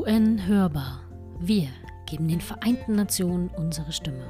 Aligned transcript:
UN 0.00 0.46
hörbar. 0.46 1.06
Wir 1.40 1.68
geben 2.06 2.26
den 2.26 2.40
Vereinten 2.40 2.94
Nationen 2.94 3.50
unsere 3.54 3.92
Stimme. 3.92 4.24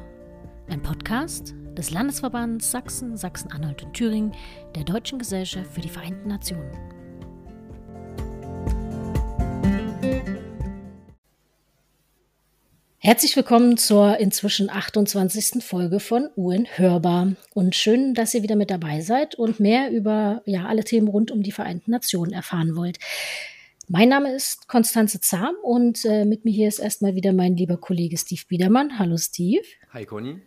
Ein 0.68 0.82
Podcast 0.82 1.54
des 1.78 1.92
Landesverbands 1.92 2.72
Sachsen, 2.72 3.16
Sachsen-Anhalt 3.16 3.84
und 3.84 3.94
Thüringen 3.94 4.32
der 4.74 4.82
Deutschen 4.82 5.20
Gesellschaft 5.20 5.72
für 5.72 5.80
die 5.80 5.88
Vereinten 5.88 6.26
Nationen. 6.26 6.72
Herzlich 12.98 13.36
willkommen 13.36 13.76
zur 13.76 14.18
inzwischen 14.18 14.70
28. 14.70 15.62
Folge 15.62 16.00
von 16.00 16.30
UN 16.36 16.66
Hörbar. 16.66 17.34
Und 17.54 17.76
schön, 17.76 18.14
dass 18.14 18.34
ihr 18.34 18.42
wieder 18.42 18.56
mit 18.56 18.72
dabei 18.72 19.02
seid 19.02 19.36
und 19.36 19.60
mehr 19.60 19.92
über 19.92 20.42
ja, 20.46 20.66
alle 20.66 20.82
Themen 20.82 21.06
rund 21.06 21.30
um 21.30 21.44
die 21.44 21.52
Vereinten 21.52 21.92
Nationen 21.92 22.32
erfahren 22.32 22.74
wollt. 22.74 22.98
Mein 23.92 24.08
Name 24.08 24.32
ist 24.32 24.68
Konstanze 24.68 25.20
Zahm 25.20 25.56
und 25.64 26.04
äh, 26.04 26.24
mit 26.24 26.44
mir 26.44 26.52
hier 26.52 26.68
ist 26.68 26.78
erstmal 26.78 27.16
wieder 27.16 27.32
mein 27.32 27.56
lieber 27.56 27.76
Kollege 27.76 28.16
Steve 28.16 28.42
Biedermann. 28.46 29.00
Hallo 29.00 29.16
Steve. 29.16 29.64
Hi 29.92 30.06
Conny. 30.06 30.40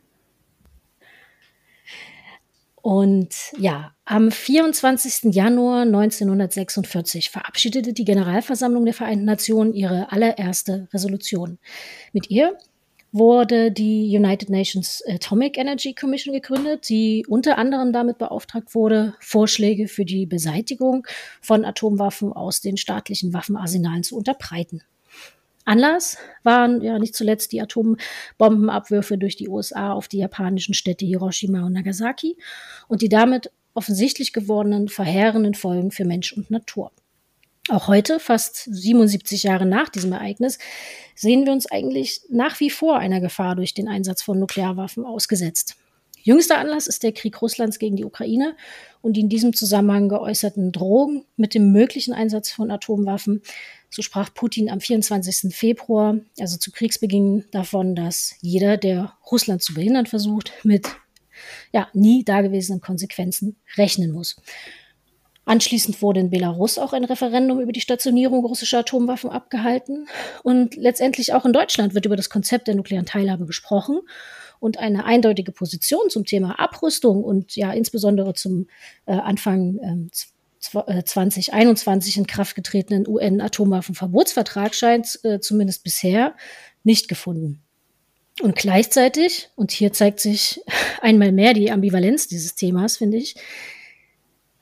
Und 2.82 3.36
ja, 3.58 3.94
am 4.06 4.32
24. 4.32 5.36
Januar 5.36 5.82
1946 5.82 7.32
verabschiedete 7.32 7.92
die 7.92 8.06
Generalversammlung 8.06 8.86
der 8.86 8.94
Vereinten 8.94 9.26
Nationen 9.26 9.74
ihre 9.74 10.14
allererste 10.14 10.88
Resolution. 10.94 11.60
Mit 12.14 12.30
ihr 12.30 12.58
wurde 13.13 13.72
die 13.72 14.17
United 14.17 14.49
Nations 14.49 15.03
Atomic 15.08 15.58
Energy 15.58 15.94
Commission 15.94 16.34
gegründet, 16.34 16.90
die 16.90 17.26
unter 17.30 17.58
anderem 17.58 17.94
damit 17.94 18.17
beauftragt 18.17 18.73
wurde, 18.73 19.13
Vorschläge 19.20 19.88
für 19.88 20.04
die 20.04 20.26
Beseitigung 20.26 21.05
von 21.40 21.63
Atomwaffen 21.63 22.34
aus 22.34 22.59
den 22.59 22.76
staatlichen 22.76 23.31
Waffenarsenalen 23.31 24.04
zu 24.04 24.18
unterbreiten. 24.18 24.82
Anlass 25.63 26.18
waren 26.41 26.82
ja 26.82 26.99
nicht 26.99 27.15
zuletzt 27.15 27.51
die 27.54 27.62
Atombombenabwürfe 27.62 29.18
durch 29.18 29.38
die 29.38 29.48
USA 29.48 29.93
auf 29.93 30.07
die 30.07 30.18
japanischen 30.18 30.73
Städte 30.73 31.05
Hiroshima 31.05 31.66
und 31.66 31.73
Nagasaki 31.73 32.35
und 32.88 33.01
die 33.01 33.10
damit 33.10 33.51
offensichtlich 33.76 34.34
gewordenen 34.34 34.90
verheerenden 34.90 35.54
Folgen 35.54 35.91
für 35.91 36.04
Mensch 36.04 36.34
und 36.34 36.51
Natur. 36.51 36.91
Auch 37.70 37.88
heute, 37.88 38.20
fast 38.20 38.66
77 38.66 39.44
Jahre 39.44 39.66
nach 39.66 39.88
diesem 39.88 40.12
Ereignis, 40.12 40.60
sehen 41.16 41.46
wir 41.46 41.54
uns 41.54 41.66
eigentlich 41.66 42.22
nach 42.30 42.60
wie 42.60 42.70
vor 42.70 42.98
einer 42.98 43.22
Gefahr 43.22 43.56
durch 43.56 43.74
den 43.74 43.88
Einsatz 43.88 44.22
von 44.22 44.38
Nuklearwaffen 44.38 45.06
ausgesetzt. 45.06 45.78
Jüngster 46.24 46.58
Anlass 46.58 46.88
ist 46.88 47.04
der 47.04 47.14
Krieg 47.14 47.41
Russlands 47.41 47.80
gegen 47.80 47.96
die 47.96 48.04
Ukraine 48.04 48.56
und 49.02 49.14
die 49.14 49.22
in 49.22 49.30
diesem 49.30 49.54
Zusammenhang 49.54 50.10
geäußerten 50.10 50.74
Drohungen 50.74 51.26
mit 51.38 51.54
dem 51.54 51.72
möglichen 51.72 52.14
Einsatz 52.14 52.52
von 52.52 52.70
Atomwaffen. 52.70 53.41
So 53.90 54.02
sprach 54.02 54.34
Putin 54.34 54.70
am 54.70 54.82
24. 54.82 55.54
Februar, 55.56 56.18
also 56.40 56.58
zu 56.58 56.72
Kriegsbeginn, 56.72 57.46
davon, 57.52 57.96
dass 57.96 58.36
jeder, 58.41 58.76
der 58.76 59.14
Russland 59.32 59.62
zu 59.62 59.74
behindern 59.74 60.06
versucht, 60.06 60.52
mit 60.64 60.88
ja, 61.72 61.88
nie 61.94 62.26
dagewesenen 62.26 62.82
Konsequenzen 62.82 63.56
rechnen 63.78 64.12
muss. 64.12 64.36
Anschließend 65.46 66.02
wurde 66.02 66.22
in 66.22 66.30
Belarus 66.30 66.78
auch 66.78 66.94
ein 66.94 67.03
Referendum 67.03 67.59
über 67.59 67.74
die 67.74 67.81
Stationierung 67.81 68.46
russischer 68.46 68.80
Atomwaffen 68.80 69.30
abgehalten. 69.30 70.08
Und 70.41 70.75
letztendlich 70.75 71.34
auch 71.34 71.46
in 71.46 71.53
Deutschland 71.53 71.94
wird 71.94 72.06
über 72.06 72.16
das 72.16 72.30
Konzept 72.30 72.68
der 72.68 72.75
nuklearen 72.75 73.06
Teilhabe 73.06 73.46
gesprochen. 73.46 74.00
Und 74.59 74.80
eine 74.80 75.03
eindeutige 75.03 75.52
Position 75.52 76.09
zum 76.09 76.25
Thema 76.25 76.58
Abrüstung 76.59 77.24
und 77.24 77.58
ja 77.58 77.74
insbesondere 77.74 78.34
zum 78.34 78.68
äh, 79.06 79.12
Anfang 79.12 79.80
ähm, 79.84 80.09
2021 80.62 82.16
äh, 82.16 82.19
in 82.19 82.28
Kraft 82.28 82.56
getretenen 82.56 83.06
UN-Atomwaffenverbotsvertrag 83.06 84.74
scheint 84.74 85.19
äh, 85.24 85.41
zumindest 85.41 85.84
bisher 85.84 86.35
nicht 86.85 87.09
gefunden. 87.09 87.62
Und 88.41 88.56
gleichzeitig, 88.56 89.50
und 89.56 89.72
hier 89.72 89.91
zeigt 89.91 90.22
sich 90.22 90.62
einmal 91.01 91.34
mehr 91.34 91.53
die 91.53 91.69
Ambivalenz 91.69 92.28
dieses 92.28 92.56
Themas, 92.56 92.97
finde 92.97 93.17
ich, 93.17 93.35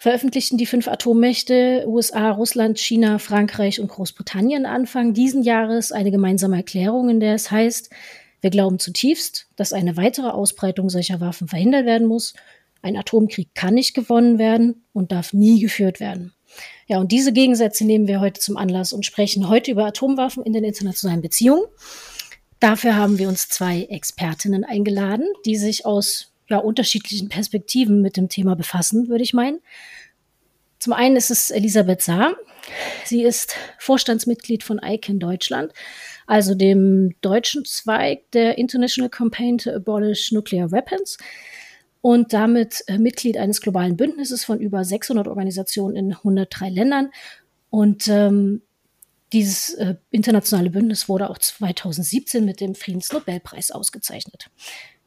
veröffentlichten 0.02 0.58
die 0.58 0.66
fünf 0.66 0.88
Atommächte 0.88 1.86
USA, 1.86 2.32
Russland, 2.32 2.80
China, 2.80 3.20
Frankreich 3.20 3.80
und 3.80 3.88
Großbritannien 3.88 4.66
Anfang 4.66 5.14
diesen 5.14 5.44
Jahres 5.44 5.92
eine 5.92 6.10
gemeinsame 6.10 6.58
Erklärung, 6.58 7.08
in 7.08 7.20
der 7.20 7.36
es 7.36 7.52
heißt, 7.52 7.92
wir 8.42 8.50
glauben 8.50 8.80
zutiefst, 8.80 9.46
dass 9.56 9.74
eine 9.74 9.98
weitere 9.98 10.30
Ausbreitung 10.30 10.90
solcher 10.90 11.22
Waffen 11.22 11.48
verhindert 11.48 11.86
werden 11.86 12.08
muss. 12.08 12.34
Ein 12.82 12.98
Atomkrieg 12.98 13.54
kann 13.54 13.76
nicht 13.76 13.94
gewonnen 13.94 14.40
werden 14.40 14.84
und 14.92 15.12
darf 15.12 15.34
nie 15.34 15.60
geführt 15.60 16.00
werden. 16.00 16.34
Ja, 16.88 17.00
und 17.00 17.12
diese 17.12 17.32
Gegensätze 17.32 17.86
nehmen 17.86 18.08
wir 18.08 18.22
heute 18.22 18.42
zum 18.42 18.58
Anlass 18.58 18.94
und 18.94 19.06
sprechen 19.06 19.50
heute 19.50 19.70
über 19.70 19.86
Atomwaffen 19.86 20.42
in 20.44 20.54
den 20.54 20.64
internationalen 20.64 21.22
Beziehungen. 21.22 21.66
Dafür 22.60 22.96
haben 22.96 23.20
wir 23.20 23.28
uns 23.28 23.50
zwei 23.50 23.84
Expertinnen 23.84 24.64
eingeladen, 24.64 25.28
die 25.46 25.58
sich 25.58 25.86
aus 25.86 26.31
ja, 26.52 26.58
unterschiedlichen 26.58 27.30
Perspektiven 27.30 28.02
mit 28.02 28.18
dem 28.18 28.30
Thema 28.30 28.56
befassen, 28.56 29.08
würde 29.08 29.24
ich 29.24 29.34
meinen. 29.34 29.60
Zum 30.80 30.94
einen 30.94 31.16
ist 31.16 31.32
es 31.32 31.52
Elisabeth 31.52 32.02
Saar. 32.02 32.34
Sie 33.06 33.24
ist 33.24 33.56
Vorstandsmitglied 33.80 34.64
von 34.64 34.80
ICANN 34.84 35.20
Deutschland, 35.20 35.74
also 36.28 36.54
dem 36.54 37.16
deutschen 37.22 37.66
Zweig 37.66 38.30
der 38.32 38.58
International 38.58 39.10
Campaign 39.10 39.58
to 39.58 39.72
Abolish 39.72 40.32
Nuclear 40.32 40.72
Weapons 40.72 41.18
und 42.02 42.34
damit 42.34 42.84
äh, 42.88 42.98
Mitglied 42.98 43.38
eines 43.38 43.62
globalen 43.62 43.96
Bündnisses 43.96 44.44
von 44.44 44.60
über 44.60 44.84
600 44.84 45.28
Organisationen 45.28 45.96
in 45.96 46.14
103 46.14 46.70
Ländern. 46.70 47.12
Und 47.70 48.08
ähm, 48.08 48.62
dieses 49.34 49.76
äh, 49.76 49.96
internationale 50.10 50.72
Bündnis 50.72 51.08
wurde 51.08 51.30
auch 51.30 51.38
2017 51.38 52.44
mit 52.44 52.60
dem 52.60 52.76
Friedensnobelpreis 52.76 53.72
ausgezeichnet. 53.72 54.50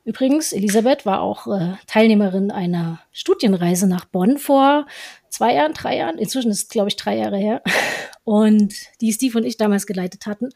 Übrigens, 0.04 0.53
Elisabeth 0.53 1.06
war 1.06 1.22
auch 1.22 1.47
äh, 1.47 1.75
Teilnehmerin 1.87 2.50
einer 2.50 3.00
Studienreise 3.10 3.87
nach 3.87 4.04
Bonn 4.04 4.38
vor 4.38 4.87
zwei 5.31 5.54
Jahren, 5.54 5.72
drei 5.72 5.97
Jahren. 5.97 6.19
Inzwischen 6.19 6.50
ist 6.50 6.62
es, 6.65 6.69
glaube 6.69 6.88
ich, 6.88 6.97
drei 6.97 7.16
Jahre 7.16 7.38
her. 7.38 7.62
Und 8.25 8.75
die 9.00 9.12
Steve 9.12 9.38
und 9.38 9.44
ich 9.44 9.56
damals 9.56 9.87
geleitet 9.87 10.26
hatten. 10.26 10.50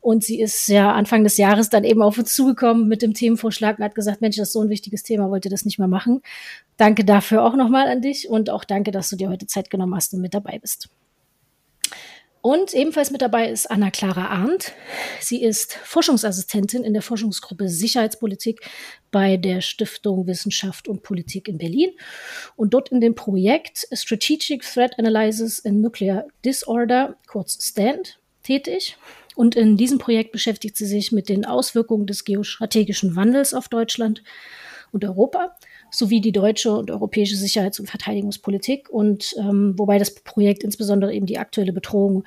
Und 0.00 0.24
sie 0.24 0.40
ist 0.40 0.66
ja 0.68 0.92
Anfang 0.92 1.22
des 1.22 1.36
Jahres 1.36 1.70
dann 1.70 1.84
eben 1.84 2.02
auf 2.02 2.18
uns 2.18 2.34
zugekommen 2.34 2.88
mit 2.88 3.02
dem 3.02 3.14
Themenvorschlag 3.14 3.78
und 3.78 3.84
hat 3.84 3.94
gesagt, 3.94 4.20
Mensch, 4.20 4.36
das 4.36 4.48
ist 4.48 4.52
so 4.52 4.60
ein 4.60 4.68
wichtiges 4.68 5.04
Thema, 5.04 5.30
wollt 5.30 5.44
ihr 5.44 5.50
das 5.50 5.64
nicht 5.64 5.78
mehr 5.78 5.86
machen? 5.86 6.22
Danke 6.76 7.04
dafür 7.04 7.44
auch 7.44 7.54
nochmal 7.54 7.86
an 7.86 8.02
dich 8.02 8.28
und 8.28 8.50
auch 8.50 8.64
danke, 8.64 8.90
dass 8.90 9.10
du 9.10 9.16
dir 9.16 9.28
heute 9.28 9.46
Zeit 9.46 9.70
genommen 9.70 9.94
hast 9.94 10.12
und 10.12 10.20
mit 10.20 10.34
dabei 10.34 10.58
bist. 10.58 10.88
Und 12.42 12.74
ebenfalls 12.74 13.12
mit 13.12 13.22
dabei 13.22 13.48
ist 13.48 13.70
Anna-Clara 13.70 14.26
Arndt. 14.26 14.72
Sie 15.20 15.44
ist 15.44 15.74
Forschungsassistentin 15.84 16.82
in 16.82 16.92
der 16.92 17.00
Forschungsgruppe 17.00 17.68
Sicherheitspolitik 17.68 18.68
bei 19.12 19.36
der 19.36 19.60
Stiftung 19.60 20.26
Wissenschaft 20.26 20.88
und 20.88 21.04
Politik 21.04 21.46
in 21.46 21.58
Berlin 21.58 21.90
und 22.56 22.74
dort 22.74 22.90
in 22.90 23.00
dem 23.00 23.14
Projekt 23.14 23.86
Strategic 23.92 24.62
Threat 24.64 24.98
Analysis 24.98 25.60
in 25.60 25.80
Nuclear 25.80 26.24
Disorder, 26.44 27.16
kurz 27.28 27.62
STAND, 27.62 28.18
tätig. 28.42 28.96
Und 29.36 29.54
in 29.54 29.76
diesem 29.76 29.98
Projekt 29.98 30.32
beschäftigt 30.32 30.76
sie 30.76 30.86
sich 30.86 31.12
mit 31.12 31.28
den 31.28 31.44
Auswirkungen 31.44 32.08
des 32.08 32.24
geostrategischen 32.24 33.14
Wandels 33.14 33.54
auf 33.54 33.68
Deutschland 33.68 34.24
und 34.90 35.04
Europa 35.04 35.54
sowie 35.92 36.20
die 36.20 36.32
deutsche 36.32 36.72
und 36.72 36.90
europäische 36.90 37.36
Sicherheits- 37.36 37.78
und 37.78 37.88
Verteidigungspolitik 37.88 38.88
und 38.88 39.34
ähm, 39.38 39.74
wobei 39.76 39.98
das 39.98 40.14
Projekt 40.14 40.64
insbesondere 40.64 41.14
eben 41.14 41.26
die 41.26 41.38
aktuelle 41.38 41.72
Bedrohung 41.72 42.24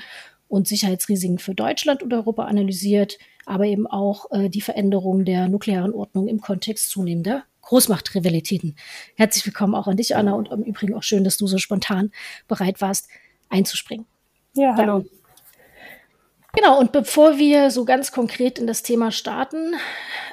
und 0.47 0.67
Sicherheitsrisiken 0.67 1.39
für 1.39 1.55
Deutschland 1.55 2.03
und 2.03 2.13
Europa 2.13 2.45
analysiert, 2.45 3.17
aber 3.45 3.65
eben 3.65 3.87
auch 3.87 4.31
äh, 4.31 4.49
die 4.49 4.61
Veränderung 4.61 5.25
der 5.25 5.49
nuklearen 5.49 5.93
Ordnung 5.93 6.27
im 6.27 6.39
Kontext 6.39 6.91
zunehmender 6.91 7.43
Großmachtrivalitäten. 7.61 8.75
Herzlich 9.15 9.45
willkommen 9.45 9.73
auch 9.73 9.87
an 9.87 9.97
dich, 9.97 10.15
Anna, 10.15 10.33
und 10.33 10.51
im 10.51 10.61
Übrigen 10.61 10.93
auch 10.93 11.01
schön, 11.01 11.23
dass 11.23 11.37
du 11.37 11.47
so 11.47 11.57
spontan 11.57 12.11
bereit 12.47 12.79
warst, 12.79 13.09
einzuspringen. 13.49 14.05
Ja, 14.53 14.75
hallo. 14.77 14.99
Ja. 14.99 15.24
Genau, 16.55 16.79
und 16.79 16.93
bevor 16.93 17.37
wir 17.37 17.69
so 17.69 17.83
ganz 17.83 18.11
konkret 18.11 18.59
in 18.59 18.65
das 18.65 18.81
Thema 18.81 19.11
starten, 19.11 19.75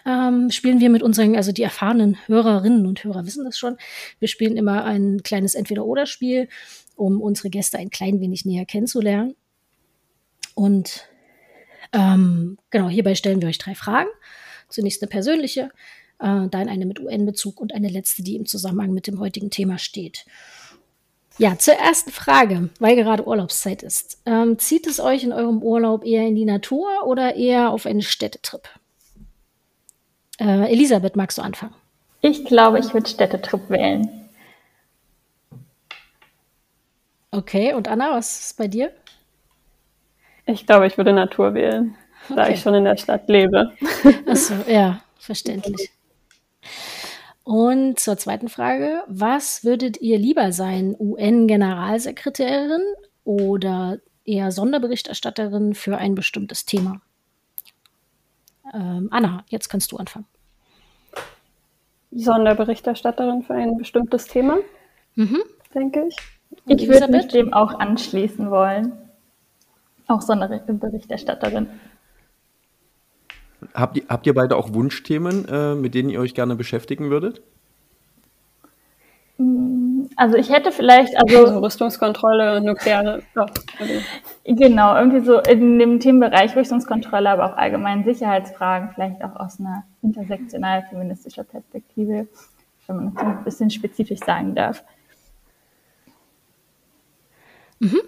ähm, 0.06 0.50
spielen 0.50 0.78
wir 0.78 0.88
mit 0.88 1.02
unseren, 1.02 1.34
also 1.34 1.50
die 1.50 1.62
erfahrenen 1.62 2.16
Hörerinnen 2.26 2.86
und 2.86 3.02
Hörer 3.02 3.26
wissen 3.26 3.44
das 3.44 3.58
schon, 3.58 3.76
wir 4.20 4.28
spielen 4.28 4.56
immer 4.56 4.84
ein 4.84 5.22
kleines 5.24 5.54
Entweder-Oder-Spiel, 5.54 6.48
um 6.94 7.20
unsere 7.20 7.50
Gäste 7.50 7.78
ein 7.78 7.90
klein 7.90 8.20
wenig 8.20 8.44
näher 8.44 8.66
kennenzulernen. 8.66 9.34
Und 10.54 11.08
ähm, 11.92 12.58
genau, 12.70 12.88
hierbei 12.88 13.14
stellen 13.14 13.40
wir 13.40 13.48
euch 13.48 13.58
drei 13.58 13.74
Fragen. 13.74 14.08
Zunächst 14.68 15.02
eine 15.02 15.08
persönliche, 15.08 15.70
äh, 16.20 16.48
dann 16.48 16.68
eine 16.68 16.86
mit 16.86 17.00
UN-Bezug 17.00 17.60
und 17.60 17.74
eine 17.74 17.88
letzte, 17.88 18.22
die 18.22 18.36
im 18.36 18.46
Zusammenhang 18.46 18.92
mit 18.92 19.06
dem 19.06 19.18
heutigen 19.18 19.50
Thema 19.50 19.78
steht. 19.78 20.24
Ja, 21.38 21.58
zur 21.58 21.74
ersten 21.74 22.10
Frage, 22.10 22.68
weil 22.78 22.96
gerade 22.96 23.26
Urlaubszeit 23.26 23.82
ist. 23.82 24.20
Ähm, 24.26 24.58
zieht 24.58 24.86
es 24.86 25.00
euch 25.00 25.24
in 25.24 25.32
eurem 25.32 25.62
Urlaub 25.62 26.04
eher 26.04 26.26
in 26.26 26.34
die 26.34 26.44
Natur 26.44 27.06
oder 27.06 27.34
eher 27.36 27.70
auf 27.70 27.86
einen 27.86 28.02
Städtetrip? 28.02 28.68
Äh, 30.38 30.70
Elisabeth, 30.70 31.16
magst 31.16 31.38
du 31.38 31.42
anfangen? 31.42 31.74
Ich 32.20 32.44
glaube, 32.44 32.78
ich 32.78 32.92
würde 32.94 33.08
Städtetrip 33.08 33.68
wählen. 33.70 34.08
Okay, 37.30 37.72
und 37.72 37.88
Anna, 37.88 38.12
was 38.12 38.40
ist 38.46 38.58
bei 38.58 38.68
dir? 38.68 38.92
Ich 40.44 40.66
glaube, 40.66 40.86
ich 40.86 40.98
würde 40.98 41.12
Natur 41.12 41.54
wählen, 41.54 41.96
okay. 42.26 42.36
da 42.36 42.48
ich 42.48 42.60
schon 42.60 42.74
in 42.74 42.84
der 42.84 42.96
Stadt 42.96 43.28
lebe. 43.28 43.72
Achso, 44.26 44.54
ja, 44.68 45.00
verständlich. 45.18 45.90
Und 47.44 47.98
zur 47.98 48.16
zweiten 48.16 48.48
Frage, 48.48 49.02
was 49.08 49.64
würdet 49.64 50.00
ihr 50.00 50.18
lieber 50.18 50.52
sein, 50.52 50.94
UN-Generalsekretärin 50.98 52.82
oder 53.24 53.98
eher 54.24 54.52
Sonderberichterstatterin 54.52 55.74
für 55.74 55.98
ein 55.98 56.14
bestimmtes 56.14 56.64
Thema? 56.64 57.00
Ähm, 58.72 59.08
Anna, 59.10 59.44
jetzt 59.48 59.68
kannst 59.68 59.90
du 59.90 59.96
anfangen. 59.96 60.26
Sonderberichterstatterin 62.12 63.42
für 63.42 63.54
ein 63.54 63.76
bestimmtes 63.76 64.26
Thema, 64.26 64.58
mhm. 65.14 65.42
denke 65.74 66.06
ich. 66.08 66.16
Ich 66.66 66.86
würde 66.86 67.08
mich 67.08 67.28
dem 67.28 67.52
auch 67.52 67.78
anschließen 67.78 68.50
wollen. 68.50 68.92
Auch 70.06 70.20
Sonderberichterstatterin. 70.20 71.68
Habt 73.74 73.96
ihr, 73.96 74.04
habt 74.08 74.26
ihr 74.26 74.34
beide 74.34 74.56
auch 74.56 74.74
Wunschthemen, 74.74 75.48
äh, 75.48 75.74
mit 75.74 75.94
denen 75.94 76.10
ihr 76.10 76.20
euch 76.20 76.34
gerne 76.34 76.56
beschäftigen 76.56 77.10
würdet? 77.10 77.42
Mm, 79.38 80.04
also 80.16 80.36
ich 80.36 80.50
hätte 80.50 80.72
vielleicht, 80.72 81.16
also, 81.16 81.46
also 81.46 81.58
Rüstungskontrolle, 81.60 82.60
nukleare, 82.60 83.22
oh, 83.34 83.46
genau, 84.44 84.96
irgendwie 84.96 85.24
so 85.24 85.40
in 85.40 85.78
dem 85.78 86.00
Themenbereich 86.00 86.54
Rüstungskontrolle, 86.54 87.30
aber 87.30 87.46
auch 87.46 87.56
allgemein 87.56 88.04
Sicherheitsfragen, 88.04 88.90
vielleicht 88.94 89.24
auch 89.24 89.36
aus 89.36 89.58
einer 89.58 89.84
intersektional 90.02 90.84
feministischer 90.90 91.44
Perspektive, 91.44 92.28
wenn 92.86 92.96
man 92.96 93.14
das 93.14 93.24
ein 93.24 93.44
bisschen 93.44 93.70
spezifisch 93.70 94.20
sagen 94.20 94.54
darf. 94.54 94.84
Mhm. 97.78 98.00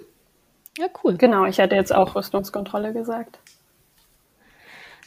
Ja, 0.78 0.86
cool. 1.02 1.16
Genau, 1.16 1.46
ich 1.46 1.58
hätte 1.58 1.74
jetzt 1.74 1.94
auch 1.94 2.14
Rüstungskontrolle 2.14 2.92
gesagt. 2.92 3.38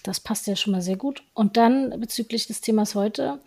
Das 0.07 0.19
passt 0.19 0.47
ja 0.47 0.55
schon 0.55 0.71
mal 0.73 0.81
sehr 0.81 0.95
gut. 0.95 1.23
Und 1.33 1.57
dann 1.57 1.99
bezüglich 1.99 2.47
des 2.47 2.61
Themas 2.61 2.95
heute. 2.95 3.39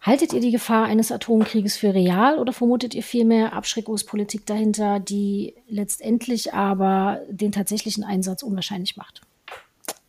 Haltet 0.00 0.34
ihr 0.34 0.40
die 0.40 0.50
Gefahr 0.50 0.84
eines 0.84 1.10
Atomkrieges 1.10 1.78
für 1.78 1.94
real 1.94 2.38
oder 2.38 2.52
vermutet 2.52 2.94
ihr 2.94 3.02
vielmehr 3.02 3.54
Abschreckungspolitik 3.54 4.44
dahinter, 4.44 5.00
die 5.00 5.54
letztendlich 5.66 6.52
aber 6.52 7.22
den 7.30 7.52
tatsächlichen 7.52 8.04
Einsatz 8.04 8.42
unwahrscheinlich 8.42 8.98
macht? 8.98 9.22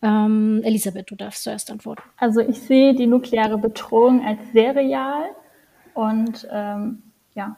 Ähm, 0.02 0.62
Elisabeth, 0.64 1.10
du 1.10 1.16
darfst 1.16 1.44
zuerst 1.44 1.72
antworten. 1.72 2.04
Also 2.18 2.42
ich 2.42 2.60
sehe 2.60 2.94
die 2.94 3.08
nukleare 3.08 3.58
Bedrohung 3.58 4.26
als 4.26 4.40
sehr 4.52 4.76
real 4.76 5.30
und 5.94 6.46
ähm, 6.52 7.02
ja, 7.34 7.56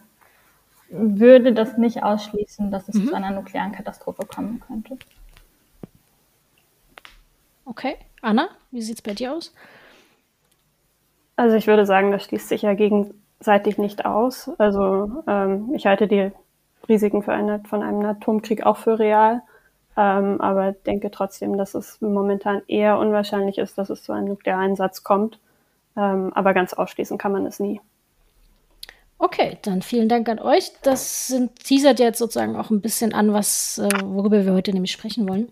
würde 0.90 1.54
das 1.54 1.78
nicht 1.78 2.04
ausschließen, 2.04 2.70
dass 2.70 2.88
es 2.88 2.96
mhm. 2.96 3.08
zu 3.08 3.16
einer 3.16 3.32
nuklearen 3.32 3.72
Katastrophe 3.72 4.26
kommen 4.28 4.62
könnte. 4.66 4.98
Okay. 7.68 7.98
Anna, 8.22 8.50
wie 8.72 8.82
sieht 8.82 8.96
es 8.96 9.02
bei 9.02 9.14
dir 9.14 9.34
aus? 9.34 9.54
Also 11.36 11.56
ich 11.56 11.68
würde 11.68 11.86
sagen, 11.86 12.12
das 12.12 12.24
schließt 12.24 12.48
sich 12.48 12.62
ja 12.62 12.74
gegenseitig 12.74 13.78
nicht 13.78 14.06
aus. 14.06 14.50
Also 14.58 15.24
ähm, 15.28 15.74
ich 15.76 15.86
halte 15.86 16.08
die 16.08 16.32
Risiken 16.88 17.22
für 17.22 17.34
eine, 17.34 17.62
von 17.68 17.84
einem 17.84 18.06
Atomkrieg 18.06 18.66
auch 18.66 18.78
für 18.78 18.98
real, 18.98 19.42
ähm, 19.98 20.40
aber 20.40 20.72
denke 20.72 21.12
trotzdem, 21.12 21.58
dass 21.58 21.76
es 21.76 22.00
momentan 22.00 22.62
eher 22.68 22.98
unwahrscheinlich 22.98 23.58
ist, 23.58 23.78
dass 23.78 23.90
es 23.90 24.02
zu 24.04 24.14
einem 24.14 24.30
Nukleareinsatz 24.30 25.04
kommt. 25.04 25.40
Ähm, 25.98 26.32
aber 26.34 26.54
ganz 26.54 26.74
ausschließen 26.74 27.18
kann 27.18 27.34
man 27.34 27.46
es 27.46 27.60
nie. 27.60 27.82
Okay, 29.20 29.58
dann 29.64 29.82
vielen 29.82 30.08
Dank 30.08 30.30
an 30.30 30.40
euch. 30.40 30.72
Das 30.84 31.28
sind, 31.28 31.56
teasert 31.64 32.00
jetzt 32.00 32.20
sozusagen 32.20 32.56
auch 32.56 32.70
ein 32.70 32.82
bisschen 32.82 33.14
an, 33.14 33.34
was, 33.34 33.80
äh, 33.80 33.90
worüber 34.06 34.46
wir 34.46 34.54
heute 34.54 34.72
nämlich 34.72 34.92
sprechen 34.92 35.28
wollen. 35.28 35.52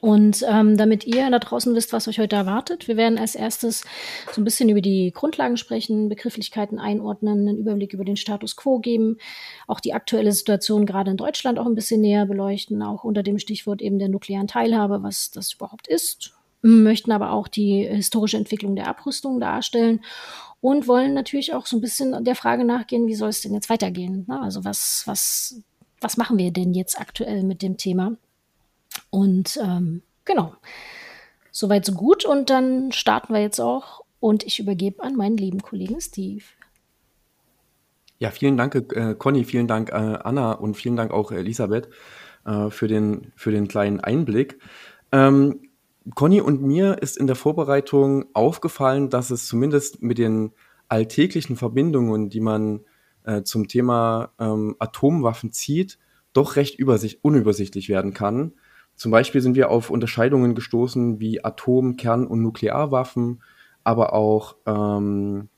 Und 0.00 0.44
ähm, 0.48 0.76
damit 0.76 1.06
ihr 1.06 1.30
da 1.30 1.38
draußen 1.38 1.74
wisst, 1.74 1.92
was 1.92 2.08
euch 2.08 2.18
heute 2.18 2.36
erwartet, 2.36 2.88
wir 2.88 2.96
werden 2.96 3.18
als 3.18 3.34
erstes 3.34 3.84
so 4.32 4.40
ein 4.40 4.44
bisschen 4.44 4.68
über 4.68 4.80
die 4.80 5.12
Grundlagen 5.12 5.56
sprechen, 5.56 6.08
Begrifflichkeiten 6.08 6.78
einordnen, 6.78 7.48
einen 7.48 7.58
Überblick 7.58 7.92
über 7.92 8.04
den 8.04 8.16
Status 8.16 8.56
quo 8.56 8.78
geben, 8.78 9.18
auch 9.66 9.80
die 9.80 9.94
aktuelle 9.94 10.32
Situation 10.32 10.86
gerade 10.86 11.12
in 11.12 11.16
Deutschland 11.16 11.58
auch 11.58 11.66
ein 11.66 11.74
bisschen 11.74 12.00
näher 12.00 12.26
beleuchten, 12.26 12.82
auch 12.82 13.04
unter 13.04 13.22
dem 13.22 13.38
Stichwort 13.38 13.80
eben 13.80 13.98
der 13.98 14.08
nuklearen 14.08 14.48
Teilhabe, 14.48 15.02
was 15.02 15.30
das 15.30 15.52
überhaupt 15.52 15.86
ist, 15.86 16.34
möchten 16.62 17.12
aber 17.12 17.32
auch 17.32 17.48
die 17.48 17.86
historische 17.86 18.36
Entwicklung 18.36 18.76
der 18.76 18.88
Abrüstung 18.88 19.40
darstellen 19.40 20.00
und 20.60 20.88
wollen 20.88 21.14
natürlich 21.14 21.54
auch 21.54 21.64
so 21.66 21.76
ein 21.76 21.80
bisschen 21.80 22.24
der 22.24 22.34
Frage 22.34 22.64
nachgehen, 22.64 23.06
wie 23.06 23.14
soll 23.14 23.28
es 23.28 23.40
denn 23.40 23.54
jetzt 23.54 23.70
weitergehen? 23.70 24.24
Na, 24.26 24.42
also 24.42 24.64
was, 24.64 25.04
was, 25.06 25.62
was 26.00 26.16
machen 26.16 26.38
wir 26.38 26.50
denn 26.50 26.74
jetzt 26.74 27.00
aktuell 27.00 27.44
mit 27.44 27.62
dem 27.62 27.76
Thema? 27.76 28.16
Und 29.16 29.58
ähm, 29.62 30.02
genau, 30.26 30.52
soweit 31.50 31.86
so 31.86 31.92
gut. 31.92 32.26
Und 32.26 32.50
dann 32.50 32.92
starten 32.92 33.32
wir 33.32 33.40
jetzt 33.40 33.60
auch. 33.60 34.02
Und 34.20 34.44
ich 34.44 34.60
übergebe 34.60 35.02
an 35.02 35.16
meinen 35.16 35.38
lieben 35.38 35.62
Kollegen 35.62 36.02
Steve. 36.02 36.44
Ja, 38.18 38.30
vielen 38.30 38.58
Dank, 38.58 38.74
äh, 38.74 39.14
Conny, 39.14 39.44
vielen 39.44 39.68
Dank, 39.68 39.88
äh, 39.88 39.94
Anna 39.94 40.52
und 40.52 40.76
vielen 40.76 40.96
Dank 40.96 41.12
auch 41.12 41.32
Elisabeth 41.32 41.88
äh, 42.44 42.68
für, 42.68 42.88
den, 42.88 43.32
für 43.36 43.50
den 43.50 43.68
kleinen 43.68 44.00
Einblick. 44.00 44.58
Ähm, 45.12 45.60
Conny 46.14 46.42
und 46.42 46.60
mir 46.60 46.98
ist 47.00 47.16
in 47.16 47.26
der 47.26 47.36
Vorbereitung 47.36 48.26
aufgefallen, 48.34 49.08
dass 49.08 49.30
es 49.30 49.46
zumindest 49.46 50.02
mit 50.02 50.18
den 50.18 50.52
alltäglichen 50.88 51.56
Verbindungen, 51.56 52.28
die 52.28 52.40
man 52.40 52.80
äh, 53.24 53.44
zum 53.44 53.66
Thema 53.66 54.32
ähm, 54.38 54.76
Atomwaffen 54.78 55.52
zieht, 55.52 55.98
doch 56.34 56.56
recht 56.56 56.78
unübersichtlich 57.22 57.88
werden 57.88 58.12
kann. 58.12 58.52
Zum 58.96 59.12
Beispiel 59.12 59.42
sind 59.42 59.54
wir 59.54 59.70
auf 59.70 59.90
Unterscheidungen 59.90 60.54
gestoßen 60.54 61.20
wie 61.20 61.44
Atom-, 61.44 61.96
Kern- 61.96 62.26
und 62.26 62.42
Nuklearwaffen, 62.42 63.42
aber 63.84 64.14
auch 64.14 64.56
ähm, 64.66 65.48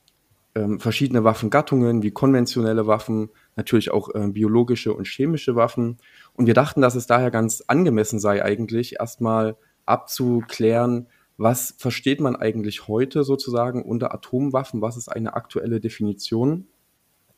ähm, 0.55 0.79
verschiedene 0.79 1.23
Waffengattungen 1.23 2.03
wie 2.03 2.11
konventionelle 2.11 2.85
Waffen, 2.85 3.29
natürlich 3.55 3.91
auch 3.91 4.13
äh, 4.13 4.27
biologische 4.27 4.93
und 4.93 5.07
chemische 5.07 5.55
Waffen. 5.55 5.97
Und 6.33 6.47
wir 6.47 6.53
dachten, 6.53 6.81
dass 6.81 6.95
es 6.95 7.07
daher 7.07 7.31
ganz 7.31 7.63
angemessen 7.67 8.19
sei, 8.19 8.43
eigentlich 8.43 8.99
erstmal 8.99 9.55
abzuklären, 9.85 11.07
was 11.37 11.75
versteht 11.77 12.19
man 12.19 12.35
eigentlich 12.35 12.89
heute 12.89 13.23
sozusagen 13.23 13.83
unter 13.83 14.13
Atomwaffen, 14.13 14.81
was 14.81 14.97
ist 14.97 15.07
eine 15.07 15.33
aktuelle 15.33 15.79
Definition. 15.79 16.67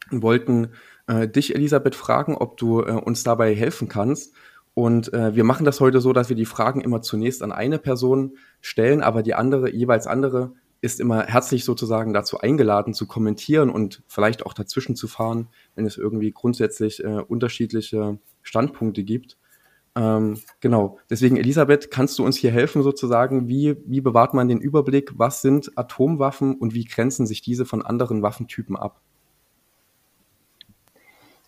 Wir 0.09 0.23
wollten 0.23 0.69
äh, 1.05 1.27
dich, 1.27 1.53
Elisabeth, 1.53 1.93
fragen, 1.93 2.35
ob 2.35 2.57
du 2.57 2.81
äh, 2.81 2.91
uns 2.91 3.23
dabei 3.23 3.53
helfen 3.53 3.87
kannst 3.87 4.33
und 4.73 5.13
äh, 5.13 5.35
wir 5.35 5.43
machen 5.43 5.65
das 5.65 5.79
heute 5.79 5.99
so, 5.99 6.13
dass 6.13 6.29
wir 6.29 6.35
die 6.35 6.45
Fragen 6.45 6.81
immer 6.81 7.01
zunächst 7.01 7.43
an 7.43 7.51
eine 7.51 7.77
Person 7.77 8.37
stellen, 8.61 9.01
aber 9.01 9.21
die 9.21 9.33
andere, 9.33 9.71
jeweils 9.73 10.07
andere, 10.07 10.53
ist 10.81 10.99
immer 10.99 11.25
herzlich 11.25 11.63
sozusagen 11.63 12.13
dazu 12.13 12.39
eingeladen 12.39 12.93
zu 12.93 13.05
kommentieren 13.05 13.69
und 13.69 14.01
vielleicht 14.07 14.45
auch 14.45 14.53
dazwischen 14.53 14.95
zu 14.95 15.07
fahren, 15.07 15.49
wenn 15.75 15.85
es 15.85 15.97
irgendwie 15.97 16.31
grundsätzlich 16.31 17.03
äh, 17.03 17.21
unterschiedliche 17.27 18.17
Standpunkte 18.41 19.03
gibt. 19.03 19.37
Ähm, 19.95 20.39
genau. 20.59 20.97
Deswegen, 21.09 21.37
Elisabeth, 21.37 21.91
kannst 21.91 22.17
du 22.17 22.25
uns 22.25 22.37
hier 22.37 22.51
helfen 22.51 22.81
sozusagen? 22.81 23.47
Wie, 23.47 23.75
wie 23.85 24.01
bewahrt 24.01 24.33
man 24.33 24.47
den 24.47 24.61
Überblick? 24.61 25.11
Was 25.17 25.41
sind 25.41 25.77
Atomwaffen 25.77 26.55
und 26.55 26.73
wie 26.73 26.85
grenzen 26.85 27.27
sich 27.27 27.41
diese 27.41 27.65
von 27.65 27.81
anderen 27.83 28.23
Waffentypen 28.23 28.75
ab? 28.75 29.01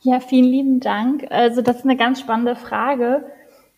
Ja, 0.06 0.20
vielen 0.20 0.52
lieben 0.52 0.80
Dank. 0.82 1.28
Also 1.30 1.62
das 1.62 1.78
ist 1.78 1.86
eine 1.86 1.96
ganz 1.96 2.20
spannende 2.20 2.58
Frage, 2.58 3.24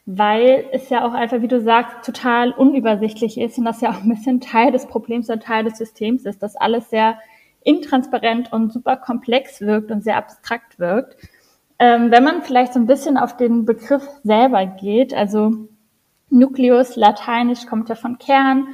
weil 0.07 0.65
es 0.71 0.89
ja 0.89 1.05
auch 1.05 1.13
einfach, 1.13 1.41
wie 1.41 1.47
du 1.47 1.61
sagst, 1.61 2.03
total 2.03 2.51
unübersichtlich 2.51 3.39
ist 3.39 3.59
und 3.59 3.65
das 3.65 3.81
ja 3.81 3.91
auch 3.91 4.01
ein 4.01 4.09
bisschen 4.09 4.41
Teil 4.41 4.71
des 4.71 4.87
Problems 4.87 5.29
und 5.29 5.43
Teil 5.43 5.63
des 5.65 5.77
Systems 5.77 6.25
ist, 6.25 6.41
dass 6.41 6.55
alles 6.55 6.89
sehr 6.89 7.19
intransparent 7.63 8.51
und 8.51 8.73
super 8.73 8.97
komplex 8.97 9.61
wirkt 9.61 9.91
und 9.91 10.03
sehr 10.03 10.17
abstrakt 10.17 10.79
wirkt. 10.79 11.15
Ähm, 11.77 12.09
wenn 12.09 12.23
man 12.23 12.41
vielleicht 12.41 12.73
so 12.73 12.79
ein 12.79 12.87
bisschen 12.87 13.17
auf 13.17 13.37
den 13.37 13.65
Begriff 13.65 14.07
selber 14.23 14.65
geht, 14.65 15.13
also 15.13 15.51
Nucleus, 16.31 16.95
lateinisch 16.95 17.67
kommt 17.67 17.87
ja 17.89 17.95
von 17.95 18.17
Kern, 18.17 18.69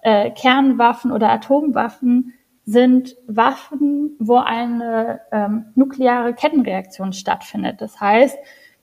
äh, 0.00 0.30
Kernwaffen 0.30 1.12
oder 1.12 1.28
Atomwaffen 1.28 2.32
sind 2.66 3.16
Waffen, 3.26 4.16
wo 4.18 4.36
eine 4.36 5.20
ähm, 5.32 5.66
nukleare 5.74 6.32
Kettenreaktion 6.32 7.12
stattfindet. 7.12 7.80
Das 7.80 8.00
heißt, 8.00 8.38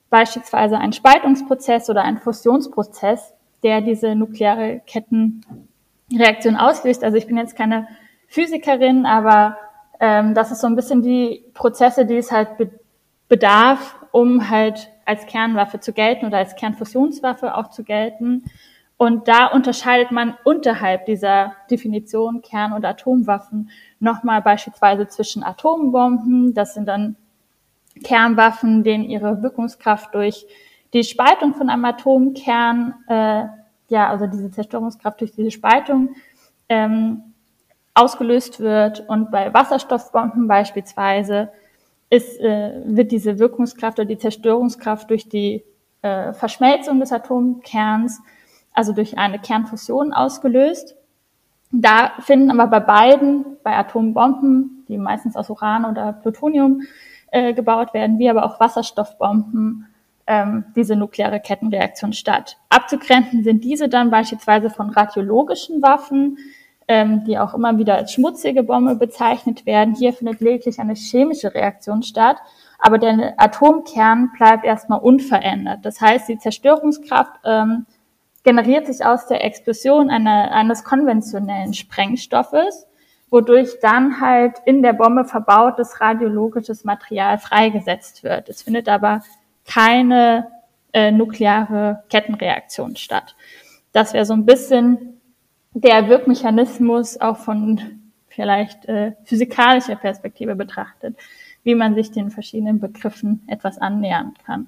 beispielsweise 0.09 0.77
ein 0.77 0.93
Spaltungsprozess 0.93 1.89
oder 1.89 2.03
ein 2.03 2.17
Fusionsprozess, 2.17 3.33
der 3.63 3.81
diese 3.81 4.15
nukleare 4.15 4.81
Kettenreaktion 4.85 6.57
auslöst. 6.57 7.03
Also 7.03 7.17
ich 7.17 7.25
bin 7.25 7.37
jetzt 7.37 7.55
keine 7.55 7.87
Physikerin, 8.27 9.05
aber 9.05 9.57
ähm, 9.99 10.35
das 10.35 10.51
ist 10.51 10.61
so 10.61 10.67
ein 10.67 10.75
bisschen 10.75 11.01
die 11.01 11.43
Prozesse, 11.53 12.05
die 12.05 12.17
es 12.17 12.31
halt 12.31 12.57
be 12.57 12.69
bedarf, 13.27 13.95
um 14.11 14.49
halt 14.49 14.89
als 15.05 15.25
Kernwaffe 15.25 15.79
zu 15.79 15.93
gelten 15.93 16.25
oder 16.25 16.39
als 16.39 16.57
Kernfusionswaffe 16.57 17.55
auch 17.55 17.69
zu 17.69 17.85
gelten. 17.85 18.43
Und 19.01 19.27
da 19.27 19.47
unterscheidet 19.47 20.11
man 20.11 20.35
unterhalb 20.43 21.07
dieser 21.07 21.53
Definition 21.71 22.43
Kern- 22.43 22.71
und 22.71 22.85
Atomwaffen 22.85 23.71
nochmal 23.99 24.43
beispielsweise 24.43 25.07
zwischen 25.07 25.41
Atombomben, 25.43 26.53
das 26.53 26.75
sind 26.75 26.87
dann 26.87 27.15
Kernwaffen, 28.03 28.83
denen 28.83 29.05
ihre 29.05 29.41
Wirkungskraft 29.41 30.13
durch 30.13 30.45
die 30.93 31.03
Spaltung 31.03 31.55
von 31.55 31.71
einem 31.71 31.83
Atomkern, 31.83 32.93
äh, 33.07 33.45
ja, 33.87 34.07
also 34.07 34.27
diese 34.27 34.51
Zerstörungskraft 34.51 35.19
durch 35.21 35.31
diese 35.31 35.49
Spaltung 35.49 36.09
ähm, 36.69 37.23
ausgelöst 37.95 38.59
wird. 38.59 39.09
Und 39.09 39.31
bei 39.31 39.51
Wasserstoffbomben 39.51 40.47
beispielsweise 40.47 41.51
ist, 42.11 42.39
äh, 42.39 42.83
wird 42.85 43.11
diese 43.11 43.39
Wirkungskraft 43.39 43.97
oder 43.97 44.07
die 44.07 44.19
Zerstörungskraft 44.19 45.09
durch 45.09 45.27
die 45.27 45.63
äh, 46.03 46.33
Verschmelzung 46.33 46.99
des 46.99 47.11
Atomkerns, 47.11 48.21
also 48.73 48.93
durch 48.93 49.17
eine 49.17 49.39
Kernfusion 49.39 50.13
ausgelöst. 50.13 50.95
Da 51.71 52.11
finden 52.19 52.51
aber 52.51 52.67
bei 52.67 52.79
beiden, 52.79 53.45
bei 53.63 53.75
Atombomben, 53.77 54.85
die 54.87 54.97
meistens 54.97 55.35
aus 55.35 55.49
Uran 55.49 55.85
oder 55.85 56.13
Plutonium 56.13 56.81
äh, 57.31 57.53
gebaut 57.53 57.93
werden, 57.93 58.19
wie 58.19 58.29
aber 58.29 58.45
auch 58.45 58.59
Wasserstoffbomben, 58.59 59.87
ähm, 60.27 60.65
diese 60.75 60.95
nukleare 60.95 61.39
Kettenreaktion 61.39 62.13
statt. 62.13 62.57
Abzugrenzen 62.69 63.43
sind 63.43 63.63
diese 63.63 63.89
dann 63.89 64.11
beispielsweise 64.11 64.69
von 64.69 64.89
radiologischen 64.89 65.81
Waffen, 65.81 66.37
ähm, 66.87 67.23
die 67.23 67.39
auch 67.39 67.53
immer 67.53 67.77
wieder 67.77 67.95
als 67.95 68.13
schmutzige 68.13 68.63
Bombe 68.63 68.95
bezeichnet 68.95 69.65
werden. 69.65 69.95
Hier 69.95 70.13
findet 70.13 70.41
lediglich 70.41 70.79
eine 70.79 70.93
chemische 70.93 71.53
Reaktion 71.53 72.03
statt, 72.03 72.37
aber 72.79 72.97
der 72.97 73.33
Atomkern 73.37 74.31
bleibt 74.37 74.65
erstmal 74.65 74.99
unverändert. 74.99 75.85
Das 75.85 76.01
heißt, 76.01 76.27
die 76.27 76.37
Zerstörungskraft 76.37 77.39
ähm, 77.45 77.85
generiert 78.43 78.87
sich 78.87 79.05
aus 79.05 79.27
der 79.27 79.43
Explosion 79.43 80.09
einer, 80.09 80.51
eines 80.51 80.83
konventionellen 80.83 81.73
Sprengstoffes, 81.73 82.87
wodurch 83.29 83.79
dann 83.81 84.19
halt 84.19 84.57
in 84.65 84.81
der 84.81 84.93
Bombe 84.93 85.25
verbautes 85.25 86.01
radiologisches 86.01 86.83
Material 86.83 87.37
freigesetzt 87.37 88.23
wird. 88.23 88.49
Es 88.49 88.63
findet 88.63 88.89
aber 88.89 89.23
keine 89.65 90.47
äh, 90.93 91.11
nukleare 91.11 92.03
Kettenreaktion 92.09 92.95
statt. 92.95 93.35
Das 93.93 94.13
wäre 94.13 94.25
so 94.25 94.33
ein 94.33 94.45
bisschen 94.45 95.21
der 95.73 96.09
Wirkmechanismus 96.09 97.19
auch 97.19 97.37
von 97.37 98.01
vielleicht 98.27 98.85
äh, 98.85 99.13
physikalischer 99.23 99.95
Perspektive 99.95 100.55
betrachtet, 100.55 101.15
wie 101.63 101.75
man 101.75 101.95
sich 101.95 102.11
den 102.11 102.31
verschiedenen 102.31 102.79
Begriffen 102.79 103.43
etwas 103.47 103.77
annähern 103.77 104.33
kann. 104.45 104.67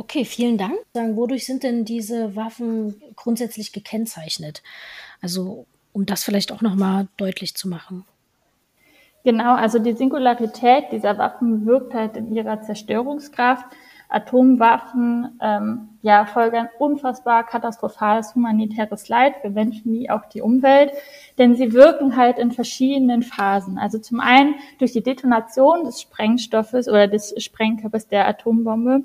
Okay, 0.00 0.24
vielen 0.24 0.56
Dank. 0.56 0.78
Wodurch 0.94 1.44
sind 1.44 1.62
denn 1.62 1.84
diese 1.84 2.34
Waffen 2.34 3.02
grundsätzlich 3.16 3.70
gekennzeichnet? 3.70 4.62
Also, 5.20 5.66
um 5.92 6.06
das 6.06 6.24
vielleicht 6.24 6.52
auch 6.52 6.62
nochmal 6.62 7.08
deutlich 7.18 7.54
zu 7.54 7.68
machen. 7.68 8.06
Genau, 9.24 9.54
also 9.54 9.78
die 9.78 9.92
Singularität 9.92 10.84
dieser 10.90 11.18
Waffen 11.18 11.66
wirkt 11.66 11.92
halt 11.92 12.16
in 12.16 12.34
ihrer 12.34 12.62
Zerstörungskraft. 12.62 13.66
Atomwaffen 14.08 15.38
ähm, 15.42 15.90
ja, 16.00 16.24
folgen 16.24 16.70
unfassbar 16.78 17.44
katastrophales 17.44 18.34
humanitäres 18.34 19.10
Leid 19.10 19.34
für 19.42 19.50
Menschen 19.50 19.92
wie 19.92 20.08
auch 20.08 20.24
die 20.30 20.40
Umwelt, 20.40 20.92
denn 21.36 21.56
sie 21.56 21.74
wirken 21.74 22.16
halt 22.16 22.38
in 22.38 22.52
verschiedenen 22.52 23.22
Phasen. 23.22 23.76
Also 23.76 23.98
zum 23.98 24.20
einen 24.20 24.54
durch 24.78 24.92
die 24.92 25.02
Detonation 25.02 25.84
des 25.84 26.00
Sprengstoffes 26.00 26.88
oder 26.88 27.06
des 27.06 27.34
Sprengkörpers 27.36 28.08
der 28.08 28.26
Atombombe 28.26 29.04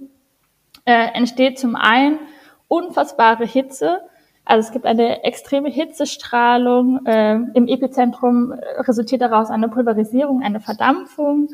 äh, 0.86 1.08
entsteht 1.13 1.60
zum 1.60 1.75
einen 1.75 2.20
unfassbare 2.68 3.46
Hitze. 3.46 4.01
Also 4.46 4.68
es 4.68 4.72
gibt 4.72 4.86
eine 4.86 5.24
extreme 5.24 5.70
Hitzestrahlung. 5.70 7.06
Äh, 7.06 7.39
Im 7.54 7.68
Epizentrum 7.68 8.54
resultiert 8.80 9.22
daraus 9.22 9.50
eine 9.50 9.70
Pulverisierung, 9.70 10.44
eine 10.44 10.60
Verdampfung. 10.60 11.50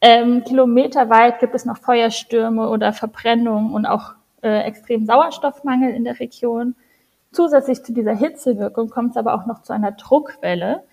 Ähm, 0.00 0.44
kilometerweit 0.44 1.40
gibt 1.40 1.54
es 1.56 1.64
noch 1.64 1.78
Feuerstürme 1.78 2.68
oder 2.68 2.92
Verbrennungen 2.92 3.72
und 3.72 3.86
auch 3.86 4.14
äh, 4.42 4.60
extrem 4.60 5.04
Sauerstoffmangel 5.06 5.92
in 5.92 6.04
der 6.04 6.20
Region. 6.20 6.76
Zusätzlich 7.32 7.82
zu 7.82 7.92
dieser 7.92 8.14
Hitzewirkung 8.14 8.88
kommt 8.88 9.10
es 9.10 9.16
aber 9.16 9.34
auch 9.34 9.46
noch 9.46 9.62
zu 9.62 9.72
einer 9.72 9.92
Druckwelle. 9.92 10.84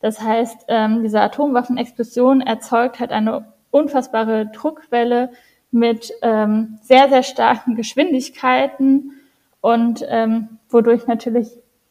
Das 0.00 0.20
heißt, 0.20 0.66
ähm, 0.68 1.02
diese 1.02 1.22
Atomwaffenexplosion 1.22 2.42
erzeugt 2.42 3.00
halt 3.00 3.10
eine 3.10 3.46
unfassbare 3.70 4.46
Druckwelle 4.52 5.30
mit 5.74 6.12
ähm, 6.22 6.78
sehr, 6.82 7.08
sehr 7.08 7.24
starken 7.24 7.74
Geschwindigkeiten 7.74 9.12
und 9.60 10.04
ähm, 10.08 10.58
wodurch 10.70 11.06
natürlich 11.06 11.48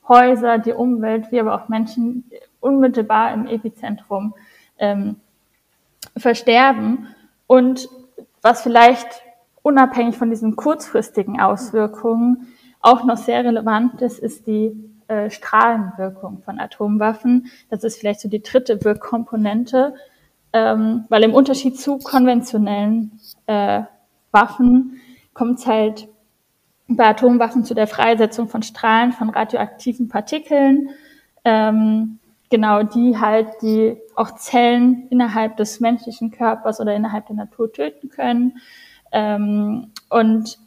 Häuser, 0.07 0.57
die 0.57 0.71
Umwelt, 0.71 1.31
wie 1.31 1.39
aber 1.39 1.53
auch 1.53 1.69
Menschen 1.69 2.23
unmittelbar 2.61 3.33
im 3.33 3.45
Epizentrum 3.45 4.35
ähm, 4.79 5.17
versterben. 6.15 7.07
Und 7.45 7.89
was 8.41 8.61
vielleicht 8.61 9.07
unabhängig 9.61 10.17
von 10.17 10.29
diesen 10.29 10.55
kurzfristigen 10.55 11.41
Auswirkungen 11.41 12.47
auch 12.79 13.03
noch 13.03 13.17
sehr 13.17 13.43
relevant 13.43 14.01
ist, 14.01 14.19
ist 14.19 14.47
die 14.47 14.71
äh, 15.07 15.29
Strahlenwirkung 15.29 16.41
von 16.43 16.59
Atomwaffen. 16.59 17.51
Das 17.69 17.83
ist 17.83 17.99
vielleicht 17.99 18.21
so 18.21 18.29
die 18.29 18.43
dritte 18.43 18.83
Wirkkomponente, 18.83 19.93
ähm, 20.53 21.05
weil 21.09 21.23
im 21.23 21.33
Unterschied 21.33 21.79
zu 21.79 21.97
konventionellen 21.97 23.19
äh, 23.47 23.81
Waffen 24.31 25.01
kommt 25.33 25.59
es 25.59 25.67
halt 25.67 26.07
bei 26.87 27.07
Atomwaffen 27.07 27.65
zu 27.65 27.73
der 27.73 27.87
Freisetzung 27.87 28.47
von 28.47 28.61
Strahlen 28.61 29.11
von 29.11 29.29
radioaktiven 29.29 30.07
Partikeln. 30.07 30.89
Ähm, 31.43 32.19
genau 32.49 32.83
die 32.83 33.17
halt, 33.17 33.47
die 33.63 33.97
auch 34.15 34.35
Zellen 34.35 35.07
innerhalb 35.09 35.57
des 35.57 35.79
menschlichen 35.79 36.29
Körpers 36.29 36.79
oder 36.79 36.93
innerhalb 36.95 37.25
der 37.25 37.35
Natur 37.35 37.71
töten 37.71 38.09
können. 38.09 38.59
Ähm, 39.11 39.91
und 40.09 40.59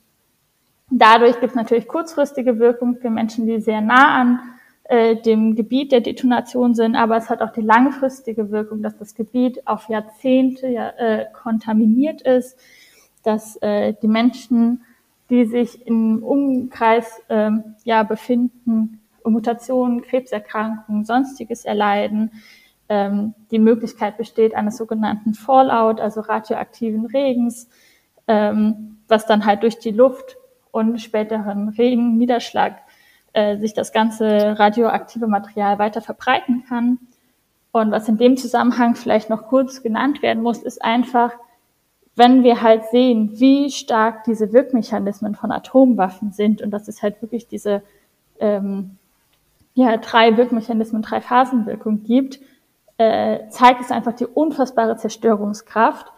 dadurch 0.90 1.38
gibt 1.38 1.50
es 1.50 1.54
natürlich 1.54 1.86
kurzfristige 1.86 2.58
Wirkung 2.58 2.96
für 2.96 3.10
Menschen, 3.10 3.46
die 3.46 3.60
sehr 3.60 3.80
nah 3.80 4.20
an 4.20 4.40
äh, 4.88 5.16
dem 5.16 5.56
Gebiet 5.56 5.90
der 5.90 6.00
Detonation 6.00 6.74
sind, 6.74 6.94
aber 6.94 7.16
es 7.16 7.28
hat 7.28 7.42
auch 7.42 7.52
die 7.52 7.60
langfristige 7.60 8.50
Wirkung, 8.50 8.82
dass 8.82 8.96
das 8.96 9.14
Gebiet 9.14 9.66
auf 9.66 9.88
Jahrzehnte 9.88 10.68
ja, 10.68 10.90
äh, 10.90 11.26
kontaminiert 11.32 12.22
ist, 12.22 12.56
dass 13.24 13.56
äh, 13.62 13.94
die 14.00 14.08
Menschen, 14.08 14.82
die 15.28 15.44
sich 15.44 15.84
im 15.86 16.22
Umkreis 16.22 17.20
äh, 17.28 17.50
ja, 17.84 18.04
befinden, 18.04 19.00
Mutationen, 19.24 20.02
Krebserkrankungen, 20.02 21.04
sonstiges 21.04 21.64
erleiden. 21.64 22.30
Ähm, 22.88 23.34
die 23.50 23.58
Möglichkeit 23.58 24.16
besteht 24.16 24.54
eines 24.54 24.76
sogenannten 24.76 25.34
Fallout, 25.34 26.00
also 26.00 26.20
radioaktiven 26.20 27.06
Regens, 27.06 27.68
ähm, 28.28 28.98
was 29.08 29.26
dann 29.26 29.44
halt 29.44 29.64
durch 29.64 29.80
die 29.80 29.90
Luft 29.90 30.36
und 30.70 31.00
späteren 31.00 31.70
Regen, 31.70 32.18
Niederschlag 32.18 32.76
äh, 33.36 33.58
sich 33.58 33.74
das 33.74 33.92
ganze 33.92 34.58
radioaktive 34.58 35.26
Material 35.26 35.78
weiter 35.78 36.00
verbreiten 36.00 36.64
kann. 36.66 36.98
Und 37.70 37.90
was 37.90 38.08
in 38.08 38.16
dem 38.16 38.38
Zusammenhang 38.38 38.94
vielleicht 38.94 39.28
noch 39.28 39.48
kurz 39.48 39.82
genannt 39.82 40.22
werden 40.22 40.42
muss, 40.42 40.62
ist 40.62 40.82
einfach, 40.82 41.32
wenn 42.14 42.42
wir 42.42 42.62
halt 42.62 42.86
sehen, 42.86 43.32
wie 43.34 43.70
stark 43.70 44.24
diese 44.24 44.54
Wirkmechanismen 44.54 45.34
von 45.34 45.52
Atomwaffen 45.52 46.32
sind, 46.32 46.62
und 46.62 46.70
das 46.70 46.88
ist 46.88 47.02
halt 47.02 47.20
wirklich 47.20 47.46
diese 47.46 47.82
ähm, 48.40 48.96
ja, 49.74 49.98
drei 49.98 50.38
Wirkmechanismen, 50.38 51.02
drei 51.02 51.20
Phasenwirkung 51.20 52.04
gibt, 52.04 52.40
äh, 52.96 53.46
zeigt 53.50 53.82
es 53.82 53.90
einfach 53.90 54.14
die 54.14 54.24
unfassbare 54.24 54.96
Zerstörungskraft 54.96 56.10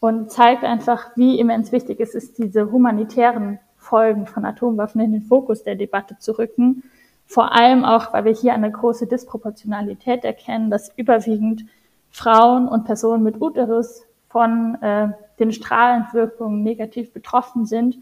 und 0.00 0.30
zeigt 0.30 0.62
einfach, 0.62 1.16
wie 1.16 1.40
immens 1.40 1.72
wichtig 1.72 2.00
es 2.00 2.14
ist, 2.14 2.36
diese 2.36 2.70
humanitären 2.70 3.60
Folgen 3.86 4.26
von 4.26 4.44
Atomwaffen 4.44 5.00
in 5.00 5.12
den 5.12 5.22
Fokus 5.22 5.62
der 5.62 5.76
Debatte 5.76 6.18
zu 6.18 6.38
rücken. 6.38 6.82
Vor 7.24 7.52
allem 7.52 7.84
auch, 7.84 8.12
weil 8.12 8.24
wir 8.24 8.32
hier 8.32 8.52
eine 8.52 8.70
große 8.70 9.06
Disproportionalität 9.06 10.24
erkennen, 10.24 10.70
dass 10.70 10.92
überwiegend 10.96 11.64
Frauen 12.10 12.68
und 12.68 12.84
Personen 12.84 13.22
mit 13.22 13.40
Uterus 13.40 14.04
von 14.28 14.76
äh, 14.82 15.08
den 15.38 15.52
Strahlenwirkungen 15.52 16.62
negativ 16.62 17.12
betroffen 17.12 17.66
sind. 17.66 17.96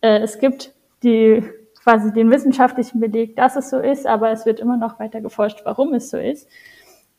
Äh, 0.00 0.20
es 0.20 0.38
gibt 0.38 0.74
die 1.02 1.42
quasi 1.82 2.12
den 2.12 2.30
wissenschaftlichen 2.30 3.00
Beleg, 3.00 3.36
dass 3.36 3.56
es 3.56 3.70
so 3.70 3.78
ist, 3.78 4.06
aber 4.06 4.30
es 4.30 4.44
wird 4.44 4.60
immer 4.60 4.76
noch 4.76 4.98
weiter 4.98 5.20
geforscht, 5.20 5.60
warum 5.64 5.94
es 5.94 6.10
so 6.10 6.18
ist. 6.18 6.48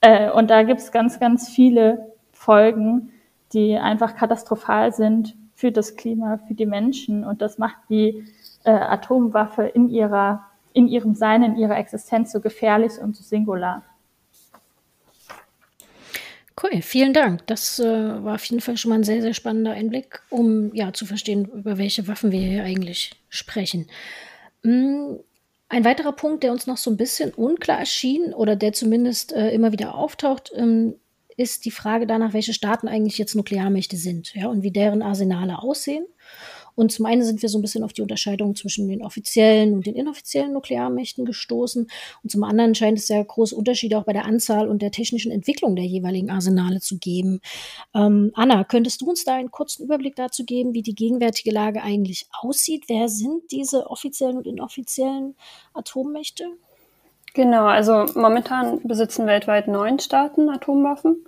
Äh, 0.02 0.30
und 0.32 0.50
da 0.50 0.64
gibt 0.64 0.82
es 0.82 0.92
ganz, 0.92 1.20
ganz 1.20 1.50
viele 1.50 2.14
Folgen, 2.32 3.12
die 3.54 3.78
einfach 3.78 4.16
katastrophal 4.16 4.94
sind 4.94 5.36
für 5.58 5.72
das 5.72 5.96
Klima, 5.96 6.40
für 6.48 6.54
die 6.54 6.68
Menschen. 6.68 7.26
Und 7.26 7.42
das 7.42 7.58
macht 7.58 7.78
die 7.90 8.24
äh, 8.64 8.70
Atomwaffe 8.70 9.64
in 9.64 9.90
ihrer, 9.90 10.46
in 10.72 10.88
ihrem 10.88 11.16
Sein, 11.16 11.42
in 11.42 11.58
ihrer 11.58 11.78
Existenz 11.78 12.32
so 12.32 12.40
gefährlich 12.40 12.94
und 13.02 13.16
so 13.16 13.24
singular. 13.24 13.84
Cool, 16.62 16.84
vielen 16.84 17.14
Dank. 17.14 17.48
Das 17.48 17.80
äh, 17.80 18.24
war 18.24 18.36
auf 18.36 18.46
jeden 18.46 18.62
Fall 18.62 18.78
schon 18.78 18.90
mal 18.90 19.00
ein 19.00 19.04
sehr, 19.04 19.24
sehr 19.24 19.34
spannender 19.34 19.72
Einblick, 19.72 20.22
um 20.30 20.74
ja 20.76 20.94
zu 20.94 21.08
verstehen, 21.08 21.46
über 21.46 21.80
welche 21.80 22.08
Waffen 22.08 22.32
wir 22.32 22.40
hier 22.40 22.64
eigentlich 22.64 23.16
sprechen. 23.30 23.88
Hm, 24.64 25.20
ein 25.70 25.86
weiterer 25.86 26.14
Punkt, 26.14 26.44
der 26.44 26.52
uns 26.52 26.68
noch 26.68 26.78
so 26.78 26.92
ein 26.92 26.98
bisschen 26.98 27.34
unklar 27.34 27.80
erschien 27.80 28.32
oder 28.32 28.56
der 28.56 28.74
zumindest 28.74 29.34
äh, 29.34 29.50
immer 29.50 29.72
wieder 29.72 29.96
auftaucht, 29.96 30.52
ähm, 30.56 30.94
ist 31.38 31.66
die 31.66 31.72
Frage 31.72 32.08
danach, 32.08 32.34
welche 32.34 32.54
Staaten 32.54 32.88
eigentlich 32.88 33.18
jetzt 33.18 33.36
Nuklearmächte 33.36 33.96
sind, 33.96 34.34
ja, 34.34 34.48
und 34.48 34.64
wie 34.64 34.72
deren 34.72 35.02
Arsenale 35.02 35.60
aussehen. 35.60 36.06
Und 36.78 36.92
zum 36.92 37.08
einen 37.08 37.24
sind 37.24 37.42
wir 37.42 37.50
so 37.50 37.58
ein 37.58 37.64
bisschen 37.64 37.84
auf 37.84 37.92
die 37.92 38.04
Unterscheidung 38.04 38.56
zwischen 38.56 38.88
den 38.88 39.04
offiziellen 39.04 39.74
und 39.74 39.88
den 39.88 39.96
inoffiziellen 39.96 40.54
Nuklearmächten 40.54 41.26
gestoßen. 41.26 41.90
Und 42.22 42.30
zum 42.30 42.44
anderen 42.44 42.76
scheint 42.76 43.00
es 43.00 43.08
ja 43.08 43.22
große 43.22 43.56
Unterschiede 43.56 43.98
auch 43.98 44.04
bei 44.04 44.14
der 44.14 44.26
Anzahl 44.26 44.68
und 44.68 44.84
der 44.84 44.92
technischen 44.92 45.32
Entwicklung 45.32 45.76
der 45.76 45.86
jeweiligen 45.86 46.30
Arsenale 46.30 46.80
zu 46.80 47.00
geben. 47.00 47.40
Ähm, 47.96 48.30
Anna, 48.36 48.64
könntest 48.64 49.02
du 49.02 49.10
uns 49.10 49.24
da 49.24 49.34
einen 49.34 49.50
kurzen 49.50 49.86
Überblick 49.86 50.16
dazu 50.16 50.46
geben, 50.46 50.76
wie 50.76 50.84
die 50.84 50.94
gegenwärtige 50.94 51.50
Lage 51.50 51.82
eigentlich 51.82 52.28
aussieht? 52.32 52.84
Wer 52.88 53.10
sind 53.10 53.50
diese 53.50 53.90
offiziellen 53.90 54.38
und 54.38 54.46
inoffiziellen 54.46 55.36
Atommächte? 55.74 56.46
Genau, 57.38 57.68
also 57.68 58.08
momentan 58.16 58.80
besitzen 58.82 59.28
weltweit 59.28 59.68
neun 59.68 60.00
Staaten 60.00 60.50
Atomwaffen. 60.50 61.24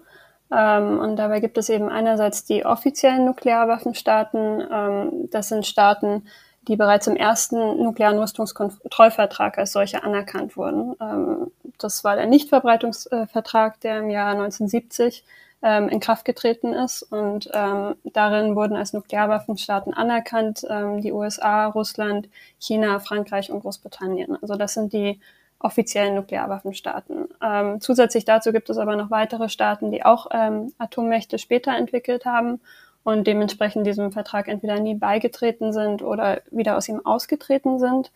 Ähm, 0.51 0.97
und 0.97 1.17
dabei 1.17 1.39
gibt 1.39 1.55
es 1.59 1.69
eben 1.69 1.87
einerseits 1.87 2.43
die 2.45 2.65
offiziellen 2.65 3.25
Nuklearwaffenstaaten. 3.25 4.63
Ähm, 4.71 5.29
das 5.29 5.49
sind 5.49 5.67
Staaten, 5.67 6.25
die 6.67 6.77
bereits 6.77 7.05
im 7.05 7.15
ersten 7.15 7.83
nuklearen 7.83 8.17
Rüstungskontrollvertrag 8.17 9.59
als 9.59 9.71
solche 9.71 10.03
anerkannt 10.03 10.57
wurden. 10.57 10.95
Ähm, 10.99 11.51
das 11.77 12.03
war 12.03 12.15
der 12.15 12.25
Nichtverbreitungsvertrag, 12.25 13.79
der 13.81 13.99
im 13.99 14.09
Jahr 14.09 14.31
1970 14.31 15.23
ähm, 15.61 15.89
in 15.89 15.99
Kraft 15.99 16.25
getreten 16.25 16.73
ist. 16.73 17.03
Und 17.03 17.51
ähm, 17.53 17.93
darin 18.03 18.55
wurden 18.55 18.75
als 18.75 18.93
Nuklearwaffenstaaten 18.93 19.93
anerkannt 19.93 20.65
ähm, 20.67 21.01
die 21.01 21.11
USA, 21.11 21.67
Russland, 21.67 22.29
China, 22.57 22.99
Frankreich 22.99 23.51
und 23.51 23.59
Großbritannien. 23.59 24.39
Also 24.41 24.55
das 24.55 24.73
sind 24.73 24.91
die 24.91 25.19
offiziellen 25.59 26.15
Nuklearwaffenstaaten. 26.15 27.27
Ähm, 27.43 27.81
zusätzlich 27.81 28.25
dazu 28.25 28.51
gibt 28.51 28.69
es 28.69 28.77
aber 28.77 28.95
noch 28.95 29.11
weitere 29.11 29.49
Staaten, 29.49 29.91
die 29.91 30.05
auch 30.05 30.27
ähm, 30.31 30.73
Atommächte 30.77 31.37
später 31.37 31.75
entwickelt 31.75 32.25
haben 32.25 32.61
und 33.03 33.27
dementsprechend 33.27 33.85
diesem 33.85 34.11
Vertrag 34.11 34.47
entweder 34.47 34.79
nie 34.79 34.95
beigetreten 34.95 35.73
sind 35.73 36.01
oder 36.01 36.41
wieder 36.51 36.77
aus 36.77 36.87
ihm 36.87 37.05
ausgetreten 37.05 37.79
sind. 37.79 38.11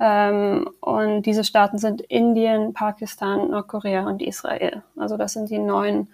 Ähm, 0.00 0.68
und 0.80 1.22
diese 1.22 1.44
Staaten 1.44 1.78
sind 1.78 2.00
Indien, 2.02 2.72
Pakistan, 2.72 3.50
Nordkorea 3.50 4.06
und 4.06 4.22
Israel. 4.22 4.82
Also 4.96 5.16
das 5.16 5.32
sind 5.32 5.50
die 5.50 5.58
neun 5.58 6.08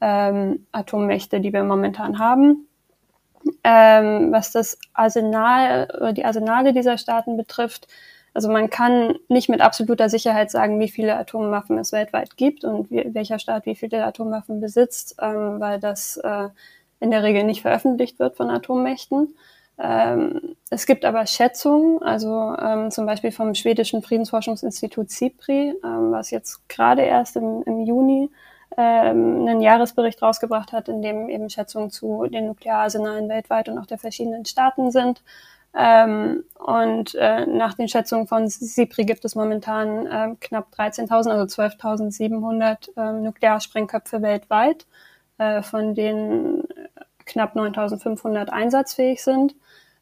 ähm, 0.00 0.66
Atommächte, 0.72 1.40
die 1.40 1.52
wir 1.52 1.64
momentan 1.64 2.18
haben. 2.18 2.66
Ähm, 3.64 4.32
was 4.32 4.52
das 4.52 4.78
Arsenal, 4.92 6.12
die 6.14 6.24
Arsenale 6.24 6.74
dieser 6.74 6.98
Staaten 6.98 7.38
betrifft, 7.38 7.88
also 8.32 8.48
man 8.50 8.70
kann 8.70 9.16
nicht 9.28 9.48
mit 9.48 9.60
absoluter 9.60 10.08
Sicherheit 10.08 10.50
sagen, 10.50 10.78
wie 10.78 10.88
viele 10.88 11.16
Atomwaffen 11.16 11.78
es 11.78 11.92
weltweit 11.92 12.36
gibt 12.36 12.64
und 12.64 12.90
wie, 12.90 13.08
welcher 13.12 13.38
Staat 13.38 13.66
wie 13.66 13.74
viele 13.74 14.04
Atomwaffen 14.04 14.60
besitzt, 14.60 15.16
ähm, 15.20 15.60
weil 15.60 15.80
das 15.80 16.16
äh, 16.18 16.48
in 17.00 17.10
der 17.10 17.22
Regel 17.22 17.44
nicht 17.44 17.62
veröffentlicht 17.62 18.18
wird 18.18 18.36
von 18.36 18.50
Atommächten. 18.50 19.34
Ähm, 19.78 20.56
es 20.68 20.86
gibt 20.86 21.04
aber 21.04 21.26
Schätzungen, 21.26 22.02
also 22.02 22.54
ähm, 22.60 22.90
zum 22.90 23.06
Beispiel 23.06 23.32
vom 23.32 23.54
schwedischen 23.54 24.02
Friedensforschungsinstitut 24.02 25.10
CIPRI, 25.10 25.74
ähm, 25.82 26.12
was 26.12 26.30
jetzt 26.30 26.68
gerade 26.68 27.02
erst 27.02 27.36
im, 27.36 27.62
im 27.64 27.80
Juni 27.80 28.30
ähm, 28.76 29.46
einen 29.48 29.62
Jahresbericht 29.62 30.20
rausgebracht 30.22 30.72
hat, 30.72 30.88
in 30.88 31.00
dem 31.00 31.28
eben 31.30 31.48
Schätzungen 31.48 31.90
zu 31.90 32.26
den 32.26 32.46
Nukleararsenalen 32.46 33.28
weltweit 33.28 33.68
und 33.68 33.78
auch 33.78 33.86
der 33.86 33.98
verschiedenen 33.98 34.44
Staaten 34.44 34.90
sind. 34.90 35.22
Ähm, 35.74 36.44
und 36.58 37.14
äh, 37.14 37.46
nach 37.46 37.74
den 37.74 37.88
Schätzungen 37.88 38.26
von 38.26 38.48
SIPRI 38.48 39.04
gibt 39.04 39.24
es 39.24 39.34
momentan 39.34 40.06
äh, 40.06 40.34
knapp 40.40 40.68
13.000, 40.76 41.30
also 41.30 41.62
12.700 41.62 42.96
äh, 42.96 43.12
Nuklearsprengköpfe 43.20 44.20
weltweit, 44.20 44.86
äh, 45.38 45.62
von 45.62 45.94
denen 45.94 46.64
knapp 47.24 47.54
9.500 47.56 48.48
einsatzfähig 48.48 49.22
sind. 49.22 49.54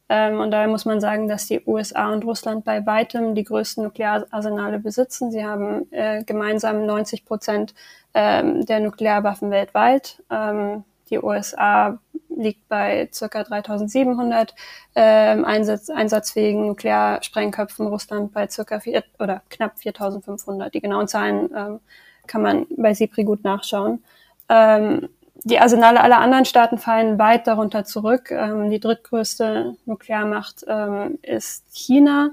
Ähm, 0.09 0.41
und 0.41 0.51
daher 0.51 0.69
muss 0.69 0.87
man 0.87 1.01
sagen, 1.01 1.29
dass 1.29 1.47
die 1.47 1.63
USA 1.67 2.13
und 2.13 2.25
Russland 2.25 2.65
bei 2.65 2.87
weitem 2.87 3.35
die 3.35 3.45
größten 3.45 3.85
Nukleararsenale 3.85 4.79
besitzen. 4.79 5.31
Sie 5.31 5.45
haben 5.45 5.93
äh, 5.93 6.25
gemeinsam 6.25 6.87
90 6.87 7.27
Prozent 7.27 7.75
ähm, 8.15 8.65
der 8.65 8.81
Nuklearwaffen 8.81 9.51
weltweit. 9.51 10.23
Ähm, 10.31 10.85
die 11.11 11.19
USA 11.19 11.99
liegt 12.39 12.69
bei 12.69 13.09
circa 13.13 13.43
3700 13.45 14.55
ähm, 14.95 15.45
einsatz, 15.45 15.91
einsatzfähigen 15.91 16.67
Nuklearsprengköpfen, 16.67 17.87
Russland 17.87 18.33
bei 18.33 18.49
circa 18.49 18.81
vier, 18.81 19.05
oder 19.19 19.43
knapp 19.51 19.79
4500. 19.79 20.73
Die 20.73 20.81
genauen 20.81 21.09
Zahlen 21.09 21.51
ähm, 21.55 21.81
kann 22.27 22.43
man 22.43 22.67
bei 22.77 22.95
SIPRI 22.95 23.25
gut 23.25 23.45
nachschauen. 23.45 24.03
Ähm, 24.49 25.09
die 25.45 25.61
Arsenale 25.61 26.01
aller 26.01 26.19
anderen 26.19 26.45
Staaten 26.45 26.79
fallen 26.79 27.19
weit 27.19 27.47
darunter 27.47 27.85
zurück. 27.85 28.31
Ähm, 28.31 28.71
die 28.71 28.81
drittgrößte 28.81 29.77
Nuklearmacht 29.87 30.65
ähm, 30.67 31.19
ist 31.23 31.65
China. 31.73 32.31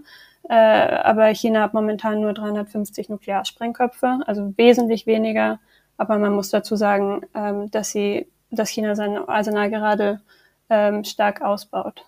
Äh, 0.49 0.53
aber 0.53 1.27
China 1.33 1.61
hat 1.61 1.73
momentan 1.73 2.21
nur 2.21 2.33
350 2.33 3.09
Nuklearsprengköpfe, 3.09 4.19
also 4.25 4.53
wesentlich 4.57 5.07
weniger. 5.07 5.59
Aber 5.97 6.17
man 6.17 6.33
muss 6.33 6.49
dazu 6.49 6.75
sagen, 6.75 7.21
ähm, 7.33 7.71
dass 7.71 7.91
sie 7.91 8.27
dass 8.55 8.69
China 8.69 8.95
sein 8.95 9.17
Arsenal 9.17 9.69
gerade 9.69 10.21
ähm, 10.69 11.03
stark 11.03 11.41
ausbaut. 11.41 12.05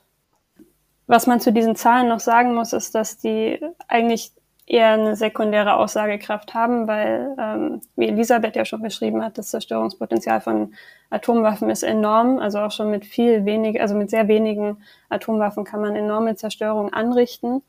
Was 1.05 1.27
man 1.27 1.39
zu 1.39 1.53
diesen 1.53 1.75
Zahlen 1.75 2.09
noch 2.09 2.19
sagen 2.19 2.53
muss, 2.53 2.73
ist, 2.73 2.95
dass 2.95 3.17
die 3.17 3.59
eigentlich 3.87 4.31
eher 4.67 4.89
eine 4.89 5.15
sekundäre 5.15 5.75
Aussagekraft 5.77 6.53
haben, 6.53 6.87
weil, 6.87 7.33
ähm, 7.39 7.81
wie 7.95 8.09
Elisabeth 8.09 8.57
ja 8.57 8.65
schon 8.65 8.81
beschrieben 8.81 9.23
hat, 9.23 9.37
das 9.37 9.49
Zerstörungspotenzial 9.49 10.41
von 10.41 10.73
Atomwaffen 11.09 11.69
ist 11.69 11.83
enorm. 11.83 12.39
Also 12.39 12.59
auch 12.59 12.71
schon 12.71 12.91
mit 12.91 13.05
viel 13.05 13.45
wenig, 13.45 13.79
also 13.79 13.95
mit 13.95 14.09
sehr 14.09 14.27
wenigen 14.27 14.77
Atomwaffen 15.07 15.63
kann 15.63 15.79
man 15.79 15.95
enorme 15.95 16.35
Zerstörung 16.35 16.91
anrichten. 16.91 17.63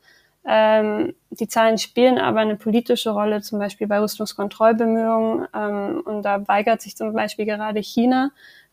Ähm, 0.45 1.13
die 1.29 1.47
Zahlen 1.47 1.77
spielen 1.77 2.17
aber 2.17 2.39
eine 2.41 2.57
politische 2.57 3.11
Rolle, 3.11 3.41
zum 3.41 3.59
Beispiel 3.59 3.87
bei 3.87 3.99
Rüstungskontrollbemühungen. 4.01 5.47
Ähm, 5.53 6.01
und 6.03 6.23
da 6.23 6.45
weigert 6.49 6.81
sich 6.81 6.97
zum 6.97 7.13
Beispiel 7.13 7.45
gerade 7.45 7.81
China, 7.81 8.31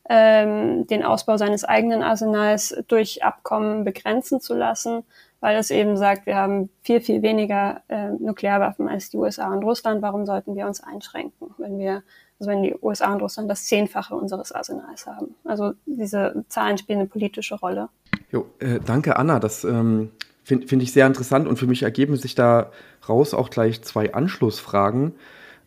ähm, 0.09 0.87
den 0.87 1.03
Ausbau 1.03 1.37
seines 1.37 1.65
eigenen 1.65 2.03
Arsenals 2.03 2.77
durch 2.89 3.25
Abkommen 3.25 3.85
begrenzen 3.85 4.41
zu 4.41 4.55
lassen, 4.55 5.03
weil 5.41 5.57
es 5.57 5.71
eben 5.71 5.97
sagt, 5.97 6.27
wir 6.27 6.37
haben 6.37 6.71
viel, 6.83 7.01
viel 7.01 7.23
weniger 7.23 7.83
äh, 7.89 8.11
Nuklearwaffen 8.11 8.89
als 8.89 9.11
die 9.11 9.17
USA 9.17 9.53
und 9.53 9.65
Russland. 9.65 10.03
Warum 10.03 10.27
sollten 10.27 10.55
wir 10.55 10.67
uns 10.67 10.83
einschränken, 10.83 11.55
wenn 11.59 11.79
wir, 11.79 12.03
also 12.39 12.51
wenn 12.51 12.63
die 12.63 12.75
USA 12.81 13.13
und 13.13 13.21
Russland 13.21 13.51
das 13.51 13.65
Zehnfache 13.65 14.15
unseres 14.15 14.53
Arsenals 14.53 15.07
haben? 15.07 15.35
Also 15.45 15.73
diese 15.87 16.45
Zahlen 16.49 16.79
spielen 16.79 17.01
eine 17.01 17.09
politische 17.09 17.57
Rolle. 17.57 17.89
Jo, 18.31 18.47
äh, 18.61 18.81
danke, 18.85 19.17
Anna. 19.17 19.41
Das 19.41 19.65
ähm, 19.65 20.11
finde 20.45 20.69
find 20.69 20.83
ich 20.83 20.93
sehr 20.93 21.07
interessant 21.07 21.49
und 21.49 21.59
für 21.59 21.67
mich 21.67 21.83
ergeben 21.83 22.17
sich 22.17 22.35
da 22.35 22.71
raus 23.09 23.35
auch 23.35 23.51
gleich 23.51 23.83
zwei 23.83 24.15
Anschlussfragen. 24.15 25.15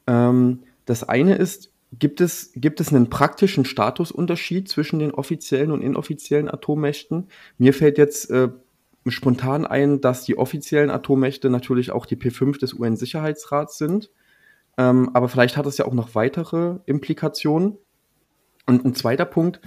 Ähm, 0.07 0.63
das 0.85 1.07
eine 1.07 1.35
ist, 1.35 1.71
Gibt 1.91 2.21
es, 2.21 2.51
gibt 2.55 2.81
es 2.81 2.93
einen 2.93 3.09
praktischen 3.09 3.65
Statusunterschied 3.65 4.69
zwischen 4.69 4.99
den 4.99 5.11
offiziellen 5.11 5.71
und 5.71 5.81
inoffiziellen 5.81 6.49
Atommächten? 6.49 7.29
Mir 7.57 7.73
fällt 7.73 7.97
jetzt 7.97 8.29
äh, 8.29 8.49
spontan 9.07 9.65
ein, 9.65 9.99
dass 9.99 10.23
die 10.23 10.37
offiziellen 10.37 10.91
Atommächte 10.91 11.49
natürlich 11.49 11.91
auch 11.91 12.05
die 12.05 12.15
P5 12.15 12.59
des 12.59 12.73
UN-Sicherheitsrats 12.73 13.77
sind. 13.77 14.11
Ähm, 14.77 15.09
aber 15.13 15.29
vielleicht 15.29 15.57
hat 15.57 15.65
es 15.65 15.77
ja 15.77 15.85
auch 15.85 15.93
noch 15.93 16.13
weitere 16.13 16.77
Implikationen. 16.85 17.77
Und 18.67 18.85
ein 18.85 18.93
zweiter 18.93 19.25
Punkt, 19.25 19.59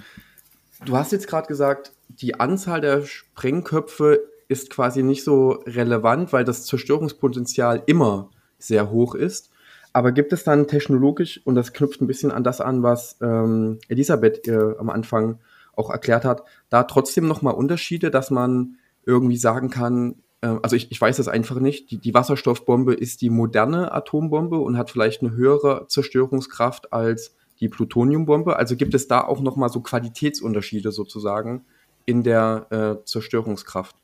du 0.85 0.95
hast 0.95 1.11
jetzt 1.11 1.27
gerade 1.27 1.47
gesagt, 1.47 1.91
die 2.07 2.39
Anzahl 2.39 2.79
der 2.79 3.03
Sprengköpfe 3.03 4.23
ist 4.47 4.69
quasi 4.69 5.03
nicht 5.03 5.23
so 5.23 5.61
relevant, 5.65 6.31
weil 6.31 6.45
das 6.45 6.65
Zerstörungspotenzial 6.65 7.83
immer 7.85 8.29
sehr 8.59 8.91
hoch 8.91 9.13
ist. 9.13 9.49
Aber 9.93 10.11
gibt 10.11 10.33
es 10.33 10.43
dann 10.43 10.67
technologisch, 10.67 11.39
und 11.45 11.53
das 11.53 11.71
knüpft 11.71 12.01
ein 12.01 12.07
bisschen 12.07 12.31
an 12.31 12.43
das 12.43 12.61
an, 12.61 12.81
was 12.81 13.17
ähm, 13.21 13.77
Elisabeth 13.87 14.47
äh, 14.47 14.75
am 14.79 14.89
Anfang 14.89 15.39
auch 15.75 15.91
erklärt 15.91 16.25
hat, 16.25 16.43
da 16.69 16.83
trotzdem 16.83 17.27
nochmal 17.27 17.53
Unterschiede, 17.53 18.09
dass 18.09 18.31
man 18.31 18.77
irgendwie 19.05 19.37
sagen 19.37 19.69
kann, 19.69 20.15
äh, 20.41 20.55
also 20.63 20.75
ich, 20.75 20.91
ich 20.91 20.99
weiß 20.99 21.19
es 21.19 21.27
einfach 21.27 21.59
nicht, 21.59 21.91
die, 21.91 21.99
die 21.99 22.13
Wasserstoffbombe 22.13 22.93
ist 22.95 23.21
die 23.21 23.29
moderne 23.29 23.91
Atombombe 23.91 24.57
und 24.57 24.77
hat 24.77 24.89
vielleicht 24.89 25.21
eine 25.21 25.31
höhere 25.31 25.87
Zerstörungskraft 25.87 26.91
als 26.91 27.35
die 27.59 27.69
Plutoniumbombe. 27.69 28.55
Also 28.55 28.75
gibt 28.75 28.95
es 28.95 29.07
da 29.07 29.21
auch 29.21 29.41
nochmal 29.41 29.69
so 29.69 29.81
Qualitätsunterschiede 29.81 30.91
sozusagen 30.91 31.65
in 32.05 32.23
der 32.23 32.67
äh, 32.71 33.05
Zerstörungskraft? 33.05 33.95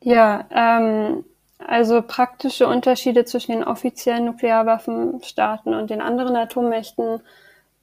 Ja, 0.00 0.48
ähm, 0.50 1.24
also 1.66 2.02
praktische 2.02 2.66
Unterschiede 2.66 3.24
zwischen 3.24 3.52
den 3.52 3.64
offiziellen 3.64 4.24
Nuklearwaffenstaaten 4.24 5.74
und 5.74 5.90
den 5.90 6.00
anderen 6.00 6.36
Atommächten 6.36 7.20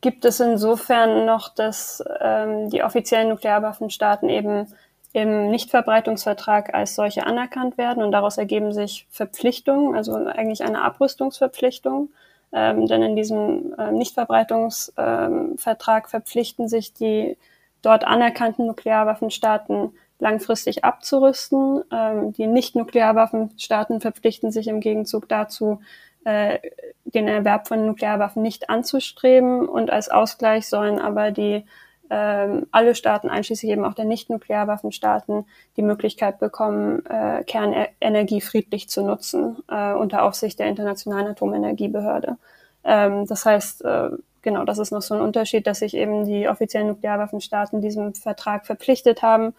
gibt 0.01 0.25
es 0.25 0.39
insofern 0.39 1.25
noch, 1.25 1.49
dass 1.49 2.03
ähm, 2.21 2.69
die 2.69 2.83
offiziellen 2.83 3.29
Nuklearwaffenstaaten 3.29 4.29
eben 4.29 4.67
im 5.11 5.49
Nichtverbreitungsvertrag 5.49 6.73
als 6.73 6.95
solche 6.95 7.25
anerkannt 7.25 7.77
werden 7.77 8.03
und 8.03 8.11
daraus 8.11 8.37
ergeben 8.37 8.73
sich 8.73 9.07
Verpflichtungen, 9.09 9.95
also 9.95 10.13
eigentlich 10.13 10.63
eine 10.63 10.83
Abrüstungsverpflichtung. 10.83 12.09
Ähm, 12.51 12.87
denn 12.87 13.03
in 13.03 13.15
diesem 13.15 13.75
äh, 13.77 13.91
Nichtverbreitungsvertrag 13.91 16.03
ähm, 16.03 16.09
verpflichten 16.09 16.67
sich 16.67 16.93
die 16.93 17.37
dort 17.81 18.05
anerkannten 18.05 18.67
Nuklearwaffenstaaten 18.67 19.91
langfristig 20.19 20.83
abzurüsten. 20.83 21.83
Ähm, 21.91 22.33
die 22.33 22.47
Nicht-Nuklearwaffenstaaten 22.47 24.01
verpflichten 24.01 24.51
sich 24.51 24.67
im 24.67 24.79
Gegenzug 24.79 25.27
dazu, 25.27 25.81
äh, 26.25 26.59
den 27.05 27.27
Erwerb 27.27 27.67
von 27.67 27.85
Nuklearwaffen 27.85 28.43
nicht 28.43 28.69
anzustreben 28.69 29.67
und 29.67 29.89
als 29.89 30.09
Ausgleich 30.09 30.67
sollen 30.67 30.99
aber 30.99 31.31
die 31.31 31.65
ähm, 32.09 32.65
alle 32.71 32.95
Staaten, 32.95 33.29
einschließlich 33.29 33.71
eben 33.71 33.85
auch 33.85 33.93
der 33.93 34.05
Nicht-Nuklearwaffenstaaten, 34.05 35.45
die 35.77 35.83
Möglichkeit 35.83 36.39
bekommen, 36.39 37.05
äh, 37.05 37.43
Kernenergie 37.43 38.41
friedlich 38.41 38.89
zu 38.89 39.03
nutzen, 39.03 39.57
äh, 39.69 39.93
unter 39.93 40.23
Aufsicht 40.23 40.59
der 40.59 40.67
Internationalen 40.67 41.27
Atomenergiebehörde. 41.27 42.37
Ähm, 42.83 43.27
das 43.27 43.45
heißt, 43.45 43.85
äh, 43.85 44.09
genau, 44.41 44.65
das 44.65 44.79
ist 44.79 44.91
noch 44.91 45.03
so 45.03 45.13
ein 45.13 45.21
Unterschied, 45.21 45.67
dass 45.67 45.79
sich 45.79 45.93
eben 45.95 46.25
die 46.25 46.49
offiziellen 46.49 46.87
Nuklearwaffenstaaten 46.87 47.81
diesem 47.81 48.15
Vertrag 48.15 48.65
verpflichtet 48.65 49.21
haben, 49.21 49.53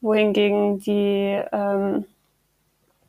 wohingegen 0.00 0.78
die 0.78 1.40
ähm, 1.52 2.04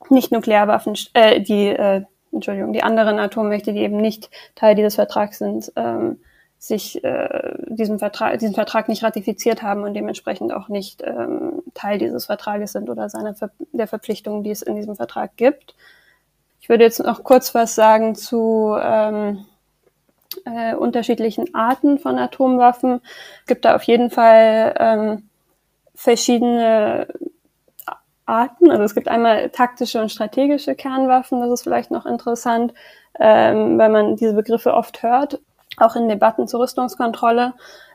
Nicht-Nuklearwaffen, 0.10 0.97
äh, 1.13 1.41
die, 1.41 1.67
äh, 1.67 2.04
Entschuldigung, 2.32 2.73
die 2.73 2.84
anderen 2.84 3.19
Atommächte, 3.19 3.73
die 3.73 3.82
eben 3.82 3.97
nicht 3.97 4.30
Teil 4.56 4.76
dieses 4.76 4.95
Vertrags 4.95 5.39
sind, 5.39 5.71
ähm, 5.76 6.19
sich 6.60 7.04
äh, 7.04 7.54
diesen, 7.67 8.00
Vertrag, 8.00 8.39
diesen 8.39 8.56
Vertrag 8.56 8.89
nicht 8.89 9.04
ratifiziert 9.04 9.62
haben 9.62 9.84
und 9.84 9.93
dementsprechend 9.93 10.52
auch 10.52 10.69
nicht 10.69 11.04
ähm, 11.06 11.62
Teil 11.73 12.00
dieses 12.00 12.26
Vertrages 12.26 12.71
sind 12.71 12.89
oder 12.89 13.10
seiner 13.10 13.36
Ver 13.36 13.52
der 13.73 13.88
Verpflichtungen, 13.88 14.43
die 14.43 14.52
es 14.52 14.63
in 14.63 14.76
diesem 14.76 14.95
Vertrag 14.95 15.38
gibt. 15.38 15.76
Ich 16.60 16.69
würde 16.69 16.84
jetzt 16.84 17.00
noch 17.00 17.23
kurz 17.23 17.54
was 17.54 17.76
sagen 17.76 18.15
zu 18.15 18.76
ähm, 18.82 19.45
äh, 20.45 20.73
unterschiedlichen 20.76 21.54
Arten 21.54 22.00
von 22.00 22.17
Atomwaffen. 22.17 23.02
Es 23.41 23.47
gibt 23.47 23.65
da 23.65 23.76
auf 23.76 23.84
jeden 23.84 24.10
Fall 24.10 24.76
ähm, 24.80 25.30
verschiedene 25.97 27.07
Arten. 28.25 28.69
Also 28.69 28.83
es 28.83 28.93
gibt 28.93 29.07
einmal 29.07 29.49
taktische 29.49 30.01
und 30.01 30.12
strategische 30.12 30.75
Kernwaffen, 30.75 31.41
das 31.41 31.49
ist 31.51 31.63
vielleicht 31.63 31.91
noch 31.91 32.05
interessant, 32.05 32.73
ähm, 33.19 33.77
weil 33.77 33.89
man 33.89 34.15
diese 34.15 34.33
Begriffe 34.33 34.73
oft 34.73 35.01
hört 35.01 35.39
auch 35.77 35.95
in 35.95 36.10
Debatten 36.10 36.47
zur 36.47 36.62
Rüstungskontrolle. 36.62 37.53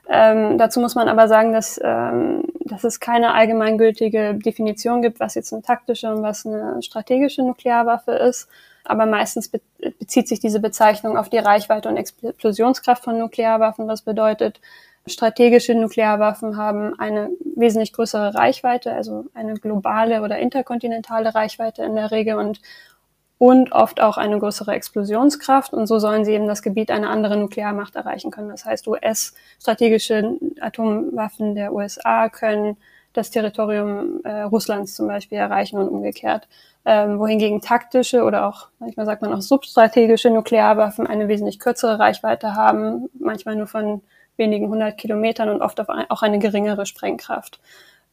Ähm, 0.09 0.59
dazu 0.59 0.81
muss 0.81 0.95
man 0.95 1.09
aber 1.09 1.29
sagen, 1.29 1.53
dass, 1.53 1.81
ähm, 1.83 2.45
dass 2.61 2.85
es 2.85 3.01
keine 3.01 3.35
allgemeingültige 3.35 4.35
Definition 4.35 5.03
gibt, 5.03 5.21
was 5.21 5.35
jetzt 5.35 5.53
eine 5.53 5.63
taktische 5.63 6.13
und 6.13 6.23
was 6.23 6.47
eine 6.47 6.83
strategische 6.83 7.43
Nuklearwaffe 7.43 8.13
ist. 8.13 8.49
Aber 8.85 9.07
meistens 9.07 9.49
be 9.49 9.61
bezieht 9.99 10.29
sich 10.29 10.39
diese 10.39 10.61
Bezeichnung 10.61 11.17
auf 11.17 11.29
die 11.29 11.39
Reichweite 11.39 11.89
und 11.89 11.97
Explosionskraft 11.97 13.03
von 13.03 13.19
Nuklearwaffen. 13.19 13.89
Was 13.89 14.03
bedeutet, 14.03 14.61
strategische 15.07 15.75
Nuklearwaffen 15.75 16.57
haben 16.57 16.99
eine 16.99 17.31
wesentlich 17.57 17.93
größere 17.93 18.35
Reichweite, 18.35 18.93
also 18.93 19.27
eine 19.35 19.55
globale 19.55 20.23
oder 20.23 20.39
interkontinentale 20.39 21.35
Reichweite 21.35 21.83
in 21.85 21.95
der 21.95 22.11
Regel 22.11 22.37
und 22.37 22.61
und 23.43 23.73
oft 23.73 24.01
auch 24.01 24.19
eine 24.19 24.39
größere 24.39 24.71
Explosionskraft. 24.71 25.73
Und 25.73 25.89
so 25.89 25.99
sollen 25.99 26.25
sie 26.25 26.31
eben 26.31 26.47
das 26.47 26.63
Gebiet 26.63 26.93
einer 26.93 27.11
anderen 27.11 27.41
Nuklearmacht 27.41 27.97
erreichen 27.97 28.31
können. 28.31 28.51
Das 28.51 28.65
heißt, 28.65 28.87
US-strategische 28.87 30.39
Atomwaffen 30.61 31.57
der 31.57 31.73
USA 31.73 32.29
können 32.29 32.77
das 33.15 33.33
Territorium 33.33 34.21
äh, 34.23 34.43
Russlands 34.43 34.95
zum 34.95 35.09
Beispiel 35.09 35.39
erreichen 35.39 35.79
und 35.79 35.89
umgekehrt. 35.89 36.47
Ähm, 36.85 37.19
wohingegen 37.19 37.61
taktische 37.61 38.23
oder 38.23 38.47
auch, 38.47 38.69
manchmal 38.79 39.07
sagt 39.07 39.23
man 39.23 39.33
auch 39.33 39.43
substrategische 39.43 40.31
Nuklearwaffen 40.31 41.09
eine 41.09 41.27
wesentlich 41.27 41.59
kürzere 41.59 41.99
Reichweite 41.99 42.55
haben, 42.55 43.09
manchmal 43.19 43.57
nur 43.57 43.67
von 43.67 44.03
wenigen 44.43 44.69
hundert 44.69 44.99
Kilometern 44.99 45.49
und 45.49 45.63
oft 45.63 45.81
auch 45.81 46.23
eine 46.23 46.39
geringere 46.39 46.85
Sprengkraft. 46.85 47.61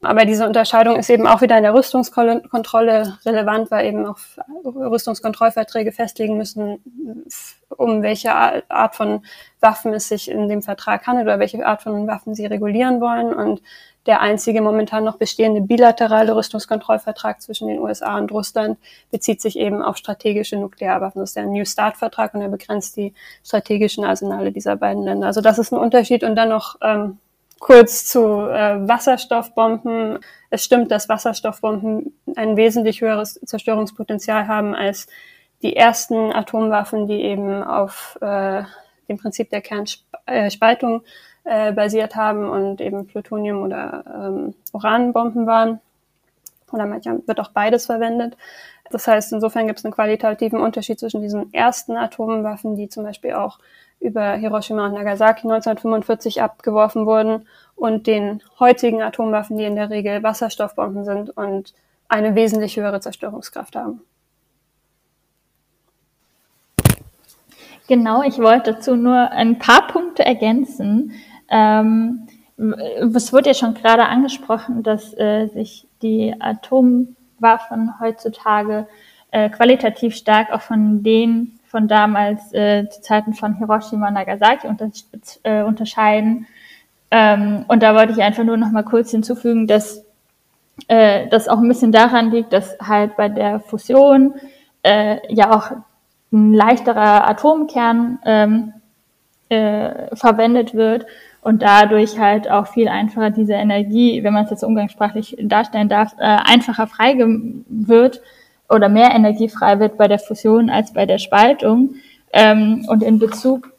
Aber 0.01 0.23
diese 0.23 0.47
Unterscheidung 0.47 0.95
ist 0.95 1.09
eben 1.09 1.27
auch 1.27 1.41
wieder 1.41 1.57
in 1.57 1.63
der 1.63 1.73
Rüstungskontrolle 1.73 3.17
relevant, 3.25 3.69
weil 3.69 3.85
eben 3.85 4.05
auch 4.05 4.17
Rüstungskontrollverträge 4.63 5.91
festlegen 5.91 6.37
müssen, 6.37 6.79
um 7.67 8.01
welche 8.01 8.31
Art 8.33 8.95
von 8.95 9.25
Waffen 9.59 9.93
es 9.93 10.07
sich 10.07 10.31
in 10.31 10.47
dem 10.47 10.61
Vertrag 10.61 11.05
handelt 11.05 11.27
oder 11.27 11.39
welche 11.39 11.65
Art 11.65 11.81
von 11.81 12.07
Waffen 12.07 12.33
sie 12.33 12.45
regulieren 12.45 13.01
wollen. 13.01 13.33
Und 13.33 13.61
der 14.09 14.21
einzige 14.21 14.61
momentan 14.61 15.03
noch 15.03 15.17
bestehende 15.17 15.61
bilaterale 15.61 16.35
Rüstungskontrollvertrag 16.35 17.43
zwischen 17.43 17.67
den 17.67 17.77
USA 17.77 18.17
und 18.17 18.31
Russland 18.31 18.79
bezieht 19.11 19.39
sich 19.39 19.55
eben 19.55 19.83
auf 19.83 19.97
strategische 19.97 20.57
Nuklearwaffen. 20.57 21.21
Das 21.21 21.29
ist 21.29 21.35
der 21.35 21.45
New 21.45 21.63
Start-Vertrag 21.63 22.33
und 22.33 22.41
er 22.41 22.49
begrenzt 22.49 22.97
die 22.97 23.13
strategischen 23.45 24.03
Arsenale 24.03 24.51
dieser 24.51 24.77
beiden 24.77 25.03
Länder. 25.03 25.27
Also 25.27 25.41
das 25.41 25.59
ist 25.59 25.71
ein 25.71 25.77
Unterschied 25.77 26.23
und 26.23 26.35
dann 26.35 26.49
noch 26.49 26.77
ähm, 26.81 27.19
Kurz 27.59 28.05
zu 28.05 28.49
äh, 28.49 28.87
Wasserstoffbomben. 28.87 30.19
Es 30.49 30.63
stimmt, 30.63 30.89
dass 30.89 31.07
Wasserstoffbomben 31.07 32.17
ein 32.35 32.57
wesentlich 32.57 33.01
höheres 33.01 33.39
Zerstörungspotenzial 33.45 34.47
haben 34.47 34.73
als 34.73 35.07
die 35.61 35.75
ersten 35.75 36.33
Atomwaffen, 36.33 37.05
die 37.05 37.21
eben 37.21 37.61
auf 37.61 38.17
äh, 38.21 38.63
dem 39.07 39.17
Prinzip 39.17 39.49
der 39.49 39.61
Kernspaltung 39.61 41.01
äh, 41.01 41.09
basiert 41.43 42.15
haben 42.15 42.49
und 42.49 42.81
eben 42.81 43.07
Plutonium- 43.07 43.63
oder 43.63 44.03
ähm, 44.07 44.53
Uranbomben 44.73 45.47
waren. 45.47 45.79
Oder 46.71 46.85
manchmal 46.85 47.21
wird 47.25 47.39
auch 47.39 47.51
beides 47.51 47.87
verwendet. 47.87 48.37
Das 48.91 49.07
heißt, 49.07 49.33
insofern 49.33 49.67
gibt 49.67 49.79
es 49.79 49.85
einen 49.85 49.93
qualitativen 49.93 50.59
Unterschied 50.59 50.99
zwischen 50.99 51.21
diesen 51.21 51.53
ersten 51.53 51.95
Atomwaffen, 51.97 52.75
die 52.75 52.89
zum 52.89 53.03
Beispiel 53.03 53.33
auch 53.33 53.59
über 53.99 54.33
Hiroshima 54.33 54.85
und 54.85 54.93
Nagasaki 54.93 55.41
1945 55.41 56.41
abgeworfen 56.41 57.05
wurden 57.05 57.47
und 57.75 58.07
den 58.07 58.41
heutigen 58.59 59.01
Atomwaffen, 59.01 59.57
die 59.57 59.65
in 59.65 59.75
der 59.75 59.89
Regel 59.89 60.23
Wasserstoffbomben 60.23 61.03
sind 61.03 61.35
und 61.35 61.73
eine 62.07 62.33
wesentlich 62.35 62.77
höhere 62.77 63.01
Zerstörungskraft 63.01 63.75
haben. 63.75 64.01
Genau, 67.87 68.23
ich 68.23 68.37
wollte 68.37 68.73
dazu 68.73 68.95
nur 68.95 69.31
ein 69.31 69.57
paar 69.57 69.87
Punkte 69.87 70.23
ergänzen. 70.23 71.13
Ähm, 71.49 72.27
es 72.57 73.31
wurde 73.31 73.49
ja 73.49 73.53
schon 73.53 73.73
gerade 73.73 74.05
angesprochen, 74.05 74.83
dass 74.83 75.17
äh, 75.17 75.47
sich 75.47 75.87
die 76.01 76.35
Atomwaffen 76.39 77.99
heutzutage 77.99 78.87
äh, 79.31 79.49
qualitativ 79.49 80.15
stark 80.15 80.51
auch 80.51 80.61
von 80.61 81.03
den 81.03 81.59
von 81.69 81.87
damals 81.87 82.51
äh, 82.51 82.89
zu 82.89 83.01
Zeiten 83.01 83.33
von 83.33 83.55
Hiroshima 83.57 84.07
und 84.07 84.15
Nagasaki 84.15 84.67
unter, 84.67 84.89
äh, 85.43 85.61
unterscheiden. 85.61 86.47
Ähm, 87.11 87.63
und 87.67 87.83
da 87.83 87.93
wollte 87.93 88.13
ich 88.13 88.21
einfach 88.21 88.43
nur 88.43 88.57
noch 88.57 88.71
mal 88.71 88.83
kurz 88.83 89.11
hinzufügen, 89.11 89.67
dass 89.67 90.03
äh, 90.87 91.27
das 91.27 91.47
auch 91.47 91.59
ein 91.59 91.67
bisschen 91.67 91.91
daran 91.91 92.31
liegt, 92.31 92.53
dass 92.53 92.75
halt 92.81 93.15
bei 93.17 93.29
der 93.29 93.59
Fusion 93.59 94.33
äh, 94.81 95.17
ja 95.31 95.55
auch 95.55 95.71
ein 96.31 96.53
leichterer 96.53 97.27
Atomkern 97.29 98.17
ähm, 98.25 98.73
äh, 99.49 100.15
verwendet 100.15 100.73
wird 100.73 101.05
und 101.41 101.61
dadurch 101.61 102.19
halt 102.19 102.49
auch 102.49 102.67
viel 102.67 102.87
einfacher 102.87 103.29
diese 103.29 103.53
Energie, 103.53 104.23
wenn 104.23 104.33
man 104.33 104.45
es 104.45 104.51
jetzt 104.51 104.63
umgangssprachlich 104.63 105.37
darstellen 105.39 105.89
darf, 105.89 106.13
äh, 106.19 106.23
einfacher 106.23 106.87
frei 106.87 107.15
wird 107.67 108.21
oder 108.67 108.89
mehr 108.89 109.11
Energie 109.11 109.49
frei 109.49 109.79
wird 109.79 109.97
bei 109.97 110.07
der 110.07 110.19
Fusion 110.19 110.69
als 110.69 110.93
bei 110.93 111.05
der 111.05 111.17
Spaltung. 111.17 111.95
Ähm, 112.33 112.85
und 112.87 113.01
in 113.01 113.19
Bezug 113.19 113.71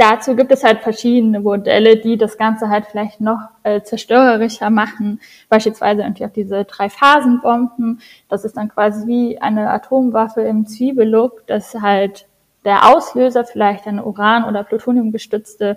dazu 0.00 0.34
gibt 0.34 0.50
es 0.50 0.64
halt 0.64 0.80
verschiedene 0.80 1.40
Modelle, 1.40 1.96
die 1.96 2.16
das 2.16 2.38
Ganze 2.38 2.70
halt 2.70 2.86
vielleicht 2.86 3.20
noch 3.20 3.40
äh, 3.64 3.82
zerstörerischer 3.82 4.70
machen. 4.70 5.20
Beispielsweise 5.48 6.02
irgendwie 6.02 6.24
auch 6.24 6.32
diese 6.32 6.64
Drei-Phasen-Bomben. 6.64 8.00
Das 8.28 8.44
ist 8.44 8.56
dann 8.56 8.70
quasi 8.70 9.06
wie 9.06 9.38
eine 9.40 9.68
Atomwaffe 9.70 10.40
im 10.42 10.66
Zwiebellook, 10.66 11.46
dass 11.46 11.74
halt 11.74 12.26
der 12.64 12.88
Auslöser 12.88 13.44
vielleicht 13.44 13.86
eine 13.86 14.04
Uran- 14.04 14.44
oder 14.44 14.64
Plutonium 14.64 15.12
gestützte 15.12 15.76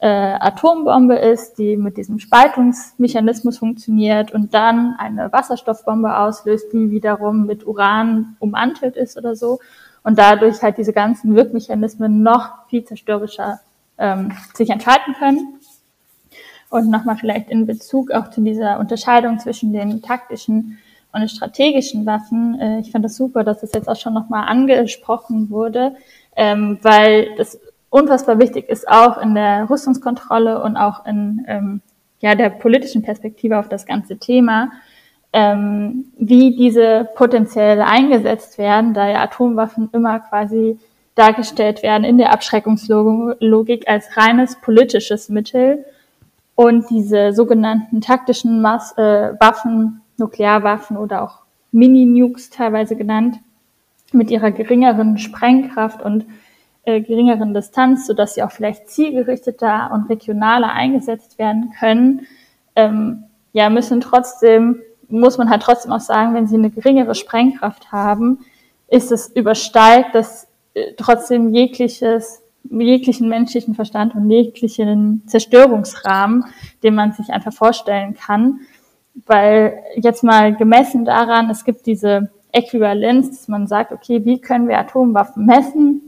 äh, 0.00 0.06
Atombombe 0.06 1.16
ist, 1.16 1.58
die 1.58 1.76
mit 1.76 1.96
diesem 1.96 2.18
Spaltungsmechanismus 2.18 3.58
funktioniert 3.58 4.32
und 4.32 4.52
dann 4.52 4.94
eine 4.98 5.32
Wasserstoffbombe 5.32 6.18
auslöst, 6.18 6.72
die 6.72 6.90
wiederum 6.90 7.46
mit 7.46 7.66
Uran 7.66 8.36
umantelt 8.38 8.96
ist 8.96 9.16
oder 9.16 9.34
so 9.34 9.58
und 10.02 10.18
dadurch 10.18 10.62
halt 10.62 10.78
diese 10.78 10.92
ganzen 10.92 11.34
Wirkmechanismen 11.34 12.22
noch 12.22 12.68
viel 12.68 12.84
zerstörerischer 12.84 13.60
ähm, 13.98 14.32
sich 14.54 14.70
entfalten 14.70 15.14
können. 15.14 15.58
Und 16.68 16.90
nochmal 16.90 17.16
vielleicht 17.16 17.48
in 17.48 17.66
Bezug 17.66 18.10
auch 18.10 18.30
zu 18.30 18.40
dieser 18.40 18.78
Unterscheidung 18.78 19.38
zwischen 19.38 19.72
den 19.72 20.02
taktischen 20.02 20.78
und 21.12 21.20
den 21.20 21.28
strategischen 21.28 22.04
Waffen. 22.06 22.60
Äh, 22.60 22.80
ich 22.80 22.92
fand 22.92 23.04
das 23.04 23.16
super, 23.16 23.44
dass 23.44 23.60
das 23.60 23.72
jetzt 23.72 23.88
auch 23.88 23.96
schon 23.96 24.14
nochmal 24.14 24.48
angesprochen 24.48 25.48
wurde, 25.50 25.96
ähm, 26.36 26.78
weil 26.82 27.34
das 27.36 27.58
unfassbar 27.90 28.38
wichtig 28.38 28.68
ist, 28.68 28.88
auch 28.88 29.18
in 29.18 29.34
der 29.34 29.68
Rüstungskontrolle 29.70 30.62
und 30.62 30.76
auch 30.76 31.06
in 31.06 31.44
ähm, 31.46 31.80
ja, 32.20 32.34
der 32.34 32.50
politischen 32.50 33.02
Perspektive 33.02 33.58
auf 33.58 33.68
das 33.68 33.86
ganze 33.86 34.18
Thema, 34.18 34.70
ähm, 35.32 36.06
wie 36.18 36.56
diese 36.56 37.08
potenziell 37.14 37.80
eingesetzt 37.80 38.58
werden, 38.58 38.94
da 38.94 39.08
ja 39.08 39.22
Atomwaffen 39.22 39.88
immer 39.92 40.20
quasi 40.20 40.78
dargestellt 41.14 41.82
werden 41.82 42.04
in 42.04 42.18
der 42.18 42.32
Abschreckungslogik 42.32 43.88
als 43.88 44.16
reines 44.16 44.56
politisches 44.60 45.28
Mittel. 45.28 45.84
Und 46.54 46.88
diese 46.88 47.32
sogenannten 47.32 48.00
taktischen 48.00 48.62
Mass 48.62 48.96
äh, 48.96 49.32
Waffen, 49.40 50.00
Nuklearwaffen 50.16 50.96
oder 50.96 51.22
auch 51.22 51.40
Mini-Nukes 51.72 52.48
teilweise 52.48 52.96
genannt, 52.96 53.38
mit 54.12 54.30
ihrer 54.30 54.50
geringeren 54.52 55.18
Sprengkraft 55.18 56.00
und 56.00 56.24
äh, 56.86 57.00
geringeren 57.00 57.52
Distanz, 57.52 58.06
sodass 58.06 58.34
sie 58.34 58.42
auch 58.42 58.52
vielleicht 58.52 58.88
zielgerichteter 58.88 59.90
und 59.92 60.08
regionaler 60.08 60.72
eingesetzt 60.72 61.38
werden 61.38 61.72
können, 61.78 62.26
ähm, 62.76 63.24
ja, 63.52 63.68
müssen 63.70 64.00
trotzdem, 64.00 64.80
muss 65.08 65.36
man 65.36 65.50
halt 65.50 65.62
trotzdem 65.62 65.92
auch 65.92 66.00
sagen, 66.00 66.34
wenn 66.34 66.46
sie 66.46 66.56
eine 66.56 66.70
geringere 66.70 67.14
Sprengkraft 67.14 67.90
haben, 67.90 68.38
ist 68.88 69.10
es 69.10 69.28
übersteigt 69.28 70.14
das 70.14 70.46
äh, 70.74 70.92
trotzdem 70.96 71.52
jegliches 71.52 72.42
jeglichen 72.70 73.28
menschlichen 73.28 73.74
Verstand 73.74 74.14
und 74.14 74.30
jeglichen 74.30 75.22
Zerstörungsrahmen, 75.26 76.44
den 76.82 76.94
man 76.94 77.12
sich 77.12 77.30
einfach 77.30 77.52
vorstellen 77.52 78.14
kann. 78.14 78.60
Weil 79.26 79.78
jetzt 79.96 80.22
mal 80.22 80.54
gemessen 80.54 81.04
daran, 81.04 81.50
es 81.50 81.64
gibt 81.64 81.86
diese 81.86 82.30
Äquivalenz, 82.52 83.30
dass 83.30 83.48
man 83.48 83.66
sagt, 83.66 83.92
okay, 83.92 84.24
wie 84.24 84.40
können 84.40 84.68
wir 84.68 84.78
Atomwaffen 84.78 85.46
messen 85.46 86.05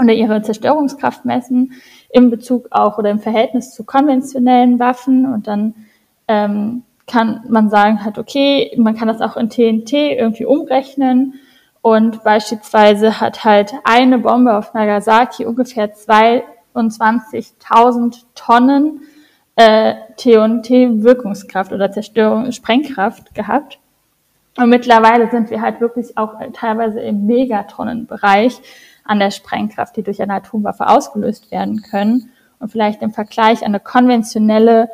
oder 0.00 0.14
ihre 0.14 0.42
Zerstörungskraft 0.42 1.24
messen 1.24 1.72
in 2.10 2.30
Bezug 2.30 2.68
auch 2.70 2.98
oder 2.98 3.10
im 3.10 3.18
Verhältnis 3.20 3.74
zu 3.74 3.84
konventionellen 3.84 4.78
Waffen. 4.78 5.26
Und 5.26 5.46
dann 5.46 5.74
ähm, 6.28 6.84
kann 7.06 7.44
man 7.48 7.70
sagen 7.70 8.04
halt, 8.04 8.18
okay, 8.18 8.72
man 8.76 8.94
kann 8.96 9.08
das 9.08 9.20
auch 9.20 9.36
in 9.36 9.50
TNT 9.50 9.92
irgendwie 9.92 10.46
umrechnen. 10.46 11.34
Und 11.82 12.22
beispielsweise 12.24 13.20
hat 13.20 13.44
halt 13.44 13.74
eine 13.84 14.18
Bombe 14.18 14.56
auf 14.56 14.74
Nagasaki 14.74 15.46
ungefähr 15.46 15.94
22.000 15.94 18.24
Tonnen 18.34 19.02
äh, 19.56 19.94
TNT-Wirkungskraft 20.16 21.72
oder 21.72 21.90
Zerstörung, 21.90 22.52
Sprengkraft 22.52 23.34
gehabt. 23.34 23.78
Und 24.56 24.68
mittlerweile 24.68 25.30
sind 25.30 25.50
wir 25.50 25.62
halt 25.62 25.80
wirklich 25.80 26.18
auch 26.18 26.34
teilweise 26.52 27.00
im 27.00 27.26
Megatonnenbereich 27.26 28.60
an 29.10 29.18
der 29.18 29.32
Sprengkraft, 29.32 29.96
die 29.96 30.04
durch 30.04 30.22
eine 30.22 30.34
Atomwaffe 30.34 30.86
ausgelöst 30.86 31.50
werden 31.50 31.82
können. 31.82 32.30
Und 32.60 32.70
vielleicht 32.70 33.02
im 33.02 33.10
Vergleich 33.10 33.64
eine 33.64 33.80
konventionelle 33.80 34.88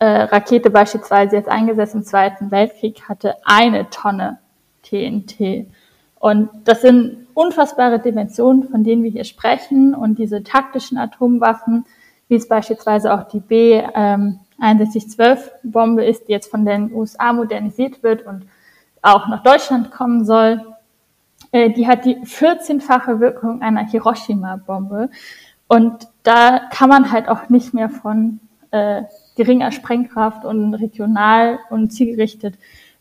äh, 0.00 0.22
Rakete 0.22 0.70
beispielsweise 0.70 1.36
jetzt 1.36 1.48
eingesetzt 1.48 1.94
im 1.94 2.02
Zweiten 2.02 2.50
Weltkrieg 2.50 3.08
hatte 3.08 3.36
eine 3.44 3.88
Tonne 3.90 4.40
TNT. 4.82 5.68
Und 6.18 6.48
das 6.64 6.82
sind 6.82 7.28
unfassbare 7.34 8.00
Dimensionen, 8.00 8.64
von 8.64 8.82
denen 8.82 9.04
wir 9.04 9.12
hier 9.12 9.22
sprechen. 9.22 9.94
Und 9.94 10.18
diese 10.18 10.42
taktischen 10.42 10.98
Atomwaffen, 10.98 11.86
wie 12.26 12.34
es 12.34 12.48
beispielsweise 12.48 13.14
auch 13.14 13.28
die 13.28 13.38
B-6112-Bombe 13.38 16.02
ähm, 16.02 16.10
ist, 16.10 16.26
die 16.26 16.32
jetzt 16.32 16.50
von 16.50 16.64
den 16.64 16.92
USA 16.92 17.32
modernisiert 17.32 18.02
wird 18.02 18.26
und 18.26 18.46
auch 19.00 19.28
nach 19.28 19.44
Deutschland 19.44 19.92
kommen 19.92 20.24
soll, 20.24 20.60
äh, 21.52 21.70
die 21.70 21.86
hat 21.86 22.04
die 22.04 22.16
14-fache 22.16 23.20
Wirkung 23.20 23.62
einer 23.62 23.86
Hiroshima-Bombe. 23.86 25.10
Und 25.68 26.08
da 26.22 26.60
kann 26.70 26.88
man 26.88 27.12
halt 27.12 27.28
auch 27.28 27.48
nicht 27.48 27.74
mehr 27.74 27.88
von 27.88 28.40
äh, 28.70 29.02
geringer 29.36 29.72
Sprengkraft 29.72 30.44
und 30.44 30.74
regional 30.74 31.58
und 31.70 31.90
zielgerichtet 31.92 32.56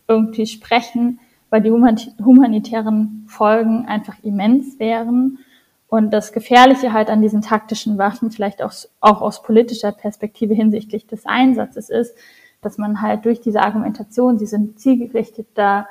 irgendwie 0.08 0.48
sprechen 0.48 1.20
weil 1.50 1.62
die 1.62 1.72
humanitären 1.72 3.26
Folgen 3.28 3.86
einfach 3.88 4.16
immens 4.24 4.80
wären. 4.80 5.40
Und 5.88 6.12
das 6.12 6.32
Gefährliche 6.32 6.94
halt 6.94 7.10
an 7.10 7.22
diesen 7.22 7.42
taktischen 7.42 7.98
Waffen, 7.98 8.30
vielleicht 8.30 8.62
auch, 8.62 8.74
auch 9.00 9.22
aus 9.22 9.42
politischer 9.42 9.92
Perspektive 9.92 10.54
hinsichtlich 10.54 11.08
des 11.08 11.26
Einsatzes 11.26 11.90
ist, 11.90 12.16
dass 12.62 12.78
man 12.78 13.02
halt 13.02 13.26
durch 13.26 13.42
diese 13.42 13.62
Argumentation, 13.62 14.38
sie 14.38 14.46
sind 14.46 14.80
zielgerichtet, 14.80 15.48
da 15.56 15.88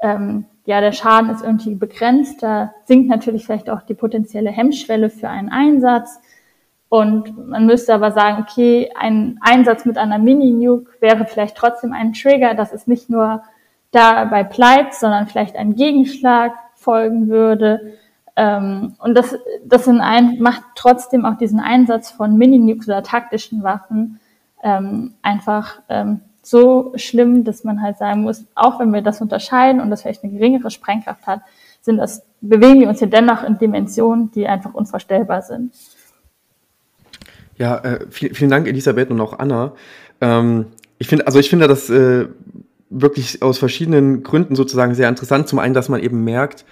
ähm, 0.00 0.46
ja 0.64 0.80
der 0.80 0.92
Schaden 0.92 1.30
ist 1.30 1.42
irgendwie 1.42 1.74
begrenzt, 1.74 2.42
da 2.42 2.72
sinkt 2.84 3.08
natürlich 3.08 3.44
vielleicht 3.44 3.70
auch 3.70 3.82
die 3.82 3.94
potenzielle 3.94 4.50
Hemmschwelle 4.50 5.10
für 5.10 5.28
einen 5.28 5.48
Einsatz. 5.50 6.20
Und 6.88 7.48
man 7.48 7.64
müsste 7.64 7.94
aber 7.94 8.12
sagen, 8.12 8.42
okay, 8.42 8.92
ein 8.94 9.38
Einsatz 9.40 9.86
mit 9.86 9.96
einer 9.96 10.18
Mini-Nuke 10.18 10.90
wäre 11.00 11.24
vielleicht 11.24 11.56
trotzdem 11.56 11.92
ein 11.92 12.12
Trigger, 12.12 12.54
dass 12.54 12.72
es 12.72 12.86
nicht 12.86 13.08
nur 13.08 13.42
dabei 13.92 14.44
bleibt, 14.44 14.94
sondern 14.94 15.26
vielleicht 15.26 15.56
ein 15.56 15.74
Gegenschlag 15.74 16.52
folgen 16.74 17.28
würde. 17.28 17.94
Ähm, 18.36 18.94
und 18.98 19.14
das, 19.14 19.36
das 19.64 19.86
in 19.86 20.00
ein, 20.00 20.38
macht 20.40 20.62
trotzdem 20.74 21.24
auch 21.24 21.36
diesen 21.36 21.60
Einsatz 21.60 22.10
von 22.10 22.36
Mini-Nukes 22.36 22.88
oder 22.88 23.02
taktischen 23.02 23.62
Waffen 23.62 24.20
ähm, 24.62 25.14
einfach 25.22 25.80
ähm, 25.88 26.20
so 26.42 26.92
schlimm, 26.96 27.44
dass 27.44 27.64
man 27.64 27.82
halt 27.82 27.98
sagen 27.98 28.22
muss, 28.22 28.44
auch 28.54 28.80
wenn 28.80 28.92
wir 28.92 29.02
das 29.02 29.20
unterscheiden 29.20 29.80
und 29.80 29.90
das 29.90 30.02
vielleicht 30.02 30.24
eine 30.24 30.32
geringere 30.32 30.70
Sprengkraft 30.70 31.26
hat, 31.26 31.40
sind 31.80 31.96
das, 31.96 32.22
bewegen 32.40 32.80
wir 32.80 32.88
uns 32.88 32.98
hier 32.98 33.08
dennoch 33.08 33.42
in 33.44 33.58
Dimensionen, 33.58 34.30
die 34.32 34.46
einfach 34.46 34.74
unvorstellbar 34.74 35.42
sind. 35.42 35.72
Ja, 37.56 37.78
äh, 37.78 38.06
viel, 38.10 38.34
vielen 38.34 38.50
Dank, 38.50 38.66
Elisabeth 38.66 39.10
und 39.10 39.20
auch 39.20 39.38
Anna. 39.38 39.72
Ähm, 40.20 40.66
ich 40.98 41.08
finde, 41.08 41.26
also 41.26 41.38
ich 41.38 41.50
finde 41.50 41.68
das 41.68 41.90
äh, 41.90 42.26
wirklich 42.90 43.42
aus 43.42 43.58
verschiedenen 43.58 44.22
Gründen 44.22 44.56
sozusagen 44.56 44.94
sehr 44.94 45.08
interessant. 45.08 45.48
Zum 45.48 45.58
einen, 45.58 45.74
dass 45.74 45.88
man 45.88 46.00
eben 46.00 46.24
merkt, 46.24 46.64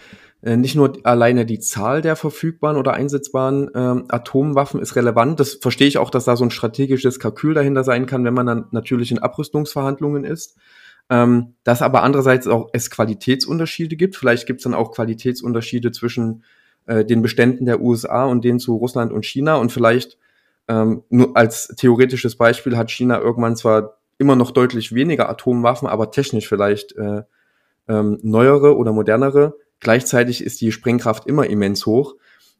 nicht 0.42 0.74
nur 0.74 0.94
alleine 1.02 1.44
die 1.44 1.58
Zahl 1.58 2.00
der 2.00 2.16
verfügbaren 2.16 2.78
oder 2.78 2.94
einsetzbaren 2.94 3.70
ähm, 3.74 4.04
Atomwaffen 4.08 4.80
ist 4.80 4.96
relevant. 4.96 5.38
Das 5.38 5.54
verstehe 5.54 5.86
ich 5.86 5.98
auch, 5.98 6.08
dass 6.08 6.24
da 6.24 6.34
so 6.36 6.44
ein 6.44 6.50
strategisches 6.50 7.18
Kalkül 7.18 7.52
dahinter 7.52 7.84
sein 7.84 8.06
kann, 8.06 8.24
wenn 8.24 8.32
man 8.32 8.46
dann 8.46 8.64
natürlich 8.70 9.10
in 9.10 9.18
Abrüstungsverhandlungen 9.18 10.24
ist. 10.24 10.56
Ähm, 11.10 11.54
dass 11.64 11.82
aber 11.82 12.04
andererseits 12.04 12.46
auch 12.46 12.70
es 12.72 12.88
Qualitätsunterschiede 12.88 13.96
gibt. 13.96 14.16
Vielleicht 14.16 14.46
gibt 14.46 14.60
es 14.60 14.64
dann 14.64 14.74
auch 14.74 14.92
Qualitätsunterschiede 14.92 15.90
zwischen 15.90 16.44
äh, 16.86 17.04
den 17.04 17.20
Beständen 17.20 17.66
der 17.66 17.80
USA 17.80 18.24
und 18.24 18.44
denen 18.44 18.60
zu 18.60 18.76
Russland 18.76 19.12
und 19.12 19.26
China. 19.26 19.56
Und 19.56 19.72
vielleicht 19.72 20.18
ähm, 20.68 21.02
nur 21.10 21.36
als 21.36 21.68
theoretisches 21.76 22.36
Beispiel 22.36 22.76
hat 22.76 22.90
China 22.90 23.18
irgendwann 23.18 23.56
zwar 23.56 23.98
immer 24.18 24.36
noch 24.36 24.52
deutlich 24.52 24.94
weniger 24.94 25.28
Atomwaffen, 25.28 25.88
aber 25.88 26.12
technisch 26.12 26.48
vielleicht 26.48 26.96
äh, 26.96 27.22
ähm, 27.88 28.18
neuere 28.22 28.76
oder 28.76 28.92
modernere. 28.92 29.56
Gleichzeitig 29.80 30.44
ist 30.44 30.60
die 30.60 30.72
Sprengkraft 30.72 31.26
immer 31.26 31.46
immens 31.46 31.86
hoch. 31.86 32.14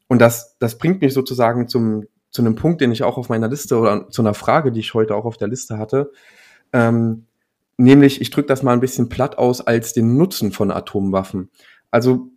Und 0.07 0.19
das, 0.19 0.57
das 0.59 0.77
bringt 0.77 1.01
mich 1.01 1.13
sozusagen 1.13 1.67
zum, 1.67 2.05
zu 2.31 2.41
einem 2.41 2.55
Punkt, 2.55 2.81
den 2.81 2.91
ich 2.91 3.03
auch 3.03 3.17
auf 3.17 3.29
meiner 3.29 3.47
Liste 3.47 3.77
oder 3.77 4.09
zu 4.09 4.21
einer 4.21 4.33
Frage, 4.33 4.71
die 4.71 4.79
ich 4.79 4.93
heute 4.93 5.15
auch 5.15 5.25
auf 5.25 5.37
der 5.37 5.47
Liste 5.47 5.77
hatte. 5.77 6.11
Ähm, 6.73 7.27
nämlich, 7.77 8.21
ich 8.21 8.29
drücke 8.29 8.47
das 8.47 8.63
mal 8.63 8.73
ein 8.73 8.81
bisschen 8.81 9.09
platt 9.09 9.37
aus 9.37 9.61
als 9.61 9.93
den 9.93 10.17
Nutzen 10.17 10.51
von 10.51 10.71
Atomwaffen. 10.71 11.49
Also 11.91 12.29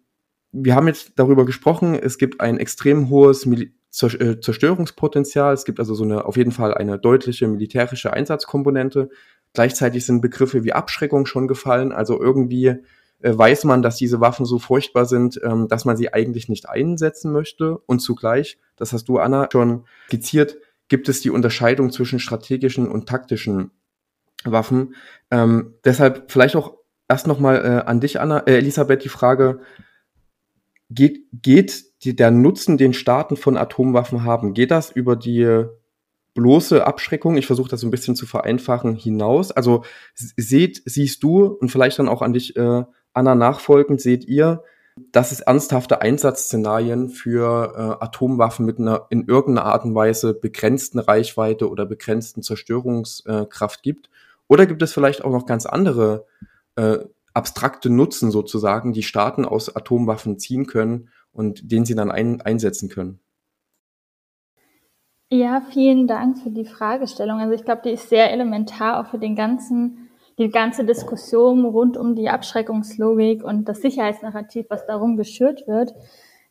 wir 0.53 0.75
haben 0.75 0.87
jetzt 0.87 1.13
darüber 1.17 1.45
gesprochen, 1.45 1.95
es 1.95 2.19
gibt 2.19 2.41
ein 2.41 2.59
extrem 2.59 3.09
hohes 3.09 3.47
Mil 3.47 3.73
äh, 4.03 4.41
Zerstörungspotenzial. 4.41 5.55
Es 5.55 5.65
gibt 5.65 5.79
also 5.79 5.95
so 5.95 6.05
eine, 6.05 6.25
auf 6.25 6.37
jeden 6.37 6.53
Fall 6.53 6.75
eine 6.75 6.99
deutliche 6.99 7.47
militärische 7.49 8.13
Einsatzkomponente. 8.13 9.09
Gleichzeitig 9.53 10.05
sind 10.05 10.21
Begriffe 10.21 10.65
wie 10.65 10.73
Abschreckung 10.73 11.27
schon 11.27 11.49
gefallen. 11.49 11.93
Also 11.93 12.21
irgendwie 12.21 12.75
weiß 13.25 13.65
man, 13.65 13.83
dass 13.83 13.97
diese 13.97 14.21
Waffen 14.21 14.45
so 14.45 14.59
furchtbar 14.59 15.07
sind, 15.07 15.41
ähm, 15.43 15.69
dass 15.69 15.85
man 15.85 15.97
sie 15.97 16.13
eigentlich 16.13 16.49
nicht 16.49 16.69
einsetzen 16.69 17.33
möchte. 17.33 17.79
Und 17.87 18.01
zugleich, 18.01 18.59
das 18.77 18.93
hast 18.93 19.09
du, 19.09 19.19
Anna, 19.19 19.49
schon 19.51 19.85
skizziert, 20.09 20.57
gibt 20.89 21.09
es 21.09 21.23
die 21.23 21.31
Unterscheidung 21.31 21.91
zwischen 21.91 22.19
strategischen 22.19 22.89
und 22.89 23.09
taktischen 23.09 23.71
Waffen. 24.45 24.95
Ähm, 25.31 25.75
deshalb 25.85 26.31
vielleicht 26.31 26.57
auch 26.57 26.77
erst 27.09 27.27
nochmal 27.27 27.65
äh, 27.65 27.89
an 27.89 28.01
dich, 28.01 28.21
Anna, 28.21 28.41
äh, 28.41 28.59
Elisabeth, 28.59 29.05
die 29.05 29.09
Frage, 29.09 29.61
geht, 30.91 31.21
geht 31.33 32.05
die, 32.05 32.15
der 32.15 32.31
Nutzen, 32.31 32.77
den 32.77 32.93
Staaten 32.93 33.37
von 33.37 33.57
Atomwaffen 33.57 34.25
haben, 34.25 34.53
geht 34.53 34.71
das 34.71 34.91
über 34.91 35.17
die 35.17 35.65
bloße 36.35 36.85
Abschreckung, 36.85 37.37
ich 37.37 37.47
versuche 37.47 37.71
das 37.71 37.81
so 37.81 37.87
ein 37.87 37.93
bisschen 37.93 38.17
zu 38.17 38.27
vereinfachen, 38.27 38.95
hinaus? 38.97 39.53
Also 39.53 39.85
seht, 40.15 40.83
siehst 40.85 41.23
du 41.23 41.47
und 41.47 41.71
vielleicht 41.71 41.99
dann 41.99 42.09
auch 42.09 42.23
an 42.23 42.33
dich, 42.33 42.57
äh, 42.57 42.85
Anna, 43.15 43.35
nachfolgend, 43.35 44.01
seht 44.01 44.27
ihr, 44.27 44.63
dass 45.11 45.33
es 45.33 45.41
ernsthafte 45.41 46.03
Einsatzszenarien 46.03 47.09
für 47.09 47.73
äh, 48.01 48.05
Atomwaffen 48.05 48.67
mit 48.67 48.79
einer 48.79 49.07
in 49.11 49.27
irgendeiner 49.27 49.67
Art 49.67 49.85
und 49.85 49.95
Weise 49.95 50.35
begrenzten 50.35 50.99
Reichweite 50.99 51.69
oder 51.69 51.87
begrenzten 51.87 52.43
Zerstörungskraft 52.43 53.83
gibt? 53.83 54.11
Oder 54.47 54.67
gibt 54.67 54.83
es 54.83 54.93
vielleicht 54.93 55.25
auch 55.25 55.33
noch 55.33 55.47
ganz 55.47 55.67
andere 55.67 56.27
äh, 56.77 56.99
abstrakte 57.35 57.91
Nutzen 57.91 58.31
sozusagen, 58.31 58.93
die 58.93 59.03
Staaten 59.03 59.45
aus 59.45 59.75
Atomwaffen 59.75 60.39
ziehen 60.39 60.67
können 60.67 61.09
und 61.33 61.73
den 61.73 61.85
sie 61.85 61.95
dann 61.95 62.11
ein, 62.11 62.41
einsetzen 62.41 62.89
können. 62.89 63.21
Ja, 65.31 65.63
vielen 65.73 66.07
Dank 66.07 66.39
für 66.39 66.51
die 66.51 66.65
Fragestellung. 66.65 67.41
Also 67.41 67.55
ich 67.55 67.65
glaube, 67.65 67.83
die 67.85 67.91
ist 67.91 68.09
sehr 68.09 68.31
elementar 68.31 69.01
auch 69.01 69.11
für 69.11 69.19
den 69.19 69.35
ganzen, 69.35 70.04
die 70.39 70.51
ganze 70.51 70.85
Diskussion 70.85 71.65
rund 71.65 71.97
um 71.97 72.15
die 72.15 72.29
Abschreckungslogik 72.29 73.45
und 73.45 73.69
das 73.69 73.81
Sicherheitsnarrativ, 73.81 74.67
was 74.69 74.87
darum 74.87 75.17
geschürt 75.17 75.67
wird. 75.67 75.95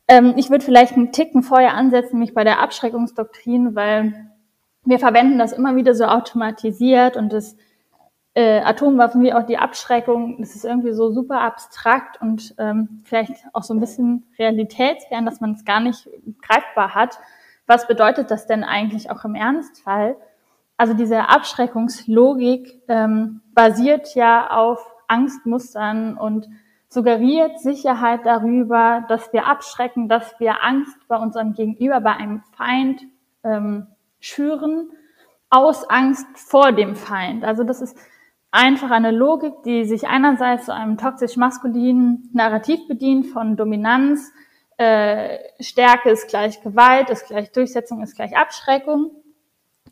Ähm, 0.08 0.34
ich 0.36 0.50
würde 0.50 0.64
vielleicht 0.64 0.94
einen 0.94 1.12
Ticken 1.12 1.42
vorher 1.42 1.74
ansetzen, 1.74 2.18
mich 2.18 2.34
bei 2.34 2.44
der 2.44 2.60
Abschreckungsdoktrin, 2.60 3.74
weil 3.74 4.30
wir 4.84 4.98
verwenden 4.98 5.38
das 5.38 5.52
immer 5.52 5.76
wieder 5.76 5.94
so 5.94 6.04
automatisiert 6.04 7.16
und 7.16 7.32
das 7.32 7.56
äh, 8.34 8.60
Atomwaffen 8.60 9.22
wie 9.22 9.32
auch 9.32 9.44
die 9.44 9.58
Abschreckung, 9.58 10.36
das 10.40 10.56
ist 10.56 10.64
irgendwie 10.64 10.92
so 10.92 11.10
super 11.12 11.40
abstrakt 11.40 12.20
und 12.20 12.54
ähm, 12.58 13.00
vielleicht 13.04 13.32
auch 13.52 13.62
so 13.62 13.72
ein 13.74 13.80
bisschen 13.80 14.26
realitätsfern, 14.38 15.24
dass 15.24 15.40
man 15.40 15.52
es 15.52 15.64
gar 15.64 15.80
nicht 15.80 16.08
greifbar 16.42 16.94
hat. 16.94 17.18
Was 17.66 17.86
bedeutet 17.86 18.30
das 18.30 18.46
denn 18.46 18.64
eigentlich 18.64 19.10
auch 19.10 19.24
im 19.24 19.34
Ernstfall? 19.34 20.16
Also 20.76 20.94
diese 20.94 21.28
Abschreckungslogik 21.28 22.82
ähm, 22.88 23.42
basiert 23.54 24.14
ja 24.14 24.50
auf 24.50 24.84
Angstmustern 25.06 26.16
und 26.16 26.48
suggeriert 26.88 27.60
Sicherheit 27.60 28.20
darüber, 28.24 29.04
dass 29.08 29.32
wir 29.32 29.46
abschrecken, 29.46 30.08
dass 30.08 30.38
wir 30.38 30.64
Angst 30.64 30.96
bei 31.08 31.16
unserem 31.16 31.54
Gegenüber, 31.54 32.00
bei 32.00 32.12
einem 32.12 32.42
Feind 32.56 33.02
ähm, 33.42 33.88
schüren, 34.20 34.90
aus 35.50 35.88
Angst 35.88 36.26
vor 36.36 36.72
dem 36.72 36.96
Feind. 36.96 37.44
Also 37.44 37.62
das 37.62 37.80
ist 37.80 37.96
einfach 38.50 38.90
eine 38.90 39.10
Logik, 39.10 39.54
die 39.64 39.84
sich 39.84 40.06
einerseits 40.08 40.66
zu 40.66 40.74
einem 40.74 40.96
toxisch-maskulinen 40.98 42.30
Narrativ 42.32 42.86
bedient 42.88 43.26
von 43.26 43.56
Dominanz, 43.56 44.32
äh, 44.76 45.38
Stärke 45.60 46.10
ist 46.10 46.28
gleich 46.28 46.60
Gewalt, 46.62 47.10
ist 47.10 47.26
gleich 47.26 47.52
Durchsetzung, 47.52 48.02
ist 48.02 48.16
gleich 48.16 48.36
Abschreckung, 48.36 49.10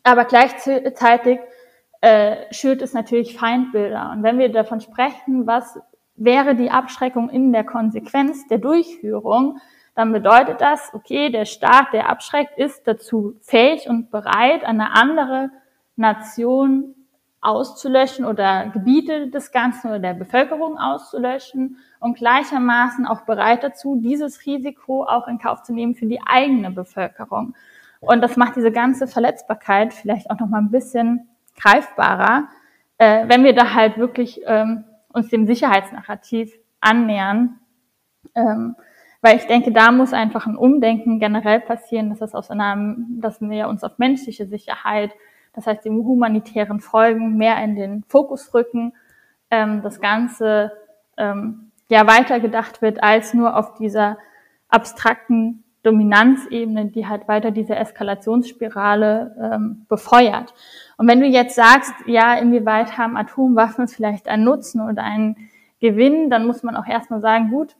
aber 0.03 0.25
gleichzeitig 0.25 1.39
äh, 2.01 2.53
schürt 2.53 2.81
es 2.81 2.93
natürlich 2.93 3.37
Feindbilder. 3.37 4.11
Und 4.11 4.23
wenn 4.23 4.37
wir 4.37 4.51
davon 4.51 4.81
sprechen, 4.81 5.47
was 5.47 5.79
wäre 6.15 6.55
die 6.55 6.69
Abschreckung 6.69 7.29
in 7.29 7.51
der 7.53 7.63
Konsequenz 7.63 8.47
der 8.47 8.59
Durchführung, 8.59 9.59
dann 9.95 10.11
bedeutet 10.11 10.59
das, 10.59 10.91
okay, 10.93 11.29
der 11.29 11.45
Staat, 11.45 11.93
der 11.93 12.09
abschreckt, 12.09 12.57
ist 12.57 12.87
dazu 12.87 13.35
fähig 13.41 13.87
und 13.87 14.11
bereit, 14.11 14.63
eine 14.63 14.95
andere 14.95 15.51
Nation 15.95 16.95
auszulöschen 17.41 18.25
oder 18.25 18.69
Gebiete 18.69 19.27
des 19.27 19.51
Ganzen 19.51 19.89
oder 19.89 19.99
der 19.99 20.13
Bevölkerung 20.13 20.77
auszulöschen 20.77 21.77
und 21.99 22.17
gleichermaßen 22.17 23.05
auch 23.05 23.21
bereit 23.21 23.63
dazu, 23.63 23.97
dieses 24.01 24.45
Risiko 24.45 25.03
auch 25.03 25.27
in 25.27 25.39
Kauf 25.39 25.61
zu 25.61 25.73
nehmen 25.73 25.93
für 25.93 26.05
die 26.05 26.21
eigene 26.25 26.71
Bevölkerung. 26.71 27.53
Und 28.05 28.21
das 28.21 28.37
macht 28.37 28.55
diese 28.55 28.71
ganze 28.71 29.07
Verletzbarkeit 29.07 29.93
vielleicht 29.93 30.29
auch 30.29 30.39
noch 30.39 30.47
mal 30.47 30.59
ein 30.59 30.71
bisschen 30.71 31.29
greifbarer, 31.59 32.49
äh, 32.97 33.27
wenn 33.27 33.43
wir 33.43 33.53
da 33.53 33.73
halt 33.73 33.97
wirklich 33.97 34.41
ähm, 34.45 34.85
uns 35.11 35.29
dem 35.29 35.45
Sicherheitsnarrativ 35.45 36.53
annähern. 36.79 37.59
Ähm, 38.35 38.75
weil 39.21 39.37
ich 39.37 39.47
denke, 39.47 39.71
da 39.71 39.91
muss 39.91 40.11
einfach 40.11 40.47
ein 40.47 40.57
Umdenken 40.57 41.19
generell 41.19 41.61
passieren, 41.61 42.09
dass 42.09 42.19
das 42.19 42.35
aus 42.35 42.51
einer, 42.51 42.95
dass 43.19 43.39
wir 43.39 43.69
uns 43.69 43.83
auf 43.83 43.97
menschliche 43.97 44.45
Sicherheit 44.45 45.11
das 45.53 45.67
heißt 45.67 45.85
die 45.85 45.89
humanitären 45.89 46.79
Folgen 46.79 47.37
mehr 47.37 47.63
in 47.63 47.75
den 47.75 48.03
Fokus 48.07 48.53
rücken, 48.53 48.93
ähm, 49.49 49.81
das 49.81 50.01
Ganze 50.01 50.71
ähm, 51.17 51.71
ja 51.89 52.07
weitergedacht 52.07 52.81
wird 52.81 53.03
als 53.03 53.33
nur 53.33 53.55
auf 53.55 53.75
dieser 53.75 54.17
abstrakten 54.67 55.62
Dominanzebene, 55.83 56.85
die 56.85 57.07
halt 57.07 57.27
weiter 57.27 57.51
diese 57.51 57.75
Eskalationsspirale 57.75 59.35
ähm, 59.53 59.85
befeuert. 59.89 60.53
Und 60.97 61.07
wenn 61.09 61.19
du 61.19 61.27
jetzt 61.27 61.55
sagst, 61.55 61.93
ja, 62.05 62.35
inwieweit 62.35 62.97
haben 62.97 63.17
Atomwaffen 63.17 63.87
vielleicht 63.87 64.27
einen 64.27 64.45
Nutzen 64.45 64.81
oder 64.81 65.03
einen 65.03 65.49
Gewinn, 65.79 66.29
dann 66.29 66.47
muss 66.47 66.63
man 66.63 66.77
auch 66.77 66.87
erstmal 66.87 67.19
sagen, 67.19 67.49
gut, 67.49 67.75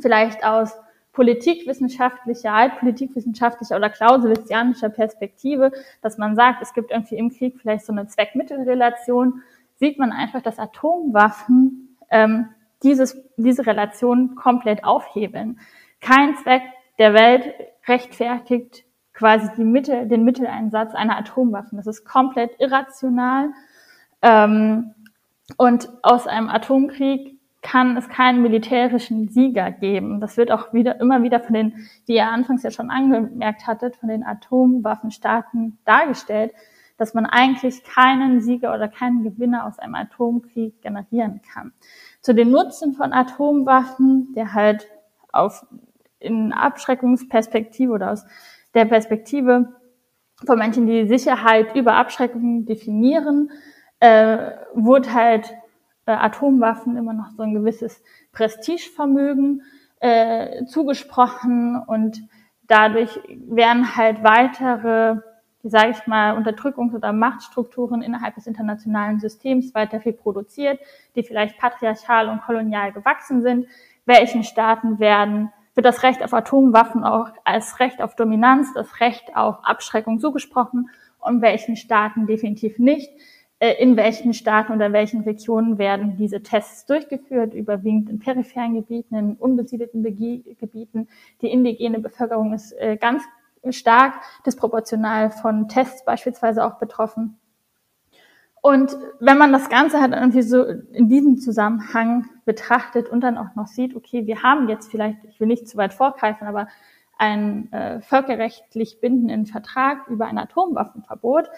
vielleicht 0.00 0.44
aus 0.44 0.76
politikwissenschaftlicher, 1.12 2.52
altpolitikwissenschaftlicher 2.52 3.76
oder 3.76 3.90
clausewitzianischer 3.90 4.88
Perspektive, 4.88 5.70
dass 6.00 6.18
man 6.18 6.34
sagt, 6.34 6.62
es 6.62 6.72
gibt 6.72 6.90
irgendwie 6.90 7.16
im 7.16 7.30
Krieg 7.30 7.60
vielleicht 7.60 7.84
so 7.84 7.92
eine 7.92 8.06
Zweck-Mittel-Relation, 8.06 9.42
sieht 9.76 9.98
man 9.98 10.10
einfach, 10.10 10.42
dass 10.42 10.58
Atomwaffen 10.58 11.96
ähm, 12.10 12.48
dieses, 12.82 13.16
diese 13.36 13.66
Relation 13.66 14.34
komplett 14.34 14.84
aufhebeln. 14.84 15.60
Kein 16.00 16.34
Zweck 16.36 16.62
der 16.98 17.14
Welt 17.14 17.52
rechtfertigt 17.86 18.84
quasi 19.12 19.48
die 19.56 19.64
Mittel, 19.64 20.08
den 20.08 20.24
Mitteleinsatz 20.24 20.94
einer 20.94 21.18
Atomwaffen. 21.18 21.76
Das 21.76 21.86
ist 21.86 22.04
komplett 22.04 22.58
irrational. 22.58 23.50
Ähm, 24.22 24.94
und 25.56 25.88
aus 26.02 26.26
einem 26.26 26.48
Atomkrieg 26.48 27.38
kann 27.62 27.96
es 27.96 28.08
keinen 28.08 28.42
militärischen 28.42 29.28
Sieger 29.28 29.70
geben. 29.70 30.20
Das 30.20 30.36
wird 30.36 30.50
auch 30.50 30.72
wieder, 30.72 31.00
immer 31.00 31.22
wieder 31.22 31.40
von 31.40 31.54
den, 31.54 31.88
wie 32.06 32.16
ihr 32.16 32.26
anfangs 32.26 32.64
ja 32.64 32.70
schon 32.70 32.90
angemerkt 32.90 33.66
hattet, 33.66 33.96
von 33.96 34.08
den 34.08 34.24
Atomwaffenstaaten 34.24 35.78
dargestellt, 35.84 36.52
dass 36.98 37.14
man 37.14 37.24
eigentlich 37.24 37.84
keinen 37.84 38.40
Sieger 38.40 38.74
oder 38.74 38.88
keinen 38.88 39.22
Gewinner 39.22 39.66
aus 39.66 39.78
einem 39.78 39.94
Atomkrieg 39.94 40.82
generieren 40.82 41.40
kann. 41.52 41.72
Zu 42.20 42.34
den 42.34 42.50
Nutzen 42.50 42.94
von 42.94 43.12
Atomwaffen, 43.12 44.32
der 44.34 44.54
halt 44.54 44.88
auf, 45.32 45.64
in 46.22 46.52
Abschreckungsperspektive 46.52 47.92
oder 47.92 48.12
aus 48.12 48.24
der 48.74 48.84
Perspektive 48.86 49.72
von 50.46 50.58
Menschen, 50.58 50.86
die 50.86 51.06
Sicherheit 51.06 51.74
über 51.76 51.94
Abschreckung 51.94 52.64
definieren, 52.64 53.50
äh, 54.00 54.52
wurde 54.74 55.12
halt 55.12 55.54
äh, 56.06 56.12
Atomwaffen 56.12 56.96
immer 56.96 57.12
noch 57.12 57.30
so 57.36 57.42
ein 57.42 57.54
gewisses 57.54 58.02
Prestigevermögen 58.32 59.62
äh, 60.00 60.64
zugesprochen 60.64 61.80
und 61.86 62.22
dadurch 62.66 63.20
werden 63.28 63.96
halt 63.96 64.24
weitere, 64.24 65.20
sage 65.62 65.90
ich 65.90 66.06
mal, 66.06 66.36
Unterdrückungs- 66.36 66.94
oder 66.94 67.12
Machtstrukturen 67.12 68.02
innerhalb 68.02 68.34
des 68.34 68.46
internationalen 68.46 69.20
Systems 69.20 69.74
weiter 69.74 70.00
viel 70.00 70.14
produziert, 70.14 70.80
die 71.14 71.22
vielleicht 71.22 71.58
patriarchal 71.58 72.28
und 72.28 72.42
kolonial 72.42 72.92
gewachsen 72.92 73.42
sind. 73.42 73.66
Welchen 74.04 74.42
Staaten 74.42 74.98
werden 74.98 75.52
wird 75.74 75.86
das 75.86 76.02
Recht 76.02 76.22
auf 76.22 76.34
Atomwaffen 76.34 77.04
auch 77.04 77.30
als 77.44 77.80
Recht 77.80 78.02
auf 78.02 78.14
Dominanz, 78.14 78.72
das 78.74 79.00
Recht 79.00 79.36
auf 79.36 79.64
Abschreckung 79.64 80.20
zugesprochen 80.20 80.90
und 81.18 81.42
welchen 81.42 81.76
Staaten 81.76 82.26
definitiv 82.26 82.78
nicht. 82.78 83.10
Äh, 83.62 83.80
in 83.80 83.96
welchen 83.96 84.34
Staaten 84.34 84.72
oder 84.72 84.92
welchen 84.92 85.20
Regionen 85.20 85.78
werden 85.78 86.16
diese 86.16 86.42
Tests 86.42 86.84
durchgeführt, 86.84 87.54
überwiegend 87.54 88.10
in 88.10 88.18
peripheren 88.18 88.74
Gebieten, 88.74 89.14
in 89.14 89.36
unbesiedelten 89.36 90.02
Gebieten. 90.02 91.06
Die 91.42 91.46
indigene 91.46 92.00
Bevölkerung 92.00 92.54
ist 92.54 92.72
äh, 92.72 92.96
ganz 92.96 93.22
stark 93.70 94.14
disproportional 94.44 95.30
von 95.30 95.68
Tests 95.68 96.04
beispielsweise 96.04 96.64
auch 96.64 96.80
betroffen. 96.80 97.38
Und 98.62 98.96
wenn 99.18 99.38
man 99.38 99.52
das 99.52 99.68
Ganze 99.68 100.00
halt 100.00 100.12
irgendwie 100.12 100.42
so 100.42 100.62
in 100.62 101.08
diesem 101.08 101.36
Zusammenhang 101.36 102.26
betrachtet 102.44 103.08
und 103.08 103.20
dann 103.20 103.36
auch 103.36 103.56
noch 103.56 103.66
sieht, 103.66 103.96
okay, 103.96 104.24
wir 104.26 104.44
haben 104.44 104.68
jetzt 104.68 104.88
vielleicht, 104.88 105.18
ich 105.24 105.40
will 105.40 105.48
nicht 105.48 105.68
zu 105.68 105.76
weit 105.76 105.92
vorgreifen, 105.92 106.46
aber 106.46 106.68
einen 107.18 107.72
äh, 107.72 108.00
völkerrechtlich 108.02 109.00
bindenden 109.00 109.46
Vertrag 109.46 110.06
über 110.06 110.26
ein 110.26 110.38
Atomwaffenverbot, 110.38 111.48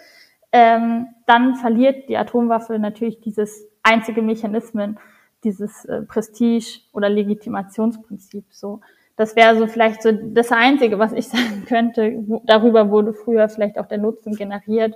ähm, 0.51 1.07
dann 1.27 1.55
verliert 1.55 2.09
die 2.09 2.17
Atomwaffe 2.17 2.79
natürlich 2.79 3.21
dieses 3.21 3.67
einzige 3.83 4.23
Mechanismen, 4.23 4.97
dieses 5.43 5.85
äh, 5.85 6.01
Prestige- 6.01 6.81
oder 6.91 7.07
Legitimationsprinzip. 7.07 8.45
So, 8.49 8.81
das 9.15 9.35
wäre 9.35 9.55
so 9.59 9.67
vielleicht 9.67 10.01
so 10.01 10.11
das 10.11 10.51
Einzige, 10.51 10.97
was 10.97 11.13
ich 11.13 11.27
sagen 11.29 11.65
könnte. 11.67 12.23
Wo, 12.25 12.41
darüber 12.45 12.89
wurde 12.89 13.13
früher 13.13 13.47
vielleicht 13.47 13.77
auch 13.77 13.87
der 13.87 13.99
Nutzen 13.99 14.35
generiert 14.35 14.95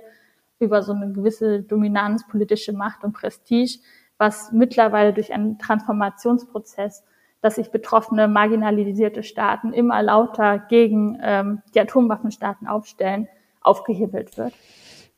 über 0.60 0.82
so 0.82 0.92
eine 0.92 1.12
gewisse 1.12 1.62
Dominanz, 1.62 2.26
politische 2.28 2.72
Macht 2.72 3.02
und 3.02 3.12
Prestige, 3.12 3.78
was 4.18 4.52
mittlerweile 4.52 5.12
durch 5.12 5.32
einen 5.32 5.58
Transformationsprozess, 5.58 7.04
dass 7.40 7.56
sich 7.56 7.70
betroffene, 7.70 8.28
marginalisierte 8.28 9.22
Staaten 9.22 9.72
immer 9.72 10.02
lauter 10.02 10.58
gegen 10.58 11.18
ähm, 11.22 11.62
die 11.74 11.80
Atomwaffenstaaten 11.80 12.68
aufstellen, 12.68 13.28
aufgehebelt 13.62 14.36
wird. 14.36 14.52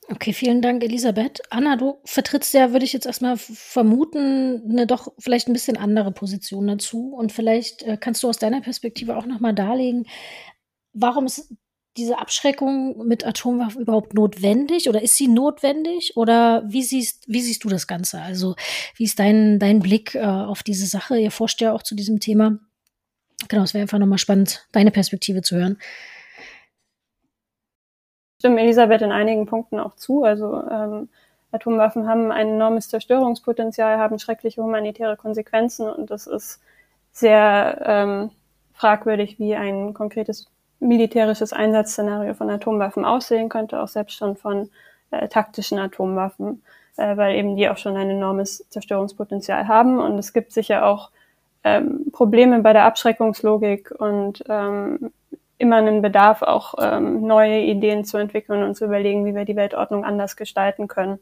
Okay, 0.09 0.33
vielen 0.33 0.63
Dank, 0.63 0.83
Elisabeth. 0.83 1.41
Anna, 1.51 1.77
du 1.77 1.99
vertrittst 2.05 2.55
ja, 2.55 2.73
würde 2.73 2.85
ich 2.85 2.93
jetzt 2.93 3.07
erstmal 3.07 3.37
vermuten, 3.37 4.63
eine 4.69 4.87
doch 4.87 5.13
vielleicht 5.19 5.49
ein 5.49 5.53
bisschen 5.53 5.77
andere 5.77 6.11
Position 6.11 6.67
dazu. 6.67 7.15
Und 7.15 7.33
vielleicht 7.33 7.83
äh, 7.85 7.97
kannst 7.97 8.23
du 8.23 8.29
aus 8.29 8.39
deiner 8.39 8.61
Perspektive 8.61 9.17
auch 9.17 9.27
nochmal 9.27 9.55
darlegen, 9.55 10.07
warum 10.93 11.27
ist 11.27 11.55
diese 11.97 12.19
Abschreckung 12.19 13.07
mit 13.07 13.27
Atomwaffen 13.27 13.83
überhaupt 13.83 14.15
notwendig 14.15 14.89
oder 14.89 15.03
ist 15.03 15.17
sie 15.17 15.29
notwendig 15.29 16.17
oder 16.17 16.65
wie 16.67 16.83
siehst, 16.83 17.25
wie 17.27 17.43
siehst 17.43 17.65
du 17.65 17.69
das 17.69 17.87
Ganze? 17.87 18.21
Also 18.21 18.57
wie 18.97 19.05
ist 19.05 19.19
dein, 19.19 19.59
dein 19.59 19.81
Blick 19.81 20.15
äh, 20.15 20.21
auf 20.21 20.63
diese 20.63 20.87
Sache? 20.87 21.19
Ihr 21.19 21.31
forscht 21.31 21.61
ja 21.61 21.73
auch 21.73 21.83
zu 21.83 21.95
diesem 21.95 22.21
Thema. 22.21 22.59
Genau, 23.49 23.63
es 23.63 23.75
wäre 23.75 23.83
einfach 23.83 23.99
nochmal 23.99 24.19
spannend, 24.19 24.67
deine 24.73 24.91
Perspektive 24.91 25.43
zu 25.43 25.57
hören 25.57 25.79
stimme 28.43 28.61
Elisabeth 28.61 29.03
in 29.03 29.13
einigen 29.13 29.47
Punkten 29.47 29.79
auch 29.79 29.95
zu. 29.95 30.25
Also 30.25 30.65
ähm, 30.69 31.09
Atomwaffen 31.53 32.09
haben 32.09 32.33
ein 32.33 32.49
enormes 32.49 32.89
Zerstörungspotenzial, 32.89 33.99
haben 33.99 34.19
schreckliche 34.19 34.61
humanitäre 34.61 35.17
Konsequenzen 35.17 35.89
und 35.89 36.11
das 36.11 36.27
ist 36.27 36.61
sehr 37.13 37.81
ähm, 37.87 38.31
fragwürdig, 38.73 39.39
wie 39.39 39.55
ein 39.55 39.95
konkretes 39.95 40.51
militärisches 40.83 41.53
Einsatzszenario 41.53 42.35
von 42.35 42.51
Atomwaffen 42.51 43.05
aussehen 43.05 43.49
könnte, 43.49 43.81
auch 43.81 43.89
selbst 43.89 44.17
schon 44.17 44.37
von 44.37 44.71
äh, 45.11 45.29
taktischen 45.29 45.79
Atomwaffen, 45.79 46.63
äh, 46.97 47.17
weil 47.17 47.37
eben 47.37 47.57
die 47.57 47.69
auch 47.69 47.77
schon 47.77 47.97
ein 47.97 48.11
enormes 48.11 48.69
Zerstörungspotenzial 48.69 49.69
haben. 49.69 49.99
Und 49.99 50.19
es 50.19 50.33
gibt 50.33 50.53
sicher 50.53 50.87
auch 50.87 51.11
ähm, 51.65 52.11
Probleme 52.13 52.61
bei 52.61 52.73
der 52.73 52.85
Abschreckungslogik 52.85 53.93
und 53.93 54.45
ähm, 54.49 55.13
immer 55.59 55.77
einen 55.77 56.03
Bedarf, 56.03 56.43
auch 56.43 56.75
ähm, 56.81 57.25
neue 57.25 57.61
Ideen 57.61 58.05
zu 58.05 58.17
entwickeln 58.17 58.65
und 58.65 58.75
zu 58.75 58.85
überlegen, 58.85 59.25
wie 59.25 59.35
wir 59.35 59.45
die 59.45 59.57
Weltordnung 59.57 60.05
anders 60.05 60.37
gestalten 60.37 60.89
können. 60.89 61.21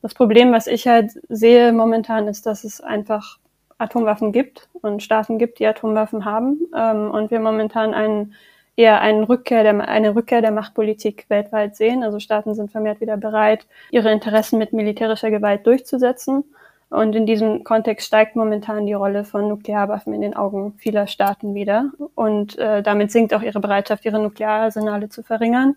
Das 0.00 0.14
Problem, 0.14 0.52
was 0.52 0.66
ich 0.66 0.86
halt 0.86 1.10
sehe 1.28 1.72
momentan, 1.72 2.28
ist, 2.28 2.46
dass 2.46 2.64
es 2.64 2.80
einfach 2.80 3.38
Atomwaffen 3.78 4.32
gibt 4.32 4.68
und 4.80 5.02
Staaten 5.02 5.38
gibt, 5.38 5.58
die 5.58 5.66
Atomwaffen 5.66 6.24
haben 6.24 6.60
ähm, 6.76 7.10
und 7.10 7.30
wir 7.30 7.40
momentan 7.40 7.94
einen 7.94 8.34
eher 8.76 9.00
einen 9.00 9.24
Rückkehr 9.24 9.62
der, 9.62 9.88
eine 9.88 10.14
Rückkehr 10.14 10.40
der 10.40 10.52
Machtpolitik 10.52 11.26
weltweit 11.28 11.76
sehen. 11.76 12.02
Also 12.02 12.18
Staaten 12.18 12.54
sind 12.54 12.70
vermehrt 12.70 13.00
wieder 13.00 13.16
bereit, 13.16 13.66
ihre 13.90 14.10
Interessen 14.10 14.58
mit 14.58 14.72
militärischer 14.72 15.30
Gewalt 15.30 15.66
durchzusetzen. 15.66 16.44
Und 16.90 17.14
in 17.14 17.24
diesem 17.24 17.62
Kontext 17.62 18.06
steigt 18.06 18.34
momentan 18.34 18.84
die 18.84 18.94
Rolle 18.94 19.24
von 19.24 19.48
Nuklearwaffen 19.48 20.12
in 20.12 20.22
den 20.22 20.34
Augen 20.34 20.74
vieler 20.78 21.06
Staaten 21.06 21.54
wieder. 21.54 21.90
Und 22.16 22.58
äh, 22.58 22.82
damit 22.82 23.12
sinkt 23.12 23.32
auch 23.32 23.42
ihre 23.42 23.60
Bereitschaft, 23.60 24.04
ihre 24.04 24.18
Nukleararsenale 24.18 25.08
zu 25.08 25.22
verringern 25.22 25.76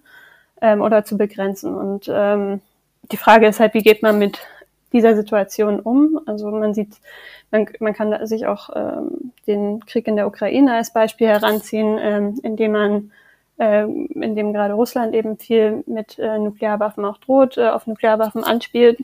ähm, 0.61 0.81
oder 0.81 1.05
zu 1.05 1.15
begrenzen. 1.15 1.75
Und 1.75 2.09
ähm, 2.11 2.61
die 3.11 3.17
Frage 3.17 3.47
ist 3.47 3.59
halt, 3.59 3.75
wie 3.75 3.83
geht 3.83 4.01
man 4.01 4.17
mit 4.17 4.39
dieser 4.93 5.15
Situation 5.15 5.79
um? 5.79 6.19
Also 6.25 6.49
man 6.51 6.73
sieht, 6.73 6.95
man, 7.51 7.67
man 7.79 7.93
kann 7.93 8.25
sich 8.25 8.45
auch 8.45 8.69
ähm, 8.75 9.31
den 9.47 9.85
Krieg 9.85 10.07
in 10.07 10.15
der 10.15 10.27
Ukraine 10.27 10.75
als 10.75 10.93
Beispiel 10.93 11.27
heranziehen, 11.27 11.97
ähm, 11.99 12.39
indem 12.43 12.71
man 12.71 13.11
äh, 13.57 13.83
in 13.83 14.35
dem 14.35 14.53
gerade 14.53 14.73
Russland 14.73 15.13
eben 15.13 15.37
viel 15.37 15.83
mit 15.87 16.17
äh, 16.19 16.37
Nuklearwaffen 16.37 17.03
auch 17.05 17.17
droht, 17.17 17.57
äh, 17.57 17.69
auf 17.69 17.87
Nuklearwaffen 17.87 18.43
anspielt 18.43 18.99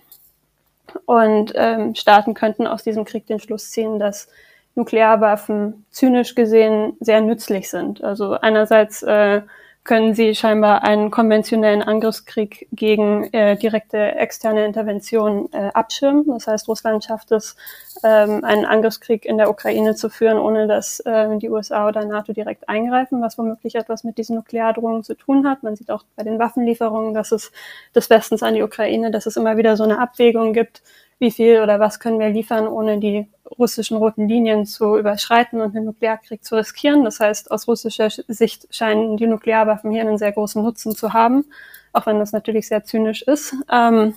und 1.06 1.54
ähm, 1.56 1.96
Staaten 1.96 2.34
könnten 2.34 2.68
aus 2.68 2.84
diesem 2.84 3.06
Krieg 3.06 3.28
den 3.28 3.40
Schluss 3.40 3.72
ziehen, 3.72 4.00
dass 4.00 4.28
Nuklearwaffen 4.76 5.86
zynisch 5.92 6.36
gesehen 6.36 6.94
sehr 7.00 7.22
nützlich 7.22 7.70
sind. 7.70 8.04
Also 8.04 8.34
einerseits 8.34 9.04
äh, 9.04 9.42
können 9.84 10.14
sie 10.14 10.36
scheinbar 10.36 10.84
einen 10.84 11.10
konventionellen 11.10 11.82
Angriffskrieg 11.82 12.68
gegen 12.72 13.24
äh, 13.34 13.58
direkte 13.58 13.98
externe 14.16 14.66
Intervention 14.66 15.50
äh, 15.52 15.70
abschirmen. 15.74 16.26
Das 16.28 16.48
heißt, 16.48 16.68
Russland 16.68 17.04
schafft 17.04 17.32
es, 17.32 17.56
ähm, 18.04 18.44
einen 18.44 18.66
Angriffskrieg 18.66 19.26
in 19.26 19.38
der 19.38 19.50
Ukraine 19.50 19.96
zu 19.96 20.10
führen, 20.10 20.38
ohne 20.38 20.68
dass 20.68 21.00
äh, 21.02 21.38
die 21.38 21.50
USA 21.50 21.88
oder 21.88 22.06
NATO 22.06 22.34
direkt 22.34 22.68
eingreifen, 22.70 23.22
was 23.22 23.38
womöglich 23.38 23.76
etwas 23.76 24.04
mit 24.04 24.18
diesen 24.18 24.36
Nukleardrohungen 24.36 25.04
zu 25.04 25.16
tun 25.16 25.48
hat. 25.48 25.64
Man 25.64 25.76
sieht 25.76 25.92
auch 25.92 26.04
bei 26.16 26.24
den 26.24 26.40
Waffenlieferungen, 26.40 27.14
dass 27.14 27.32
es 27.32 27.52
des 27.96 28.10
Westens 28.10 28.44
an 28.44 28.54
die 28.54 28.64
Ukraine, 28.64 29.12
dass 29.12 29.26
es 29.26 29.38
immer 29.38 29.58
wieder 29.58 29.76
so 29.76 29.84
eine 29.84 30.00
Abwägung 30.00 30.54
gibt, 30.54 30.84
wie 31.20 31.32
viel 31.32 31.62
oder 31.62 31.80
was 31.80 32.00
können 32.00 32.20
wir 32.20 32.30
liefern, 32.30 32.68
ohne 32.68 33.00
die 33.00 33.28
russischen 33.58 33.98
roten 33.98 34.28
Linien 34.28 34.66
zu 34.66 34.98
überschreiten 34.98 35.62
und 35.62 35.76
einen 35.76 35.86
Nuklearkrieg 35.86 36.44
zu 36.44 36.56
riskieren. 36.56 37.04
Das 37.04 37.20
heißt, 37.20 37.52
aus 37.52 37.68
russischer 37.68 38.10
Sicht 38.10 38.74
scheinen 38.74 39.18
die 39.18 39.28
Nuklearwaffen 39.28 39.92
hier 39.92 40.02
einen 40.02 40.18
sehr 40.18 40.32
großen 40.32 40.64
Nutzen 40.64 40.96
zu 40.96 41.14
haben, 41.14 41.46
auch 41.92 42.06
wenn 42.06 42.20
das 42.20 42.32
natürlich 42.32 42.68
sehr 42.68 42.86
zynisch 42.86 43.22
ist. 43.22 43.54
Ähm, 43.72 44.16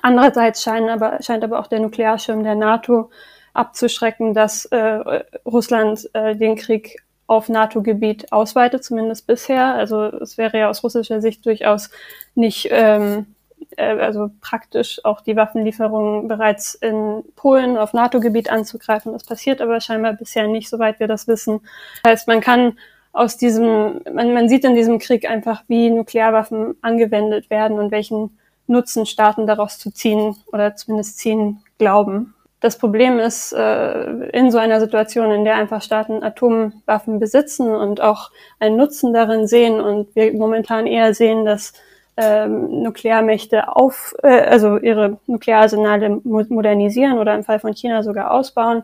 andererseits 0.00 0.62
scheinen 0.62 0.88
aber, 0.88 1.20
scheint 1.22 1.42
aber 1.42 1.58
auch 1.58 1.66
der 1.66 1.80
Nuklearschirm 1.80 2.44
der 2.44 2.54
NATO 2.54 3.10
abzuschrecken, 3.52 4.32
dass 4.32 4.66
äh, 4.66 5.24
Russland 5.44 6.08
äh, 6.12 6.36
den 6.36 6.54
Krieg 6.54 7.02
auf 7.26 7.48
NATO-Gebiet 7.48 8.32
ausweitet, 8.32 8.84
zumindest 8.84 9.26
bisher. 9.26 9.74
Also 9.74 10.04
es 10.04 10.38
wäre 10.38 10.58
ja 10.58 10.70
aus 10.70 10.82
russischer 10.82 11.20
Sicht 11.20 11.46
durchaus 11.46 11.90
nicht 12.34 12.68
ähm, 12.70 13.34
äh, 13.76 13.98
also 13.98 14.30
praktisch 14.40 15.04
auch 15.04 15.20
die 15.20 15.36
Waffenlieferungen 15.36 16.28
bereits 16.28 16.74
in 16.74 17.22
Polen 17.36 17.76
auf 17.76 17.92
NATO-Gebiet 17.92 18.50
anzugreifen. 18.50 19.12
Das 19.12 19.24
passiert 19.24 19.60
aber 19.60 19.80
scheinbar 19.80 20.14
bisher 20.14 20.46
nicht, 20.46 20.68
soweit 20.68 21.00
wir 21.00 21.08
das 21.08 21.28
wissen. 21.28 21.60
Das 22.02 22.12
heißt, 22.12 22.28
man 22.28 22.40
kann 22.40 22.78
aus 23.12 23.36
diesem, 23.36 24.00
man, 24.12 24.32
man 24.32 24.48
sieht 24.48 24.64
in 24.64 24.74
diesem 24.74 24.98
Krieg 24.98 25.28
einfach, 25.28 25.64
wie 25.68 25.90
Nuklearwaffen 25.90 26.76
angewendet 26.80 27.50
werden 27.50 27.78
und 27.78 27.90
welchen 27.90 28.38
Nutzen 28.66 29.04
Staaten 29.04 29.46
daraus 29.46 29.78
zu 29.78 29.90
ziehen 29.90 30.36
oder 30.52 30.76
zumindest 30.76 31.18
ziehen 31.18 31.62
glauben. 31.78 32.34
Das 32.60 32.76
Problem 32.78 33.18
ist, 33.18 33.52
äh, 33.52 34.28
in 34.30 34.50
so 34.50 34.58
einer 34.58 34.80
Situation, 34.80 35.30
in 35.30 35.44
der 35.44 35.56
einfach 35.56 35.82
Staaten 35.82 36.22
Atomwaffen 36.22 37.18
besitzen 37.18 37.74
und 37.74 38.00
auch 38.02 38.30
einen 38.58 38.76
Nutzen 38.76 39.14
darin 39.14 39.46
sehen 39.46 39.80
und 39.80 40.14
wir 40.14 40.32
momentan 40.34 40.86
eher 40.86 41.14
sehen, 41.14 41.44
dass 41.44 41.72
ähm, 42.20 42.82
Nuklearmächte 42.82 43.74
auf, 43.74 44.14
äh, 44.22 44.40
also 44.42 44.76
ihre 44.78 45.18
Nukleararsenale 45.26 46.20
modernisieren 46.24 47.18
oder 47.18 47.34
im 47.34 47.44
Fall 47.44 47.60
von 47.60 47.74
China 47.74 48.02
sogar 48.02 48.30
ausbauen. 48.30 48.82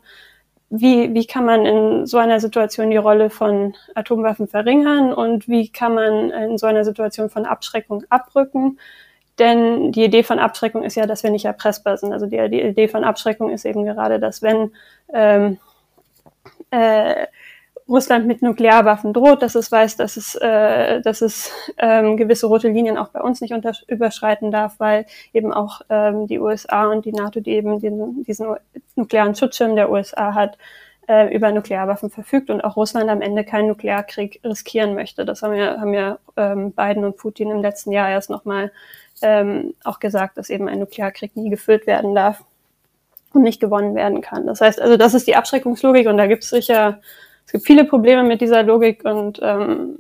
Wie, 0.69 1.15
wie 1.15 1.27
kann 1.27 1.45
man 1.45 1.65
in 1.65 2.07
so 2.07 2.19
einer 2.19 2.41
Situation 2.41 2.91
die 2.91 2.97
Rolle 2.97 3.31
von 3.31 3.75
Atomwaffen 3.95 4.49
verringern 4.49 5.13
und 5.13 5.49
wie 5.49 5.69
kann 5.69 5.95
man 5.95 6.31
in 6.31 6.59
so 6.59 6.67
einer 6.67 6.85
Situation 6.85 7.31
von 7.31 7.47
Abschreckung 7.47 8.03
abrücken? 8.09 8.79
Denn 9.39 9.93
die 9.93 10.05
Idee 10.05 10.23
von 10.23 10.39
Abschreckung 10.39 10.83
ist 10.83 10.97
ja, 10.97 11.07
dass 11.07 11.23
wir 11.23 11.31
nicht 11.31 11.45
erpressbar 11.45 11.99
sind. 11.99 12.13
Also 12.13 12.27
die, 12.27 12.49
die 12.49 12.63
Idee 12.63 12.89
von 12.89 13.05
Abschreckung 13.05 13.51
ist 13.51 13.65
eben 13.67 13.85
gerade, 13.85 14.19
dass 14.19 14.43
wenn 14.43 14.73
ähm, 15.13 15.59
äh, 16.71 17.27
Russland 17.89 18.27
mit 18.27 18.43
Nuklearwaffen 18.43 19.13
droht, 19.13 19.43
dass 19.43 19.55
es 19.55 19.71
weiß, 19.71 19.97
dass 19.97 20.17
es, 20.17 20.35
äh, 20.35 21.01
dass 21.03 21.21
es 21.21 21.53
ähm, 21.79 22.17
gewisse 22.17 22.47
rote 22.47 22.69
Linien 22.69 22.99
auch 22.99 23.09
bei 23.09 23.21
uns 23.21 23.41
nicht 23.41 23.55
überschreiten 23.87 24.51
darf, 24.51 24.75
weil 24.79 25.07
eben 25.33 25.53
auch 25.53 25.83
ähm, 25.89 26.27
die 26.27 26.41
USA 26.41 26.87
und 26.87 27.05
die 27.05 27.13
NATO, 27.13 27.41
die 27.41 27.53
eben 27.53 27.81
den, 27.81 28.25
diesen 28.25 28.57
nuklearen 28.97 29.37
Schutzschirm 29.37 29.77
der 29.77 29.91
USA 29.91 30.35
hat, 30.35 30.59
äh, 31.09 31.33
über 31.33 31.53
Nuklearwaffen 31.53 32.11
verfügt 32.11 32.51
und 32.51 32.63
auch 32.63 32.77
Russland 32.77 33.09
am 33.09 33.23
Ende 33.23 33.45
keinen 33.45 33.69
Nuklearkrieg 33.69 34.41
riskieren 34.43 34.95
möchte. 34.95 35.25
Das 35.25 35.43
haben 35.43 35.55
ja, 35.55 35.81
haben 35.81 35.95
ja 35.95 36.19
ähm, 36.37 36.73
Biden 36.73 37.05
und 37.05 37.17
Putin 37.17 37.51
im 37.51 37.63
letzten 37.63 37.93
Jahr 37.93 38.11
erst 38.11 38.31
nochmal 38.31 38.73
ähm, 39.23 39.75
auch 39.85 40.01
gesagt, 40.01 40.37
dass 40.39 40.51
eben 40.51 40.69
ein 40.69 40.81
Nuklearkrieg 40.81 41.37
nie 41.37 41.51
geführt 41.51 41.87
werden 41.87 42.17
darf 42.17 42.43
und 43.33 43.43
nicht 43.43 43.61
gewonnen 43.61 43.95
werden 43.95 44.21
kann. 44.21 44.47
Das 44.47 44.61
heißt, 44.61 44.81
also 44.81 44.97
das 44.97 45.15
ist 45.15 45.29
die 45.29 45.37
Abschreckungslogik 45.37 46.09
und 46.09 46.17
da 46.17 46.27
gibt 46.27 46.43
es 46.43 46.51
sicher 46.51 47.01
es 47.47 47.53
gibt 47.53 47.67
viele 47.67 47.85
Probleme 47.85 48.25
mit 48.25 48.41
dieser 48.41 48.65
Logik 48.65 49.05
und 49.05 49.39
ähm, 49.43 49.99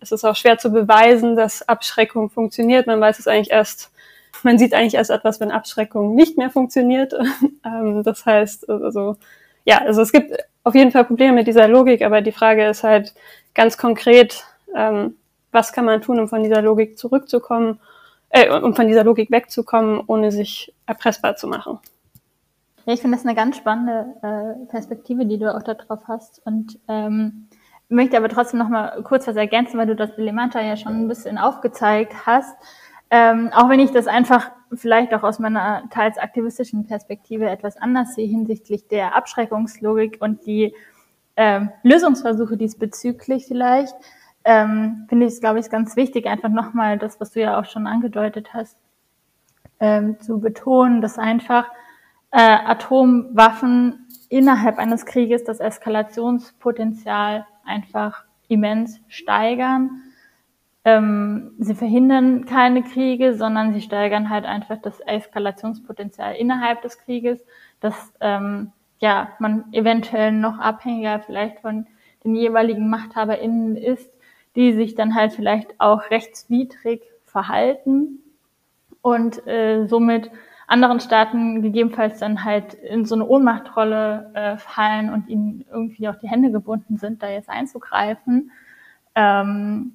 es 0.00 0.12
ist 0.12 0.24
auch 0.24 0.36
schwer 0.36 0.58
zu 0.58 0.70
beweisen, 0.70 1.36
dass 1.36 1.68
Abschreckung 1.68 2.28
funktioniert. 2.28 2.86
Man 2.86 3.00
weiß 3.00 3.18
es 3.18 3.28
eigentlich 3.28 3.50
erst, 3.50 3.92
man 4.42 4.58
sieht 4.58 4.74
eigentlich 4.74 4.94
erst 4.94 5.10
etwas, 5.10 5.40
wenn 5.40 5.50
Abschreckung 5.50 6.14
nicht 6.14 6.36
mehr 6.36 6.50
funktioniert. 6.50 7.14
ähm, 7.64 8.02
das 8.02 8.26
heißt, 8.26 8.68
also 8.68 9.16
ja, 9.64 9.78
also 9.78 10.02
es 10.02 10.12
gibt 10.12 10.34
auf 10.64 10.74
jeden 10.74 10.90
Fall 10.90 11.04
Probleme 11.04 11.34
mit 11.34 11.46
dieser 11.46 11.68
Logik, 11.68 12.02
aber 12.02 12.20
die 12.20 12.32
Frage 12.32 12.66
ist 12.66 12.82
halt 12.82 13.14
ganz 13.54 13.78
konkret, 13.78 14.44
ähm, 14.74 15.16
was 15.52 15.72
kann 15.72 15.84
man 15.84 16.02
tun, 16.02 16.18
um 16.18 16.28
von 16.28 16.42
dieser 16.42 16.62
Logik 16.62 16.98
zurückzukommen, 16.98 17.80
äh, 18.30 18.50
um 18.50 18.74
von 18.74 18.88
dieser 18.88 19.04
Logik 19.04 19.30
wegzukommen, 19.30 20.02
ohne 20.06 20.32
sich 20.32 20.74
erpressbar 20.86 21.36
zu 21.36 21.46
machen. 21.46 21.78
Ja, 22.88 22.94
ich 22.94 23.02
finde 23.02 23.18
das 23.18 23.26
eine 23.26 23.34
ganz 23.34 23.58
spannende 23.58 24.14
äh, 24.22 24.66
Perspektive, 24.70 25.26
die 25.26 25.38
du 25.38 25.54
auch 25.54 25.62
darauf 25.62 26.08
hast. 26.08 26.40
Und 26.46 26.78
ähm, 26.88 27.46
möchte 27.90 28.16
aber 28.16 28.30
trotzdem 28.30 28.60
noch 28.60 28.70
mal 28.70 29.02
kurz 29.02 29.26
was 29.26 29.36
ergänzen, 29.36 29.76
weil 29.76 29.88
du 29.88 29.94
das 29.94 30.16
Dilemata 30.16 30.62
ja 30.62 30.74
schon 30.74 30.94
ein 30.94 31.06
bisschen 31.06 31.36
aufgezeigt 31.36 32.14
hast. 32.24 32.56
Ähm, 33.10 33.50
auch 33.52 33.68
wenn 33.68 33.78
ich 33.78 33.90
das 33.90 34.06
einfach 34.06 34.50
vielleicht 34.72 35.12
auch 35.12 35.22
aus 35.22 35.38
meiner 35.38 35.82
teils 35.90 36.16
aktivistischen 36.16 36.86
Perspektive 36.86 37.50
etwas 37.50 37.76
anders 37.76 38.14
sehe 38.14 38.26
hinsichtlich 38.26 38.88
der 38.88 39.14
Abschreckungslogik 39.14 40.16
und 40.20 40.46
die 40.46 40.74
ähm, 41.36 41.68
Lösungsversuche 41.82 42.56
diesbezüglich 42.56 43.44
vielleicht, 43.44 43.94
ähm, 44.44 45.04
finde 45.10 45.26
ich 45.26 45.34
es, 45.34 45.40
glaube 45.40 45.58
ich, 45.58 45.68
ganz 45.68 45.94
wichtig, 45.96 46.26
einfach 46.26 46.48
nochmal 46.48 46.96
das, 46.96 47.20
was 47.20 47.32
du 47.32 47.40
ja 47.42 47.60
auch 47.60 47.66
schon 47.66 47.86
angedeutet 47.86 48.54
hast, 48.54 48.78
ähm, 49.78 50.18
zu 50.20 50.40
betonen, 50.40 51.02
dass 51.02 51.18
einfach 51.18 51.66
äh, 52.30 52.40
Atomwaffen 52.40 54.06
innerhalb 54.28 54.78
eines 54.78 55.06
Krieges 55.06 55.44
das 55.44 55.60
Eskalationspotenzial 55.60 57.46
einfach 57.64 58.24
immens 58.48 59.00
steigern. 59.08 60.02
Ähm, 60.84 61.52
sie 61.58 61.74
verhindern 61.74 62.44
keine 62.44 62.82
Kriege, 62.82 63.34
sondern 63.34 63.72
sie 63.72 63.80
steigern 63.80 64.30
halt 64.30 64.44
einfach 64.44 64.78
das 64.78 65.00
Eskalationspotenzial 65.00 66.34
innerhalb 66.34 66.82
des 66.82 66.98
Krieges, 66.98 67.44
dass 67.80 68.12
ähm, 68.20 68.72
ja 69.00 69.32
man 69.38 69.64
eventuell 69.72 70.32
noch 70.32 70.58
abhängiger 70.58 71.20
vielleicht 71.20 71.60
von 71.60 71.86
den 72.24 72.34
jeweiligen 72.34 72.88
MachthaberInnen 72.90 73.76
ist, 73.76 74.10
die 74.56 74.72
sich 74.72 74.94
dann 74.94 75.14
halt 75.14 75.32
vielleicht 75.32 75.78
auch 75.78 76.10
rechtswidrig 76.10 77.02
verhalten 77.24 78.20
und 79.02 79.46
äh, 79.46 79.86
somit 79.86 80.30
anderen 80.68 81.00
Staaten 81.00 81.62
gegebenenfalls 81.62 82.18
dann 82.20 82.44
halt 82.44 82.74
in 82.74 83.06
so 83.06 83.14
eine 83.14 83.26
Ohnmachtrolle 83.26 84.30
äh, 84.34 84.56
fallen 84.58 85.12
und 85.12 85.28
ihnen 85.28 85.64
irgendwie 85.72 86.08
auch 86.08 86.16
die 86.16 86.28
Hände 86.28 86.52
gebunden 86.52 86.98
sind, 86.98 87.22
da 87.22 87.28
jetzt 87.28 87.48
einzugreifen. 87.48 88.52
Ähm, 89.14 89.94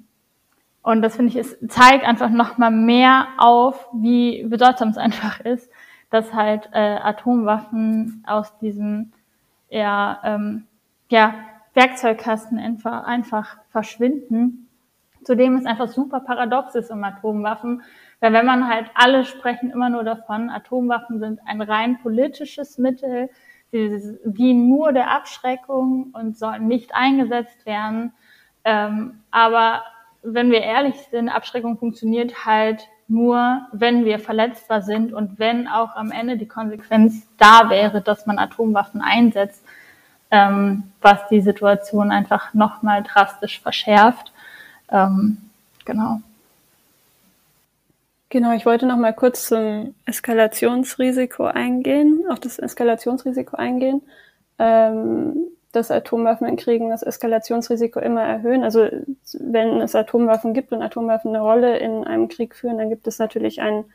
und 0.81 1.01
das 1.01 1.15
finde 1.15 1.31
ich, 1.31 1.37
es 1.37 1.57
zeigt 1.67 2.05
einfach 2.05 2.29
nochmal 2.29 2.71
mehr 2.71 3.27
auf, 3.37 3.87
wie 3.93 4.43
bedeutsam 4.43 4.89
es 4.89 4.97
einfach 4.97 5.39
ist, 5.39 5.69
dass 6.09 6.33
halt 6.33 6.69
äh, 6.73 6.97
Atomwaffen 6.97 8.23
aus 8.27 8.57
diesem 8.57 9.13
ja, 9.69 10.19
ähm, 10.23 10.65
ja, 11.09 11.35
Werkzeugkasten 11.75 12.59
einfach, 12.59 13.05
einfach 13.05 13.57
verschwinden. 13.69 14.67
Zudem 15.23 15.55
ist 15.55 15.67
einfach 15.67 15.87
super 15.87 16.19
paradox 16.19 16.75
ist 16.75 16.91
um 16.91 17.03
Atomwaffen, 17.03 17.83
weil 18.23 18.31
wenn 18.31 18.45
man 18.45 18.69
halt 18.69 18.89
alle 18.93 19.25
sprechen 19.25 19.69
immer 19.69 19.89
nur 19.89 20.05
davon, 20.05 20.49
Atomwaffen 20.49 21.19
sind 21.19 21.41
ein 21.45 21.61
rein 21.61 21.99
politisches 22.01 22.77
Mittel, 22.77 23.29
sie 23.69 24.17
dienen 24.23 24.69
nur 24.69 24.93
der 24.93 25.11
Abschreckung 25.11 26.13
und 26.13 26.37
sollen 26.37 26.69
nicht 26.69 26.95
eingesetzt 26.95 27.65
werden. 27.65 28.13
Ähm, 28.63 29.19
aber 29.29 29.83
wenn 30.21 30.51
wir 30.51 30.61
ehrlich 30.61 30.95
sind, 31.11 31.27
Abschreckung 31.27 31.77
funktioniert 31.77 32.45
halt 32.45 32.87
nur, 33.09 33.63
wenn 33.73 34.05
wir 34.05 34.19
verletzbar 34.19 34.83
sind 34.83 35.11
und 35.11 35.37
wenn 35.37 35.67
auch 35.67 35.97
am 35.97 36.09
Ende 36.09 36.37
die 36.37 36.47
Konsequenz 36.47 37.27
da 37.37 37.69
wäre, 37.69 37.99
dass 37.99 38.25
man 38.25 38.39
Atomwaffen 38.39 39.01
einsetzt, 39.01 39.65
ähm, 40.31 40.93
was 41.01 41.27
die 41.27 41.41
Situation 41.41 42.09
einfach 42.09 42.53
nochmal 42.53 43.03
drastisch 43.03 43.59
verschärft. 43.59 44.31
Ähm, 44.89 45.39
genau. 45.83 46.21
Genau, 48.33 48.51
ich 48.53 48.65
wollte 48.65 48.87
noch 48.87 48.97
mal 48.97 49.13
kurz 49.13 49.47
zum 49.47 49.93
Eskalationsrisiko 50.07 51.43
eingehen, 51.43 52.23
auf 52.31 52.39
das 52.39 52.57
Eskalationsrisiko 52.57 53.55
eingehen. 53.57 54.01
Ähm, 54.57 55.49
dass 55.71 55.91
Atomwaffen 55.91 56.47
in 56.47 56.55
Kriegen 56.55 56.89
das 56.89 57.03
Eskalationsrisiko 57.03 57.99
immer 57.99 58.23
erhöhen. 58.23 58.63
Also 58.63 58.89
wenn 59.37 59.81
es 59.81 59.93
Atomwaffen 59.93 60.55
gibt 60.55 60.71
und 60.71 60.81
Atomwaffen 60.81 61.29
eine 61.29 61.43
Rolle 61.43 61.77
in 61.77 62.05
einem 62.05 62.27
Krieg 62.27 62.55
führen, 62.55 62.79
dann 62.79 62.89
gibt 62.89 63.05
es 63.05 63.19
natürlich 63.19 63.61
ein 63.61 63.85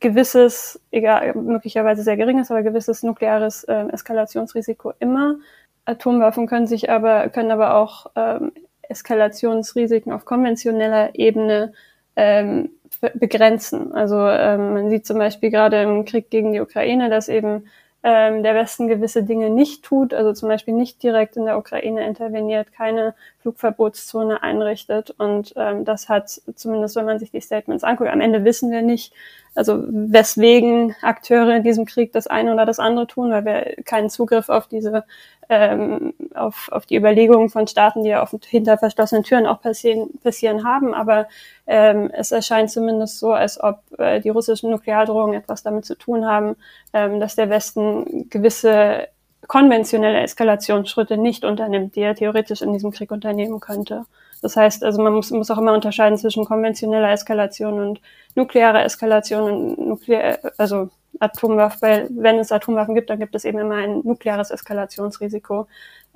gewisses, 0.00 0.80
egal, 0.90 1.36
möglicherweise 1.36 2.02
sehr 2.02 2.16
geringes, 2.16 2.50
aber 2.50 2.64
gewisses 2.64 3.04
nukleares 3.04 3.62
äh, 3.64 3.86
Eskalationsrisiko 3.92 4.94
immer. 4.98 5.36
Atomwaffen 5.84 6.48
können 6.48 6.66
sich 6.66 6.90
aber, 6.90 7.28
können 7.28 7.52
aber 7.52 7.76
auch 7.76 8.06
ähm, 8.16 8.50
Eskalationsrisiken 8.82 10.12
auf 10.12 10.24
konventioneller 10.24 11.14
Ebene 11.14 11.72
ähm, 12.16 12.70
begrenzen. 13.14 13.92
Also 13.92 14.16
ähm, 14.16 14.74
man 14.74 14.90
sieht 14.90 15.06
zum 15.06 15.18
Beispiel 15.18 15.50
gerade 15.50 15.82
im 15.82 16.04
Krieg 16.04 16.30
gegen 16.30 16.52
die 16.52 16.60
Ukraine, 16.60 17.10
dass 17.10 17.28
eben 17.28 17.64
ähm, 18.02 18.44
der 18.44 18.54
Westen 18.54 18.86
gewisse 18.86 19.24
Dinge 19.24 19.50
nicht 19.50 19.84
tut, 19.84 20.14
also 20.14 20.32
zum 20.32 20.48
Beispiel 20.48 20.74
nicht 20.74 21.02
direkt 21.02 21.36
in 21.36 21.44
der 21.44 21.58
Ukraine 21.58 22.06
interveniert, 22.06 22.72
keine 22.72 23.16
Flugverbotszone 23.40 24.44
einrichtet. 24.44 25.10
Und 25.18 25.52
ähm, 25.56 25.84
das 25.84 26.08
hat, 26.08 26.30
zumindest 26.54 26.94
wenn 26.94 27.04
man 27.04 27.18
sich 27.18 27.32
die 27.32 27.40
Statements 27.40 27.82
anguckt, 27.82 28.10
am 28.10 28.20
Ende 28.20 28.44
wissen 28.44 28.70
wir 28.70 28.82
nicht, 28.82 29.12
also 29.56 29.82
weswegen 29.88 30.94
Akteure 31.02 31.56
in 31.56 31.64
diesem 31.64 31.84
Krieg 31.84 32.12
das 32.12 32.28
eine 32.28 32.52
oder 32.52 32.64
das 32.64 32.78
andere 32.78 33.08
tun, 33.08 33.32
weil 33.32 33.44
wir 33.44 33.74
keinen 33.84 34.08
Zugriff 34.08 34.50
auf 34.50 34.68
diese 34.68 35.04
ähm, 35.48 36.14
auf, 36.36 36.68
auf 36.72 36.86
die 36.86 36.96
Überlegungen 36.96 37.48
von 37.48 37.66
Staaten, 37.66 38.04
die 38.04 38.10
ja 38.10 38.22
auf, 38.22 38.34
hinter 38.46 38.78
verschlossenen 38.78 39.24
Türen 39.24 39.46
auch 39.46 39.60
passieren, 39.60 40.10
passieren 40.22 40.64
haben. 40.64 40.94
Aber 40.94 41.28
ähm, 41.66 42.10
es 42.12 42.32
erscheint 42.32 42.70
zumindest 42.70 43.18
so, 43.18 43.32
als 43.32 43.62
ob 43.62 43.80
äh, 43.98 44.20
die 44.20 44.30
russischen 44.30 44.70
Nukleardrohungen 44.70 45.34
etwas 45.34 45.62
damit 45.62 45.84
zu 45.84 45.96
tun 45.96 46.26
haben, 46.26 46.56
ähm, 46.92 47.20
dass 47.20 47.36
der 47.36 47.50
Westen 47.50 48.28
gewisse 48.30 49.08
konventionelle 49.46 50.20
Eskalationsschritte 50.20 51.16
nicht 51.16 51.44
unternimmt, 51.44 51.94
die 51.96 52.00
er 52.00 52.14
theoretisch 52.14 52.62
in 52.62 52.72
diesem 52.72 52.90
Krieg 52.90 53.10
unternehmen 53.10 53.60
könnte. 53.60 54.04
Das 54.42 54.56
heißt, 54.56 54.84
also 54.84 55.02
man 55.02 55.14
muss, 55.14 55.30
muss 55.30 55.50
auch 55.50 55.58
immer 55.58 55.72
unterscheiden 55.72 56.18
zwischen 56.18 56.44
konventioneller 56.44 57.10
Eskalation 57.10 57.80
und 57.80 58.00
nuklearer 58.34 58.84
Eskalation 58.84 59.76
und 59.76 59.88
nuklear, 59.88 60.38
also 60.58 60.90
Atomwaffen, 61.20 61.80
weil 61.80 62.08
wenn 62.10 62.38
es 62.38 62.52
Atomwaffen 62.52 62.94
gibt, 62.94 63.08
dann 63.08 63.18
gibt 63.18 63.34
es 63.34 63.44
eben 63.44 63.58
immer 63.58 63.76
ein 63.76 64.00
nukleares 64.04 64.50
Eskalationsrisiko. 64.50 65.66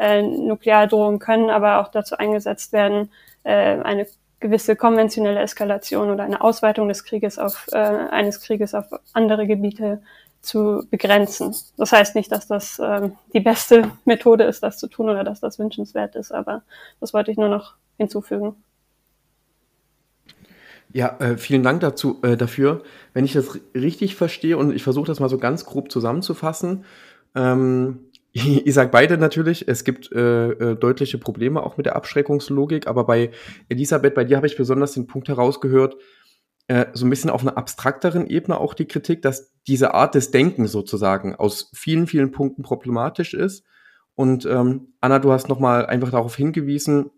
Äh, 0.01 0.23
Nukleardrohungen 0.23 1.19
können 1.19 1.51
aber 1.51 1.79
auch 1.79 1.89
dazu 1.89 2.17
eingesetzt 2.17 2.73
werden, 2.73 3.11
äh, 3.43 3.53
eine 3.53 4.07
gewisse 4.41 4.75
konventionelle 4.75 5.41
Eskalation 5.41 6.11
oder 6.11 6.25
eine 6.25 6.41
Ausweitung 6.41 6.89
des 6.89 7.05
Krieges 7.05 7.39
auf 7.39 7.67
äh, 7.73 7.77
eines 7.77 8.41
Krieges 8.41 8.75
auf 8.75 8.87
andere 9.13 9.47
Gebiete 9.47 10.01
zu 10.41 10.87
begrenzen. 10.91 11.55
Das 11.77 11.93
heißt 11.93 12.15
nicht, 12.15 12.33
dass 12.33 12.47
das 12.47 12.79
äh, 12.79 13.11
die 13.35 13.41
beste 13.41 13.91
Methode 14.07 14.45
ist, 14.45 14.63
das 14.63 14.79
zu 14.79 14.87
tun 14.89 15.11
oder 15.11 15.23
dass 15.23 15.41
das 15.41 15.59
wünschenswert 15.59 16.17
ist, 16.17 16.33
aber 16.33 16.63
das 17.01 17.13
wollte 17.13 17.31
ich 17.31 17.37
nur 17.37 17.51
noch 17.51 17.75
hinzufügen. 17.99 18.57
Ja, 20.95 21.19
äh, 21.19 21.37
vielen 21.37 21.63
Dank 21.63 21.81
dazu, 21.81 22.21
äh, 22.23 22.39
dafür. 22.39 22.83
Wenn 23.13 23.27
ich 23.27 23.35
das 23.35 23.61
richtig 23.75 24.17
verstehe 24.17 24.57
und 24.57 24.75
ich 24.75 24.83
versuche 24.83 25.09
das 25.09 25.21
mal 25.21 25.29
so 25.29 25.37
ganz 25.37 25.67
grob 25.67 25.93
zusammenzufassen, 25.93 26.87
ähm, 27.35 28.10
ihr 28.65 28.73
sagt 28.73 28.93
beide 28.93 29.19
natürlich, 29.19 29.67
es 29.69 29.85
gibt 29.85 30.13
äh, 30.13 30.51
äh, 30.51 30.77
deutliche 30.77 31.19
Probleme 31.19 31.63
auch 31.63 31.77
mit 31.77 31.87
der 31.87 31.97
Abschreckungslogik, 31.97 32.87
aber 32.87 33.05
bei 33.05 33.31
Elisabeth, 33.69 34.15
bei 34.15 34.25
dir 34.25 34.37
habe 34.37 34.47
ich 34.47 34.57
besonders 34.57 34.93
den 34.93 35.07
Punkt 35.07 35.29
herausgehört, 35.29 35.97
äh, 36.69 36.87
so 36.93 37.05
ein 37.05 37.11
bisschen 37.11 37.31
auf 37.31 37.43
einer 37.43 37.59
abstrakteren 37.59 38.29
Ebene 38.29 38.59
auch 38.59 38.75
die 38.75 38.87
Kritik, 38.87 39.23
dass 39.23 39.53
diese 39.67 39.95
Art 39.95 40.15
des 40.15 40.31
Denkens 40.31 40.71
sozusagen 40.71 41.35
aus 41.35 41.71
vielen, 41.75 42.07
vielen 42.07 42.31
Punkten 42.31 42.63
problematisch 42.63 43.35
ist. 43.35 43.65
Und 44.15 44.47
ähm, 44.47 44.95
Anna, 45.01 45.19
du 45.19 45.33
hast 45.33 45.49
nochmal 45.49 45.87
einfach 45.87 46.11
darauf 46.11 46.37
hingewiesen, 46.37 47.11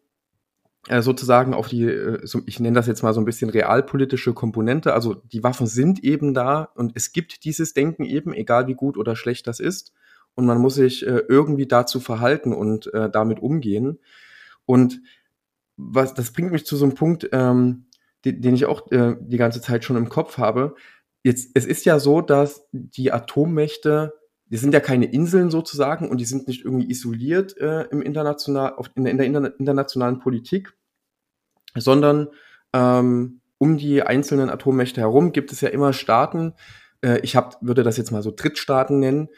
äh, 0.89 1.03
sozusagen 1.03 1.53
auf 1.53 1.69
die, 1.69 1.85
äh, 1.85 2.27
so, 2.27 2.41
ich 2.47 2.61
nenne 2.61 2.75
das 2.75 2.87
jetzt 2.87 3.03
mal 3.03 3.13
so 3.13 3.21
ein 3.21 3.25
bisschen 3.27 3.51
realpolitische 3.51 4.33
Komponente. 4.33 4.95
Also 4.95 5.15
die 5.15 5.43
Waffen 5.43 5.67
sind 5.67 6.03
eben 6.03 6.33
da 6.33 6.71
und 6.75 6.93
es 6.95 7.13
gibt 7.13 7.45
dieses 7.45 7.75
Denken 7.75 8.05
eben, 8.05 8.33
egal 8.33 8.67
wie 8.69 8.75
gut 8.75 8.97
oder 8.97 9.17
schlecht 9.17 9.47
das 9.47 9.61
ist. 9.61 9.93
Und 10.35 10.47
man 10.47 10.59
muss 10.59 10.75
sich 10.75 11.07
äh, 11.07 11.23
irgendwie 11.29 11.67
dazu 11.67 12.01
verhalten 12.01 12.53
und 12.53 12.93
äh, 12.95 13.11
damit 13.11 13.41
umgehen. 13.41 13.99
Und 14.65 15.01
was, 15.77 16.15
das 16.15 16.33
bringt 16.33 16.53
mich 16.53 16.65
zu 16.65 16.77
so 16.77 16.85
einem 16.85 16.95
Punkt, 16.95 17.29
ähm, 17.33 17.87
den, 18.25 18.41
den 18.41 18.55
ich 18.55 18.67
auch 18.67 18.91
äh, 18.93 19.17
die 19.21 19.37
ganze 19.37 19.61
Zeit 19.61 19.85
schon 19.85 19.97
im 19.97 20.09
Kopf 20.09 20.39
habe. 20.39 20.75
Jetzt, 21.23 21.51
es 21.55 21.67
ist 21.67 21.85
ja 21.85 21.99
so, 21.99 22.21
dass 22.21 22.67
die 22.73 23.13
Atommächte 23.13 24.13
die 24.53 24.59
sind 24.59 24.75
ja 24.75 24.81
keine 24.81 25.07
Inseln 25.07 25.51
sozusagen 25.51 26.11
und 26.11 26.19
die 26.19 26.27
sind 26.27 26.47
nicht 26.47 26.63
irgendwie 26.63 26.91
isoliert 26.91 27.57
äh, 27.57 27.85
im 27.85 28.03
international, 28.03 28.75
auf, 28.75 28.91
in, 28.95 29.05
der, 29.05 29.25
in 29.25 29.33
der 29.33 29.59
internationalen 29.59 30.19
Politik, 30.19 30.75
sondern 31.75 32.29
ähm, 32.75 33.41
um 33.57 33.79
die 33.79 34.03
einzelnen 34.03 34.51
Atommächte 34.51 35.01
herum 35.01 35.33
gibt 35.33 35.53
es 35.53 35.63
ja 35.63 35.71
immer 35.71 35.95
Staaten, 35.95 36.53
äh, 37.03 37.19
ich 37.21 37.35
hab, 37.35 37.63
würde 37.63 37.83
das 37.83 37.97
jetzt 37.97 38.11
mal 38.11 38.23
so 38.23 38.31
Drittstaaten 38.31 39.01
nennen, 39.01 39.31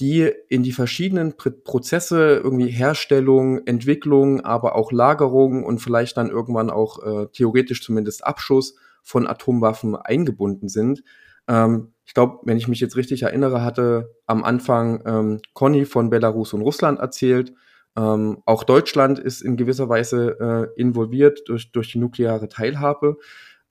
die 0.00 0.32
in 0.48 0.62
die 0.62 0.72
verschiedenen 0.72 1.36
Prozesse, 1.36 2.40
irgendwie 2.42 2.68
Herstellung, 2.68 3.66
Entwicklung, 3.66 4.40
aber 4.40 4.74
auch 4.74 4.92
Lagerung 4.92 5.62
und 5.62 5.78
vielleicht 5.78 6.16
dann 6.16 6.30
irgendwann 6.30 6.70
auch 6.70 7.02
äh, 7.02 7.26
theoretisch 7.26 7.84
zumindest 7.84 8.24
Abschuss 8.24 8.74
von 9.02 9.26
Atomwaffen 9.26 9.94
eingebunden 9.96 10.68
sind. 10.68 11.02
Ähm, 11.46 11.92
ich 12.06 12.14
glaube, 12.14 12.38
wenn 12.44 12.56
ich 12.56 12.66
mich 12.66 12.80
jetzt 12.80 12.96
richtig 12.96 13.22
erinnere, 13.22 13.62
hatte 13.62 14.16
am 14.26 14.42
Anfang 14.42 15.02
ähm, 15.04 15.40
Conny 15.52 15.84
von 15.84 16.08
Belarus 16.08 16.54
und 16.54 16.62
Russland 16.62 16.98
erzählt. 16.98 17.52
Ähm, 17.96 18.38
auch 18.46 18.64
Deutschland 18.64 19.18
ist 19.18 19.42
in 19.42 19.56
gewisser 19.56 19.88
Weise 19.88 20.70
äh, 20.76 20.80
involviert 20.80 21.42
durch, 21.46 21.72
durch 21.72 21.92
die 21.92 21.98
nukleare 21.98 22.48
Teilhabe. 22.48 23.18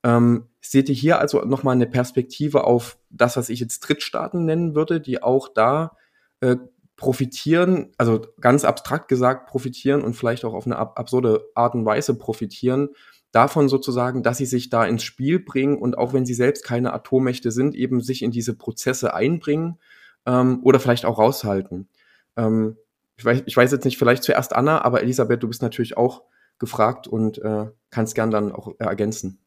Ähm, 0.03 0.45
seht 0.61 0.89
ihr 0.89 0.95
hier 0.95 1.19
also 1.19 1.43
nochmal 1.43 1.75
eine 1.75 1.87
Perspektive 1.87 2.65
auf 2.65 2.97
das, 3.09 3.35
was 3.35 3.49
ich 3.49 3.59
jetzt 3.59 3.79
Drittstaaten 3.79 4.45
nennen 4.45 4.75
würde, 4.75 5.01
die 5.01 5.23
auch 5.23 5.49
da 5.49 5.97
äh, 6.41 6.57
profitieren, 6.95 7.93
also 7.97 8.21
ganz 8.41 8.65
abstrakt 8.65 9.07
gesagt 9.07 9.47
profitieren 9.47 10.01
und 10.01 10.15
vielleicht 10.15 10.43
auch 10.43 10.53
auf 10.53 10.65
eine 10.65 10.77
ab 10.77 10.99
absurde 10.99 11.45
Art 11.55 11.73
und 11.73 11.85
Weise 11.85 12.17
profitieren 12.17 12.89
davon 13.31 13.69
sozusagen, 13.69 14.23
dass 14.23 14.37
sie 14.37 14.45
sich 14.45 14.69
da 14.69 14.85
ins 14.85 15.03
Spiel 15.03 15.39
bringen 15.39 15.77
und 15.77 15.97
auch 15.97 16.13
wenn 16.13 16.25
sie 16.25 16.33
selbst 16.33 16.63
keine 16.63 16.93
Atommächte 16.93 17.51
sind, 17.51 17.75
eben 17.75 18.01
sich 18.01 18.21
in 18.21 18.31
diese 18.31 18.55
Prozesse 18.55 19.13
einbringen 19.13 19.77
ähm, 20.25 20.59
oder 20.63 20.79
vielleicht 20.79 21.05
auch 21.05 21.19
raushalten. 21.19 21.87
Ähm, 22.35 22.77
ich, 23.17 23.25
weiß, 23.25 23.43
ich 23.45 23.55
weiß 23.55 23.71
jetzt 23.71 23.85
nicht, 23.85 23.97
vielleicht 23.97 24.23
zuerst 24.23 24.55
Anna, 24.55 24.81
aber 24.81 25.01
Elisabeth, 25.01 25.43
du 25.43 25.47
bist 25.47 25.61
natürlich 25.61 25.97
auch 25.97 26.23
gefragt 26.57 27.07
und 27.07 27.37
äh, 27.39 27.67
kannst 27.89 28.15
gern 28.15 28.31
dann 28.31 28.51
auch 28.51 28.69
äh, 28.79 28.85
ergänzen. 28.85 29.39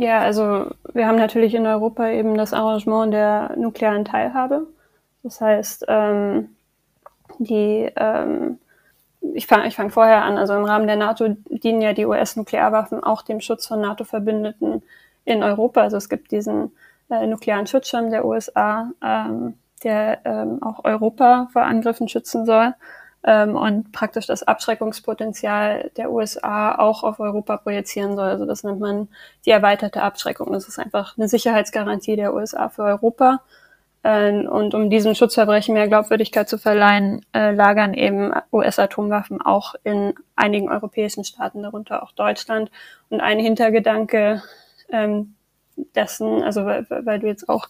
Ja, 0.00 0.20
also 0.20 0.66
wir 0.94 1.08
haben 1.08 1.16
natürlich 1.16 1.54
in 1.54 1.66
Europa 1.66 2.08
eben 2.08 2.36
das 2.36 2.52
Arrangement 2.52 3.12
der 3.12 3.56
nuklearen 3.56 4.04
Teilhabe. 4.04 4.68
Das 5.24 5.40
heißt, 5.40 5.86
ähm, 5.88 6.50
die 7.40 7.90
ähm, 7.96 8.58
ich 9.34 9.48
fange 9.48 9.66
ich 9.66 9.74
fang 9.74 9.90
vorher 9.90 10.22
an. 10.22 10.38
Also 10.38 10.54
im 10.54 10.64
Rahmen 10.64 10.86
der 10.86 10.94
NATO 10.94 11.36
dienen 11.50 11.82
ja 11.82 11.94
die 11.94 12.06
US-Nuklearwaffen 12.06 13.02
auch 13.02 13.22
dem 13.22 13.40
Schutz 13.40 13.66
von 13.66 13.80
NATO-Verbündeten 13.80 14.82
in 15.24 15.42
Europa. 15.42 15.80
Also 15.80 15.96
es 15.96 16.08
gibt 16.08 16.30
diesen 16.30 16.70
äh, 17.10 17.26
nuklearen 17.26 17.66
Schutzschirm 17.66 18.10
der 18.10 18.24
USA, 18.24 18.92
ähm, 19.04 19.54
der 19.82 20.20
ähm, 20.24 20.62
auch 20.62 20.84
Europa 20.84 21.48
vor 21.52 21.62
Angriffen 21.62 22.08
schützen 22.08 22.46
soll 22.46 22.72
ähm, 23.28 23.56
und 23.56 23.92
praktisch 23.92 24.26
das 24.26 24.42
Abschreckungspotenzial 24.42 25.90
der 25.98 26.10
USA 26.10 26.76
auch 26.78 27.02
auf 27.02 27.20
Europa 27.20 27.58
projizieren 27.58 28.16
soll. 28.16 28.30
Also 28.30 28.46
das 28.46 28.64
nennt 28.64 28.80
man 28.80 29.08
die 29.44 29.50
erweiterte 29.50 30.02
Abschreckung. 30.02 30.50
Das 30.50 30.66
ist 30.66 30.78
einfach 30.78 31.18
eine 31.18 31.28
Sicherheitsgarantie 31.28 32.16
der 32.16 32.32
USA 32.32 32.70
für 32.70 32.84
Europa. 32.84 33.42
Äh, 34.02 34.46
und 34.46 34.72
um 34.72 34.88
diesen 34.88 35.14
Schutzverbrechen 35.14 35.74
mehr 35.74 35.88
Glaubwürdigkeit 35.88 36.48
zu 36.48 36.56
verleihen, 36.56 37.20
äh, 37.34 37.50
lagern 37.52 37.92
eben 37.92 38.32
US-Atomwaffen 38.50 39.42
auch 39.42 39.74
in 39.84 40.14
einigen 40.34 40.70
europäischen 40.70 41.22
Staaten, 41.22 41.62
darunter 41.62 42.02
auch 42.02 42.12
Deutschland. 42.12 42.70
Und 43.10 43.20
ein 43.20 43.38
Hintergedanke 43.38 44.42
ähm, 44.90 45.34
dessen, 45.94 46.42
also 46.42 46.64
weil, 46.64 46.86
weil 46.88 47.18
du 47.18 47.26
jetzt 47.26 47.48
auch 47.48 47.68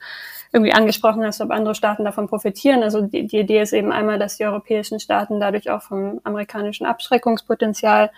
irgendwie 0.52 0.72
angesprochen 0.72 1.24
hast, 1.24 1.40
ob 1.40 1.50
andere 1.50 1.74
Staaten 1.74 2.04
davon 2.04 2.28
profitieren. 2.28 2.82
Also 2.82 3.02
die, 3.02 3.26
die 3.26 3.38
Idee 3.38 3.60
ist 3.60 3.72
eben 3.72 3.92
einmal, 3.92 4.18
dass 4.18 4.38
die 4.38 4.46
europäischen 4.46 5.00
Staaten 5.00 5.40
dadurch 5.40 5.70
auch 5.70 5.82
vom 5.82 6.20
amerikanischen 6.24 6.86
Abschreckungspotenzial 6.86 8.10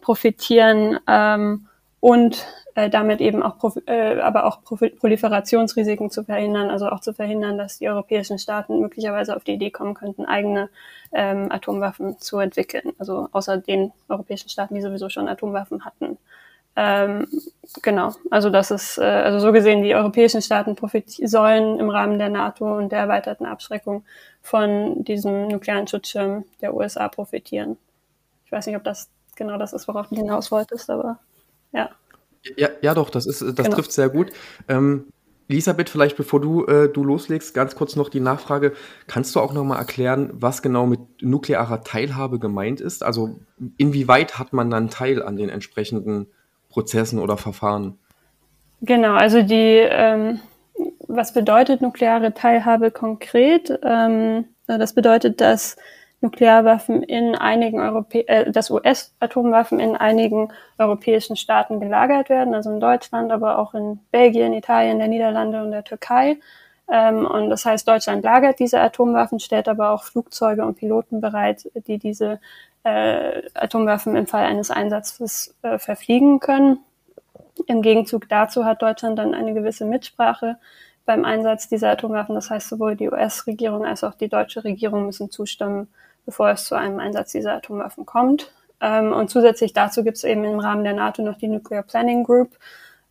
profitieren 0.00 0.98
ähm, 1.08 1.66
und 2.00 2.44
äh, 2.74 2.88
damit 2.88 3.20
eben 3.20 3.42
auch, 3.42 3.56
äh, 3.86 4.20
aber 4.20 4.46
auch 4.46 4.62
Proliferationsrisiken 4.64 6.10
zu 6.10 6.24
verhindern, 6.24 6.70
also 6.70 6.88
auch 6.88 7.00
zu 7.00 7.12
verhindern, 7.12 7.58
dass 7.58 7.78
die 7.78 7.88
europäischen 7.88 8.38
Staaten 8.38 8.80
möglicherweise 8.80 9.36
auf 9.36 9.44
die 9.44 9.52
Idee 9.52 9.70
kommen 9.70 9.94
könnten, 9.94 10.24
eigene 10.24 10.70
ähm, 11.12 11.50
Atomwaffen 11.50 12.18
zu 12.18 12.38
entwickeln. 12.38 12.92
Also 12.98 13.28
außer 13.32 13.58
den 13.58 13.92
europäischen 14.08 14.48
Staaten, 14.48 14.74
die 14.74 14.80
sowieso 14.80 15.08
schon 15.08 15.28
Atomwaffen 15.28 15.84
hatten. 15.84 16.16
Ähm, 16.74 17.26
genau, 17.82 18.14
also 18.30 18.48
das 18.48 18.70
ist, 18.70 18.98
äh, 18.98 19.02
also 19.02 19.40
so 19.40 19.52
gesehen, 19.52 19.82
die 19.82 19.94
europäischen 19.94 20.40
Staaten 20.40 20.76
sollen 21.24 21.78
im 21.78 21.90
Rahmen 21.90 22.18
der 22.18 22.30
NATO 22.30 22.78
und 22.78 22.92
der 22.92 23.00
erweiterten 23.00 23.44
Abschreckung 23.44 24.04
von 24.40 25.04
diesem 25.04 25.48
nuklearen 25.48 25.86
Schutzschirm 25.86 26.44
der 26.62 26.74
USA 26.74 27.08
profitieren. 27.08 27.76
Ich 28.46 28.52
weiß 28.52 28.66
nicht, 28.66 28.76
ob 28.76 28.84
das 28.84 29.10
genau 29.36 29.58
das 29.58 29.72
ist, 29.72 29.86
worauf 29.86 30.08
du 30.08 30.16
hinaus 30.16 30.50
wolltest, 30.50 30.88
aber 30.88 31.18
ja. 31.72 31.90
Ja, 32.56 32.68
ja 32.80 32.94
doch, 32.94 33.10
das, 33.10 33.26
ist, 33.26 33.42
das 33.42 33.54
genau. 33.54 33.76
trifft 33.76 33.92
sehr 33.92 34.08
gut. 34.08 34.32
Ähm, 34.68 35.06
Elisabeth, 35.48 35.90
vielleicht 35.90 36.16
bevor 36.16 36.40
du, 36.40 36.64
äh, 36.64 36.88
du 36.88 37.04
loslegst, 37.04 37.52
ganz 37.52 37.74
kurz 37.74 37.96
noch 37.96 38.08
die 38.08 38.20
Nachfrage. 38.20 38.72
Kannst 39.06 39.36
du 39.36 39.40
auch 39.40 39.52
noch 39.52 39.64
mal 39.64 39.76
erklären, 39.76 40.30
was 40.32 40.62
genau 40.62 40.86
mit 40.86 41.00
nuklearer 41.20 41.82
Teilhabe 41.82 42.38
gemeint 42.38 42.80
ist? 42.80 43.02
Also 43.02 43.38
inwieweit 43.76 44.38
hat 44.38 44.54
man 44.54 44.70
dann 44.70 44.88
Teil 44.88 45.22
an 45.22 45.36
den 45.36 45.50
entsprechenden 45.50 46.28
Prozessen 46.72 47.18
oder 47.18 47.36
Verfahren? 47.36 47.98
Genau, 48.80 49.14
also 49.14 49.42
die, 49.42 49.78
ähm, 49.78 50.40
was 51.06 51.32
bedeutet 51.32 51.80
nukleare 51.82 52.34
Teilhabe 52.34 52.90
konkret? 52.90 53.78
Ähm, 53.84 54.46
das 54.66 54.94
bedeutet, 54.94 55.40
dass 55.40 55.76
Nuklearwaffen 56.22 57.02
in 57.02 57.34
einigen 57.34 57.80
Europä 57.80 58.20
äh, 58.26 58.50
dass 58.50 58.70
US-Atomwaffen 58.70 59.80
in 59.80 59.96
einigen 59.96 60.52
europäischen 60.78 61.36
Staaten 61.36 61.80
gelagert 61.80 62.28
werden, 62.28 62.54
also 62.54 62.70
in 62.70 62.80
Deutschland, 62.80 63.32
aber 63.32 63.58
auch 63.58 63.74
in 63.74 63.98
Belgien, 64.10 64.52
Italien, 64.52 64.98
der 64.98 65.08
Niederlande 65.08 65.62
und 65.62 65.72
der 65.72 65.84
Türkei. 65.84 66.38
Ähm, 66.90 67.26
und 67.26 67.50
das 67.50 67.64
heißt, 67.64 67.86
Deutschland 67.86 68.24
lagert 68.24 68.60
diese 68.60 68.80
Atomwaffen, 68.80 69.40
stellt 69.40 69.68
aber 69.68 69.90
auch 69.90 70.04
Flugzeuge 70.04 70.64
und 70.64 70.76
Piloten 70.76 71.20
bereit, 71.20 71.70
die 71.74 71.98
diese 71.98 72.40
äh, 72.84 73.42
Atomwaffen 73.54 74.16
im 74.16 74.26
Fall 74.26 74.44
eines 74.44 74.70
Einsatzes 74.70 75.54
äh, 75.62 75.78
verfliegen 75.78 76.40
können. 76.40 76.78
Im 77.66 77.82
Gegenzug 77.82 78.28
dazu 78.28 78.64
hat 78.64 78.82
Deutschland 78.82 79.18
dann 79.18 79.34
eine 79.34 79.54
gewisse 79.54 79.84
Mitsprache 79.84 80.58
beim 81.04 81.24
Einsatz 81.24 81.68
dieser 81.68 81.90
Atomwaffen. 81.90 82.34
Das 82.34 82.50
heißt, 82.50 82.68
sowohl 82.68 82.96
die 82.96 83.10
US-Regierung 83.10 83.84
als 83.84 84.04
auch 84.04 84.14
die 84.14 84.28
deutsche 84.28 84.64
Regierung 84.64 85.06
müssen 85.06 85.30
zustimmen, 85.30 85.88
bevor 86.24 86.50
es 86.50 86.64
zu 86.64 86.74
einem 86.74 86.98
Einsatz 86.98 87.32
dieser 87.32 87.54
Atomwaffen 87.54 88.06
kommt. 88.06 88.52
Ähm, 88.80 89.12
und 89.12 89.30
zusätzlich 89.30 89.72
dazu 89.72 90.02
gibt 90.02 90.16
es 90.16 90.24
eben 90.24 90.44
im 90.44 90.58
Rahmen 90.58 90.84
der 90.84 90.94
NATO 90.94 91.22
noch 91.22 91.38
die 91.38 91.48
Nuclear 91.48 91.82
Planning 91.82 92.24
Group. 92.24 92.58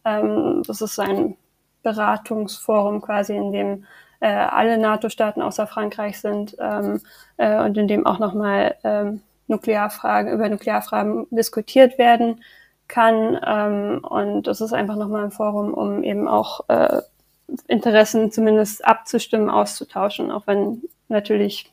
Ähm, 0.04 0.64
das 0.68 0.82
ist 0.82 1.00
ein 1.00 1.38
Beratungsforum 1.84 3.02
quasi, 3.02 3.36
in 3.36 3.52
dem 3.52 3.86
äh, 4.20 4.28
alle 4.28 4.78
NATO-Staaten 4.78 5.42
außer 5.42 5.68
Frankreich 5.68 6.20
sind 6.20 6.56
ähm, 6.60 7.02
äh, 7.38 7.60
und 7.64 7.78
in 7.78 7.88
dem 7.88 8.06
auch 8.06 8.20
nochmal 8.20 8.76
ähm, 8.84 9.22
Nuklearfragen, 9.52 10.34
über 10.34 10.50
Nuklearfragen 10.50 11.28
diskutiert 11.30 11.98
werden 11.98 12.42
kann. 12.88 13.40
Ähm, 13.46 14.04
und 14.04 14.48
das 14.48 14.62
ist 14.62 14.74
einfach 14.74 14.96
nochmal 14.96 15.26
ein 15.26 15.32
Forum, 15.32 15.74
um 15.74 16.04
eben 16.04 16.28
auch 16.28 16.68
äh, 16.70 17.02
Interessen 17.68 18.32
zumindest 18.32 18.86
abzustimmen, 18.86 19.50
auszutauschen, 19.50 20.32
auch 20.32 20.48
wenn 20.48 20.82
natürlich 21.10 21.72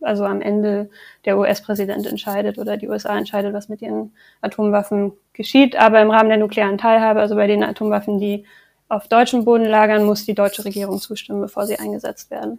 also 0.00 0.24
am 0.24 0.40
Ende 0.40 0.90
der 1.24 1.38
US-Präsident 1.38 2.06
entscheidet 2.06 2.58
oder 2.58 2.76
die 2.76 2.88
USA 2.88 3.18
entscheidet, 3.18 3.52
was 3.52 3.68
mit 3.68 3.82
ihren 3.82 4.12
Atomwaffen 4.40 5.12
geschieht. 5.32 5.76
Aber 5.76 6.00
im 6.00 6.10
Rahmen 6.10 6.28
der 6.28 6.38
nuklearen 6.38 6.78
Teilhabe, 6.78 7.20
also 7.20 7.34
bei 7.34 7.46
den 7.46 7.64
Atomwaffen, 7.64 8.18
die 8.20 8.44
auf 8.88 9.08
deutschem 9.08 9.44
Boden 9.44 9.64
lagern, 9.64 10.04
muss 10.04 10.24
die 10.24 10.34
deutsche 10.34 10.64
Regierung 10.64 10.98
zustimmen, 10.98 11.40
bevor 11.40 11.66
sie 11.66 11.78
eingesetzt 11.78 12.30
werden. 12.30 12.58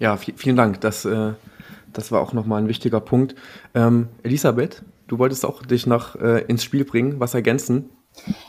Ja, 0.00 0.16
vielen 0.16 0.56
Dank. 0.56 0.80
Das, 0.80 1.04
äh, 1.04 1.34
das 1.92 2.10
war 2.10 2.22
auch 2.22 2.32
nochmal 2.32 2.62
ein 2.62 2.68
wichtiger 2.68 3.00
Punkt. 3.00 3.34
Ähm, 3.74 4.08
Elisabeth, 4.22 4.82
du 5.08 5.18
wolltest 5.18 5.44
auch 5.44 5.62
dich 5.62 5.86
noch 5.86 6.16
äh, 6.16 6.42
ins 6.46 6.64
Spiel 6.64 6.84
bringen, 6.84 7.20
was 7.20 7.34
ergänzen? 7.34 7.90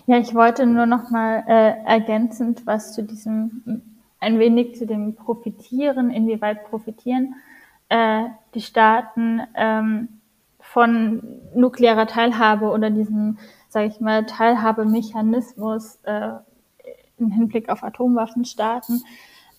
Ja, 0.07 0.17
ich 0.17 0.33
wollte 0.33 0.65
nur 0.65 0.85
nochmal 0.85 1.43
äh, 1.47 1.73
ergänzend 1.85 2.65
was 2.65 2.93
zu 2.93 3.03
diesem 3.03 3.81
ein 4.21 4.39
wenig 4.39 4.75
zu 4.75 4.85
dem 4.85 5.15
Profitieren, 5.15 6.09
inwieweit 6.09 6.69
profitieren 6.69 7.35
äh, 7.89 8.25
die 8.53 8.61
Staaten 8.61 9.41
ähm, 9.55 10.07
von 10.59 11.23
nuklearer 11.53 12.07
Teilhabe 12.07 12.69
oder 12.69 12.91
diesem, 12.91 13.39
sage 13.67 13.87
ich 13.87 13.99
mal, 13.99 14.25
Teilhabemechanismus 14.25 15.99
äh, 16.03 16.33
im 17.17 17.31
Hinblick 17.31 17.67
auf 17.67 17.83
Atomwaffenstaaten. 17.83 19.03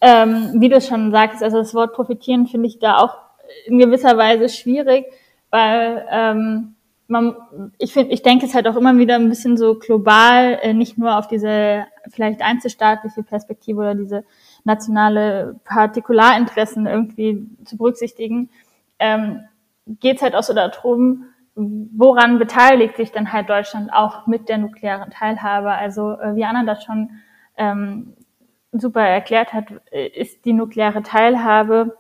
Ähm, 0.05 0.61
wie 0.61 0.69
du 0.69 0.81
schon 0.81 1.13
sagst, 1.13 1.45
also 1.45 1.59
das 1.59 1.75
Wort 1.75 1.95
profitieren 1.95 2.49
finde 2.49 2.67
ich 2.67 2.81
da 2.81 2.99
auch 2.99 3.19
in 3.67 3.79
gewisser 3.79 4.19
Weise 4.19 4.49
schwierig, 4.49 5.07
weil 5.51 6.05
ähm, 6.11 6.75
man, 7.07 7.37
ich 7.79 7.93
finde, 7.93 8.13
ich 8.13 8.23
denke 8.23 8.47
es 8.47 8.55
halt 8.55 8.67
auch 8.67 8.75
immer 8.75 8.99
wieder 8.99 9.15
ein 9.15 9.29
bisschen 9.29 9.57
so 9.57 9.77
global, 9.77 10.59
äh, 10.61 10.73
nicht 10.73 10.99
nur 10.99 11.17
auf 11.17 11.29
diese 11.29 11.87
vielleicht 12.11 12.43
einzelstaatliche 12.43 13.23
Perspektive 13.23 13.81
oder 13.81 13.95
diese 13.95 14.25
nationale 14.65 15.61
Partikularinteressen 15.65 16.87
irgendwie 16.87 17.47
zu 17.65 17.77
berücksichtigen, 17.77 18.51
ähm, 18.99 19.45
geht 19.87 20.17
es 20.17 20.23
halt 20.23 20.35
auch 20.35 20.43
so 20.43 20.53
darum, 20.53 21.27
woran 21.55 22.41
beteiligt 22.41 22.97
sich 22.97 23.13
denn 23.13 23.33
halt 23.33 23.51
Deutschland 23.51 23.93
auch 23.93 24.27
mit 24.27 24.49
der 24.49 24.59
nuklearen 24.59 25.11
Teilhabe? 25.11 25.71
Also 25.71 26.13
äh, 26.13 26.35
wie 26.35 26.45
Anna 26.45 26.65
das 26.65 26.83
schon 26.83 27.11
ähm, 27.57 28.15
super 28.73 29.03
erklärt 29.03 29.53
hat, 29.53 29.67
äh, 29.91 30.09
ist 30.09 30.45
die 30.45 30.53
nukleare 30.53 31.03
Teilhabe 31.03 31.97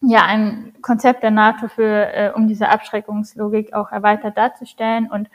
ja 0.00 0.24
ein 0.24 0.74
Konzept 0.82 1.22
der 1.22 1.30
NATO 1.30 1.68
für, 1.68 2.14
äh, 2.14 2.32
um 2.34 2.48
diese 2.48 2.68
Abschreckungslogik 2.68 3.72
auch 3.72 3.92
erweitert 3.92 4.36
darzustellen. 4.36 5.10
Und 5.10 5.28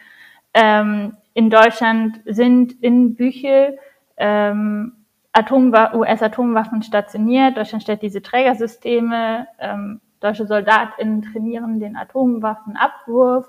ähm, 0.54 1.18
in 1.34 1.50
Deutschland 1.50 2.20
sind 2.26 2.74
in 2.82 3.16
Büchel 3.16 3.80
ähm, 4.18 4.94
US-Atomwaffen 5.38 6.84
stationiert. 6.84 7.58
Deutschland 7.58 7.84
stellt 7.84 8.02
diese 8.02 8.22
Trägersysteme. 8.22 9.48
Ähm, 9.60 10.02
deutsche 10.20 10.46
SoldatInnen 10.46 11.22
trainieren 11.22 11.80
den 11.80 11.96
Atomwaffenabwurf 11.96 13.48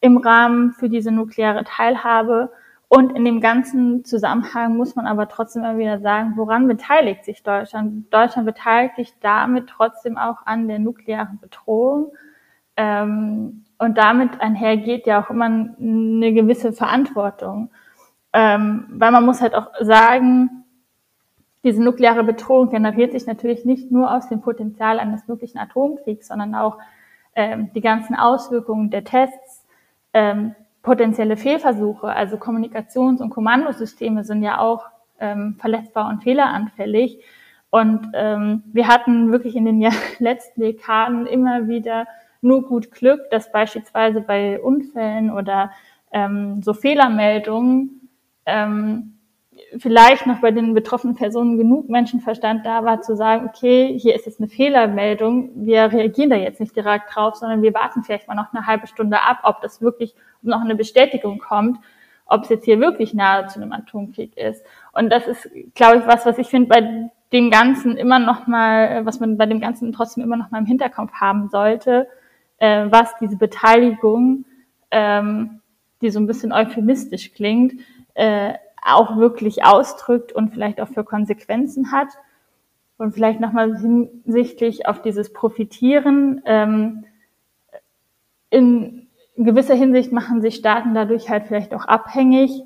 im 0.00 0.18
Rahmen 0.18 0.72
für 0.72 0.88
diese 0.88 1.10
nukleare 1.10 1.64
Teilhabe. 1.64 2.52
Und 2.94 3.16
in 3.16 3.24
dem 3.24 3.40
ganzen 3.40 4.04
Zusammenhang 4.04 4.76
muss 4.76 4.96
man 4.96 5.06
aber 5.06 5.26
trotzdem 5.26 5.64
immer 5.64 5.78
wieder 5.78 6.00
sagen, 6.00 6.34
woran 6.36 6.68
beteiligt 6.68 7.24
sich 7.24 7.42
Deutschland? 7.42 8.12
Deutschland 8.12 8.44
beteiligt 8.44 8.96
sich 8.96 9.14
damit 9.18 9.66
trotzdem 9.66 10.18
auch 10.18 10.44
an 10.44 10.68
der 10.68 10.78
nuklearen 10.78 11.38
Bedrohung. 11.40 12.12
Ähm, 12.76 13.64
und 13.78 13.96
damit 13.96 14.42
einhergeht 14.42 15.06
ja 15.06 15.24
auch 15.24 15.30
immer 15.30 15.46
eine 15.46 16.34
gewisse 16.34 16.74
Verantwortung. 16.74 17.70
Ähm, 18.34 18.84
weil 18.90 19.10
man 19.10 19.24
muss 19.24 19.40
halt 19.40 19.54
auch 19.54 19.70
sagen, 19.80 20.66
diese 21.64 21.82
nukleare 21.82 22.24
Bedrohung 22.24 22.68
generiert 22.68 23.12
sich 23.12 23.26
natürlich 23.26 23.64
nicht 23.64 23.90
nur 23.90 24.14
aus 24.14 24.28
dem 24.28 24.42
Potenzial 24.42 25.00
eines 25.00 25.26
möglichen 25.26 25.56
Atomkriegs, 25.56 26.28
sondern 26.28 26.54
auch 26.54 26.76
ähm, 27.36 27.70
die 27.74 27.80
ganzen 27.80 28.16
Auswirkungen 28.16 28.90
der 28.90 29.04
Tests, 29.04 29.64
ähm, 30.12 30.54
potenzielle 30.82 31.36
Fehlversuche, 31.36 32.08
also 32.08 32.36
Kommunikations- 32.36 33.20
und 33.20 33.30
Kommandosysteme 33.30 34.24
sind 34.24 34.42
ja 34.42 34.58
auch 34.58 34.86
ähm, 35.20 35.56
verletzbar 35.58 36.08
und 36.08 36.22
fehleranfällig. 36.22 37.20
Und 37.70 38.08
ähm, 38.14 38.64
wir 38.72 38.88
hatten 38.88 39.32
wirklich 39.32 39.56
in 39.56 39.64
den 39.64 39.80
letzten 40.18 40.60
Dekaden 40.60 41.26
immer 41.26 41.68
wieder 41.68 42.06
nur 42.42 42.66
gut 42.66 42.90
Glück, 42.90 43.30
dass 43.30 43.52
beispielsweise 43.52 44.20
bei 44.20 44.60
Unfällen 44.60 45.30
oder 45.30 45.70
ähm, 46.12 46.60
so 46.62 46.74
Fehlermeldungen 46.74 48.10
ähm, 48.44 49.11
vielleicht 49.78 50.26
noch 50.26 50.40
bei 50.40 50.50
den 50.50 50.74
betroffenen 50.74 51.16
Personen 51.16 51.56
genug 51.58 51.88
Menschenverstand 51.88 52.64
da 52.66 52.84
war, 52.84 53.02
zu 53.02 53.16
sagen, 53.16 53.46
okay, 53.48 53.98
hier 53.98 54.14
ist 54.14 54.26
jetzt 54.26 54.40
eine 54.40 54.48
Fehlermeldung, 54.48 55.50
wir 55.54 55.92
reagieren 55.92 56.30
da 56.30 56.36
jetzt 56.36 56.60
nicht 56.60 56.76
direkt 56.76 57.14
drauf, 57.14 57.36
sondern 57.36 57.62
wir 57.62 57.74
warten 57.74 58.02
vielleicht 58.02 58.28
mal 58.28 58.34
noch 58.34 58.52
eine 58.52 58.66
halbe 58.66 58.86
Stunde 58.86 59.20
ab, 59.20 59.40
ob 59.44 59.60
das 59.60 59.80
wirklich 59.80 60.14
noch 60.42 60.60
eine 60.60 60.74
Bestätigung 60.74 61.38
kommt, 61.38 61.78
ob 62.26 62.44
es 62.44 62.48
jetzt 62.48 62.64
hier 62.64 62.80
wirklich 62.80 63.14
nahe 63.14 63.46
zu 63.46 63.60
einem 63.60 63.72
Atomkrieg 63.72 64.36
ist. 64.36 64.64
Und 64.92 65.10
das 65.10 65.26
ist, 65.26 65.48
glaube 65.74 65.98
ich, 65.98 66.06
was, 66.06 66.26
was 66.26 66.38
ich 66.38 66.48
finde, 66.48 66.68
bei 66.68 67.10
dem 67.32 67.50
Ganzen 67.50 67.96
immer 67.96 68.18
noch 68.18 68.46
mal, 68.46 69.04
was 69.04 69.20
man 69.20 69.38
bei 69.38 69.46
dem 69.46 69.60
Ganzen 69.60 69.92
trotzdem 69.92 70.22
immer 70.22 70.36
noch 70.36 70.50
mal 70.50 70.58
im 70.58 70.66
Hinterkopf 70.66 71.12
haben 71.14 71.48
sollte, 71.48 72.08
äh, 72.58 72.86
was 72.90 73.16
diese 73.20 73.36
Beteiligung, 73.36 74.44
ähm, 74.90 75.60
die 76.02 76.10
so 76.10 76.20
ein 76.20 76.26
bisschen 76.26 76.52
euphemistisch 76.52 77.32
klingt, 77.32 77.74
äh, 78.14 78.54
auch 78.84 79.16
wirklich 79.16 79.64
ausdrückt 79.64 80.32
und 80.32 80.50
vielleicht 80.50 80.80
auch 80.80 80.88
für 80.88 81.04
Konsequenzen 81.04 81.92
hat. 81.92 82.08
Und 82.98 83.12
vielleicht 83.12 83.40
nochmal 83.40 83.76
hinsichtlich 83.76 84.86
auf 84.86 85.02
dieses 85.02 85.32
Profitieren. 85.32 86.42
Ähm, 86.44 87.04
in 88.50 89.08
gewisser 89.36 89.74
Hinsicht 89.74 90.12
machen 90.12 90.42
sich 90.42 90.56
Staaten 90.56 90.94
dadurch 90.94 91.30
halt 91.30 91.46
vielleicht 91.46 91.74
auch 91.74 91.86
abhängig. 91.86 92.62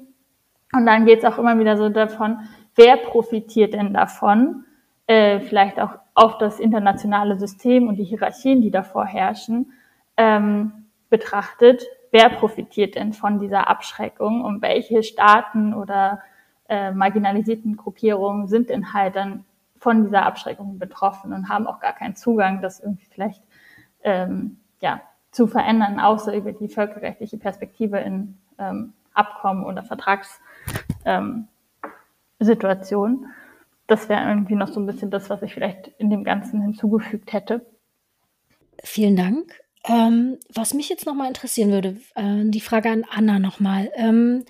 Und 0.73 0.87
dann 0.87 1.07
geht 1.07 1.21
es 1.21 1.25
auch 1.25 1.39
immer 1.39 1.59
wieder 1.59 1.77
so 1.77 1.89
davon, 1.89 2.41
wer 2.75 2.97
profitiert 2.97 3.75
denn 3.75 3.95
davon? 3.95 4.65
Äh, 5.07 5.41
vielleicht 5.41 5.79
auch 5.79 5.99
auf 6.15 6.39
das 6.39 6.59
internationale 6.59 7.39
System 7.39 7.89
und 7.89 7.97
die 7.97 8.05
Hierarchien, 8.05 8.61
die 8.61 8.71
davor 8.71 9.07
herrschen, 9.07 9.73
ähm, 10.17 10.73
betrachtet 11.09 11.87
wer 12.17 12.31
profitiert 12.31 12.95
denn 12.95 13.13
von 13.13 13.41
dieser 13.41 13.69
Abschreckung 13.69 14.43
und 14.43 14.63
welche 14.63 15.03
Staaten 15.03 15.75
oder 15.75 16.23
äh, 16.67 16.91
marginalisierten 16.91 17.77
Gruppierungen 17.77 18.49
sind 18.49 18.71
denn 18.71 18.95
halt 18.95 19.17
dann 19.17 19.45
von 19.79 20.05
dieser 20.05 20.25
Abschreckung 20.25 20.79
betroffen 20.79 21.35
und 21.35 21.51
haben 21.51 21.67
auch 21.67 21.79
gar 21.79 21.93
keinen 21.93 22.17
Zugang, 22.17 22.63
das 22.63 22.81
irgendwie 22.81 23.05
vielleicht 23.05 23.43
ähm, 24.03 24.57
ja, 24.81 25.03
zu 25.31 25.47
verändern, 25.47 26.01
außer 26.01 26.35
über 26.35 26.53
die 26.53 26.69
völkerrechtliche 26.69 27.37
Perspektive 27.37 27.99
in 27.99 28.39
ähm, 28.59 28.95
Abkommen 29.13 29.67
oder 29.67 29.83
Vertragssituationen. 29.83 31.49
Ähm, 33.25 33.31
das 33.89 34.09
wäre 34.09 34.27
irgendwie 34.27 34.55
noch 34.55 34.69
so 34.69 34.81
ein 34.81 34.87
bisschen 34.87 35.11
das, 35.11 35.29
was 35.29 35.43
ich 35.43 35.53
vielleicht 35.53 35.89
in 35.99 36.09
dem 36.09 36.25
Ganzen 36.25 36.63
hinzugefügt 36.63 37.35
hätte. 37.35 37.67
Vielen 38.83 39.17
Dank. 39.17 39.66
Ähm, 39.89 40.39
was 40.53 40.75
mich 40.75 40.89
jetzt 40.89 41.07
nochmal 41.07 41.29
interessieren 41.29 41.71
würde, 41.71 41.97
äh, 42.15 42.43
die 42.45 42.61
Frage 42.61 42.91
an 42.91 43.05
Anna 43.09 43.39
nochmal. 43.39 43.91
Ähm, 43.95 44.45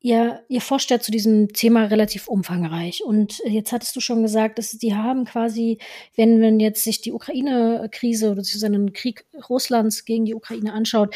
ihr, 0.00 0.42
ihr 0.48 0.60
forscht 0.60 0.90
ja 0.90 0.98
zu 0.98 1.12
diesem 1.12 1.52
Thema 1.52 1.84
relativ 1.84 2.26
umfangreich. 2.26 3.04
Und 3.04 3.40
jetzt 3.44 3.72
hattest 3.72 3.94
du 3.94 4.00
schon 4.00 4.22
gesagt, 4.22 4.58
dass 4.58 4.72
die 4.72 4.94
haben 4.94 5.24
quasi, 5.26 5.78
wenn 6.16 6.40
man 6.40 6.58
jetzt 6.58 6.82
sich 6.82 7.00
die 7.00 7.12
Ukraine-Krise 7.12 8.32
oder 8.32 8.42
den 8.42 8.92
Krieg 8.92 9.24
Russlands 9.48 10.04
gegen 10.04 10.24
die 10.24 10.34
Ukraine 10.34 10.72
anschaut, 10.72 11.14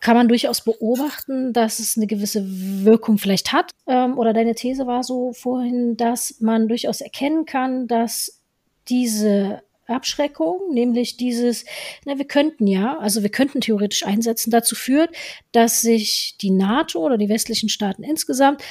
kann 0.00 0.16
man 0.16 0.28
durchaus 0.28 0.62
beobachten, 0.62 1.52
dass 1.52 1.78
es 1.78 1.96
eine 1.96 2.06
gewisse 2.06 2.44
Wirkung 2.46 3.18
vielleicht 3.18 3.52
hat. 3.52 3.72
Ähm, 3.86 4.18
oder 4.18 4.32
deine 4.32 4.54
These 4.54 4.86
war 4.86 5.02
so 5.02 5.32
vorhin, 5.32 5.96
dass 5.96 6.40
man 6.40 6.68
durchaus 6.68 7.00
erkennen 7.00 7.44
kann, 7.44 7.86
dass 7.88 8.42
diese 8.88 9.62
Abschreckung, 9.86 10.72
nämlich 10.72 11.16
dieses, 11.16 11.64
na, 12.04 12.18
wir 12.18 12.26
könnten 12.26 12.66
ja, 12.66 12.98
also 12.98 13.22
wir 13.22 13.30
könnten 13.30 13.60
theoretisch 13.60 14.04
einsetzen, 14.04 14.50
dazu 14.50 14.74
führt, 14.74 15.10
dass 15.52 15.80
sich 15.80 16.36
die 16.40 16.50
NATO 16.50 17.00
oder 17.00 17.18
die 17.18 17.28
westlichen 17.28 17.68
Staaten 17.68 18.02
insgesamt 18.02 18.62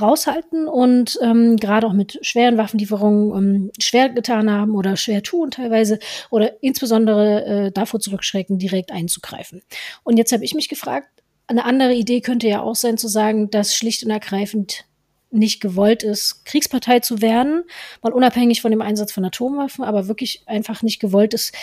raushalten 0.00 0.68
und 0.68 1.18
ähm, 1.22 1.56
gerade 1.56 1.86
auch 1.86 1.92
mit 1.92 2.18
schweren 2.22 2.56
Waffenlieferungen 2.56 3.36
ähm, 3.36 3.70
schwer 3.78 4.08
getan 4.08 4.50
haben 4.50 4.74
oder 4.74 4.96
schwer 4.96 5.22
tun 5.22 5.50
teilweise 5.50 5.98
oder 6.30 6.62
insbesondere 6.62 7.44
äh, 7.44 7.72
davor 7.72 8.00
zurückschrecken, 8.00 8.58
direkt 8.58 8.90
einzugreifen. 8.90 9.62
Und 10.02 10.16
jetzt 10.16 10.32
habe 10.32 10.44
ich 10.44 10.54
mich 10.54 10.68
gefragt, 10.68 11.08
eine 11.46 11.64
andere 11.64 11.92
Idee 11.92 12.20
könnte 12.20 12.48
ja 12.48 12.62
auch 12.62 12.76
sein 12.76 12.96
zu 12.96 13.08
sagen, 13.08 13.50
dass 13.50 13.76
schlicht 13.76 14.04
und 14.04 14.10
ergreifend 14.10 14.86
nicht 15.32 15.60
gewollt 15.60 16.02
ist, 16.02 16.44
Kriegspartei 16.44 17.00
zu 17.00 17.22
werden, 17.22 17.64
mal 18.02 18.12
unabhängig 18.12 18.62
von 18.62 18.70
dem 18.70 18.82
Einsatz 18.82 19.12
von 19.12 19.24
Atomwaffen, 19.24 19.84
aber 19.84 20.08
wirklich 20.08 20.42
einfach 20.46 20.82
nicht 20.82 21.00
gewollt 21.00 21.34
ist, 21.34 21.54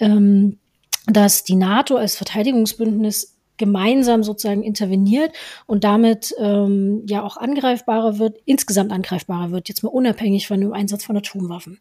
ähm, 0.00 0.58
dass 1.06 1.44
die 1.44 1.56
NATO 1.56 1.96
als 1.96 2.16
Verteidigungsbündnis 2.16 3.36
gemeinsam 3.56 4.22
sozusagen 4.22 4.62
interveniert 4.62 5.32
und 5.66 5.84
damit 5.84 6.34
ähm, 6.38 7.02
ja 7.06 7.22
auch 7.22 7.36
angreifbarer 7.36 8.18
wird, 8.18 8.38
insgesamt 8.44 8.92
angreifbarer 8.92 9.50
wird, 9.50 9.68
jetzt 9.68 9.82
mal 9.82 9.88
unabhängig 9.88 10.46
von 10.46 10.60
dem 10.60 10.72
Einsatz 10.72 11.04
von 11.04 11.16
Atomwaffen. 11.16 11.78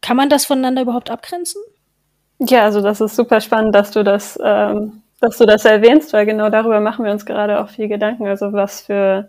Kann 0.00 0.16
man 0.16 0.28
das 0.28 0.46
voneinander 0.46 0.82
überhaupt 0.82 1.10
abgrenzen? 1.10 1.60
Ja, 2.38 2.64
also 2.64 2.80
das 2.80 3.00
ist 3.00 3.16
super 3.16 3.40
spannend, 3.40 3.74
dass 3.74 3.90
du 3.90 4.04
das, 4.04 4.38
ähm, 4.42 5.02
dass 5.20 5.38
du 5.38 5.46
das 5.46 5.64
erwähnst, 5.64 6.12
weil 6.12 6.24
genau 6.24 6.50
darüber 6.50 6.80
machen 6.80 7.04
wir 7.04 7.10
uns 7.10 7.26
gerade 7.26 7.60
auch 7.60 7.68
viel 7.68 7.88
Gedanken. 7.88 8.26
Also 8.28 8.52
was 8.52 8.82
für 8.82 9.28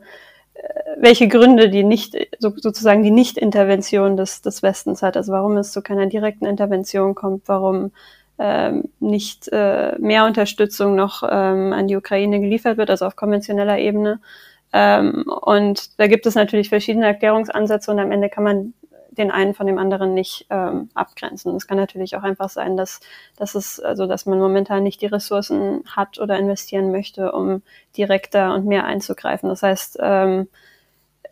welche 0.97 1.27
Gründe 1.27 1.69
die 1.69 1.83
nicht, 1.83 2.15
so, 2.39 2.51
sozusagen 2.55 3.03
die 3.03 3.11
Nicht-Intervention 3.11 4.17
des, 4.17 4.41
des 4.41 4.61
Westens 4.63 5.01
hat, 5.01 5.17
also 5.17 5.31
warum 5.31 5.57
es 5.57 5.71
zu 5.71 5.81
keiner 5.81 6.07
direkten 6.07 6.45
Intervention 6.45 7.15
kommt, 7.15 7.43
warum 7.47 7.91
ähm, 8.37 8.85
nicht 8.99 9.49
äh, 9.51 9.97
mehr 9.99 10.25
Unterstützung 10.25 10.95
noch 10.95 11.23
ähm, 11.23 11.73
an 11.73 11.87
die 11.87 11.95
Ukraine 11.95 12.39
geliefert 12.39 12.77
wird, 12.77 12.89
also 12.89 13.05
auf 13.05 13.15
konventioneller 13.15 13.77
Ebene. 13.77 14.19
Ähm, 14.71 15.25
und 15.41 15.99
da 15.99 16.07
gibt 16.07 16.25
es 16.25 16.35
natürlich 16.35 16.69
verschiedene 16.69 17.07
Erklärungsansätze 17.07 17.91
und 17.91 17.99
am 17.99 18.11
Ende 18.11 18.29
kann 18.29 18.43
man 18.43 18.73
den 19.11 19.31
einen 19.31 19.53
von 19.53 19.67
dem 19.67 19.77
anderen 19.77 20.13
nicht 20.13 20.45
ähm, 20.49 20.89
abgrenzen. 20.93 21.55
Es 21.55 21.67
kann 21.67 21.77
natürlich 21.77 22.15
auch 22.15 22.23
einfach 22.23 22.49
sein, 22.49 22.77
dass, 22.77 22.99
dass 23.37 23.55
es, 23.55 23.79
also 23.79 24.05
dass 24.07 24.25
man 24.25 24.39
momentan 24.39 24.83
nicht 24.83 25.01
die 25.01 25.07
Ressourcen 25.07 25.83
hat 25.87 26.19
oder 26.19 26.37
investieren 26.37 26.91
möchte, 26.91 27.31
um 27.31 27.61
direkter 27.97 28.53
und 28.53 28.65
mehr 28.65 28.85
einzugreifen. 28.85 29.49
Das 29.49 29.63
heißt, 29.63 29.97
ähm, 30.01 30.47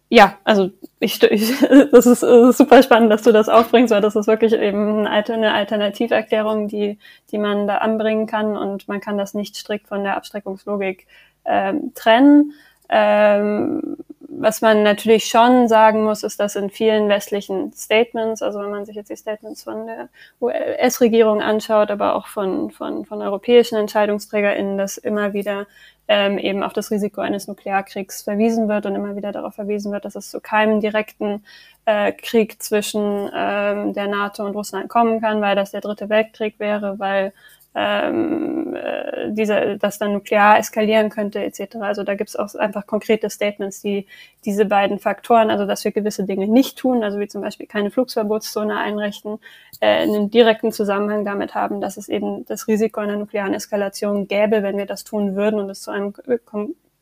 ja, 0.10 0.38
also 0.44 0.72
ich, 1.00 1.22
ich 1.32 1.60
das 1.92 2.06
ist, 2.06 2.24
das 2.24 2.50
ist 2.50 2.58
super 2.58 2.82
spannend, 2.84 3.12
dass 3.12 3.24
du 3.24 3.32
das 3.32 3.50
aufbringst, 3.50 3.94
weil 3.94 4.02
das 4.02 4.16
ist 4.16 4.28
wirklich 4.28 4.54
eben 4.54 5.06
eine 5.06 5.54
Alternativerklärung, 5.54 6.68
die, 6.68 6.98
die 7.32 7.38
man 7.38 7.68
da 7.68 7.78
anbringen 7.78 8.28
kann 8.28 8.58
und 8.58 8.88
man 8.88 9.02
kann 9.02 9.18
das 9.18 9.34
nicht 9.34 9.56
strikt 9.56 9.88
von 9.88 10.04
der 10.04 10.18
Abstreckungslogik 10.18 11.08
ähm, 11.46 11.94
trennen. 11.94 12.54
Ähm, 12.90 13.98
was 14.40 14.62
man 14.62 14.84
natürlich 14.84 15.26
schon 15.26 15.68
sagen 15.68 16.04
muss, 16.04 16.24
ist, 16.24 16.40
dass 16.40 16.56
in 16.56 16.70
vielen 16.70 17.10
westlichen 17.10 17.74
Statements, 17.74 18.42
also 18.42 18.60
wenn 18.60 18.70
man 18.70 18.86
sich 18.86 18.96
jetzt 18.96 19.10
die 19.10 19.16
Statements 19.16 19.64
von 19.64 19.88
der 19.88 20.10
US-Regierung 20.40 21.42
anschaut, 21.42 21.90
aber 21.90 22.16
auch 22.16 22.28
von, 22.28 22.70
von, 22.70 23.06
von 23.06 23.22
europäischen 23.22 23.78
EntscheidungsträgerInnen, 23.78 24.78
dass 24.78 24.98
immer 24.98 25.34
wieder 25.34 25.66
ähm, 26.08 26.38
eben 26.38 26.64
auf 26.64 26.74
das 26.74 26.92
Risiko 26.92 27.22
eines 27.22 27.48
Nuklearkriegs 27.48 28.22
verwiesen 28.22 28.70
wird 28.70 28.86
und 28.86 28.96
immer 28.96 29.16
wieder 29.16 29.32
darauf 29.32 29.56
verwiesen 29.56 29.92
wird, 29.92 30.06
dass 30.06 30.16
es 30.16 30.30
zu 30.30 30.40
keinem 30.40 30.82
direkten 30.82 31.44
äh, 31.86 32.12
Krieg 32.12 32.62
zwischen 32.62 33.30
ähm, 33.34 33.94
der 33.94 34.08
NATO 34.08 34.46
und 34.46 34.56
Russland 34.56 34.88
kommen 34.88 35.20
kann, 35.20 35.42
weil 35.42 35.56
das 35.56 35.72
der 35.72 35.82
dritte 35.82 36.10
Weltkrieg 36.10 36.60
wäre, 36.60 37.00
weil 37.00 37.34
ähm, 37.80 38.76
äh, 38.76 39.32
diese, 39.32 39.78
das 39.78 40.00
dann 40.00 40.14
nuklear 40.14 40.58
eskalieren 40.58 41.12
könnte 41.12 41.44
etc. 41.44 41.76
Also 41.82 42.04
da 42.04 42.16
gibt 42.16 42.32
es 42.32 42.36
auch 42.36 42.56
einfach 42.56 42.88
konkrete 42.88 43.30
Statements, 43.30 43.82
die 43.82 44.08
diese 44.46 44.66
beiden 44.66 44.98
Faktoren, 44.98 45.52
also 45.52 45.68
dass 45.68 45.86
wir 45.86 45.92
gewisse 45.92 46.24
Dinge 46.24 46.48
nicht 46.48 46.80
tun, 46.80 47.04
also 47.04 47.20
wie 47.20 47.28
zum 47.28 47.42
Beispiel 47.42 47.68
keine 47.68 47.92
Flugverbotszone 47.92 48.76
einrichten, 48.76 49.38
äh, 49.80 50.02
einen 50.02 50.32
direkten 50.32 50.72
Zusammenhang 50.72 51.24
damit 51.24 51.54
haben, 51.54 51.80
dass 51.80 51.98
es 51.98 52.10
eben 52.10 52.46
das 52.46 52.68
Risiko 52.68 53.00
einer 53.00 53.18
nuklearen 53.18 53.54
Eskalation 53.54 54.28
gäbe, 54.28 54.64
wenn 54.64 54.78
wir 54.78 54.88
das 54.88 55.04
tun 55.04 55.36
würden 55.36 55.60
und 55.60 55.70
es 55.70 55.82
zu 55.82 55.92
einem 55.92 56.16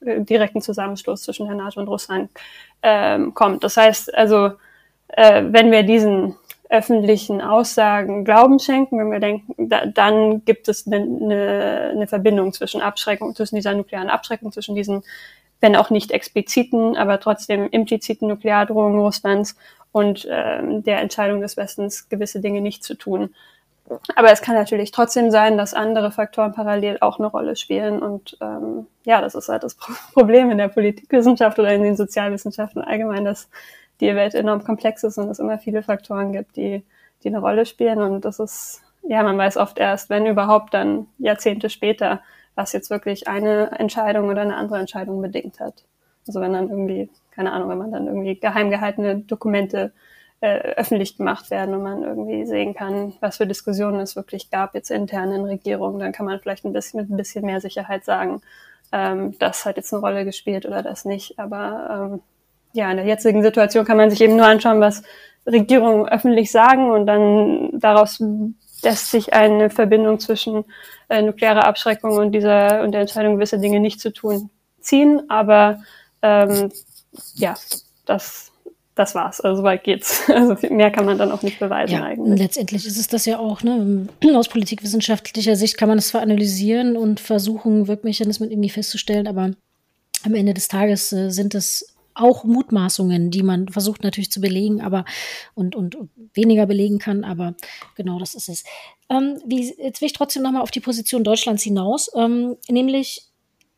äh, 0.02 0.20
direkten 0.22 0.62
Zusammenstoß 0.62 1.22
zwischen 1.22 1.48
der 1.48 1.56
NATO 1.56 1.80
und 1.80 1.88
Russland 1.88 2.30
ähm, 2.84 3.34
kommt. 3.34 3.64
Das 3.64 3.78
heißt 3.78 4.14
also, 4.14 4.52
äh, 5.08 5.42
wenn 5.48 5.72
wir 5.72 5.84
diesen 5.84 6.36
öffentlichen 6.70 7.42
Aussagen 7.42 8.26
Glauben 8.26 8.60
schenken, 8.60 8.98
wenn 8.98 9.12
wir 9.12 9.20
denken, 9.20 9.70
da, 9.70 9.86
dann 9.86 10.44
gibt 10.46 10.68
es 10.68 10.88
eine, 10.88 10.98
eine, 10.98 11.92
eine 11.94 12.08
Verbindung 12.08 12.54
zwischen 12.54 12.82
Abschreckung, 12.82 13.36
zwischen 13.36 13.56
dieser 13.56 13.74
nuklearen 13.74 14.10
Abschreckung, 14.10 14.52
zwischen 14.52 14.76
diesen, 14.76 15.04
wenn 15.62 15.76
auch 15.76 15.90
nicht 15.90 16.12
expliziten, 16.12 16.98
aber 16.98 17.20
trotzdem 17.20 17.70
impliziten 17.70 18.28
Nukleardrohungen 18.28 19.00
Russlands 19.00 19.56
und 19.92 20.28
ähm, 20.30 20.84
der 20.84 21.02
Entscheidung 21.02 21.42
des 21.42 21.56
Westens, 21.56 22.10
gewisse 22.10 22.42
Dinge 22.42 22.62
nicht 22.62 22.84
zu 22.84 22.96
tun. 22.96 23.34
Aber 24.16 24.32
es 24.32 24.42
kann 24.42 24.56
natürlich 24.56 24.92
trotzdem 24.92 25.30
sein, 25.30 25.58
dass 25.58 25.76
andere 25.76 26.12
Faktoren 26.12 26.54
parallel 26.54 26.98
auch 27.02 27.20
eine 27.20 27.28
Rolle 27.28 27.56
spielen. 27.56 28.00
Und 28.02 28.36
ähm, 28.42 28.88
ja, 29.04 29.22
das 29.22 29.36
ist 29.36 29.48
halt 29.48 29.64
das 29.64 29.76
Problem 30.14 30.50
in 30.50 30.58
der 30.58 30.70
Politikwissenschaft 30.70 31.60
oder 31.60 31.72
in 31.74 31.84
den 31.84 31.96
Sozialwissenschaften 31.96 32.82
allgemein, 32.82 33.26
dass 33.26 33.48
die 34.00 34.16
Welt 34.16 34.34
enorm 34.34 34.64
komplex 34.64 35.04
ist 35.04 35.18
und 35.18 35.30
es 35.30 35.40
immer 35.40 35.58
viele 35.58 35.84
Faktoren 35.84 36.34
gibt, 36.34 36.56
die, 36.56 36.84
die 37.24 37.28
eine 37.28 37.40
Rolle 37.40 37.66
spielen. 37.66 38.00
Und 38.02 38.26
das 38.26 38.40
ist, 38.40 38.82
ja, 39.04 39.24
man 39.24 39.38
weiß 39.38 39.58
oft 39.58 39.80
erst, 39.80 40.10
wenn 40.10 40.26
überhaupt, 40.26 40.74
dann 40.74 41.08
Jahrzehnte 41.18 41.70
später, 41.70 42.22
was 42.56 42.74
jetzt 42.74 42.90
wirklich 42.90 43.28
eine 43.28 43.72
Entscheidung 43.80 44.30
oder 44.30 44.42
eine 44.42 44.56
andere 44.56 44.80
Entscheidung 44.80 45.22
bedingt 45.22 45.60
hat. 45.60 45.84
Also 46.28 46.42
wenn 46.42 46.54
dann 46.54 46.70
irgendwie, 46.70 47.10
keine 47.32 47.52
Ahnung, 47.52 47.70
wenn 47.70 47.78
man 47.78 47.92
dann 47.92 48.08
irgendwie 48.08 48.40
geheim 48.40 48.70
gehaltene 48.70 49.18
Dokumente 49.20 49.92
äh, 50.42 50.58
öffentlich 50.76 51.18
gemacht 51.18 51.52
werden 51.52 51.76
und 51.76 51.84
man 51.84 52.04
irgendwie 52.04 52.46
sehen 52.46 52.74
kann, 52.74 53.14
was 53.20 53.38
für 53.38 53.48
Diskussionen 53.48 54.00
es 54.00 54.16
wirklich 54.16 54.50
gab 54.50 54.74
jetzt 54.74 54.92
intern 54.92 55.32
in 55.32 55.46
Regierungen, 55.46 56.00
dann 56.00 56.12
kann 56.12 56.26
man 56.26 56.40
vielleicht 56.40 56.66
ein 56.66 56.74
bisschen 56.74 57.02
mit 57.02 57.10
ein 57.10 57.18
bisschen 57.18 57.46
mehr 57.46 57.62
Sicherheit 57.62 58.04
sagen, 58.06 58.42
ähm, 58.92 59.38
das 59.40 59.66
hat 59.66 59.78
jetzt 59.78 59.94
eine 59.94 60.02
Rolle 60.02 60.26
gespielt 60.26 60.66
oder 60.66 60.82
das 60.82 61.06
nicht. 61.06 61.40
Aber 61.40 62.12
ähm, 62.14 62.22
ja, 62.76 62.92
in 62.92 62.98
der 62.98 63.06
jetzigen 63.06 63.42
Situation 63.42 63.86
kann 63.86 63.98
man 63.98 64.10
sich 64.10 64.22
eben 64.22 64.36
nur 64.36 64.46
anschauen, 64.46 64.82
was 64.82 65.02
Regierungen 65.48 66.08
öffentlich 66.08 66.52
sagen 66.52 66.92
und 66.92 67.06
dann 67.06 67.80
daraus 67.80 68.22
lässt 68.84 69.12
sich 69.12 69.34
eine 69.34 69.70
Verbindung 69.70 70.20
zwischen 70.20 70.66
äh, 71.10 71.22
nuklearer 71.22 71.66
Abschreckung 71.66 72.18
und 72.18 72.34
dieser 72.34 72.84
und 72.84 72.92
der 72.92 73.02
Entscheidung, 73.02 73.36
gewisse 73.36 73.60
Dinge 73.60 73.80
nicht 73.80 74.02
zu 74.02 74.12
tun, 74.12 74.50
ziehen. 74.80 75.30
Aber 75.30 75.80
ähm, 76.22 76.72
ja, 77.36 77.56
das 78.06 78.52
das 78.96 79.14
war's. 79.14 79.42
Also 79.42 79.64
weit 79.64 79.84
geht's. 79.84 80.24
Also 80.30 80.56
mehr 80.70 80.92
kann 80.92 81.06
man 81.06 81.18
dann 81.18 81.32
auch 81.32 81.42
nicht 81.42 81.60
beweisen 81.60 81.96
ja, 81.96 82.04
eigentlich. 82.04 82.40
Letztendlich 82.40 82.86
ist 82.86 82.98
es 82.98 83.08
das 83.08 83.26
ja 83.26 83.40
auch. 83.40 83.62
Ne? 83.62 84.08
Aus 84.34 84.48
politikwissenschaftlicher 84.48 85.56
Sicht 85.56 85.78
kann 85.78 85.90
man 85.90 85.98
es 85.98 86.10
zwar 86.10 86.22
analysieren 86.22 86.98
und 86.98 87.20
versuchen, 87.20 87.88
Wirkmechanismen 87.88 88.52
irgendwie 88.52 88.70
festzustellen, 88.70 89.28
aber 89.28 89.52
am 90.24 90.34
Ende 90.34 90.54
des 90.54 90.68
Tages 90.68 91.12
äh, 91.12 91.30
sind 91.30 91.56
es 91.56 91.95
auch 92.16 92.44
Mutmaßungen, 92.44 93.30
die 93.30 93.44
man 93.44 93.68
versucht 93.68 94.04
natürlich 94.04 94.32
zu 94.32 94.42
belegen, 94.42 94.82
aber 94.82 95.06
und, 95.54 95.76
und, 95.76 95.98
weniger 96.34 96.66
belegen 96.66 97.00
kann, 97.00 97.24
aber 97.24 97.56
genau 97.96 98.20
das 98.20 98.36
ist 98.36 98.50
es. 98.50 98.64
Ähm, 99.10 99.40
wie, 99.46 99.74
jetzt 99.78 100.02
will 100.02 100.08
ich 100.08 100.14
trotzdem 100.14 100.44
nochmal 100.44 100.62
auf 100.62 100.72
die 100.72 100.80
Position 100.80 101.24
Deutschlands 101.24 101.64
hinaus, 101.64 102.10
ähm, 102.16 102.58
nämlich, 102.70 103.24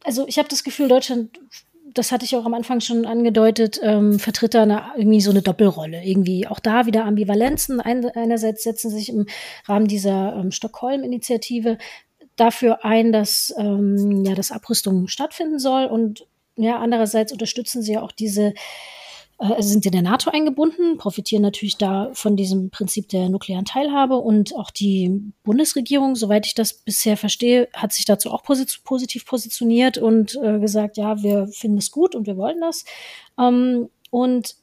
also 0.04 0.28
ich 0.28 0.38
habe 0.38 0.48
das 0.48 0.64
Gefühl, 0.64 0.88
Deutschland 0.88 1.38
das 1.94 2.12
hatte 2.12 2.26
ich 2.26 2.36
auch 2.36 2.46
am 2.46 2.54
Anfang 2.54 2.82
schon 2.82 3.06
angedeutet, 3.06 3.80
ähm, 3.82 4.20
vertritt 4.20 4.54
da 4.54 4.64
eine, 4.64 4.84
irgendwie 4.98 5.22
so 5.22 5.32
eine 5.32 5.42
Doppelrolle. 5.42 6.04
Irgendwie 6.04 6.46
auch 6.48 6.60
da 6.60 6.86
wieder 6.86 7.06
Ambivalenzen. 7.06 7.80
Ein, 7.80 8.06
einerseits 8.06 8.64
setzen 8.64 8.92
sich 8.92 9.10
im 9.10 9.26
Rahmen 9.66 9.88
dieser 9.88 10.36
ähm, 10.36 10.52
Stockholm-Initiative 10.52 11.78
dafür 12.36 12.86
ein, 12.86 13.12
dass 13.12 13.54
ähm, 13.58 14.24
ja, 14.24 14.36
dass 14.36 14.52
Abrüstung 14.52 15.08
stattfinden 15.08 15.60
soll 15.60 15.86
und 15.86 16.28
ja, 16.58 16.80
andererseits 16.80 17.32
unterstützen 17.32 17.82
sie 17.82 17.94
ja 17.94 18.02
auch 18.02 18.12
diese 18.12 18.54
äh, 19.40 19.62
sind 19.62 19.86
in 19.86 19.92
der 19.92 20.02
NATO 20.02 20.32
eingebunden, 20.32 20.98
profitieren 20.98 21.44
natürlich 21.44 21.78
da 21.78 22.10
von 22.14 22.36
diesem 22.36 22.72
Prinzip 22.72 23.10
der 23.10 23.30
nuklearen 23.30 23.66
Teilhabe 23.66 24.18
und 24.18 24.56
auch 24.56 24.72
die 24.72 25.32
Bundesregierung, 25.44 26.16
soweit 26.16 26.48
ich 26.48 26.56
das 26.56 26.74
bisher 26.74 27.18
verstehe, 27.18 27.68
hat 27.74 27.94
sich 27.94 28.06
dazu 28.06 28.32
auch 28.32 28.42
posit 28.42 28.82
positiv 28.84 29.26
positioniert 29.26 30.00
und 30.00 30.36
äh, 30.42 30.60
gesagt, 30.60 30.98
ja, 30.98 31.22
wir 31.22 31.48
finden 31.50 31.78
es 31.78 31.92
gut 31.92 32.16
und 32.16 32.26
wir 32.26 32.36
wollen 32.36 32.60
das. 32.62 32.84
Ähm, 33.40 33.90
und 34.10 34.56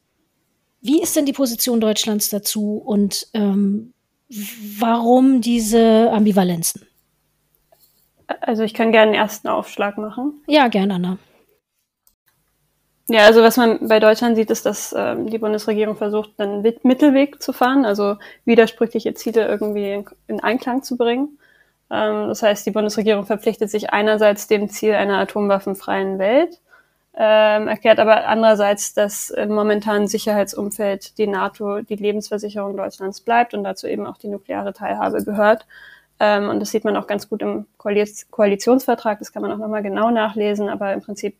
wie 0.80 1.00
ist 1.00 1.14
denn 1.14 1.24
die 1.26 1.32
Position 1.32 1.80
Deutschlands 1.80 2.28
dazu 2.28 2.76
und 2.76 3.28
ähm, 3.32 3.94
warum 4.78 5.40
diese 5.40 6.10
Ambivalenzen? 6.10 6.84
Also 8.40 8.64
ich 8.64 8.74
kann 8.74 8.90
gerne 8.90 9.12
einen 9.12 9.20
ersten 9.20 9.46
Aufschlag 9.48 9.98
machen. 9.98 10.42
Ja, 10.48 10.66
gerne, 10.66 10.94
Anna. 10.94 11.18
Ja, 13.08 13.26
also 13.26 13.42
was 13.42 13.58
man 13.58 13.86
bei 13.86 14.00
Deutschland 14.00 14.34
sieht, 14.36 14.50
ist, 14.50 14.64
dass 14.64 14.94
ähm, 14.96 15.28
die 15.28 15.36
Bundesregierung 15.38 15.94
versucht, 15.96 16.30
einen 16.38 16.62
Mittelweg 16.82 17.42
zu 17.42 17.52
fahren, 17.52 17.84
also 17.84 18.16
widersprüchliche 18.46 19.12
Ziele 19.12 19.46
irgendwie 19.46 20.04
in 20.26 20.40
Einklang 20.40 20.82
zu 20.82 20.96
bringen. 20.96 21.38
Ähm, 21.90 22.28
das 22.28 22.42
heißt, 22.42 22.64
die 22.64 22.70
Bundesregierung 22.70 23.26
verpflichtet 23.26 23.70
sich 23.70 23.90
einerseits 23.90 24.46
dem 24.48 24.70
Ziel 24.70 24.94
einer 24.94 25.18
atomwaffenfreien 25.18 26.18
Welt, 26.18 26.60
ähm, 27.14 27.68
erklärt 27.68 27.98
aber 28.00 28.26
andererseits, 28.26 28.94
dass 28.94 29.30
im 29.30 29.50
momentanen 29.54 30.08
Sicherheitsumfeld 30.08 31.18
die 31.18 31.26
NATO 31.26 31.82
die 31.82 31.96
Lebensversicherung 31.96 32.76
Deutschlands 32.76 33.20
bleibt 33.20 33.52
und 33.54 33.64
dazu 33.64 33.86
eben 33.86 34.06
auch 34.06 34.16
die 34.16 34.28
nukleare 34.28 34.72
Teilhabe 34.72 35.22
gehört. 35.24 35.66
Ähm, 36.20 36.48
und 36.48 36.60
das 36.60 36.70
sieht 36.70 36.84
man 36.84 36.96
auch 36.96 37.06
ganz 37.06 37.28
gut 37.28 37.42
im 37.42 37.66
Koalitionsvertrag, 37.76 39.18
das 39.18 39.32
kann 39.32 39.42
man 39.42 39.52
auch 39.52 39.58
nochmal 39.58 39.82
genau 39.82 40.10
nachlesen, 40.10 40.70
aber 40.70 40.92
im 40.94 41.02
Prinzip 41.02 41.36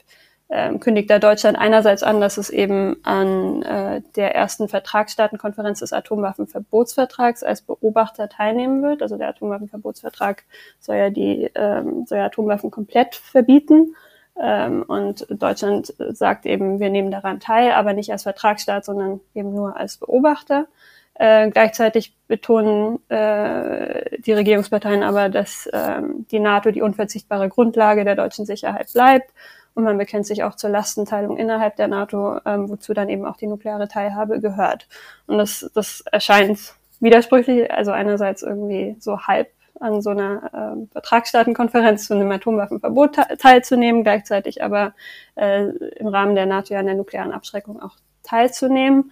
ähm, 0.50 0.78
kündigt 0.78 1.08
da 1.08 1.18
Deutschland 1.18 1.58
einerseits 1.58 2.02
an, 2.02 2.20
dass 2.20 2.36
es 2.36 2.50
eben 2.50 2.96
an 3.02 3.62
äh, 3.62 4.02
der 4.14 4.34
ersten 4.34 4.68
Vertragsstaatenkonferenz 4.68 5.80
des 5.80 5.92
Atomwaffenverbotsvertrags 5.92 7.42
als 7.42 7.62
Beobachter 7.62 8.28
teilnehmen 8.28 8.82
wird. 8.82 9.02
Also 9.02 9.16
der 9.16 9.28
Atomwaffenverbotsvertrag 9.28 10.44
soll 10.80 10.96
ja 10.96 11.10
die 11.10 11.50
ähm, 11.54 12.04
soll 12.06 12.18
ja 12.18 12.26
Atomwaffen 12.26 12.70
komplett 12.70 13.14
verbieten. 13.14 13.96
Ähm, 14.38 14.82
und 14.82 15.26
Deutschland 15.30 15.94
sagt 16.10 16.44
eben, 16.44 16.78
wir 16.78 16.90
nehmen 16.90 17.10
daran 17.10 17.40
teil, 17.40 17.72
aber 17.72 17.94
nicht 17.94 18.12
als 18.12 18.24
Vertragsstaat, 18.24 18.84
sondern 18.84 19.20
eben 19.34 19.54
nur 19.54 19.76
als 19.76 19.96
Beobachter. 19.96 20.66
Äh, 21.14 21.50
gleichzeitig 21.50 22.14
betonen 22.26 22.98
äh, 23.08 24.18
die 24.20 24.32
Regierungsparteien 24.32 25.04
aber, 25.04 25.30
dass 25.30 25.66
äh, 25.66 26.02
die 26.30 26.40
NATO 26.40 26.70
die 26.70 26.82
unverzichtbare 26.82 27.48
Grundlage 27.48 28.04
der 28.04 28.16
deutschen 28.16 28.44
Sicherheit 28.44 28.92
bleibt 28.92 29.30
und 29.74 29.84
man 29.84 29.98
bekennt 29.98 30.26
sich 30.26 30.44
auch 30.44 30.54
zur 30.54 30.70
Lastenteilung 30.70 31.36
innerhalb 31.36 31.76
der 31.76 31.88
NATO, 31.88 32.38
ähm, 32.46 32.68
wozu 32.68 32.94
dann 32.94 33.08
eben 33.08 33.26
auch 33.26 33.36
die 33.36 33.46
nukleare 33.46 33.88
Teilhabe 33.88 34.40
gehört. 34.40 34.88
Und 35.26 35.38
das, 35.38 35.70
das 35.74 36.02
erscheint 36.12 36.74
widersprüchlich, 37.00 37.70
also 37.70 37.90
einerseits 37.90 38.42
irgendwie 38.42 38.96
so 39.00 39.20
halb 39.20 39.48
an 39.80 40.00
so 40.00 40.10
einer 40.10 40.76
äh, 40.76 40.86
Vertragsstaatenkonferenz 40.92 42.06
zu 42.06 42.14
einem 42.14 42.30
Atomwaffenverbot 42.30 43.16
teilzunehmen, 43.38 44.04
gleichzeitig 44.04 44.62
aber 44.62 44.94
äh, 45.34 45.64
im 45.96 46.06
Rahmen 46.06 46.36
der 46.36 46.46
NATO 46.46 46.74
ja 46.74 46.80
an 46.80 46.86
der 46.86 46.94
nuklearen 46.94 47.32
Abschreckung 47.32 47.82
auch 47.82 47.96
teilzunehmen. 48.22 49.10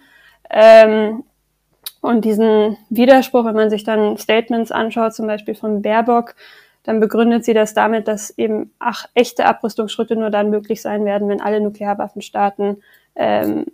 Ähm, 0.49 1.23
und 2.01 2.25
diesen 2.25 2.77
Widerspruch, 2.89 3.45
wenn 3.45 3.55
man 3.55 3.69
sich 3.69 3.83
dann 3.83 4.17
Statements 4.17 4.71
anschaut, 4.71 5.13
zum 5.13 5.27
Beispiel 5.27 5.55
von 5.55 5.81
Baerbock, 5.81 6.35
dann 6.83 6.99
begründet 6.99 7.45
sie 7.45 7.53
das 7.53 7.73
damit, 7.73 8.07
dass 8.07 8.29
eben 8.37 8.71
ach, 8.79 9.07
echte 9.13 9.45
Abrüstungsschritte 9.45 10.15
nur 10.15 10.29
dann 10.29 10.49
möglich 10.49 10.81
sein 10.81 11.05
werden, 11.05 11.29
wenn 11.29 11.41
alle 11.41 11.61
Nuklearwaffenstaaten 11.61 12.83
ähm, 13.15 13.65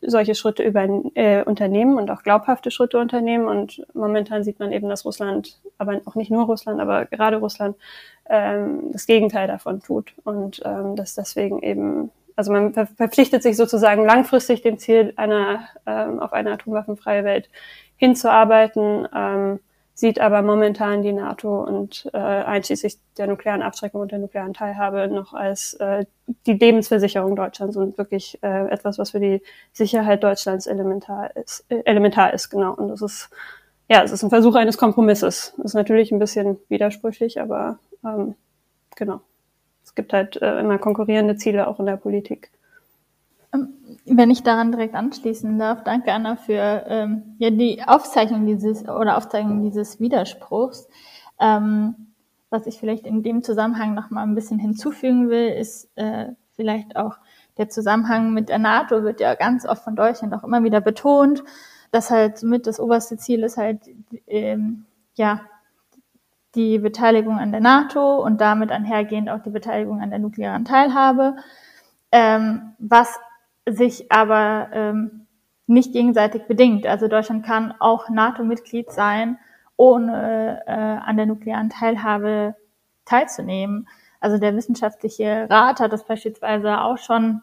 solche 0.00 0.34
Schritte 0.34 0.62
über, 0.62 0.86
äh, 1.14 1.42
unternehmen 1.42 1.98
und 1.98 2.10
auch 2.10 2.22
glaubhafte 2.22 2.70
Schritte 2.70 2.98
unternehmen. 2.98 3.48
Und 3.48 3.84
momentan 3.94 4.44
sieht 4.44 4.60
man 4.60 4.72
eben, 4.72 4.88
dass 4.88 5.04
Russland, 5.04 5.60
aber 5.78 6.00
auch 6.04 6.14
nicht 6.14 6.30
nur 6.30 6.44
Russland, 6.44 6.80
aber 6.80 7.06
gerade 7.06 7.38
Russland 7.38 7.76
ähm, 8.28 8.92
das 8.92 9.06
Gegenteil 9.06 9.48
davon 9.48 9.80
tut. 9.80 10.12
Und 10.24 10.62
ähm, 10.64 10.94
dass 10.94 11.14
deswegen 11.14 11.62
eben, 11.62 12.10
also 12.36 12.52
man 12.52 12.74
ver 12.74 12.86
verpflichtet 12.86 13.42
sich 13.42 13.56
sozusagen 13.56 14.04
langfristig 14.04 14.62
dem 14.62 14.78
Ziel 14.78 15.12
einer 15.16 15.60
ähm, 15.86 16.20
auf 16.20 16.32
eine 16.32 16.52
atomwaffenfreie 16.52 17.24
Welt 17.24 17.48
hinzuarbeiten. 17.96 19.08
Ähm, 19.14 19.60
sieht 19.98 20.20
aber 20.20 20.42
momentan 20.42 21.02
die 21.02 21.12
NATO 21.12 21.60
und 21.64 22.08
äh, 22.12 22.18
einschließlich 22.18 22.98
der 23.16 23.26
nuklearen 23.26 23.62
Abschreckung 23.62 24.00
und 24.02 24.12
der 24.12 24.20
nuklearen 24.20 24.54
Teilhabe 24.54 25.08
noch 25.08 25.34
als 25.34 25.74
äh, 25.74 26.06
die 26.46 26.52
Lebensversicherung 26.52 27.34
Deutschlands 27.34 27.76
und 27.76 27.98
wirklich 27.98 28.38
äh, 28.44 28.68
etwas, 28.68 28.98
was 28.98 29.10
für 29.10 29.18
die 29.18 29.42
Sicherheit 29.72 30.22
Deutschlands 30.22 30.68
elementar 30.68 31.34
ist, 31.36 31.64
äh, 31.68 31.82
elementar 31.84 32.32
ist, 32.32 32.48
genau. 32.48 32.74
Und 32.74 32.90
das 32.90 33.02
ist 33.02 33.30
ja, 33.88 34.04
es 34.04 34.12
ist 34.12 34.22
ein 34.22 34.30
Versuch 34.30 34.54
eines 34.54 34.78
Kompromisses. 34.78 35.52
Das 35.56 35.66
ist 35.66 35.74
natürlich 35.74 36.12
ein 36.12 36.20
bisschen 36.20 36.58
widersprüchlich, 36.68 37.40
aber 37.40 37.80
ähm, 38.04 38.36
genau. 38.94 39.20
Es 39.82 39.96
gibt 39.96 40.12
halt 40.12 40.40
äh, 40.40 40.60
immer 40.60 40.78
konkurrierende 40.78 41.34
Ziele 41.34 41.66
auch 41.66 41.80
in 41.80 41.86
der 41.86 41.96
Politik. 41.96 42.52
Wenn 44.10 44.30
ich 44.30 44.42
daran 44.42 44.72
direkt 44.72 44.94
anschließen 44.94 45.58
darf, 45.58 45.84
danke 45.84 46.12
Anna 46.12 46.36
für 46.36 46.84
ähm, 46.86 47.34
ja, 47.38 47.50
die 47.50 47.82
Aufzeichnung 47.86 48.46
dieses 48.46 48.88
oder 48.88 49.16
Aufzeichnung 49.16 49.62
dieses 49.62 50.00
Widerspruchs. 50.00 50.88
Ähm, 51.38 52.14
was 52.50 52.66
ich 52.66 52.78
vielleicht 52.78 53.06
in 53.06 53.22
dem 53.22 53.42
Zusammenhang 53.42 53.94
noch 53.94 54.10
mal 54.10 54.22
ein 54.22 54.34
bisschen 54.34 54.58
hinzufügen 54.58 55.28
will, 55.28 55.48
ist 55.48 55.90
äh, 55.96 56.28
vielleicht 56.56 56.96
auch 56.96 57.18
der 57.58 57.68
Zusammenhang 57.68 58.32
mit 58.32 58.48
der 58.48 58.58
NATO 58.58 59.02
wird 59.02 59.20
ja 59.20 59.34
ganz 59.34 59.66
oft 59.66 59.82
von 59.82 59.96
Deutschland 59.96 60.32
auch 60.34 60.44
immer 60.44 60.62
wieder 60.64 60.80
betont, 60.80 61.42
dass 61.90 62.10
halt 62.10 62.42
mit 62.42 62.66
das 62.66 62.80
oberste 62.80 63.16
Ziel 63.16 63.42
ist 63.42 63.56
halt 63.56 63.80
ähm, 64.26 64.86
ja 65.14 65.40
die 66.54 66.78
Beteiligung 66.78 67.38
an 67.38 67.52
der 67.52 67.60
NATO 67.60 68.22
und 68.24 68.40
damit 68.40 68.70
einhergehend 68.70 69.28
auch 69.28 69.42
die 69.42 69.50
Beteiligung 69.50 70.00
an 70.00 70.10
der 70.10 70.18
nuklearen 70.18 70.64
Teilhabe, 70.64 71.36
ähm, 72.10 72.72
was 72.78 73.18
sich 73.68 74.10
aber 74.10 74.68
ähm, 74.72 75.26
nicht 75.66 75.92
gegenseitig 75.92 76.46
bedingt. 76.46 76.86
Also 76.86 77.08
Deutschland 77.08 77.44
kann 77.44 77.74
auch 77.78 78.08
NATO-Mitglied 78.08 78.90
sein, 78.90 79.38
ohne 79.76 80.62
äh, 80.66 80.72
an 80.72 81.16
der 81.16 81.26
nuklearen 81.26 81.70
Teilhabe 81.70 82.56
teilzunehmen. 83.04 83.88
Also 84.20 84.38
der 84.38 84.56
wissenschaftliche 84.56 85.46
Rat 85.48 85.80
hat 85.80 85.92
das 85.92 86.04
beispielsweise 86.04 86.80
auch 86.80 86.98
schon 86.98 87.42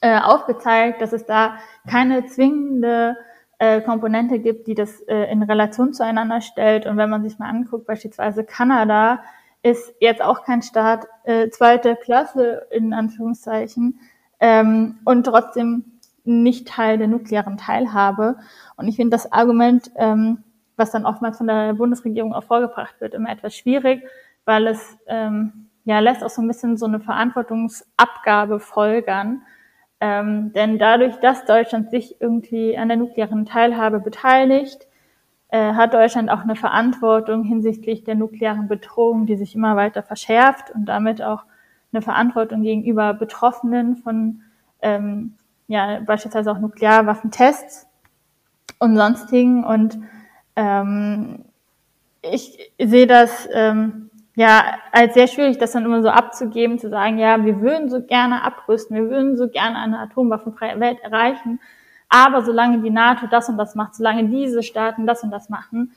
äh, 0.00 0.18
aufgezeigt, 0.20 1.00
dass 1.00 1.12
es 1.12 1.24
da 1.24 1.56
keine 1.88 2.26
zwingende 2.26 3.16
äh, 3.58 3.80
Komponente 3.80 4.38
gibt, 4.38 4.66
die 4.66 4.74
das 4.74 5.00
äh, 5.02 5.30
in 5.30 5.42
Relation 5.42 5.94
zueinander 5.94 6.40
stellt. 6.40 6.84
Und 6.86 6.96
wenn 6.98 7.08
man 7.08 7.22
sich 7.22 7.38
mal 7.38 7.48
anguckt, 7.48 7.86
beispielsweise 7.86 8.44
Kanada 8.44 9.22
ist 9.62 9.94
jetzt 10.00 10.22
auch 10.22 10.44
kein 10.44 10.62
Staat 10.62 11.06
äh, 11.24 11.48
zweiter 11.48 11.96
Klasse 11.96 12.66
in 12.70 12.92
Anführungszeichen 12.92 14.00
ähm, 14.40 14.98
und 15.04 15.24
trotzdem 15.24 15.84
nicht 16.24 16.68
Teil 16.68 16.98
der 16.98 17.08
nuklearen 17.08 17.56
Teilhabe. 17.56 18.36
Und 18.76 18.88
ich 18.88 18.96
finde 18.96 19.16
das 19.16 19.32
Argument, 19.32 19.90
ähm, 19.96 20.42
was 20.76 20.90
dann 20.90 21.06
oftmals 21.06 21.38
von 21.38 21.46
der 21.46 21.74
Bundesregierung 21.74 22.34
auch 22.34 22.44
vorgebracht 22.44 23.00
wird, 23.00 23.14
immer 23.14 23.30
etwas 23.30 23.54
schwierig, 23.54 24.02
weil 24.44 24.66
es 24.66 24.98
ähm, 25.06 25.68
ja 25.84 26.00
lässt 26.00 26.22
auch 26.22 26.30
so 26.30 26.42
ein 26.42 26.48
bisschen 26.48 26.76
so 26.76 26.86
eine 26.86 27.00
Verantwortungsabgabe 27.00 28.60
folgern. 28.60 29.42
Ähm, 30.00 30.52
denn 30.52 30.78
dadurch, 30.78 31.16
dass 31.16 31.46
Deutschland 31.46 31.90
sich 31.90 32.20
irgendwie 32.20 32.76
an 32.76 32.88
der 32.88 32.98
nuklearen 32.98 33.46
Teilhabe 33.46 34.00
beteiligt, 34.00 34.86
äh, 35.48 35.72
hat 35.72 35.94
Deutschland 35.94 36.30
auch 36.30 36.40
eine 36.40 36.56
Verantwortung 36.56 37.44
hinsichtlich 37.44 38.04
der 38.04 38.14
nuklearen 38.16 38.68
Bedrohung, 38.68 39.26
die 39.26 39.36
sich 39.36 39.54
immer 39.54 39.76
weiter 39.76 40.02
verschärft 40.02 40.70
und 40.74 40.86
damit 40.86 41.22
auch 41.22 41.44
eine 41.92 42.02
Verantwortung 42.02 42.62
gegenüber 42.62 43.14
Betroffenen 43.14 43.96
von 43.96 44.42
ähm, 44.82 45.34
ja 45.68 46.00
beispielsweise 46.00 46.52
auch 46.52 46.58
Nuklearwaffentests 46.58 47.86
und 48.78 48.96
sonstigen. 48.96 49.64
Und 49.64 49.98
ähm, 50.56 51.44
ich 52.22 52.72
sehe 52.78 53.06
das 53.06 53.48
ähm, 53.52 54.10
ja 54.34 54.62
als 54.92 55.14
sehr 55.14 55.26
schwierig, 55.26 55.58
das 55.58 55.72
dann 55.72 55.84
immer 55.84 56.02
so 56.02 56.08
abzugeben, 56.08 56.78
zu 56.78 56.88
sagen, 56.88 57.18
ja, 57.18 57.44
wir 57.44 57.60
würden 57.60 57.88
so 57.88 58.02
gerne 58.02 58.42
abrüsten, 58.42 58.96
wir 58.96 59.10
würden 59.10 59.36
so 59.36 59.48
gerne 59.48 59.78
eine 59.78 59.98
atomwaffenfreie 59.98 60.78
Welt 60.80 61.00
erreichen, 61.00 61.60
aber 62.08 62.44
solange 62.44 62.80
die 62.80 62.90
NATO 62.90 63.26
das 63.26 63.48
und 63.48 63.56
das 63.58 63.74
macht, 63.74 63.94
solange 63.94 64.28
diese 64.28 64.62
Staaten 64.62 65.06
das 65.06 65.22
und 65.22 65.30
das 65.30 65.48
machen, 65.48 65.92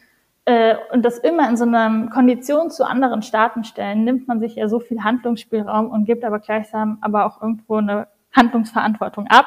äh, 0.50 0.78
und 0.92 1.06
das 1.06 1.20
immer 1.20 1.48
in 1.48 1.58
so 1.58 1.64
einer 1.64 2.10
Kondition 2.10 2.72
zu 2.72 2.84
anderen 2.84 3.22
Staaten 3.22 3.64
stellen, 3.64 4.04
nimmt 4.04 4.28
man 4.28 4.40
sich 4.40 4.56
ja 4.56 4.68
so 4.68 4.80
viel 4.80 5.04
Handlungsspielraum 5.04 5.92
und 5.92 6.06
gibt 6.06 6.24
aber 6.24 6.40
gleichsam 6.40 6.98
aber 7.02 7.28
auch 7.28 7.40
irgendwo 7.40 7.76
eine 7.76 8.08
Handlungsverantwortung 8.36 9.28
ab. 9.28 9.46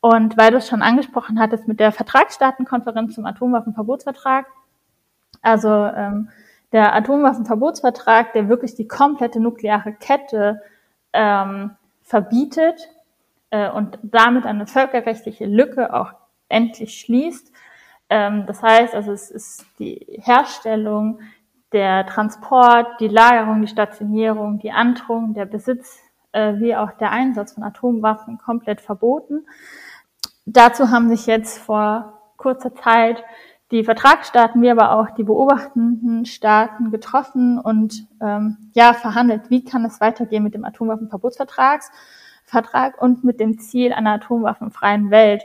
Und 0.00 0.36
weil 0.36 0.50
du 0.50 0.58
es 0.58 0.68
schon 0.68 0.82
angesprochen 0.82 1.40
hattest 1.40 1.66
mit 1.68 1.80
der 1.80 1.90
Vertragsstaatenkonferenz 1.90 3.14
zum 3.14 3.24
Atomwaffenverbotsvertrag, 3.24 4.44
also 5.40 5.70
ähm, 5.70 6.28
der 6.72 6.94
Atomwaffenverbotsvertrag, 6.94 8.34
der 8.34 8.50
wirklich 8.50 8.74
die 8.74 8.86
komplette 8.86 9.40
nukleare 9.40 9.94
Kette 9.94 10.60
ähm, 11.14 11.70
verbietet 12.02 12.90
äh, 13.48 13.70
und 13.70 13.98
damit 14.02 14.44
eine 14.44 14.66
völkerrechtliche 14.66 15.46
Lücke 15.46 15.94
auch 15.94 16.12
endlich 16.50 17.00
schließt. 17.00 17.50
Ähm, 18.14 18.46
das 18.46 18.62
heißt, 18.62 18.94
also 18.94 19.10
es 19.10 19.28
ist 19.28 19.66
die 19.80 20.06
Herstellung, 20.22 21.18
der 21.72 22.06
Transport, 22.06 22.86
die 23.00 23.08
Lagerung, 23.08 23.62
die 23.62 23.66
Stationierung, 23.66 24.60
die 24.60 24.70
Androhung, 24.70 25.34
der 25.34 25.46
Besitz 25.46 25.98
äh, 26.30 26.54
wie 26.60 26.76
auch 26.76 26.92
der 26.92 27.10
Einsatz 27.10 27.54
von 27.54 27.64
Atomwaffen 27.64 28.38
komplett 28.38 28.80
verboten. 28.80 29.44
Dazu 30.46 30.90
haben 30.90 31.08
sich 31.08 31.26
jetzt 31.26 31.58
vor 31.58 32.20
kurzer 32.36 32.72
Zeit 32.76 33.24
die 33.72 33.82
Vertragsstaaten, 33.82 34.62
wie 34.62 34.70
aber 34.70 34.92
auch 34.92 35.10
die 35.10 35.24
beobachtenden 35.24 36.24
Staaten 36.24 36.92
getroffen 36.92 37.58
und 37.58 38.06
ähm, 38.22 38.70
ja 38.74 38.94
verhandelt, 38.94 39.50
wie 39.50 39.64
kann 39.64 39.84
es 39.84 40.00
weitergehen 40.00 40.44
mit 40.44 40.54
dem 40.54 40.64
Atomwaffenverbotsvertrag 40.64 41.80
Vertrag 42.44 43.02
und 43.02 43.24
mit 43.24 43.40
dem 43.40 43.58
Ziel 43.58 43.92
einer 43.92 44.12
atomwaffenfreien 44.12 45.10
Welt. 45.10 45.42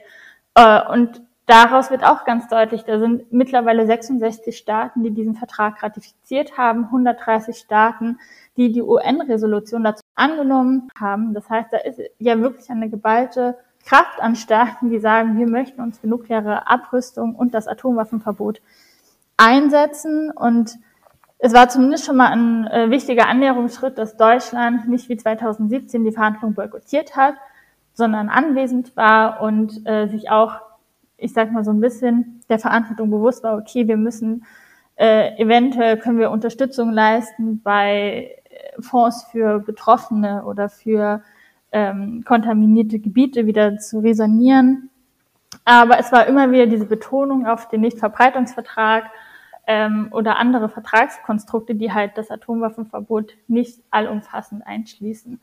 Äh, 0.53 0.82
und 0.91 1.24
daraus 1.50 1.89
wird 1.89 2.04
auch 2.04 2.26
ganz 2.26 2.47
deutlich, 2.47 2.84
da 2.84 3.00
sind 3.00 3.34
mittlerweile 3.34 3.86
66 3.86 4.56
Staaten, 4.56 5.04
die 5.04 5.12
diesen 5.12 5.36
Vertrag 5.36 5.82
ratifiziert 5.82 6.58
haben, 6.58 6.86
130 6.86 7.58
Staaten, 7.58 8.20
die 8.56 8.72
die 8.72 8.84
UN-Resolution 8.84 9.84
dazu 9.84 10.04
angenommen 10.16 10.89
haben. 11.00 11.34
Das 11.34 11.50
heißt, 11.50 11.74
da 11.74 11.78
ist 11.78 12.00
ja 12.20 12.39
wirklich 12.39 12.70
eine 12.70 12.89
geballte 12.89 13.58
Kraft 13.86 14.22
an 14.22 14.36
Staaten, 14.36 14.91
die 14.91 15.00
sagen, 15.00 15.38
wir 15.38 15.47
möchten 15.47 15.82
uns 15.82 16.00
für 16.00 16.08
nukleare 16.08 16.68
Abrüstung 16.68 17.36
und 17.36 17.54
das 17.54 17.68
Atomwaffenverbot 17.68 18.62
einsetzen. 19.38 20.30
Und 20.32 20.78
es 21.39 21.54
war 21.54 21.70
zumindest 21.70 22.06
schon 22.06 22.18
mal 22.18 22.32
ein 22.32 22.68
äh, 22.68 22.91
wichtiger 22.91 23.28
Annäherungsschritt, 23.28 23.97
dass 23.97 24.18
Deutschland 24.18 24.88
nicht 24.88 25.10
wie 25.10 25.18
2017 25.18 26.04
die 26.04 26.12
Verhandlungen 26.12 26.54
boykottiert 26.54 27.16
hat, 27.16 27.36
sondern 27.93 28.30
anwesend 28.30 28.95
war 28.95 29.41
und 29.41 29.88
äh, 29.88 30.08
sich 30.08 30.30
auch, 30.30 30.68
ich 31.20 31.34
sag 31.34 31.51
mal 31.51 31.63
so 31.63 31.72
ein 31.72 31.82
bisschen 31.82 32.41
der 32.49 32.59
Verantwortung 32.59 33.09
bewusst 33.09 33.43
war, 33.43 33.57
okay, 33.57 33.88
wir 33.88 33.97
müssen 33.97 34.45
äh, 34.95 35.38
eventuell 35.41 35.97
können 35.97 36.20
wir 36.20 36.32
Unterstützung 36.32 36.91
leisten 36.91 37.61
bei 37.61 38.36
äh, 38.49 38.82
Fonds 38.82 39.24
für 39.32 39.59
Betroffene 39.59 40.43
oder 40.43 40.70
für 40.70 41.22
ähm, 41.72 42.24
kontaminierte 42.26 42.99
Gebiete 42.99 43.45
wieder 43.45 43.78
zu 43.78 43.99
resonieren. 43.99 44.89
Aber 45.65 45.99
es 45.99 46.11
war 46.11 46.28
immer 46.28 46.51
wieder 46.51 46.67
diese 46.67 46.86
Betonung 46.86 47.47
auf 47.47 47.70
den 47.70 47.82
Nichtverbreitungsvertrag 47.82 49.05
ähm, 49.67 50.09
oder 50.11 50.38
andere 50.38 50.67
Vertragskonstrukte, 50.67 51.76
die 51.76 51.93
halt 51.93 52.17
das 52.17 52.32
Atomwaffenverbot 52.32 53.34
nicht 53.47 53.82
allumfassend 53.91 54.65
einschließen. 54.65 55.39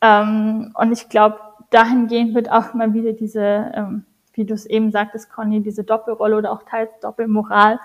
Ähm, 0.00 0.72
und 0.74 0.92
ich 0.92 1.08
glaube, 1.08 1.38
dahingehend 1.70 2.34
wird 2.34 2.50
auch 2.50 2.74
mal 2.74 2.92
wieder 2.94 3.12
diese, 3.12 3.72
ähm, 3.74 4.04
wie 4.40 4.46
du 4.46 4.54
es 4.54 4.64
eben 4.64 4.90
sagtest, 4.90 5.30
Conny, 5.30 5.60
diese 5.60 5.84
Doppelrolle 5.84 6.38
oder 6.38 6.50
auch 6.50 6.62
teils 6.62 6.90
Doppelmoral 7.02 7.78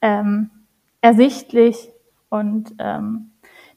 ähm, 0.00 0.48
ersichtlich 1.02 1.92
und 2.30 2.74
ähm, 2.78 3.32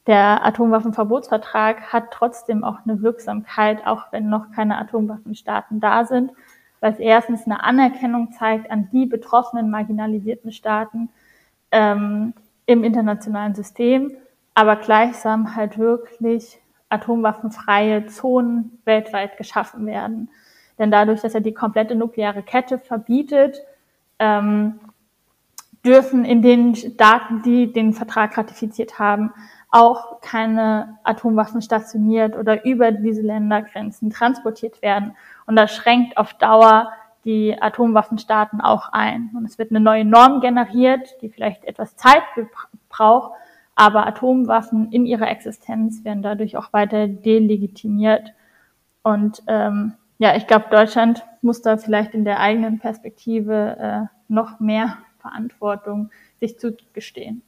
der 0.06 0.44
Atomwaffenverbotsvertrag 0.46 1.92
hat 1.92 2.04
trotzdem 2.10 2.64
auch 2.64 2.78
eine 2.84 3.02
Wirksamkeit, 3.02 3.86
auch 3.86 4.06
wenn 4.10 4.30
noch 4.30 4.52
keine 4.52 4.78
Atomwaffenstaaten 4.78 5.80
da 5.80 6.06
sind, 6.06 6.32
weil 6.80 6.92
es 6.92 6.98
erstens 6.98 7.44
eine 7.44 7.62
Anerkennung 7.62 8.32
zeigt 8.32 8.70
an 8.70 8.88
die 8.90 9.04
betroffenen 9.04 9.70
marginalisierten 9.70 10.50
Staaten 10.50 11.10
ähm, 11.72 12.32
im 12.64 12.84
internationalen 12.84 13.54
System, 13.54 14.16
aber 14.54 14.76
gleichsam 14.76 15.56
halt 15.56 15.76
wirklich 15.76 16.58
atomwaffenfreie 16.88 18.06
Zonen 18.06 18.78
weltweit 18.86 19.36
geschaffen 19.36 19.84
werden. 19.84 20.30
Denn 20.78 20.90
dadurch, 20.90 21.20
dass 21.20 21.34
er 21.34 21.40
die 21.40 21.54
komplette 21.54 21.94
nukleare 21.94 22.42
Kette 22.42 22.78
verbietet, 22.78 23.62
ähm, 24.18 24.80
dürfen 25.84 26.24
in 26.24 26.42
den 26.42 26.74
Staaten, 26.74 27.42
die 27.42 27.72
den 27.72 27.92
Vertrag 27.92 28.36
ratifiziert 28.36 28.98
haben, 28.98 29.32
auch 29.70 30.20
keine 30.20 30.98
Atomwaffen 31.02 31.60
stationiert 31.60 32.36
oder 32.36 32.64
über 32.64 32.92
diese 32.92 33.22
Ländergrenzen 33.22 34.10
transportiert 34.10 34.80
werden. 34.82 35.16
Und 35.46 35.56
das 35.56 35.74
schränkt 35.74 36.16
auf 36.16 36.34
Dauer 36.34 36.92
die 37.24 37.60
Atomwaffenstaaten 37.60 38.60
auch 38.60 38.90
ein. 38.92 39.30
Und 39.36 39.46
es 39.46 39.58
wird 39.58 39.70
eine 39.70 39.80
neue 39.80 40.04
Norm 40.04 40.40
generiert, 40.40 41.16
die 41.22 41.28
vielleicht 41.28 41.64
etwas 41.64 41.96
Zeit 41.96 42.22
braucht, 42.88 43.32
aber 43.74 44.06
Atomwaffen 44.06 44.92
in 44.92 45.06
ihrer 45.06 45.28
Existenz 45.28 46.04
werden 46.04 46.22
dadurch 46.22 46.56
auch 46.56 46.72
weiter 46.72 47.08
delegitimiert. 47.08 48.32
Und 49.02 49.42
ähm, 49.48 49.94
ja, 50.18 50.36
ich 50.36 50.46
glaube, 50.46 50.66
Deutschland 50.70 51.24
muss 51.42 51.62
da 51.62 51.76
vielleicht 51.76 52.14
in 52.14 52.24
der 52.24 52.40
eigenen 52.40 52.78
Perspektive 52.78 53.76
äh, 53.78 54.32
noch 54.32 54.60
mehr 54.60 54.98
Verantwortung 55.18 56.10
sich 56.40 56.58
zugestehen. 56.58 57.42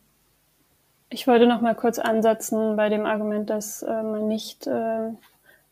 Ich 1.08 1.26
wollte 1.26 1.46
noch 1.46 1.60
mal 1.60 1.74
kurz 1.74 1.98
ansetzen 1.98 2.76
bei 2.76 2.88
dem 2.88 3.06
Argument, 3.06 3.48
dass 3.48 3.82
äh, 3.82 4.02
man 4.02 4.26
nicht 4.26 4.66
äh, 4.66 5.08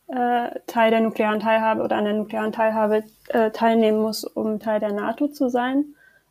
äh, 0.08 0.50
Teil 0.66 0.90
der 0.90 1.00
nuklearen 1.00 1.40
Teilhabe 1.40 1.82
oder 1.82 1.96
an 1.96 2.04
der 2.04 2.14
nuklearen 2.14 2.52
Teilhabe 2.52 3.04
äh, 3.28 3.50
teilnehmen 3.50 4.00
muss, 4.00 4.24
um 4.24 4.60
Teil 4.60 4.80
der 4.80 4.92
NATO 4.92 5.28
zu 5.28 5.48
sein. 5.48 5.84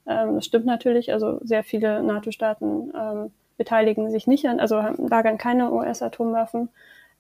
Ähm, 0.06 0.36
das 0.36 0.46
stimmt 0.46 0.66
natürlich. 0.66 1.12
Also 1.12 1.40
sehr 1.44 1.64
viele 1.64 2.04
NATO-Staaten 2.04 2.94
ähm, 2.96 3.32
beteiligen 3.58 4.10
sich 4.12 4.28
nicht 4.28 4.48
an, 4.48 4.60
also 4.60 4.76
lagern 4.98 5.38
keine 5.38 5.72
US-Atomwaffen. 5.72 6.70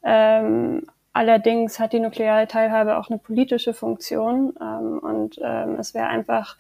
Ähm, 0.03 0.87
allerdings 1.13 1.79
hat 1.79 1.93
die 1.93 1.99
nukleare 1.99 2.47
Teilhabe 2.47 2.97
auch 2.97 3.09
eine 3.09 3.19
politische 3.19 3.73
Funktion 3.73 4.53
ähm, 4.59 4.99
und 4.99 5.39
ähm, 5.41 5.75
es 5.79 5.93
wäre 5.93 6.07
einfach 6.07 6.57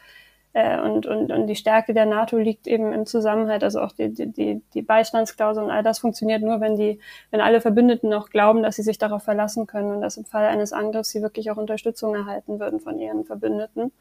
äh, 0.53 0.79
und, 0.79 1.07
und, 1.07 1.31
und 1.31 1.47
die 1.47 1.55
Stärke 1.55 1.93
der 1.93 2.05
NATO 2.05 2.37
liegt 2.37 2.67
eben 2.67 2.93
im 2.93 3.05
Zusammenhalt, 3.07 3.63
also 3.63 3.81
auch 3.81 3.91
die, 3.91 4.13
die, 4.13 4.61
die 4.73 4.81
Beistandsklausel 4.83 5.63
und 5.63 5.71
all 5.71 5.83
das 5.83 5.99
funktioniert 5.99 6.43
nur, 6.43 6.61
wenn 6.61 6.75
die, 6.75 6.99
wenn 7.31 7.41
alle 7.41 7.59
Verbündeten 7.59 8.09
noch 8.09 8.29
glauben, 8.29 8.61
dass 8.61 8.75
sie 8.75 8.83
sich 8.83 8.99
darauf 8.99 9.23
verlassen 9.23 9.65
können 9.65 9.91
und 9.91 10.01
dass 10.01 10.17
im 10.17 10.25
Fall 10.25 10.45
eines 10.45 10.71
Angriffs 10.71 11.09
sie 11.09 11.23
wirklich 11.23 11.49
auch 11.49 11.57
Unterstützung 11.57 12.13
erhalten 12.15 12.59
würden 12.59 12.79
von 12.79 12.99
ihren 12.99 13.25
Verbündeten. 13.25 13.91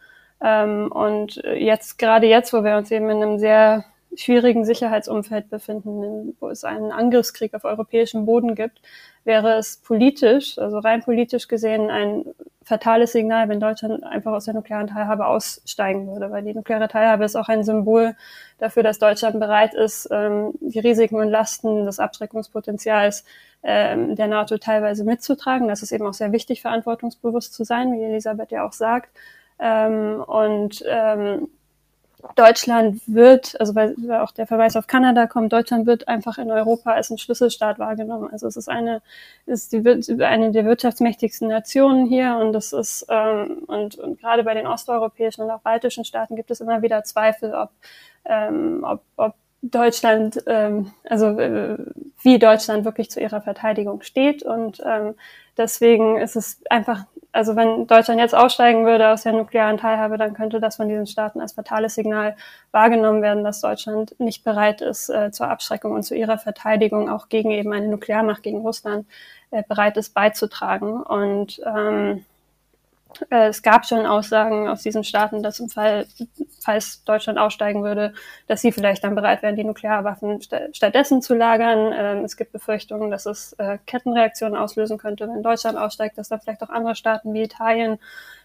Ähm, 0.43 0.93
und 0.93 1.37
jetzt, 1.37 1.99
gerade 1.99 2.27
jetzt, 2.27 2.53
wo 2.53 2.65
wir 2.65 2.77
uns 2.77 2.91
eben 2.91 3.09
in 3.09 3.23
einem 3.23 3.39
sehr 3.39 3.85
schwierigen 4.17 4.65
Sicherheitsumfeld 4.65 5.49
befinden, 5.49 6.37
wo 6.41 6.49
es 6.49 6.65
einen 6.65 6.93
Angriffskrieg 6.93 7.55
auf 7.55 7.65
europäischem 7.65 8.27
Boden 8.27 8.55
gibt, 8.55 8.81
wäre 9.25 9.55
es 9.55 9.79
politisch, 9.79 10.59
also 10.59 10.79
rein 10.79 11.03
politisch 11.03 11.49
gesehen, 11.49 11.91
ein 11.91 12.25
fatales 12.65 13.13
Signal, 13.13 13.49
wenn 13.49 13.61
Deutschland 13.61 14.05
einfach 14.05 14.33
aus 14.33 14.45
der 14.45 14.55
nuklearen 14.55 14.87
Teilhabe 14.87 15.27
aussteigen 15.27 16.09
würde, 16.09 16.31
weil 16.31 16.45
die 16.45 16.55
nukleare 16.55 16.89
Teilhabe 16.89 17.25
ist 17.25 17.37
auch 17.37 17.49
ein 17.49 17.65
Symbol 17.65 18.15
dafür, 18.59 18.83
dass 18.83 18.99
Deutschland 18.99 19.41
bereit 19.41 19.75
ist, 19.75 20.09
ähm, 20.13 20.53
die 20.61 20.79
Risiken 20.79 21.17
und 21.17 21.29
Lasten 21.29 21.85
des 21.85 21.99
Abschreckungspotenzials 21.99 23.25
ähm, 23.63 24.17
der 24.17 24.29
NATO 24.29 24.59
teilweise 24.59 25.05
mitzutragen. 25.05 25.69
Das 25.69 25.83
ist 25.83 25.93
eben 25.93 26.07
auch 26.07 26.15
sehr 26.15 26.33
wichtig, 26.33 26.63
verantwortungsbewusst 26.63 27.55
zu 27.55 27.65
sein, 27.65 27.93
wie 27.93 28.03
Elisabeth 28.03 28.51
ja 28.51 28.67
auch 28.67 28.73
sagt. 28.73 29.11
Ähm, 29.59 30.23
und 30.27 30.85
Deutschland 32.37 33.01
wird, 33.07 33.61
also 33.61 33.75
weil 33.75 33.95
auch 34.13 34.31
der 34.31 34.47
Verweis 34.47 34.77
auf 34.77 34.87
Kanada 34.87 35.27
kommt, 35.27 35.53
Deutschland 35.53 35.87
wird 35.87 36.09
einfach 36.09 36.39
in 36.39 36.51
Europa 36.51 36.93
als 36.93 37.11
ein 37.11 37.19
Schlüsselstaat 37.19 37.79
wahrgenommen. 37.79 38.29
Also 38.33 38.47
es 38.47 38.57
ist 38.57 38.69
eine, 38.69 39.03
ist 39.47 39.73
die, 39.73 39.83
eine 40.25 40.53
der 40.53 40.65
wirtschaftsmächtigsten 40.65 41.49
Nationen 41.49 42.07
hier 42.07 42.39
und 42.41 42.53
das 42.53 42.73
ist 42.73 43.07
ähm, 43.09 43.65
und, 43.67 43.97
und 43.97 44.21
gerade 44.21 44.45
bei 44.45 44.55
den 44.55 44.67
osteuropäischen 44.67 45.45
und 45.45 45.51
auch 45.51 45.61
baltischen 45.61 46.05
Staaten 46.05 46.37
gibt 46.37 46.51
es 46.51 46.61
immer 46.61 46.83
wieder 46.83 47.05
Zweifel, 47.05 47.55
ob, 47.55 47.71
ähm, 48.25 48.85
ob, 48.87 49.03
ob 49.17 49.35
Deutschland, 49.63 50.43
ähm, 50.47 50.93
also 51.09 51.39
äh, 51.39 51.79
wie 52.23 52.39
Deutschland 52.39 52.85
wirklich 52.85 53.11
zu 53.11 53.21
ihrer 53.21 53.41
Verteidigung 53.41 54.03
steht 54.03 54.43
und 54.43 54.83
ähm, 54.85 55.15
deswegen 55.57 56.19
ist 56.19 56.37
es 56.37 56.61
einfach 56.69 57.05
also 57.33 57.57
wenn 57.57 57.87
Deutschland 57.87 58.21
jetzt 58.21 58.35
aussteigen 58.35 58.85
würde 58.85 59.09
aus 59.09 59.23
der 59.23 59.33
nuklearen 59.33 59.79
Teilhabe, 59.79 60.19
dann 60.19 60.35
könnte 60.35 60.61
das 60.61 60.77
von 60.77 60.89
diesen 60.89 61.07
Staaten 61.07 61.41
als 61.41 61.55
fatales 61.55 61.95
Signal 61.95 62.37
wahrgenommen 62.73 63.23
werden, 63.23 63.43
dass 63.43 63.63
Deutschland 63.63 64.15
nicht 64.21 64.45
bereit 64.45 64.83
ist 64.83 65.09
äh, 65.09 65.31
zur 65.33 65.49
Abschreckung 65.49 65.93
und 65.93 66.03
zu 66.03 66.15
ihrer 66.15 66.39
Verteidigung 66.39 67.09
auch 67.09 67.29
gegen 67.31 67.51
eben 67.51 67.73
eine 67.73 67.89
Nuklearmacht 67.89 68.43
gegen 68.43 68.59
Russland 68.61 69.07
äh, 69.51 69.63
bereit 69.67 69.97
ist 69.97 70.13
beizutragen. 70.13 71.03
Und 71.03 71.61
ähm, 71.65 72.19
äh, 72.19 72.21
es 73.31 73.63
gab 73.63 73.87
schon 73.87 74.07
Aussagen 74.07 74.69
aus 74.69 74.83
diesen 74.83 75.05
Staaten, 75.05 75.43
dass 75.43 75.61
im 75.61 75.69
Fall, 75.69 76.07
falls 76.61 77.05
Deutschland 77.05 77.39
aussteigen 77.39 77.83
würde, 77.83 78.15
dass 78.47 78.61
sie 78.61 78.73
vielleicht 78.73 79.05
dann 79.05 79.15
bereit 79.15 79.43
wären, 79.43 79.57
die 79.57 79.65
Nuklearwaffen 79.65 80.41
st 80.41 80.55
stattdessen 80.73 81.23
zu 81.23 81.35
lagern. 81.35 81.93
Ähm, 81.95 82.25
es 82.25 82.37
gibt 82.37 82.53
Befürchtungen, 82.53 83.11
dass 83.11 83.27
es 83.27 83.55
äh, 83.55 83.79
Kettenreaktionen 83.87 84.57
auslösen 84.57 84.99
könnte, 84.99 85.29
wenn 85.29 85.43
Deutschland 85.43 85.79
aussteigt, 85.79 86.19
dass 86.19 86.29
dann 86.29 86.41
vielleicht 86.41 86.63
auch 86.63 86.71
andere 86.71 86.95
Staaten 86.95 87.33
wie 87.35 87.43
Italien 87.43 87.99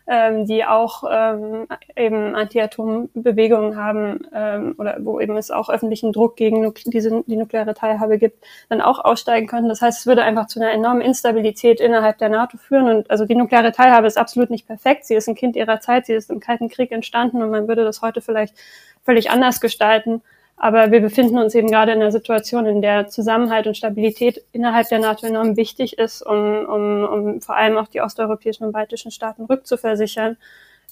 ähm, 0.08 0.46
die 0.46 0.64
auch 0.64 1.04
ähm, 1.10 1.68
eben 1.96 2.34
Anti-Atom-Bewegungen 2.34 3.76
haben 3.76 4.22
ähm, 4.34 4.76
oder 4.78 4.98
wo 5.02 5.20
eben 5.20 5.36
es 5.36 5.52
auch 5.52 5.70
öffentlichen 5.70 6.14
Druck 6.14 6.38
gegen 6.38 6.74
diese, 6.86 7.24
die 7.28 7.36
nukleare 7.36 7.74
Teilhabe 7.74 8.18
gibt, 8.18 8.44
dann 8.70 8.82
auch 8.82 9.04
aussteigen 9.04 9.48
könnten. 9.48 9.68
Das 9.68 9.82
heißt, 9.82 10.00
es 10.00 10.08
würde 10.08 10.24
einfach 10.24 10.48
zu 10.48 10.62
einer 10.62 10.72
enormen 10.72 11.02
Instabilität 11.02 11.82
innerhalb 11.82 12.18
der 12.20 12.30
NATO 12.30 12.58
führen. 12.58 12.88
Und 12.88 13.12
also 13.12 13.26
die 13.26 13.36
nukleare 13.36 13.74
Teilhabe 13.74 14.08
ist 14.08 14.18
absolut 14.18 14.50
nicht 14.50 14.66
perfekt. 14.66 15.06
Sie 15.06 15.16
ist 15.16 15.28
ein 15.28 15.36
Kind 15.36 15.58
ihrer 15.58 15.82
Zeit, 15.82 16.06
sie 16.06 16.14
ist 16.14 16.32
im 16.32 16.40
Kalten 16.40 16.70
Krieg 16.70 16.92
entstanden 16.92 17.42
und 17.44 17.50
man 17.50 17.68
würde 17.68 17.84
das 17.84 18.02
heute 18.02 18.22
vielleicht 18.22 18.56
völlig 19.04 19.30
anders 19.30 19.60
gestalten. 19.60 20.22
Aber 20.60 20.92
wir 20.92 21.02
befinden 21.02 21.38
uns 21.38 21.54
eben 21.54 21.70
gerade 21.70 21.92
in 21.92 22.02
einer 22.02 22.12
Situation, 22.12 22.66
in 22.66 22.82
der 22.82 23.08
Zusammenhalt 23.08 23.68
und 23.68 23.78
Stabilität 23.78 24.44
innerhalb 24.52 24.90
der 24.90 24.98
NATO 25.00 25.28
enorm 25.28 25.56
wichtig 25.56 26.00
ist, 26.00 26.24
um, 26.24 26.66
um, 26.66 27.04
um 27.04 27.42
vor 27.42 27.56
allem 27.56 27.78
auch 27.78 27.88
die 27.88 28.02
osteuropäischen 28.02 28.66
und 28.66 28.72
baltischen 28.72 29.12
Staaten 29.12 29.46
rückzuversichern. 29.46 30.38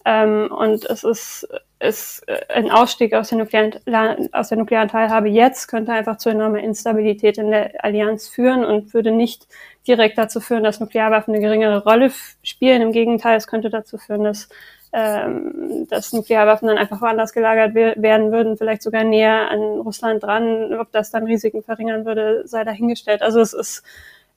Ähm, 0.05 0.51
und 0.51 0.86
es 0.86 1.03
ist, 1.03 1.47
ist 1.80 2.24
ein 2.53 2.70
Ausstieg 2.70 3.16
aus 3.16 3.30
der, 3.30 3.39
nuklearen, 3.39 3.74
aus 4.34 4.49
der 4.49 4.59
nuklearen 4.59 4.88
Teilhabe 4.88 5.30
jetzt 5.30 5.68
könnte 5.68 5.93
einfach 5.93 6.18
zu 6.18 6.30
enormer 6.30 6.59
Instabilität 6.59 7.39
in 7.39 7.49
der 7.49 7.84
Allianz 7.84 8.28
führen 8.28 8.63
und 8.63 8.93
würde 8.93 9.09
nicht 9.09 9.47
direkt 9.88 10.20
dazu 10.20 10.41
führen, 10.41 10.63
dass 10.63 10.80
Nuklearwaffen 10.80 11.34
eine 11.34 11.41
geringere 11.41 11.84
Rolle 11.84 12.11
spielen. 12.43 12.84
Im 12.84 12.91
Gegenteil, 12.91 13.38
es 13.38 13.47
könnte 13.47 13.72
dazu 13.72 13.97
führen, 13.97 14.24
dass 14.24 14.47
ähm, 14.98 15.88
dass 15.89 16.14
Nuklearwaffen 16.14 16.70
dann 16.70 16.78
einfach 16.78 17.02
woanders 17.02 17.34
gelagert 17.34 17.76
werden 17.76 18.32
würden, 18.32 18.56
vielleicht 18.56 18.82
sogar 18.82 19.04
näher 19.04 19.52
an 19.52 19.60
Russland 19.60 20.24
dran. 20.24 20.74
Ob 20.80 20.89
das 20.93 21.12
dann 21.12 21.26
Risiken 21.26 21.64
verringern 21.64 22.06
würde, 22.06 22.48
sei 22.48 22.64
dahingestellt. 22.64 23.22
Also 23.22 23.41
es 23.41 23.52
ist, 23.52 23.84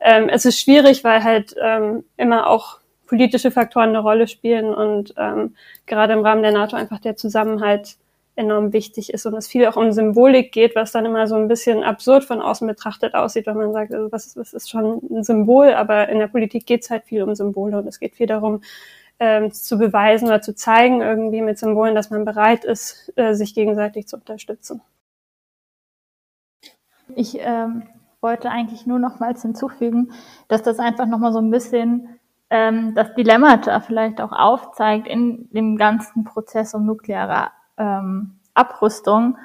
ähm, 0.00 0.28
es 0.28 0.44
ist 0.44 0.60
schwierig, 0.60 1.04
weil 1.04 1.22
halt 1.22 1.54
ähm, 1.62 2.02
immer 2.16 2.50
auch 2.50 2.80
politische 3.06 3.52
Faktoren 3.52 3.90
eine 3.90 4.00
Rolle 4.00 4.26
spielen 4.26 4.74
und 4.74 5.14
ähm, 5.16 5.54
gerade 5.86 6.12
im 6.12 6.20
Rahmen 6.20 6.42
der 6.42 6.52
NATO 6.52 6.74
einfach 6.74 6.98
der 6.98 7.16
Zusammenhalt 7.16 7.96
enorm 8.34 8.72
wichtig 8.72 9.12
ist 9.12 9.26
und 9.26 9.34
es 9.34 9.46
viel 9.46 9.66
auch 9.66 9.76
um 9.76 9.92
Symbolik 9.92 10.50
geht, 10.50 10.74
was 10.74 10.90
dann 10.92 11.06
immer 11.06 11.28
so 11.28 11.36
ein 11.36 11.48
bisschen 11.48 11.84
absurd 11.84 12.24
von 12.24 12.42
außen 12.42 12.66
betrachtet 12.66 13.14
aussieht, 13.14 13.46
wenn 13.46 13.56
man 13.56 13.72
sagt, 13.72 13.92
also 13.92 14.10
was, 14.10 14.36
was 14.36 14.52
ist 14.54 14.70
schon 14.70 15.00
ein 15.10 15.24
Symbol, 15.24 15.72
aber 15.74 16.08
in 16.08 16.18
der 16.18 16.28
Politik 16.28 16.66
geht 16.66 16.82
es 16.82 16.90
halt 16.90 17.04
viel 17.04 17.22
um 17.22 17.34
Symbole 17.34 17.78
und 17.78 17.86
es 17.86 18.00
geht 18.00 18.14
viel 18.16 18.26
darum, 18.26 18.60
ähm, 19.20 19.52
zu 19.52 19.78
beweisen 19.78 20.28
oder 20.28 20.40
zu 20.40 20.54
zeigen, 20.54 21.00
irgendwie 21.02 21.42
mit 21.42 21.58
Symbolen, 21.58 21.94
dass 21.94 22.10
man 22.10 22.24
bereit 22.24 22.64
ist, 22.64 23.12
äh, 23.16 23.34
sich 23.34 23.54
gegenseitig 23.54 24.06
zu 24.06 24.16
unterstützen. 24.16 24.80
Ich 27.14 27.38
ähm, 27.40 27.82
wollte 28.20 28.50
eigentlich 28.50 28.86
nur 28.86 28.98
nochmals 28.98 29.42
hinzufügen, 29.42 30.12
dass 30.48 30.62
das 30.62 30.78
einfach 30.78 31.06
nochmal 31.06 31.32
so 31.32 31.40
ein 31.40 31.50
bisschen 31.50 32.18
ähm, 32.50 32.94
das 32.94 33.14
Dilemmata 33.14 33.80
vielleicht 33.80 34.20
auch 34.20 34.32
aufzeigt 34.32 35.06
in 35.06 35.48
dem 35.50 35.76
ganzen 35.76 36.24
Prozess 36.24 36.74
um 36.74 36.86
nukleare 36.86 37.50
ähm, 37.76 38.38
Abrüstung, 38.54 39.36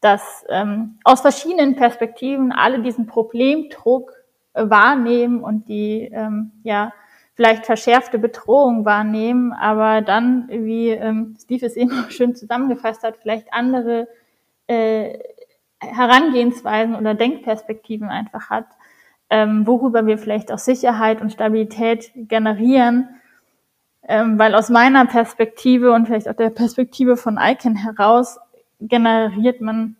dass 0.00 0.44
ähm, 0.48 0.98
aus 1.04 1.20
verschiedenen 1.20 1.76
Perspektiven 1.76 2.52
alle 2.52 2.80
diesen 2.82 3.06
Problemdruck 3.06 4.12
äh, 4.54 4.68
wahrnehmen 4.68 5.42
und 5.42 5.68
die 5.68 6.08
ähm, 6.12 6.52
ja 6.62 6.92
vielleicht 7.38 7.66
verschärfte 7.66 8.18
Bedrohung 8.18 8.84
wahrnehmen, 8.84 9.52
aber 9.52 10.00
dann, 10.02 10.48
wie 10.48 10.88
ähm, 10.88 11.36
Steve 11.40 11.66
es 11.66 11.76
eben 11.76 11.92
schön 12.08 12.34
zusammengefasst 12.34 13.04
hat, 13.04 13.16
vielleicht 13.16 13.52
andere 13.52 14.08
äh, 14.66 15.20
Herangehensweisen 15.78 16.96
oder 16.96 17.14
Denkperspektiven 17.14 18.08
einfach 18.08 18.50
hat, 18.50 18.66
ähm, 19.30 19.68
worüber 19.68 20.04
wir 20.04 20.18
vielleicht 20.18 20.50
auch 20.50 20.58
Sicherheit 20.58 21.20
und 21.20 21.32
Stabilität 21.32 22.10
generieren. 22.16 23.08
Ähm, 24.02 24.36
weil 24.36 24.56
aus 24.56 24.68
meiner 24.68 25.06
Perspektive 25.06 25.92
und 25.92 26.06
vielleicht 26.06 26.28
auch 26.28 26.34
der 26.34 26.50
Perspektive 26.50 27.16
von 27.16 27.38
ICANN 27.40 27.76
heraus 27.76 28.40
generiert 28.80 29.60
man 29.60 29.94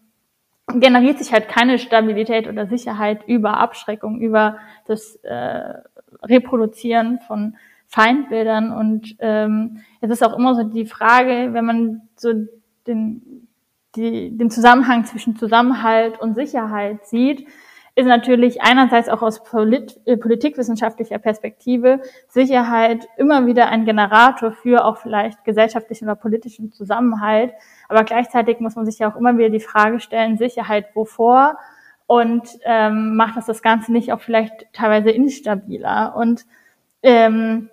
generiert 0.75 1.19
sich 1.19 1.33
halt 1.33 1.49
keine 1.49 1.79
Stabilität 1.79 2.49
oder 2.49 2.67
Sicherheit 2.67 3.27
über 3.29 3.59
Abschreckung, 3.59 4.21
über 4.21 4.59
das 4.87 5.17
äh, 5.23 5.75
Reproduzieren 6.23 7.21
von 7.27 7.57
Feindbildern. 7.87 8.73
Und 8.73 9.17
ähm, 9.19 9.79
es 10.01 10.11
ist 10.11 10.25
auch 10.25 10.37
immer 10.37 10.55
so 10.55 10.63
die 10.63 10.87
Frage, 10.87 11.51
wenn 11.53 11.65
man 11.65 12.03
so 12.17 12.33
den, 12.87 13.49
die, 13.97 14.37
den 14.37 14.51
Zusammenhang 14.51 15.05
zwischen 15.05 15.37
Zusammenhalt 15.37 16.21
und 16.21 16.35
Sicherheit 16.35 17.07
sieht, 17.07 17.47
ist 17.99 18.07
natürlich 18.07 18.63
einerseits 18.63 19.09
auch 19.09 19.23
aus 19.23 19.43
Polit 19.43 19.99
äh, 20.05 20.17
politikwissenschaftlicher 20.17 21.19
Perspektive 21.19 22.01
Sicherheit 22.29 23.09
immer 23.17 23.47
wieder 23.47 23.71
ein 23.71 23.87
Generator 23.87 24.53
für 24.53 24.85
auch 24.85 24.99
vielleicht 24.99 25.43
gesellschaftlichen 25.45 26.05
oder 26.05 26.15
politischen 26.15 26.71
Zusammenhalt. 26.71 27.53
Aber 27.89 28.05
gleichzeitig 28.05 28.61
muss 28.61 28.77
man 28.77 28.87
sich 28.87 29.01
ja 29.01 29.11
auch 29.11 29.17
immer 29.17 29.37
wieder 29.37 29.51
die 29.51 29.59
Frage 29.59 29.99
stellen, 29.99 30.39
Sicherheit 30.39 30.95
wovor? 30.95 31.59
Und 32.09 32.49
ähm, 32.65 33.17
macht 33.17 33.37
das 33.37 33.45
das 33.45 33.61
Ganze 33.61 33.93
nicht 33.93 34.13
auch 34.13 34.21
vielleicht 34.21 34.73
teilweise 34.73 35.11
instabiler. 35.11 36.17
Und 36.17 36.47
ähm, 37.03 37.69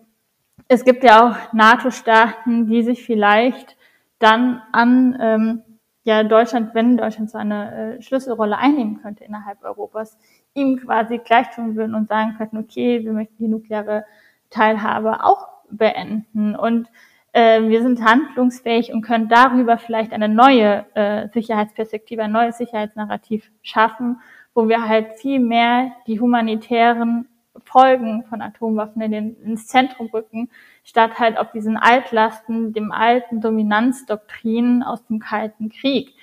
es 0.67 0.83
gibt 0.83 1.05
ja 1.05 1.25
auch 1.25 1.53
NATO-Staaten, 1.53 2.67
die 2.67 2.83
sich 2.83 3.05
vielleicht 3.05 3.77
dann 4.19 4.61
an 4.73 5.17
ähm, 5.21 5.61
ja 6.03 6.23
Deutschland, 6.23 6.75
wenn 6.75 6.97
Deutschland 6.97 7.31
so 7.31 7.37
eine 7.37 7.95
äh, 7.97 8.01
Schlüsselrolle 8.01 8.57
einnehmen 8.57 9.01
könnte 9.01 9.23
innerhalb 9.23 9.63
Europas, 9.63 10.17
ihm 10.53 10.81
quasi 10.81 11.19
gleich 11.19 11.49
tun 11.55 11.77
würden 11.77 11.95
und 11.95 12.09
sagen 12.09 12.35
könnten, 12.37 12.57
okay, 12.57 13.05
wir 13.05 13.13
möchten 13.13 13.37
die 13.41 13.47
nukleare 13.47 14.03
Teilhabe 14.49 15.23
auch 15.23 15.47
beenden. 15.69 16.57
Und 16.57 16.89
äh, 17.35 17.67
wir 17.67 17.81
sind 17.81 18.01
handlungsfähig 18.01 18.93
und 18.93 19.01
können 19.01 19.27
darüber 19.27 19.77
vielleicht 19.77 20.13
eine 20.13 20.29
neue 20.29 20.85
äh, 20.95 21.27
Sicherheitsperspektive, 21.33 22.23
ein 22.23 22.31
neues 22.31 22.57
Sicherheitsnarrativ 22.57 23.51
schaffen, 23.61 24.21
wo 24.53 24.69
wir 24.69 24.87
halt 24.87 25.19
viel 25.19 25.41
mehr 25.41 25.91
die 26.07 26.21
humanitären 26.21 27.27
Folgen 27.65 28.23
von 28.29 28.41
Atomwaffen 28.41 29.01
in 29.01 29.11
den, 29.11 29.35
ins 29.43 29.67
Zentrum 29.67 30.07
rücken, 30.13 30.49
statt 30.85 31.19
halt 31.19 31.37
auf 31.37 31.51
diesen 31.51 31.75
Altlasten, 31.75 32.71
dem 32.71 32.93
alten 32.93 33.41
Dominanzdoktrinen 33.41 34.81
aus 34.81 35.05
dem 35.05 35.19
Kalten 35.19 35.67
Krieg. 35.67 36.13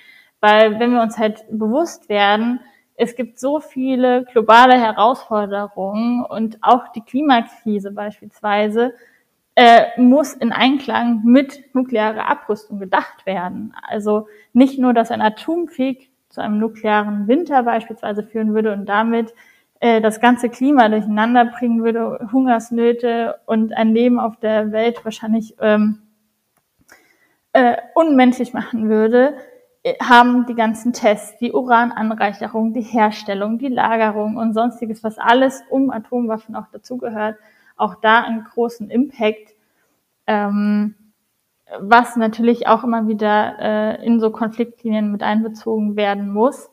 Weil 0.41 0.79
wenn 0.79 0.93
wir 0.93 1.01
uns 1.01 1.19
halt 1.19 1.45
bewusst 1.51 2.09
werden, 2.09 2.59
es 2.95 3.15
gibt 3.15 3.39
so 3.39 3.59
viele 3.59 4.25
globale 4.25 4.79
Herausforderungen 4.79 6.25
und 6.25 6.57
auch 6.61 6.91
die 6.91 7.01
Klimakrise 7.01 7.91
beispielsweise 7.91 8.95
äh, 9.55 9.85
muss 9.97 10.33
in 10.33 10.51
Einklang 10.51 11.21
mit 11.23 11.73
nuklearer 11.73 12.27
Abrüstung 12.27 12.79
gedacht 12.79 13.25
werden. 13.25 13.75
Also 13.87 14.27
nicht 14.51 14.79
nur, 14.79 14.93
dass 14.93 15.11
ein 15.11 15.21
Atomkrieg 15.21 16.09
zu 16.29 16.41
einem 16.41 16.57
nuklearen 16.57 17.27
Winter 17.27 17.63
beispielsweise 17.63 18.23
führen 18.23 18.53
würde 18.55 18.73
und 18.73 18.87
damit 18.87 19.33
äh, 19.79 20.01
das 20.01 20.19
ganze 20.19 20.49
Klima 20.49 20.89
durcheinander 20.89 21.45
bringen 21.45 21.83
würde, 21.83 22.27
Hungersnöte 22.31 23.35
und 23.45 23.73
ein 23.73 23.93
Leben 23.93 24.19
auf 24.19 24.39
der 24.39 24.71
Welt 24.71 25.05
wahrscheinlich 25.05 25.55
ähm, 25.61 26.01
äh, 27.51 27.77
unmenschlich 27.93 28.53
machen 28.53 28.89
würde, 28.89 29.35
äh, 29.83 29.93
haben 30.01 30.45
die 30.47 30.55
ganzen 30.55 30.93
Tests, 30.93 31.37
die 31.37 31.51
Urananreicherung, 31.51 32.73
die 32.73 32.81
Herstellung, 32.81 33.59
die 33.59 33.67
Lagerung 33.67 34.37
und 34.37 34.53
sonstiges, 34.53 35.03
was 35.03 35.19
alles 35.19 35.63
um 35.69 35.91
Atomwaffen 35.91 36.55
auch 36.55 36.67
dazugehört, 36.71 37.37
auch 37.83 37.95
da 37.95 38.23
einen 38.23 38.45
großen 38.45 38.89
Impact, 38.89 39.53
ähm, 40.25 40.95
was 41.79 42.15
natürlich 42.15 42.67
auch 42.67 42.83
immer 42.83 43.07
wieder 43.07 43.57
äh, 43.59 44.05
in 44.05 44.19
so 44.19 44.31
Konfliktlinien 44.31 45.11
mit 45.11 45.21
einbezogen 45.21 45.95
werden 45.95 46.31
muss 46.31 46.69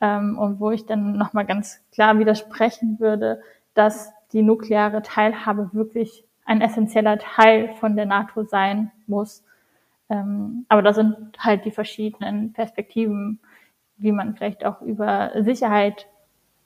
ähm, 0.00 0.36
und 0.38 0.60
wo 0.60 0.70
ich 0.70 0.86
dann 0.86 1.16
nochmal 1.16 1.46
ganz 1.46 1.80
klar 1.92 2.18
widersprechen 2.18 2.98
würde, 2.98 3.42
dass 3.74 4.12
die 4.32 4.42
nukleare 4.42 5.02
Teilhabe 5.02 5.70
wirklich 5.72 6.24
ein 6.44 6.60
essentieller 6.60 7.18
Teil 7.18 7.74
von 7.74 7.94
der 7.94 8.06
NATO 8.06 8.42
sein 8.42 8.90
muss. 9.06 9.44
Ähm, 10.08 10.64
aber 10.68 10.82
da 10.82 10.92
sind 10.92 11.16
halt 11.38 11.64
die 11.64 11.70
verschiedenen 11.70 12.52
Perspektiven, 12.52 13.38
wie 13.96 14.12
man 14.12 14.34
vielleicht 14.34 14.64
auch 14.64 14.82
über 14.82 15.30
Sicherheit 15.42 16.08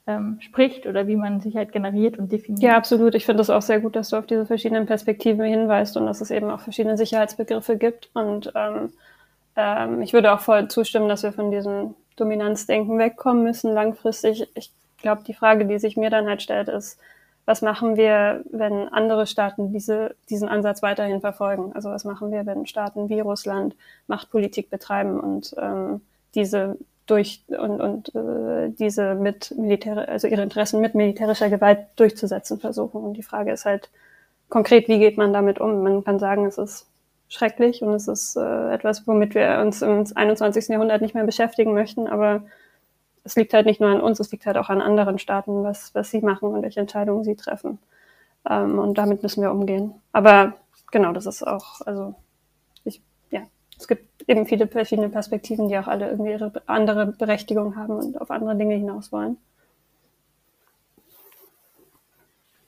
ähm, 0.07 0.37
spricht 0.39 0.85
oder 0.85 1.07
wie 1.07 1.15
man 1.15 1.41
Sicherheit 1.41 1.71
generiert 1.71 2.17
und 2.17 2.31
definiert. 2.31 2.61
Ja, 2.61 2.77
absolut. 2.77 3.15
Ich 3.15 3.25
finde 3.25 3.41
es 3.41 3.49
auch 3.49 3.61
sehr 3.61 3.79
gut, 3.79 3.95
dass 3.95 4.09
du 4.09 4.17
auf 4.17 4.27
diese 4.27 4.45
verschiedenen 4.45 4.85
Perspektiven 4.85 5.43
hinweist 5.45 5.97
und 5.97 6.05
dass 6.05 6.21
es 6.21 6.31
eben 6.31 6.49
auch 6.51 6.59
verschiedene 6.59 6.97
Sicherheitsbegriffe 6.97 7.77
gibt. 7.77 8.09
Und 8.13 8.51
ähm, 8.55 8.93
ähm, 9.55 10.01
ich 10.01 10.13
würde 10.13 10.31
auch 10.33 10.41
voll 10.41 10.67
zustimmen, 10.67 11.09
dass 11.09 11.23
wir 11.23 11.31
von 11.31 11.51
diesem 11.51 11.95
Dominanzdenken 12.17 12.99
wegkommen 12.99 13.43
müssen 13.43 13.73
langfristig. 13.73 14.47
Ich 14.53 14.71
glaube, 14.97 15.23
die 15.23 15.33
Frage, 15.33 15.65
die 15.65 15.79
sich 15.79 15.97
mir 15.97 16.09
dann 16.09 16.27
halt 16.27 16.41
stellt, 16.41 16.67
ist, 16.67 16.99
was 17.45 17.61
machen 17.61 17.95
wir, 17.95 18.43
wenn 18.51 18.89
andere 18.89 19.27
Staaten 19.27 19.71
diese, 19.71 20.15
diesen 20.29 20.49
Ansatz 20.49 20.81
weiterhin 20.81 21.21
verfolgen? 21.21 21.73
Also 21.73 21.89
was 21.89 22.03
machen 22.03 22.31
wir, 22.31 22.45
wenn 22.45 22.65
Staaten 22.65 23.07
wie 23.09 23.19
Russland 23.19 23.75
Machtpolitik 24.07 24.69
betreiben 24.69 25.19
und 25.19 25.55
ähm, 25.59 26.01
diese 26.33 26.77
durch 27.05 27.43
und, 27.47 27.81
und 27.81 28.15
äh, 28.15 28.69
diese 28.69 29.15
mit 29.15 29.53
Militär, 29.57 30.09
also 30.09 30.27
ihre 30.27 30.41
Interessen 30.41 30.81
mit 30.81 30.95
militärischer 30.95 31.49
Gewalt 31.49 31.87
durchzusetzen 31.95 32.59
versuchen. 32.59 33.03
Und 33.03 33.13
die 33.13 33.23
Frage 33.23 33.51
ist 33.51 33.65
halt 33.65 33.89
konkret, 34.49 34.87
wie 34.87 34.99
geht 34.99 35.17
man 35.17 35.33
damit 35.33 35.59
um? 35.59 35.83
Man 35.83 36.03
kann 36.03 36.19
sagen, 36.19 36.45
es 36.45 36.57
ist 36.57 36.87
schrecklich 37.27 37.81
und 37.81 37.93
es 37.93 38.07
ist 38.07 38.35
äh, 38.35 38.73
etwas, 38.73 39.07
womit 39.07 39.35
wir 39.35 39.59
uns 39.59 39.81
im 39.81 40.05
21. 40.13 40.67
Jahrhundert 40.69 41.01
nicht 41.01 41.15
mehr 41.15 41.25
beschäftigen 41.25 41.73
möchten, 41.73 42.07
aber 42.07 42.43
es 43.23 43.35
liegt 43.35 43.53
halt 43.53 43.65
nicht 43.65 43.81
nur 43.81 43.89
an 43.89 44.01
uns, 44.01 44.19
es 44.19 44.31
liegt 44.31 44.45
halt 44.45 44.57
auch 44.57 44.69
an 44.69 44.81
anderen 44.81 45.17
Staaten, 45.17 45.63
was, 45.63 45.93
was 45.95 46.11
sie 46.11 46.21
machen 46.21 46.49
und 46.49 46.61
welche 46.61 46.79
Entscheidungen 46.79 47.23
sie 47.23 47.35
treffen. 47.35 47.79
Ähm, 48.47 48.77
und 48.79 48.97
damit 48.97 49.23
müssen 49.23 49.41
wir 49.41 49.51
umgehen. 49.51 49.95
Aber 50.11 50.53
genau, 50.91 51.11
das 51.11 51.25
ist 51.25 51.45
auch, 51.45 51.81
also 51.81 52.13
ich, 52.83 53.01
ja, 53.31 53.41
es 53.77 53.87
gibt 53.87 54.14
eben 54.27 54.45
viele 54.45 54.67
verschiedene 54.67 55.09
Perspektiven, 55.09 55.67
die 55.67 55.77
auch 55.77 55.87
alle 55.87 56.09
irgendwie 56.09 56.31
ihre 56.31 56.51
andere 56.65 57.07
Berechtigung 57.07 57.75
haben 57.75 57.93
und 57.93 58.19
auf 58.19 58.31
andere 58.31 58.55
Dinge 58.55 58.75
hinaus 58.75 59.11
wollen. 59.11 59.37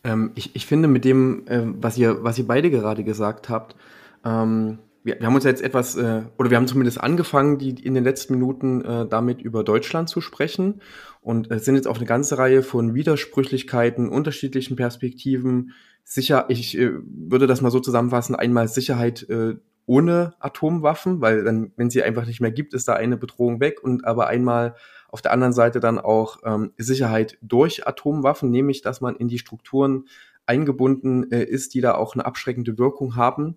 Ähm, 0.04 0.32
ich, 0.36 0.56
ich 0.56 0.66
finde 0.66 0.88
mit 0.88 1.06
dem, 1.06 1.46
äh, 1.48 1.62
was, 1.64 1.98
ihr, 1.98 2.24
was 2.24 2.38
ihr 2.38 2.48
beide 2.48 2.70
gerade 2.70 3.04
gesagt 3.04 3.50
habt, 3.50 3.76
ähm, 4.24 4.80
wir, 5.04 5.20
wir, 5.20 5.28
haben 5.28 5.36
uns 5.36 5.46
jetzt 5.46 5.62
etwas, 5.62 5.96
äh, 5.96 6.24
oder 6.38 6.50
wir 6.50 6.58
haben 6.58 6.68
zumindest 6.68 7.02
angefangen, 7.02 7.58
die 7.58 7.70
in 7.70 7.94
den 7.94 8.04
letzten 8.04 8.34
Minuten 8.34 8.84
äh, 8.84 9.08
damit 9.08 9.42
über 9.42 9.64
Deutschland 9.64 10.10
zu 10.10 10.22
sprechen 10.22 10.82
und 11.22 11.50
äh, 11.52 11.60
sind 11.60 11.76
jetzt 11.76 11.88
auf 11.88 11.98
eine 11.98 12.06
ganze 12.06 12.38
Reihe 12.38 12.62
von 12.62 12.94
Widersprüchlichkeiten, 12.94 14.10
unterschiedlichen 14.10 14.76
Perspektiven. 14.76 15.74
Sicher, 16.04 16.46
ich 16.50 16.78
äh, 16.78 16.92
würde 17.04 17.48
das 17.48 17.62
mal 17.62 17.72
so 17.72 17.80
zusammenfassen, 17.80 18.36
einmal 18.36 18.68
Sicherheit 18.68 19.28
äh, 19.30 19.56
ohne 19.88 20.36
Atomwaffen, 20.40 21.22
weil 21.22 21.44
dann, 21.44 21.72
wenn 21.78 21.90
sie 21.90 22.04
einfach 22.04 22.26
nicht 22.26 22.42
mehr 22.42 22.52
gibt, 22.52 22.74
ist 22.74 22.88
da 22.88 22.94
eine 22.94 23.18
Bedrohung 23.18 23.60
weg 23.60 23.82
und 23.82 24.06
aber 24.06 24.28
einmal 24.28 24.76
auf 25.08 25.22
der 25.22 25.32
anderen 25.32 25.54
Seite 25.54 25.80
dann 25.80 25.98
auch 25.98 26.40
ähm, 26.44 26.74
Sicherheit 26.78 27.38
durch 27.42 27.88
Atomwaffen, 27.88 28.52
nämlich 28.52 28.82
dass 28.82 29.00
man 29.00 29.16
in 29.16 29.30
die 29.30 29.40
Strukturen 29.40 30.06
eingebunden 30.46 31.32
äh, 31.32 31.44
ist, 31.44 31.74
die 31.74 31.82
da 31.82 31.96
auch 31.96 32.14
eine 32.14 32.26
abschreckende 32.26 32.78
Wirkung 32.78 33.16
haben. 33.16 33.56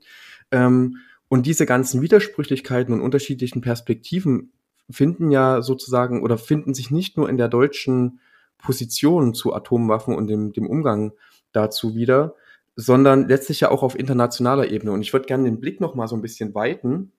Ähm, 0.53 0.99
und 1.29 1.47
diese 1.47 1.67
ganzen 1.67 2.01
Widersprüchlichkeiten 2.01 2.95
und 2.95 3.01
unterschiedlichen 3.01 3.61
Perspektiven 3.61 4.53
finden 4.89 5.33
ja 5.33 5.63
sozusagen 5.63 6.23
oder 6.23 6.39
finden 6.39 6.75
sich 6.75 6.93
nicht 6.93 7.17
nur 7.17 7.29
in 7.29 7.39
der 7.39 7.49
deutschen 7.49 8.21
Position 8.59 9.35
zu 9.35 9.53
Atomwaffen 9.53 10.15
und 10.15 10.29
dem, 10.29 10.53
dem 10.53 10.67
Umgang 10.67 11.13
dazu 11.53 11.97
wieder, 11.97 12.35
sondern 12.81 13.29
letztlich 13.29 13.61
ja 13.61 13.71
auch 13.71 13.83
auf 13.83 13.99
internationaler 13.99 14.71
Ebene. 14.71 14.93
Und 14.93 15.03
ich 15.03 15.13
würde 15.13 15.27
gerne 15.27 15.45
den 15.45 15.61
Blick 15.61 15.81
noch 15.81 15.95
mal 15.95 16.09
so 16.09 16.17
ein 16.17 16.23
bisschen 16.23 16.55
weiten, 16.55 17.13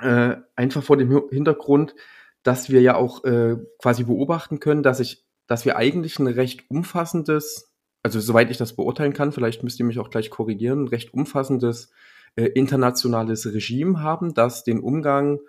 äh, 0.00 0.36
einfach 0.54 0.82
vor 0.82 0.96
dem 0.98 1.10
Hintergrund, 1.30 1.94
dass 2.42 2.70
wir 2.70 2.82
ja 2.82 2.94
auch 2.94 3.24
äh, 3.24 3.56
quasi 3.78 4.04
beobachten 4.04 4.60
können, 4.60 4.82
dass 4.82 5.00
ich, 5.00 5.24
dass 5.46 5.64
wir 5.64 5.76
eigentlich 5.76 6.18
ein 6.18 6.26
recht 6.26 6.70
umfassendes, 6.70 7.72
also 8.02 8.20
soweit 8.20 8.50
ich 8.50 8.58
das 8.58 8.76
beurteilen 8.76 9.14
kann, 9.14 9.32
vielleicht 9.32 9.62
müsst 9.64 9.80
ihr 9.80 9.86
mich 9.86 9.98
auch 9.98 10.10
gleich 10.10 10.30
korrigieren, 10.30 10.84
ein 10.84 10.88
recht 10.88 11.14
umfassendes 11.14 11.90
äh, 12.36 12.44
internationales 12.44 13.46
Regime 13.46 14.02
haben, 14.02 14.34
das 14.34 14.62
den 14.62 14.80
Umgang 14.80 15.40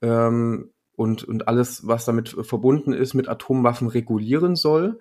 ähm, 0.00 0.70
und, 0.94 1.24
und 1.24 1.48
alles, 1.48 1.86
was 1.86 2.04
damit 2.04 2.28
verbunden 2.28 2.92
ist, 2.92 3.14
mit 3.14 3.28
Atomwaffen 3.28 3.88
regulieren 3.88 4.54
soll. 4.54 5.00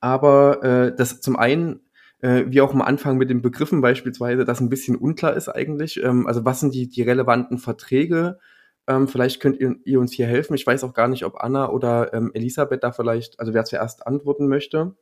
Aber 0.00 0.62
äh, 0.64 0.94
das 0.94 1.20
zum 1.20 1.36
einen, 1.36 1.80
äh, 2.20 2.44
wie 2.48 2.60
auch 2.60 2.72
am 2.72 2.82
Anfang 2.82 3.18
mit 3.18 3.30
den 3.30 3.42
Begriffen 3.42 3.80
beispielsweise, 3.80 4.44
das 4.44 4.60
ein 4.60 4.68
bisschen 4.68 4.96
unklar 4.96 5.34
ist 5.36 5.48
eigentlich. 5.48 6.02
Ähm, 6.02 6.26
also 6.26 6.44
was 6.44 6.60
sind 6.60 6.74
die, 6.74 6.88
die 6.88 7.02
relevanten 7.02 7.58
Verträge? 7.58 8.38
Ähm, 8.88 9.08
vielleicht 9.08 9.40
könnt 9.40 9.58
ihr, 9.60 9.76
ihr, 9.84 10.00
uns 10.00 10.12
hier 10.12 10.26
helfen. 10.26 10.54
Ich 10.54 10.66
weiß 10.66 10.84
auch 10.84 10.94
gar 10.94 11.08
nicht, 11.08 11.24
ob 11.24 11.36
Anna 11.36 11.70
oder 11.70 12.14
ähm, 12.14 12.30
Elisabeth 12.34 12.82
da 12.82 12.92
vielleicht, 12.92 13.40
also 13.40 13.52
wer 13.52 13.64
zuerst 13.64 14.06
antworten 14.06 14.48
möchte. 14.48 14.94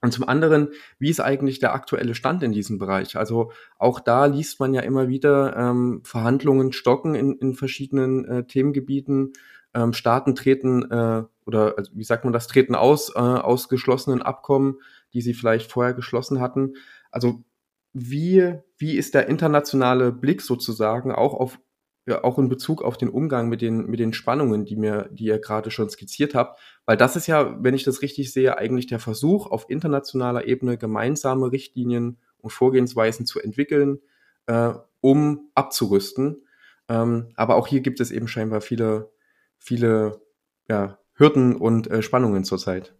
Und 0.00 0.12
zum 0.12 0.28
anderen, 0.28 0.68
wie 0.98 1.08
ist 1.08 1.20
eigentlich 1.20 1.60
der 1.60 1.72
aktuelle 1.74 2.14
Stand 2.14 2.42
in 2.42 2.52
diesem 2.52 2.78
Bereich? 2.78 3.16
Also 3.16 3.52
auch 3.78 4.00
da 4.00 4.26
liest 4.26 4.60
man 4.60 4.74
ja 4.74 4.82
immer 4.82 5.08
wieder 5.08 5.56
ähm, 5.56 6.02
Verhandlungen 6.04 6.72
stocken 6.72 7.14
in, 7.14 7.38
in 7.38 7.54
verschiedenen 7.54 8.24
äh, 8.26 8.44
Themengebieten. 8.44 9.32
Ähm, 9.72 9.92
Staaten 9.94 10.34
treten 10.34 10.90
äh, 10.90 11.24
oder 11.46 11.74
also 11.78 11.90
wie 11.94 12.04
sagt 12.04 12.24
man 12.24 12.32
das, 12.32 12.46
treten 12.46 12.74
aus 12.74 13.14
äh, 13.16 13.18
aus 13.18 13.68
geschlossenen 13.68 14.22
Abkommen, 14.22 14.78
die 15.14 15.22
sie 15.22 15.34
vielleicht 15.34 15.70
vorher 15.70 15.94
geschlossen 15.94 16.40
hatten. 16.40 16.74
Also 17.10 17.44
wie, 17.92 18.54
wie 18.76 18.96
ist 18.96 19.14
der 19.14 19.28
internationale 19.28 20.12
Blick 20.12 20.42
sozusagen 20.42 21.12
auch 21.12 21.34
auf 21.34 21.58
ja, 22.06 22.22
auch 22.22 22.38
in 22.38 22.48
Bezug 22.48 22.82
auf 22.82 22.98
den 22.98 23.08
Umgang 23.08 23.48
mit 23.48 23.62
den, 23.62 23.86
mit 23.86 23.98
den 23.98 24.12
Spannungen, 24.12 24.66
die 24.66 24.76
mir, 24.76 25.08
die 25.10 25.24
ihr 25.24 25.38
gerade 25.38 25.70
schon 25.70 25.88
skizziert 25.88 26.34
habt. 26.34 26.60
Weil 26.84 26.98
das 26.98 27.16
ist 27.16 27.26
ja, 27.26 27.56
wenn 27.62 27.74
ich 27.74 27.84
das 27.84 28.02
richtig 28.02 28.30
sehe, 28.32 28.58
eigentlich 28.58 28.86
der 28.86 28.98
Versuch, 28.98 29.46
auf 29.50 29.70
internationaler 29.70 30.46
Ebene 30.46 30.76
gemeinsame 30.76 31.50
Richtlinien 31.50 32.18
und 32.38 32.50
Vorgehensweisen 32.50 33.24
zu 33.24 33.40
entwickeln, 33.40 34.00
äh, 34.46 34.74
um 35.00 35.50
abzurüsten. 35.54 36.46
Ähm, 36.88 37.28
aber 37.36 37.56
auch 37.56 37.66
hier 37.66 37.80
gibt 37.80 38.00
es 38.00 38.10
eben 38.10 38.28
scheinbar 38.28 38.60
viele, 38.60 39.10
viele 39.58 40.20
ja, 40.68 40.98
Hürden 41.14 41.56
und 41.56 41.90
äh, 41.90 42.02
Spannungen 42.02 42.44
zurzeit. 42.44 42.94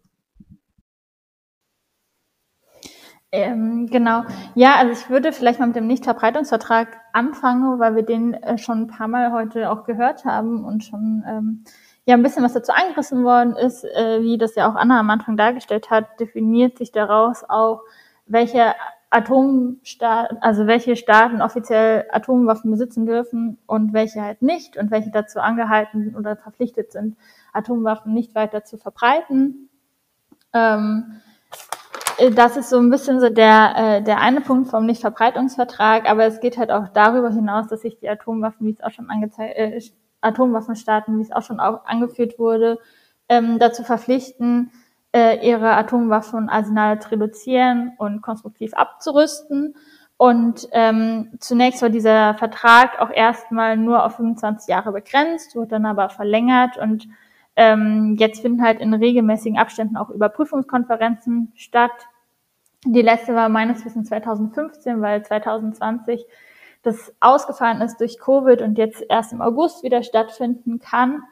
Ähm, 3.35 3.87
genau. 3.87 4.23
Ja, 4.53 4.75
also 4.75 4.93
ich 4.93 5.09
würde 5.09 5.33
vielleicht 5.33 5.59
mal 5.59 5.67
mit 5.67 5.75
dem 5.75 5.87
Nichtverbreitungsvertrag 5.87 6.87
anfangen, 7.13 7.79
weil 7.79 7.95
wir 7.95 8.03
den 8.03 8.33
äh, 8.33 8.57
schon 8.57 8.83
ein 8.83 8.87
paar 8.87 9.07
Mal 9.07 9.31
heute 9.31 9.69
auch 9.71 9.83
gehört 9.83 10.25
haben 10.25 10.63
und 10.63 10.83
schon 10.83 11.23
ähm, 11.27 11.63
ja 12.05 12.15
ein 12.15 12.23
bisschen 12.23 12.43
was 12.43 12.53
dazu 12.53 12.71
angerissen 12.71 13.23
worden 13.23 13.55
ist, 13.55 13.83
äh, 13.83 14.21
wie 14.21 14.37
das 14.37 14.55
ja 14.55 14.69
auch 14.69 14.75
Anna 14.75 14.99
am 14.99 15.09
Anfang 15.09 15.37
dargestellt 15.37 15.89
hat, 15.89 16.19
definiert 16.19 16.77
sich 16.77 16.91
daraus 16.91 17.43
auch, 17.47 17.81
welche 18.27 18.73
Atomstaaten, 19.09 20.39
also 20.41 20.67
welche 20.67 20.95
Staaten 20.95 21.41
offiziell 21.41 22.05
Atomwaffen 22.11 22.71
besitzen 22.71 23.05
dürfen 23.05 23.57
und 23.65 23.93
welche 23.93 24.21
halt 24.21 24.41
nicht 24.41 24.77
und 24.77 24.91
welche 24.91 25.11
dazu 25.11 25.39
angehalten 25.39 26.15
oder 26.15 26.35
verpflichtet 26.35 26.91
sind, 26.91 27.15
Atomwaffen 27.53 28.13
nicht 28.13 28.35
weiter 28.35 28.63
zu 28.63 28.77
verbreiten. 28.77 29.69
Ähm, 30.53 31.05
äh, 31.13 31.34
das 32.31 32.57
ist 32.57 32.69
so 32.69 32.77
ein 32.77 32.89
bisschen 32.89 33.19
so 33.19 33.29
der, 33.29 33.73
äh, 33.75 34.03
der 34.03 34.21
eine 34.21 34.41
Punkt 34.41 34.69
vom 34.69 34.85
Nichtverbreitungsvertrag, 34.85 36.09
aber 36.09 36.25
es 36.25 36.39
geht 36.39 36.57
halt 36.57 36.71
auch 36.71 36.87
darüber 36.89 37.29
hinaus, 37.29 37.67
dass 37.67 37.81
sich 37.81 37.97
die 37.97 38.09
Atomwaffen, 38.09 38.67
wie 38.67 38.71
es 38.71 38.81
auch 38.81 38.91
schon 38.91 39.09
angezeigt, 39.09 39.57
äh, 39.57 39.81
Atomwaffenstaaten, 40.21 41.17
wie 41.17 41.21
es 41.21 41.31
auch 41.31 41.43
schon 41.43 41.59
auch 41.59 41.85
angeführt 41.85 42.39
wurde, 42.39 42.79
ähm, 43.29 43.59
dazu 43.59 43.83
verpflichten, 43.83 44.71
äh, 45.13 45.45
ihre 45.47 45.71
Atomwaffenarsenale 45.71 46.99
zu 46.99 47.11
reduzieren 47.11 47.93
und 47.97 48.21
konstruktiv 48.21 48.73
abzurüsten. 48.73 49.75
Und 50.17 50.67
ähm, 50.71 51.31
zunächst 51.39 51.81
war 51.81 51.89
dieser 51.89 52.35
Vertrag 52.35 52.99
auch 52.99 53.09
erstmal 53.09 53.75
nur 53.75 54.05
auf 54.05 54.15
25 54.15 54.69
Jahre 54.69 54.93
begrenzt, 54.93 55.55
wurde 55.55 55.67
dann 55.67 55.85
aber 55.85 56.09
verlängert 56.09 56.77
und 56.77 57.07
Ähm, 57.55 58.15
jetzt 58.19 58.41
finden 58.41 58.63
halt 58.63 58.81
in 58.81 58.93
regelmäßigen 58.93 59.57
Abständen 59.57 59.97
auch 59.97 60.09
Überprüfungskonferenzen 60.09 61.51
statt. 61.55 62.07
Die 62.85 63.01
letzte 63.01 63.33
war 63.33 63.49
meines 63.49 63.85
Wissens 63.85 64.09
2015, 64.09 65.01
weil 65.01 65.23
2020 65.23 66.25
das 66.83 67.13
ausgefallen 67.19 67.81
ist 67.81 67.99
durch 67.99 68.19
Covid 68.19 68.61
und 68.61 68.77
jetzt 68.77 69.03
erst 69.09 69.33
im 69.33 69.41
August 69.41 69.83
wieder 69.83 70.03
stattfinden 70.03 70.79
kann. 70.79 71.23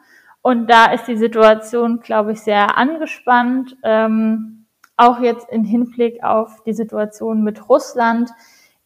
Und 0.42 0.68
da 0.68 0.92
ist 0.92 1.06
die 1.06 1.16
Situation, 1.16 2.00
glaube 2.00 2.32
ich, 2.32 2.40
sehr 2.40 2.76
angespannt. 2.76 3.76
Ähm, 3.82 4.66
auch 4.96 5.20
jetzt 5.20 5.48
in 5.50 5.64
Hinblick 5.64 6.22
auf 6.22 6.62
die 6.64 6.72
Situation 6.72 7.42
mit 7.42 7.68
Russland, 7.68 8.30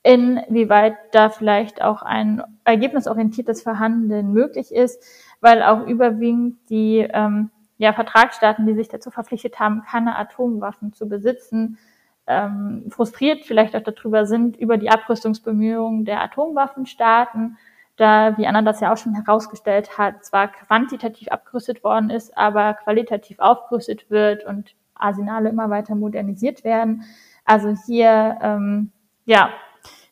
inwieweit 0.02 0.96
da 1.12 1.30
vielleicht 1.30 1.82
auch 1.82 2.02
ein 2.02 2.42
ergebnisorientiertes 2.64 3.62
Verhandeln 3.62 4.32
möglich 4.32 4.72
ist, 4.72 5.02
weil 5.40 5.62
auch 5.62 5.86
überwiegend 5.86 6.58
die 6.70 6.98
ähm, 6.98 7.50
ja, 7.78 7.92
Vertragsstaaten, 7.92 8.66
die 8.66 8.74
sich 8.74 8.88
dazu 8.88 9.10
verpflichtet 9.10 9.60
haben, 9.60 9.82
keine 9.82 10.16
Atomwaffen 10.16 10.92
zu 10.92 11.08
besitzen, 11.08 11.78
ähm, 12.26 12.84
frustriert 12.90 13.44
vielleicht 13.44 13.74
auch 13.74 13.82
darüber 13.82 14.26
sind, 14.26 14.56
über 14.56 14.76
die 14.76 14.90
Abrüstungsbemühungen 14.90 16.04
der 16.04 16.22
Atomwaffenstaaten, 16.22 17.56
da, 17.96 18.36
wie 18.36 18.46
Anna 18.46 18.62
das 18.62 18.80
ja 18.80 18.92
auch 18.92 18.96
schon 18.96 19.14
herausgestellt 19.14 19.96
hat, 19.96 20.24
zwar 20.24 20.48
quantitativ 20.48 21.28
abgerüstet 21.28 21.82
worden 21.82 22.10
ist, 22.10 22.36
aber 22.36 22.74
qualitativ 22.74 23.38
aufgerüstet 23.38 24.10
wird 24.10 24.44
und 24.44 24.74
Arsenale 24.94 25.48
immer 25.48 25.70
weiter 25.70 25.94
modernisiert 25.94 26.64
werden. 26.64 27.04
Also 27.44 27.74
hier, 27.86 28.38
ähm, 28.42 28.92
ja, 29.24 29.50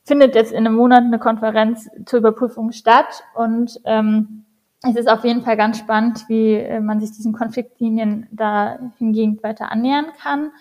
findet 0.04 0.34
jetzt 0.34 0.52
in 0.52 0.66
einem 0.66 0.74
Monat 0.74 1.02
eine 1.02 1.18
Konferenz 1.18 1.88
zur 2.06 2.20
Überprüfung 2.20 2.72
statt 2.72 3.24
und 3.34 3.78
ähm, 3.84 4.45
es 4.82 4.96
ist 4.96 5.08
auf 5.08 5.24
jeden 5.24 5.42
Fall 5.42 5.56
ganz 5.56 5.78
spannend, 5.78 6.24
wie 6.28 6.54
äh, 6.54 6.80
man 6.80 7.00
sich 7.00 7.12
diesen 7.12 7.32
Konfliktlinien 7.32 8.28
da 8.30 8.78
hingehend 8.98 9.42
weiter 9.42 9.70
annähern 9.72 10.06
kann. 10.20 10.52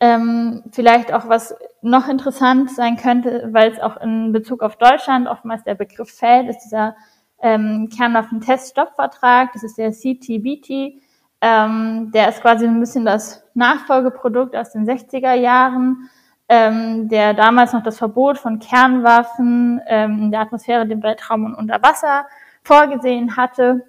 Ähm, 0.00 0.62
vielleicht 0.72 1.12
auch 1.12 1.28
was 1.28 1.54
noch 1.82 2.08
interessant 2.08 2.70
sein 2.70 2.96
könnte, 2.96 3.48
weil 3.52 3.70
es 3.70 3.80
auch 3.80 3.98
in 3.98 4.32
Bezug 4.32 4.62
auf 4.62 4.76
Deutschland 4.76 5.28
oftmals 5.28 5.62
der 5.64 5.74
Begriff 5.74 6.10
fällt, 6.10 6.48
ist 6.48 6.60
dieser 6.60 6.96
ähm, 7.42 7.88
Kernwaffenteststoppvertrag, 7.94 9.52
das 9.52 9.62
ist 9.62 9.78
der 9.78 9.92
CTBT. 9.92 11.00
Ähm, 11.42 12.10
der 12.12 12.28
ist 12.28 12.42
quasi 12.42 12.66
ein 12.66 12.80
bisschen 12.80 13.04
das 13.04 13.42
Nachfolgeprodukt 13.54 14.56
aus 14.56 14.72
den 14.72 14.86
60er 14.86 15.34
Jahren 15.34 16.10
ähm, 16.50 17.08
der 17.08 17.32
damals 17.32 17.72
noch 17.72 17.84
das 17.84 17.96
Verbot 17.96 18.36
von 18.36 18.58
Kernwaffen 18.58 19.80
ähm, 19.86 20.18
in 20.18 20.30
der 20.32 20.40
Atmosphäre, 20.40 20.84
dem 20.84 21.00
Weltraum 21.00 21.44
und 21.44 21.54
unter 21.54 21.80
Wasser 21.80 22.26
vorgesehen 22.70 23.36
hatte. 23.36 23.84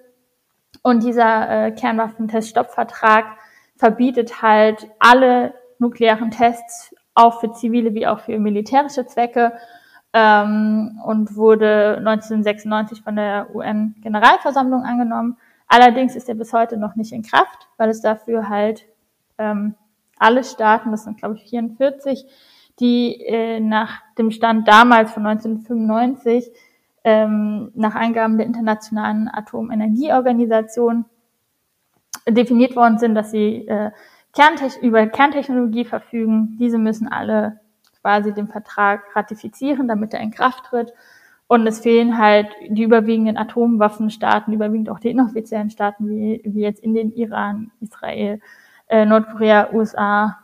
Und 0.82 1.04
dieser 1.04 1.66
äh, 1.66 1.70
Kernwaffenteststoppvertrag 1.70 3.26
verbietet 3.76 4.42
halt 4.42 4.88
alle 4.98 5.54
nuklearen 5.78 6.32
Tests, 6.32 6.92
auch 7.14 7.38
für 7.40 7.52
zivile 7.52 7.94
wie 7.94 8.08
auch 8.08 8.20
für 8.20 8.38
militärische 8.40 9.06
Zwecke, 9.06 9.52
ähm, 10.12 11.00
und 11.04 11.36
wurde 11.36 11.98
1996 11.98 13.02
von 13.02 13.16
der 13.16 13.54
UN-Generalversammlung 13.54 14.82
angenommen. 14.82 15.36
Allerdings 15.68 16.16
ist 16.16 16.28
er 16.28 16.34
bis 16.34 16.52
heute 16.52 16.76
noch 16.76 16.96
nicht 16.96 17.12
in 17.12 17.22
Kraft, 17.22 17.68
weil 17.76 17.88
es 17.88 18.00
dafür 18.00 18.48
halt 18.48 18.84
ähm, 19.38 19.74
alle 20.18 20.42
Staaten, 20.42 20.90
das 20.90 21.04
sind 21.04 21.18
glaube 21.18 21.36
ich 21.36 21.48
44, 21.48 22.26
die 22.80 23.20
äh, 23.24 23.60
nach 23.60 24.02
dem 24.18 24.32
Stand 24.32 24.66
damals 24.66 25.12
von 25.12 25.24
1995 25.26 26.50
ähm, 27.04 27.70
nach 27.74 27.94
Eingaben 27.94 28.38
der 28.38 28.46
Internationalen 28.46 29.28
Atomenergieorganisation 29.28 31.04
definiert 32.28 32.76
worden 32.76 32.98
sind, 32.98 33.14
dass 33.14 33.30
sie 33.30 33.66
äh, 33.66 33.90
Kerntech 34.32 34.78
über 34.80 35.06
Kerntechnologie 35.06 35.84
verfügen. 35.84 36.56
Diese 36.58 36.78
müssen 36.78 37.08
alle 37.08 37.60
quasi 38.00 38.32
den 38.32 38.48
Vertrag 38.48 39.04
ratifizieren, 39.14 39.88
damit 39.88 40.14
er 40.14 40.20
in 40.20 40.30
Kraft 40.30 40.64
tritt. 40.64 40.92
Und 41.46 41.66
es 41.66 41.80
fehlen 41.80 42.16
halt 42.16 42.48
die 42.68 42.82
überwiegenden 42.82 43.36
Atomwaffenstaaten, 43.36 44.54
überwiegend 44.54 44.88
auch 44.88 45.00
die 45.00 45.10
inoffiziellen 45.10 45.70
Staaten, 45.70 46.08
wie, 46.08 46.40
wie 46.44 46.62
jetzt 46.62 46.82
Indien, 46.82 47.12
Iran, 47.12 47.70
Israel, 47.80 48.40
äh, 48.88 49.04
Nordkorea, 49.04 49.70
USA, 49.72 50.38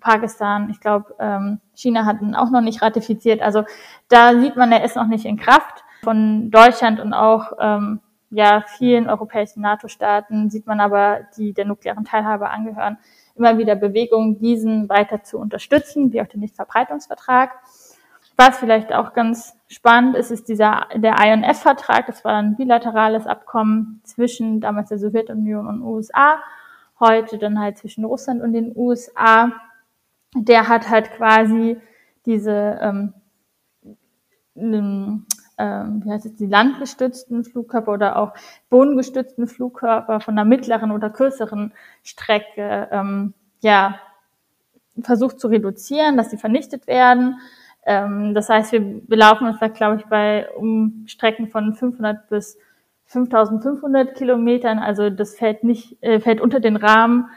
Pakistan, 0.00 0.68
ich 0.70 0.80
glaube, 0.80 1.14
ähm, 1.18 1.60
China 1.74 2.04
hat 2.04 2.20
ihn 2.20 2.34
auch 2.34 2.50
noch 2.50 2.60
nicht 2.60 2.82
ratifiziert. 2.82 3.40
Also 3.40 3.64
da 4.08 4.38
sieht 4.38 4.56
man, 4.56 4.72
er 4.72 4.84
ist 4.84 4.96
noch 4.96 5.06
nicht 5.06 5.24
in 5.24 5.36
Kraft. 5.36 5.81
Von 6.02 6.50
Deutschland 6.50 7.00
und 7.00 7.14
auch 7.14 7.52
ähm, 7.60 8.00
ja 8.30 8.64
vielen 8.78 9.08
europäischen 9.08 9.60
NATO-Staaten 9.60 10.50
sieht 10.50 10.66
man 10.66 10.80
aber, 10.80 11.20
die 11.36 11.52
der 11.52 11.64
nuklearen 11.64 12.04
Teilhabe 12.04 12.50
angehören, 12.50 12.98
immer 13.34 13.58
wieder 13.58 13.76
Bewegungen, 13.76 14.38
diesen 14.38 14.88
weiter 14.88 15.22
zu 15.22 15.38
unterstützen, 15.38 16.12
wie 16.12 16.20
auch 16.20 16.26
den 16.26 16.40
Nichtverbreitungsvertrag. 16.40 17.50
Was 18.36 18.58
vielleicht 18.58 18.92
auch 18.92 19.12
ganz 19.12 19.54
spannend 19.68 20.16
ist, 20.16 20.30
ist 20.30 20.48
dieser 20.48 20.86
der 20.94 21.16
INF-Vertrag. 21.18 22.06
Das 22.06 22.24
war 22.24 22.36
ein 22.36 22.56
bilaterales 22.56 23.26
Abkommen 23.26 24.00
zwischen 24.04 24.60
damals 24.60 24.88
der 24.88 24.98
Sowjetunion 24.98 25.66
und 25.66 25.82
USA, 25.82 26.38
heute 26.98 27.38
dann 27.38 27.60
halt 27.60 27.78
zwischen 27.78 28.04
Russland 28.04 28.42
und 28.42 28.52
den 28.52 28.72
USA 28.74 29.52
der 30.34 30.68
hat 30.68 30.88
halt 30.88 31.12
quasi 31.12 31.78
diese 32.26 32.78
ähm, 32.80 33.14
ähm, 35.62 36.02
wie 36.04 36.10
heißt 36.10 36.26
es, 36.26 36.34
die 36.34 36.46
landgestützten 36.46 37.44
Flugkörper 37.44 37.92
oder 37.92 38.16
auch 38.16 38.32
bodengestützten 38.68 39.46
Flugkörper 39.46 40.18
von 40.18 40.34
einer 40.34 40.44
mittleren 40.44 40.90
oder 40.90 41.08
kürzeren 41.08 41.72
Strecke 42.02 42.88
ähm, 42.90 43.32
ja 43.60 44.00
versucht 45.00 45.38
zu 45.38 45.46
reduzieren, 45.46 46.16
dass 46.16 46.30
sie 46.30 46.36
vernichtet 46.36 46.88
werden. 46.88 47.38
Ähm, 47.86 48.34
das 48.34 48.48
heißt, 48.48 48.72
wir 48.72 48.80
belaufen 48.80 49.46
uns 49.46 49.60
da, 49.60 49.68
glaube 49.68 49.96
ich, 49.96 50.06
bei 50.06 50.50
um 50.50 51.04
Strecken 51.06 51.46
von 51.46 51.74
500 51.74 52.28
bis 52.28 52.58
5500 53.06 54.16
Kilometern. 54.16 54.80
Also 54.80 55.10
das 55.10 55.36
fällt 55.36 55.62
nicht, 55.62 56.02
äh, 56.02 56.18
fällt 56.18 56.40
unter 56.40 56.58
den 56.58 56.76
Rahmen 56.76 57.30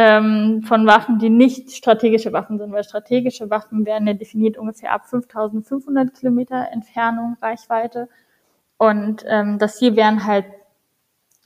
ähm, 0.00 0.62
von 0.62 0.86
Waffen, 0.86 1.18
die 1.18 1.28
nicht 1.28 1.72
strategische 1.72 2.32
Waffen 2.32 2.56
sind, 2.56 2.70
weil 2.70 2.84
strategische 2.84 3.50
Waffen 3.50 3.84
werden 3.84 4.06
ja 4.06 4.14
definiert 4.14 4.56
ungefähr 4.56 4.92
ab 4.92 5.08
5500 5.08 6.14
Kilometer 6.14 6.68
Entfernung, 6.70 7.36
Reichweite. 7.42 8.08
Und 8.76 9.24
ähm, 9.26 9.58
das 9.58 9.76
hier 9.80 9.96
wären 9.96 10.24
halt 10.24 10.44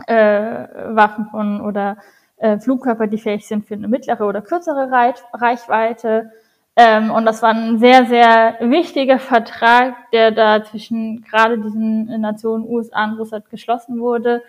äh, 0.06 0.14
Waffen 0.14 1.28
von 1.30 1.62
oder 1.62 1.96
äh, 2.36 2.58
Flugkörper, 2.58 3.06
die 3.06 3.16
fähig 3.16 3.46
sind 3.46 3.64
für 3.64 3.72
eine 3.72 3.88
mittlere 3.88 4.26
oder 4.26 4.42
kürzere 4.42 4.90
Reichweite. 5.32 6.32
Ähm, 6.76 7.10
und 7.10 7.24
das 7.24 7.40
war 7.40 7.54
ein 7.54 7.78
sehr, 7.78 8.04
sehr 8.04 8.58
wichtiger 8.60 9.18
Vertrag, 9.18 9.94
der 10.12 10.30
da 10.30 10.62
zwischen 10.62 11.22
gerade 11.22 11.58
diesen 11.58 12.20
Nationen 12.20 12.68
USA 12.68 13.04
und 13.04 13.18
Russland 13.18 13.48
geschlossen 13.48 13.98
wurde 13.98 14.42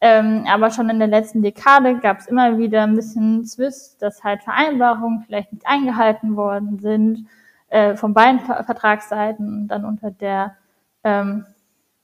ähm, 0.00 0.44
aber 0.48 0.70
schon 0.70 0.90
in 0.90 0.98
der 0.98 1.08
letzten 1.08 1.42
Dekade 1.42 1.98
gab 1.98 2.18
es 2.18 2.26
immer 2.26 2.58
wieder 2.58 2.82
ein 2.82 2.96
bisschen 2.96 3.44
Zwist, 3.44 4.02
dass 4.02 4.22
halt 4.22 4.42
Vereinbarungen 4.42 5.22
vielleicht 5.22 5.52
nicht 5.52 5.66
eingehalten 5.66 6.36
worden 6.36 6.78
sind 6.78 7.26
äh, 7.68 7.96
von 7.96 8.12
beiden 8.12 8.40
Vertragsseiten 8.40 9.62
und 9.62 9.68
dann 9.68 9.84
unter 9.84 10.10
der 10.10 10.56
ähm, 11.02 11.46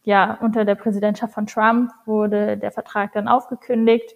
ja 0.05 0.39
unter 0.41 0.65
der 0.65 0.75
Präsidentschaft 0.75 1.35
von 1.35 1.47
Trump 1.47 1.93
wurde 2.07 2.57
der 2.57 2.73
Vertrag 2.73 3.13
dann 3.13 3.29
aufgekündigt, 3.29 4.15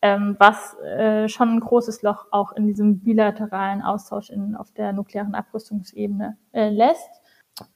ähm, 0.00 0.36
was 0.38 0.78
äh, 0.78 1.28
schon 1.28 1.56
ein 1.56 1.60
großes 1.60 2.02
Loch 2.02 2.26
auch 2.30 2.52
in 2.52 2.68
diesem 2.68 3.00
bilateralen 3.00 3.82
Austausch 3.82 4.30
in, 4.30 4.54
auf 4.54 4.70
der 4.72 4.92
nuklearen 4.92 5.34
Abrüstungsebene 5.34 6.36
äh, 6.52 6.68
lässt. 6.68 7.10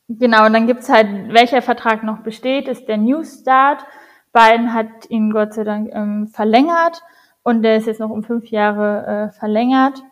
Genau, 0.08 0.46
und 0.46 0.52
dann 0.52 0.68
gibt's 0.68 0.88
halt, 0.88 1.32
welcher 1.32 1.62
Vertrag 1.62 2.04
noch 2.04 2.18
besteht, 2.18 2.68
ist 2.68 2.86
der 2.86 2.98
New 2.98 3.24
Start. 3.24 3.84
Biden 4.32 4.72
hat 4.72 5.08
ihn 5.08 5.30
Gott 5.30 5.54
sei 5.54 5.64
Dank 5.64 5.90
ähm, 5.92 6.28
verlängert 6.28 7.02
und 7.42 7.62
der 7.62 7.76
ist 7.76 7.86
jetzt 7.86 8.00
noch 8.00 8.10
um 8.10 8.22
fünf 8.22 8.46
Jahre 8.46 9.06
äh, 9.06 9.38
verlängert. 9.38 10.02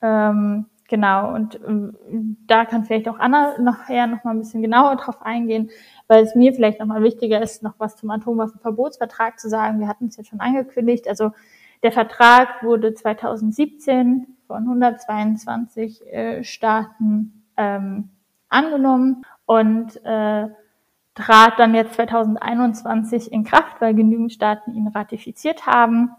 Ähm, 0.00 0.66
genau, 0.88 1.34
und 1.34 1.60
ähm, 1.66 2.36
da 2.46 2.64
kann 2.64 2.84
vielleicht 2.84 3.08
auch 3.08 3.18
Anna 3.18 3.58
nachher 3.58 4.06
noch 4.06 4.22
mal 4.24 4.30
ein 4.30 4.38
bisschen 4.38 4.62
genauer 4.62 4.96
drauf 4.96 5.22
eingehen, 5.22 5.70
weil 6.06 6.22
es 6.22 6.34
mir 6.34 6.52
vielleicht 6.52 6.78
noch 6.78 6.86
mal 6.86 7.02
wichtiger 7.02 7.42
ist, 7.42 7.62
noch 7.62 7.74
was 7.78 7.96
zum 7.96 8.10
Atomwaffenverbotsvertrag 8.10 9.40
zu 9.40 9.48
sagen. 9.48 9.80
Wir 9.80 9.88
hatten 9.88 10.06
es 10.06 10.16
jetzt 10.16 10.28
schon 10.28 10.40
angekündigt. 10.40 11.08
Also 11.08 11.32
der 11.82 11.92
Vertrag 11.92 12.62
wurde 12.62 12.94
2017 12.94 14.26
von 14.46 14.62
122 14.64 16.06
äh, 16.06 16.44
Staaten 16.44 17.44
ähm, 17.56 18.10
angenommen 18.48 19.24
und 19.46 20.00
äh, 20.04 20.48
trat 21.18 21.58
dann 21.58 21.74
jetzt 21.74 21.94
2021 21.94 23.32
in 23.32 23.44
Kraft, 23.44 23.80
weil 23.80 23.94
genügend 23.94 24.32
Staaten 24.32 24.72
ihn 24.72 24.88
ratifiziert 24.88 25.66
haben. 25.66 26.10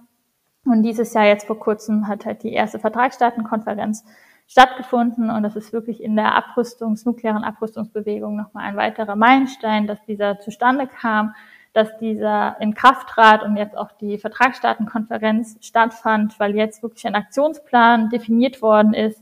Und 0.65 0.83
dieses 0.83 1.13
Jahr 1.13 1.25
jetzt 1.25 1.47
vor 1.47 1.57
kurzem 1.57 2.07
hat 2.07 2.25
halt 2.25 2.43
die 2.43 2.51
erste 2.51 2.79
Vertragsstaatenkonferenz 2.79 4.03
stattgefunden 4.45 5.29
und 5.29 5.43
das 5.43 5.55
ist 5.55 5.73
wirklich 5.73 6.01
in 6.03 6.15
der 6.15 6.35
Abrüstungs, 6.35 7.05
nuklearen 7.05 7.43
Abrüstungsbewegung 7.43 8.35
nochmal 8.35 8.65
ein 8.65 8.75
weiterer 8.75 9.15
Meilenstein, 9.15 9.85
dass 9.85 10.03
dieser 10.05 10.39
zustande 10.39 10.87
kam, 10.87 11.35
dass 11.73 11.97
dieser 11.99 12.59
in 12.59 12.73
Kraft 12.73 13.09
trat 13.09 13.43
und 13.43 13.57
jetzt 13.57 13.77
auch 13.77 13.91
die 13.91 14.17
Vertragsstaatenkonferenz 14.17 15.59
stattfand, 15.61 16.39
weil 16.39 16.55
jetzt 16.55 16.81
wirklich 16.81 17.05
ein 17.05 17.15
Aktionsplan 17.15 18.09
definiert 18.09 18.61
worden 18.61 18.93
ist. 18.93 19.21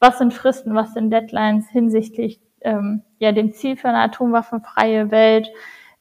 Was 0.00 0.18
sind 0.18 0.34
Fristen, 0.34 0.74
was 0.74 0.92
sind 0.94 1.10
Deadlines 1.10 1.68
hinsichtlich 1.68 2.40
ähm, 2.60 3.02
ja 3.18 3.32
dem 3.32 3.52
Ziel 3.52 3.76
für 3.76 3.88
eine 3.88 3.98
atomwaffenfreie 3.98 5.10
Welt? 5.10 5.48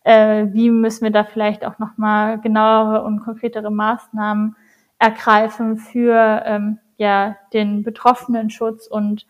Äh, 0.03 0.47
wie 0.51 0.69
müssen 0.69 1.03
wir 1.03 1.11
da 1.11 1.23
vielleicht 1.23 1.65
auch 1.65 1.79
nochmal 1.79 2.39
genauere 2.39 3.03
und 3.03 3.21
konkretere 3.21 3.71
Maßnahmen 3.71 4.55
ergreifen 4.99 5.77
für 5.77 6.43
ähm, 6.45 6.79
ja 6.97 7.35
den 7.53 7.83
betroffenen 7.83 8.49
Schutz 8.49 8.87
und 8.87 9.25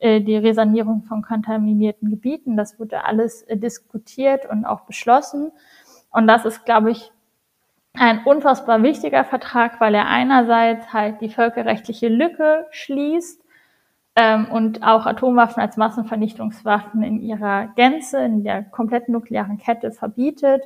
äh, 0.00 0.20
die 0.20 0.36
Resanierung 0.36 1.02
von 1.02 1.22
kontaminierten 1.22 2.10
Gebieten. 2.10 2.56
Das 2.56 2.78
wurde 2.78 3.04
alles 3.04 3.42
äh, 3.42 3.56
diskutiert 3.56 4.46
und 4.46 4.64
auch 4.64 4.82
beschlossen. 4.82 5.50
Und 6.10 6.26
das 6.26 6.44
ist, 6.44 6.64
glaube 6.64 6.90
ich, 6.90 7.12
ein 7.94 8.24
unfassbar 8.24 8.82
wichtiger 8.82 9.24
Vertrag, 9.24 9.80
weil 9.80 9.94
er 9.94 10.06
einerseits 10.06 10.92
halt 10.92 11.20
die 11.20 11.30
völkerrechtliche 11.30 12.08
Lücke 12.08 12.66
schließt 12.70 13.42
ähm, 14.18 14.46
und 14.50 14.82
auch 14.82 15.06
Atomwaffen 15.06 15.62
als 15.62 15.76
Massenvernichtungswaffen 15.76 17.04
in 17.04 17.20
ihrer 17.20 17.68
Gänze, 17.76 18.18
in 18.18 18.42
der 18.42 18.64
kompletten 18.64 19.12
nuklearen 19.12 19.58
Kette 19.58 19.92
verbietet, 19.92 20.64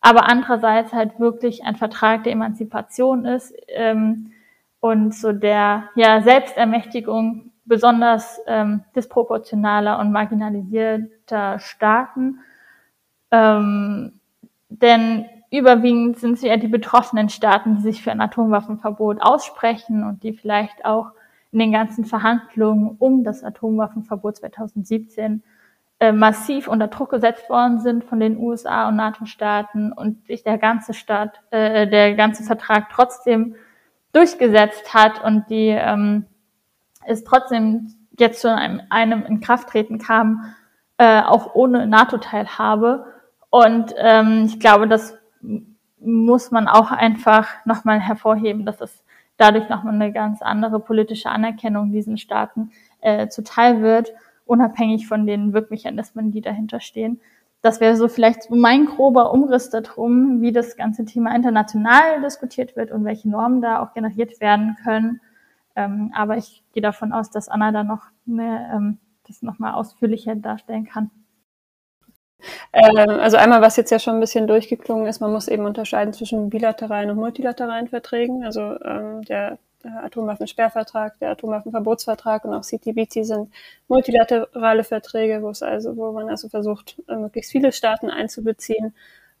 aber 0.00 0.28
andererseits 0.28 0.92
halt 0.92 1.18
wirklich 1.18 1.64
ein 1.64 1.74
Vertrag 1.74 2.22
der 2.22 2.32
Emanzipation 2.32 3.24
ist 3.24 3.52
ähm, 3.66 4.30
und 4.78 5.12
so 5.12 5.32
der 5.32 5.90
ja, 5.96 6.22
Selbstermächtigung 6.22 7.50
besonders 7.64 8.40
ähm, 8.46 8.84
disproportionaler 8.94 9.98
und 9.98 10.12
marginalisierter 10.12 11.58
Staaten. 11.58 12.38
Ähm, 13.32 14.20
denn 14.68 15.24
überwiegend 15.50 16.18
sind 16.18 16.34
es 16.34 16.42
ja 16.42 16.56
die 16.58 16.68
betroffenen 16.68 17.28
Staaten, 17.28 17.76
die 17.76 17.82
sich 17.82 18.02
für 18.04 18.12
ein 18.12 18.20
Atomwaffenverbot 18.20 19.20
aussprechen 19.20 20.04
und 20.04 20.22
die 20.22 20.34
vielleicht 20.34 20.84
auch 20.84 21.10
in 21.54 21.60
den 21.60 21.72
ganzen 21.72 22.04
Verhandlungen 22.04 22.96
um 22.98 23.22
das 23.22 23.44
Atomwaffenverbot 23.44 24.38
2017 24.38 25.44
äh, 26.00 26.10
massiv 26.10 26.66
unter 26.66 26.88
Druck 26.88 27.10
gesetzt 27.10 27.48
worden 27.48 27.78
sind 27.78 28.02
von 28.02 28.18
den 28.18 28.36
USA 28.36 28.88
und 28.88 28.96
NATO-Staaten 28.96 29.92
und 29.92 30.26
sich 30.26 30.42
der 30.42 30.58
ganze 30.58 30.94
Staat, 30.94 31.40
äh, 31.52 31.86
der 31.86 32.16
ganze 32.16 32.42
Vertrag 32.42 32.90
trotzdem 32.90 33.54
durchgesetzt 34.12 34.92
hat 34.92 35.22
und 35.22 35.48
die 35.48 35.68
ähm, 35.68 36.26
es 37.06 37.22
trotzdem 37.22 37.94
jetzt 38.18 38.40
zu 38.40 38.52
einem, 38.52 38.82
einem 38.90 39.24
Inkrafttreten 39.24 39.98
kam, 39.98 40.54
äh, 40.98 41.22
auch 41.22 41.54
ohne 41.54 41.86
NATO-Teilhabe. 41.86 43.06
Und 43.50 43.94
ähm, 43.96 44.46
ich 44.46 44.58
glaube, 44.58 44.88
das 44.88 45.16
muss 46.00 46.50
man 46.50 46.66
auch 46.66 46.90
einfach 46.90 47.48
nochmal 47.64 48.00
hervorheben, 48.00 48.66
dass 48.66 48.80
es 48.80 49.03
dadurch 49.36 49.68
nochmal 49.68 49.94
eine 49.94 50.12
ganz 50.12 50.42
andere 50.42 50.80
politische 50.80 51.28
Anerkennung 51.28 51.90
diesen 51.90 52.18
Staaten 52.18 52.70
äh, 53.00 53.28
zuteil 53.28 53.82
wird, 53.82 54.12
unabhängig 54.46 55.06
von 55.06 55.26
den 55.26 55.52
Wirkmechanismen, 55.52 56.30
die 56.30 56.40
dahinter 56.40 56.80
stehen. 56.80 57.20
Das 57.62 57.80
wäre 57.80 57.96
so 57.96 58.08
vielleicht 58.08 58.50
mein 58.50 58.84
grober 58.84 59.32
Umriss 59.32 59.70
darum, 59.70 60.42
wie 60.42 60.52
das 60.52 60.76
ganze 60.76 61.06
Thema 61.06 61.34
international 61.34 62.20
diskutiert 62.20 62.76
wird 62.76 62.92
und 62.92 63.04
welche 63.06 63.28
Normen 63.28 63.62
da 63.62 63.82
auch 63.82 63.94
generiert 63.94 64.38
werden 64.40 64.76
können. 64.84 65.20
Ähm, 65.74 66.12
aber 66.14 66.36
ich 66.36 66.62
gehe 66.72 66.82
davon 66.82 67.12
aus, 67.12 67.30
dass 67.30 67.48
Anna 67.48 67.72
da 67.72 67.82
noch 67.82 68.02
mehr, 68.26 68.70
ähm, 68.74 68.98
das 69.26 69.40
nochmal 69.42 69.72
ausführlicher 69.72 70.36
darstellen 70.36 70.84
kann. 70.84 71.10
Ähm, 72.72 73.20
also 73.20 73.36
einmal, 73.36 73.62
was 73.62 73.76
jetzt 73.76 73.90
ja 73.90 73.98
schon 73.98 74.14
ein 74.14 74.20
bisschen 74.20 74.46
durchgeklungen 74.46 75.06
ist, 75.06 75.20
man 75.20 75.32
muss 75.32 75.48
eben 75.48 75.64
unterscheiden 75.64 76.12
zwischen 76.12 76.50
bilateralen 76.50 77.10
und 77.10 77.16
multilateralen 77.16 77.88
Verträgen. 77.88 78.44
Also 78.44 78.78
ähm, 78.84 79.22
der, 79.22 79.58
Atomwaffensperrvertrag, 79.84 81.18
der 81.18 81.30
Atomwaffenverbotsvertrag 81.32 82.44
und 82.44 82.54
auch 82.54 82.62
CTBT 82.62 83.24
sind 83.24 83.52
multilaterale 83.88 84.84
Verträge, 84.84 85.42
wo 85.42 85.50
es 85.50 85.62
also, 85.62 85.96
wo 85.96 86.12
man 86.12 86.28
also 86.30 86.48
versucht, 86.48 86.96
äh, 87.08 87.16
möglichst 87.16 87.52
viele 87.52 87.72
Staaten 87.72 88.10
einzubeziehen, 88.10 88.94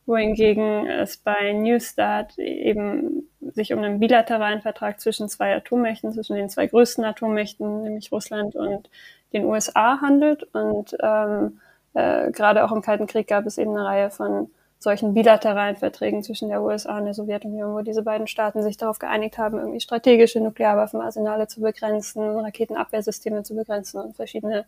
wohingegen 0.06 0.86
es 0.86 1.16
bei 1.16 1.52
New 1.52 1.80
Start 1.80 2.38
eben 2.38 3.28
sich 3.40 3.72
um 3.72 3.82
einen 3.82 4.00
bilateralen 4.00 4.60
Vertrag 4.60 5.00
zwischen 5.00 5.28
zwei 5.28 5.54
Atommächten, 5.54 6.12
zwischen 6.12 6.36
den 6.36 6.50
zwei 6.50 6.66
größten 6.66 7.04
Atommächten, 7.04 7.82
nämlich 7.82 8.12
Russland 8.12 8.54
und 8.54 8.90
den 9.32 9.44
USA 9.46 10.00
handelt 10.00 10.44
und 10.54 10.96
ähm, 11.02 11.60
äh, 11.94 12.30
gerade 12.30 12.64
auch 12.64 12.72
im 12.72 12.82
Kalten 12.82 13.06
Krieg 13.06 13.28
gab 13.28 13.46
es 13.46 13.58
eben 13.58 13.70
eine 13.70 13.84
Reihe 13.84 14.10
von 14.10 14.50
solchen 14.78 15.14
bilateralen 15.14 15.76
Verträgen 15.76 16.22
zwischen 16.22 16.50
der 16.50 16.62
USA 16.62 16.98
und 16.98 17.06
der 17.06 17.14
Sowjetunion, 17.14 17.74
wo 17.74 17.80
diese 17.80 18.02
beiden 18.02 18.26
Staaten 18.26 18.62
sich 18.62 18.76
darauf 18.76 18.98
geeinigt 18.98 19.38
haben, 19.38 19.58
irgendwie 19.58 19.80
strategische 19.80 20.40
Nuklearwaffenarsenale 20.40 21.48
zu 21.48 21.60
begrenzen, 21.60 22.22
Raketenabwehrsysteme 22.38 23.42
zu 23.42 23.54
begrenzen 23.54 24.00
und 24.00 24.14
verschiedene 24.14 24.66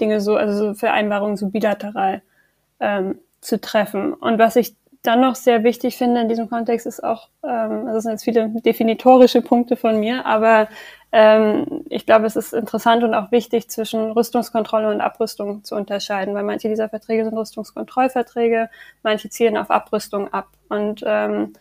Dinge 0.00 0.20
so, 0.20 0.36
also 0.36 0.68
so 0.68 0.74
Vereinbarungen 0.74 1.36
so 1.36 1.48
bilateral 1.48 2.22
ähm, 2.80 3.18
zu 3.40 3.60
treffen. 3.60 4.14
Und 4.14 4.38
was 4.38 4.56
ich 4.56 4.76
dann 5.02 5.20
noch 5.20 5.34
sehr 5.34 5.64
wichtig 5.64 5.96
finde 5.96 6.20
in 6.20 6.28
diesem 6.28 6.48
Kontext 6.48 6.86
ist 6.86 7.02
auch, 7.02 7.28
ähm, 7.44 7.86
also 7.86 7.94
das 7.94 8.02
sind 8.04 8.12
jetzt 8.12 8.24
viele 8.24 8.48
definitorische 8.48 9.42
Punkte 9.42 9.76
von 9.76 9.98
mir, 10.00 10.26
aber 10.26 10.68
ähm, 11.12 11.84
ich 11.88 12.06
glaube, 12.06 12.26
es 12.26 12.36
ist 12.36 12.52
interessant 12.52 13.04
und 13.04 13.14
auch 13.14 13.30
wichtig, 13.32 13.68
zwischen 13.70 14.10
Rüstungskontrolle 14.10 14.90
und 14.90 15.00
Abrüstung 15.00 15.64
zu 15.64 15.74
unterscheiden, 15.76 16.34
weil 16.34 16.42
manche 16.42 16.68
dieser 16.68 16.88
Verträge 16.88 17.24
sind 17.24 17.36
Rüstungskontrollverträge, 17.36 18.68
manche 19.02 19.30
zielen 19.30 19.56
auf 19.56 19.70
Abrüstung 19.70 20.32
ab. 20.32 20.48
Und 20.68 21.02
ähm, 21.06 21.54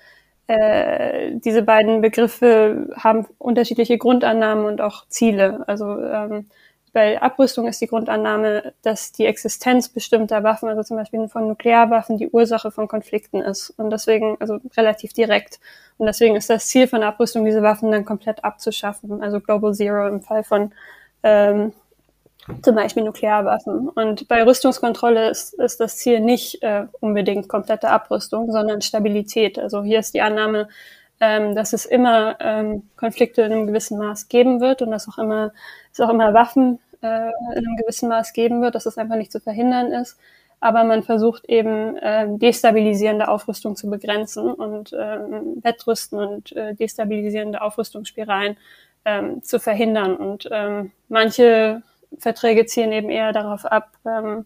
äh, 0.48 1.32
diese 1.34 1.62
beiden 1.62 2.02
Begriffe 2.02 2.90
haben 2.98 3.28
unterschiedliche 3.38 3.98
Grundannahmen 3.98 4.66
und 4.66 4.82
auch 4.82 5.08
Ziele. 5.10 5.64
Also 5.68 6.00
ähm, 6.00 6.48
bei 6.96 7.22
Abrüstung 7.22 7.68
ist 7.68 7.82
die 7.82 7.88
Grundannahme, 7.88 8.72
dass 8.82 9.12
die 9.12 9.26
Existenz 9.26 9.90
bestimmter 9.90 10.46
Waffen, 10.46 10.70
also 10.70 10.82
zum 10.82 10.96
Beispiel 10.96 11.28
von 11.28 11.50
Nuklearwaffen, 11.50 12.18
die 12.18 12.30
Ursache 12.30 12.72
von 12.72 12.88
Konflikten 12.88 13.42
ist. 13.42 13.72
Und 13.72 13.90
deswegen, 13.90 14.38
also 14.40 14.60
relativ 14.78 15.12
direkt. 15.12 15.60
Und 15.98 16.06
deswegen 16.06 16.38
ist 16.38 16.50
das 16.50 16.68
Ziel 16.68 16.88
von 16.88 17.04
Abrüstung, 17.04 17.44
diese 17.44 17.62
Waffen 17.62 17.92
dann 17.92 18.06
komplett 18.06 18.46
abzuschaffen. 18.46 19.22
Also 19.22 19.42
Global 19.42 19.74
Zero 19.74 20.08
im 20.08 20.22
Fall 20.22 20.46
von 20.46 20.72
ähm, 21.24 21.74
zum 22.62 22.76
Beispiel 22.76 23.04
Nuklearwaffen. 23.04 23.90
Und 23.90 24.30
bei 24.30 24.46
Rüstungskontrolle 24.46 25.30
ist, 25.30 25.54
ist 25.56 25.82
das 25.82 25.98
Ziel 25.98 26.22
nicht 26.22 26.64
äh, 26.64 26.86
unbedingt 27.02 27.50
komplette 27.50 27.90
Abrüstung, 27.90 28.54
sondern 28.54 28.82
Stabilität. 28.82 29.60
Also 29.60 29.84
hier 29.84 30.00
ist 30.00 30.14
die 30.14 30.22
Annahme, 30.22 30.70
ähm, 31.20 31.56
dass 31.56 31.74
es 31.74 31.86
immer 31.86 32.38
ähm, 32.40 32.84
Konflikte 32.96 33.42
in 33.42 33.52
einem 33.52 33.68
gewissen 33.68 33.98
Maß 33.98 34.28
geben 34.28 34.62
wird 34.62 34.82
und 34.82 34.92
dass 34.92 35.10
auch 35.10 35.18
immer 35.18 35.52
es 35.96 36.02
auch 36.02 36.10
immer 36.10 36.34
Waffen 36.34 36.80
äh, 37.06 37.58
in 37.58 37.66
einem 37.66 37.78
gewissen 37.78 38.10
Maß 38.10 38.34
geben 38.34 38.62
wird, 38.62 38.76
dass 38.76 38.86
es 38.86 38.98
einfach 38.98 39.16
nicht 39.16 39.32
zu 39.32 39.40
verhindern 39.40 39.92
ist. 39.92 40.18
Aber 40.60 40.84
man 40.84 41.04
versucht 41.04 41.46
eben 41.46 41.98
äh, 41.98 42.28
destabilisierende 42.30 43.28
Aufrüstung 43.28 43.76
zu 43.76 43.90
begrenzen 43.90 44.52
und 44.52 44.96
ähm, 44.98 45.62
Wettrüsten 45.62 46.20
und 46.20 46.52
äh, 46.54 46.74
destabilisierende 46.74 47.62
Aufrüstungsspiralen 47.62 48.58
ähm, 49.04 49.44
zu 49.44 49.60
verhindern. 49.60 50.16
Und 50.16 50.48
ähm, 50.52 50.92
manche 51.10 51.84
Verträge 52.18 52.66
zielen 52.66 52.92
eben 52.94 53.10
eher 53.10 53.32
darauf 53.34 53.66
ab, 53.66 53.92
ähm, 54.06 54.46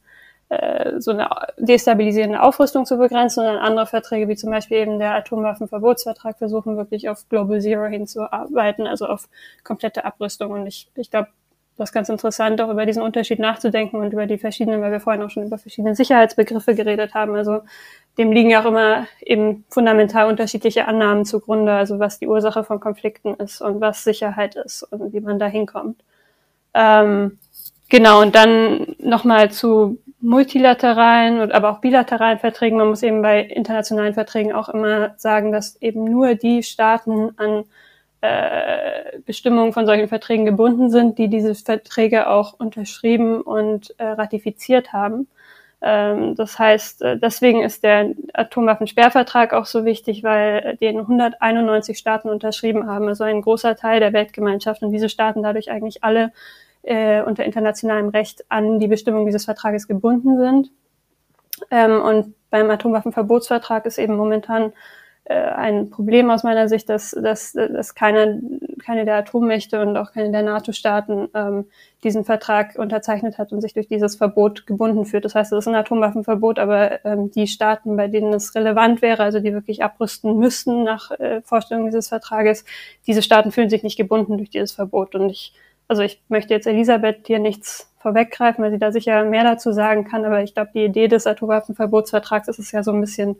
äh, 0.49 0.99
so 0.99 1.11
eine 1.11 1.29
destabilisierende 1.57 2.41
Aufrüstung 2.41 2.85
zu 2.85 2.97
begrenzen 2.97 3.45
und 3.45 3.57
andere 3.57 3.85
Verträge, 3.85 4.27
wie 4.27 4.35
zum 4.35 4.49
Beispiel 4.49 4.77
eben 4.77 4.99
der 4.99 5.13
Atomwaffenverbotsvertrag, 5.13 6.37
versuchen 6.39 6.75
wirklich 6.75 7.07
auf 7.07 7.29
Global 7.29 7.61
Zero 7.61 7.85
hinzuarbeiten, 7.85 8.87
also 8.87 9.05
auf 9.05 9.29
komplette 9.63 10.05
Abrüstung. 10.05 10.51
Und 10.51 10.65
ich, 10.65 10.89
ich 10.95 11.11
glaube, 11.11 11.29
das 11.79 11.89
ist 11.89 11.93
ganz 11.93 12.09
interessant, 12.09 12.59
auch 12.61 12.69
über 12.69 12.85
diesen 12.85 13.01
Unterschied 13.01 13.39
nachzudenken 13.39 13.97
und 13.97 14.11
über 14.11 14.25
die 14.25 14.37
verschiedenen, 14.37 14.81
weil 14.81 14.91
wir 14.91 14.99
vorhin 14.99 15.23
auch 15.23 15.29
schon 15.29 15.45
über 15.45 15.57
verschiedene 15.57 15.95
Sicherheitsbegriffe 15.95 16.75
geredet 16.75 17.13
haben. 17.13 17.35
Also 17.35 17.61
dem 18.17 18.33
liegen 18.33 18.49
ja 18.49 18.61
auch 18.61 18.65
immer 18.65 19.07
eben 19.21 19.63
fundamental 19.69 20.27
unterschiedliche 20.27 20.87
Annahmen 20.87 21.23
zugrunde, 21.23 21.71
also 21.71 21.97
was 21.97 22.19
die 22.19 22.27
Ursache 22.27 22.65
von 22.65 22.81
Konflikten 22.81 23.33
ist 23.35 23.61
und 23.61 23.79
was 23.79 24.03
Sicherheit 24.03 24.55
ist 24.55 24.83
und 24.83 25.13
wie 25.13 25.21
man 25.21 25.39
da 25.39 25.47
hinkommt. 25.47 26.03
Ähm, 26.73 27.39
genau, 27.87 28.21
und 28.21 28.35
dann 28.35 28.95
nochmal 28.99 29.49
zu 29.49 29.99
multilateralen 30.19 31.39
und 31.39 31.53
aber 31.53 31.69
auch 31.71 31.79
bilateralen 31.79 32.39
Verträgen. 32.39 32.77
Man 32.77 32.89
muss 32.89 33.03
eben 33.03 33.21
bei 33.21 33.41
internationalen 33.41 34.13
Verträgen 34.13 34.51
auch 34.51 34.67
immer 34.67 35.13
sagen, 35.15 35.53
dass 35.53 35.81
eben 35.81 36.03
nur 36.03 36.35
die 36.35 36.61
Staaten 36.61 37.31
an 37.37 37.63
äh, 38.21 39.19
Bestimmungen 39.25 39.73
von 39.73 39.85
solchen 39.85 40.07
Verträgen 40.07 40.45
gebunden 40.45 40.89
sind, 40.89 41.17
die 41.17 41.29
diese 41.29 41.55
Verträge 41.55 42.27
auch 42.29 42.53
unterschrieben 42.53 43.41
und 43.41 43.95
äh, 43.97 44.05
ratifiziert 44.05 44.91
haben. 44.93 45.27
Ähm, 45.81 46.35
das 46.35 46.59
heißt, 46.59 47.01
äh, 47.01 47.17
deswegen 47.17 47.63
ist 47.63 47.83
der 47.83 48.11
Atomwaffensperrvertrag 48.33 49.53
auch 49.53 49.65
so 49.65 49.85
wichtig, 49.85 50.23
weil 50.23 50.77
den 50.81 50.99
191 50.99 51.97
Staaten 51.97 52.29
unterschrieben 52.29 52.87
haben, 52.87 53.07
also 53.07 53.23
ein 53.23 53.41
großer 53.41 53.75
Teil 53.77 54.01
der 54.01 54.11
Weltgemeinschaft 54.11 54.81
und 54.83 54.91
diese 54.91 55.09
Staaten 55.09 55.41
dadurch 55.41 55.71
eigentlich 55.71 56.03
alle 56.03 56.33
äh, 56.83 57.21
unter 57.21 57.45
internationalem 57.45 58.09
Recht 58.09 58.43
an 58.49 58.79
die 58.79 58.87
Bestimmung 58.87 59.25
dieses 59.25 59.45
Vertrages 59.45 59.87
gebunden 59.87 60.37
sind. 60.37 60.71
Ähm, 61.71 62.01
und 62.01 62.35
beim 62.49 62.69
Atomwaffenverbotsvertrag 62.69 63.85
ist 63.85 63.97
eben 63.97 64.15
momentan 64.15 64.73
äh, 65.29 65.35
ein 65.35 65.91
Problem 65.91 66.31
aus 66.31 66.41
meiner 66.41 66.67
Sicht, 66.67 66.89
dass, 66.89 67.11
dass, 67.11 67.53
dass 67.53 67.93
keine, 67.93 68.41
keine 68.83 69.05
der 69.05 69.17
Atommächte 69.17 69.79
und 69.79 69.95
auch 69.95 70.11
keine 70.11 70.31
der 70.31 70.41
NATO-Staaten 70.41 71.27
ähm, 71.35 71.65
diesen 72.03 72.25
Vertrag 72.25 72.79
unterzeichnet 72.79 73.37
hat 73.37 73.51
und 73.51 73.61
sich 73.61 73.75
durch 73.75 73.87
dieses 73.87 74.15
Verbot 74.15 74.65
gebunden 74.65 75.05
fühlt. 75.05 75.25
Das 75.25 75.35
heißt, 75.35 75.53
es 75.53 75.59
ist 75.59 75.67
ein 75.67 75.75
Atomwaffenverbot, 75.75 76.57
aber 76.57 77.05
ähm, 77.05 77.29
die 77.29 77.45
Staaten, 77.45 77.95
bei 77.95 78.07
denen 78.07 78.33
es 78.33 78.55
relevant 78.55 79.03
wäre, 79.03 79.21
also 79.21 79.39
die 79.39 79.53
wirklich 79.53 79.83
abrüsten 79.83 80.35
müssten 80.39 80.83
nach 80.83 81.11
äh, 81.11 81.41
Vorstellung 81.43 81.85
dieses 81.85 82.09
Vertrages, 82.09 82.65
diese 83.05 83.21
Staaten 83.21 83.51
fühlen 83.51 83.69
sich 83.69 83.83
nicht 83.83 83.97
gebunden 83.97 84.35
durch 84.37 84.49
dieses 84.49 84.71
Verbot. 84.71 85.13
Und 85.13 85.29
ich, 85.29 85.53
also 85.87 86.01
ich 86.01 86.23
möchte 86.27 86.55
jetzt 86.55 86.65
Elisabeth 86.65 87.27
hier 87.27 87.37
nichts 87.37 87.93
vorweggreifen, 87.99 88.63
weil 88.63 88.71
sie 88.71 88.79
da 88.79 88.91
sicher 88.91 89.23
mehr 89.25 89.43
dazu 89.43 89.73
sagen 89.73 90.05
kann, 90.05 90.25
aber 90.25 90.41
ich 90.41 90.55
glaube, 90.55 90.71
die 90.73 90.85
Idee 90.85 91.07
des 91.07 91.27
Atomwaffenverbotsvertrags 91.27 92.47
ist 92.47 92.57
es 92.57 92.71
ja 92.71 92.81
so 92.81 92.91
ein 92.91 93.01
bisschen 93.01 93.35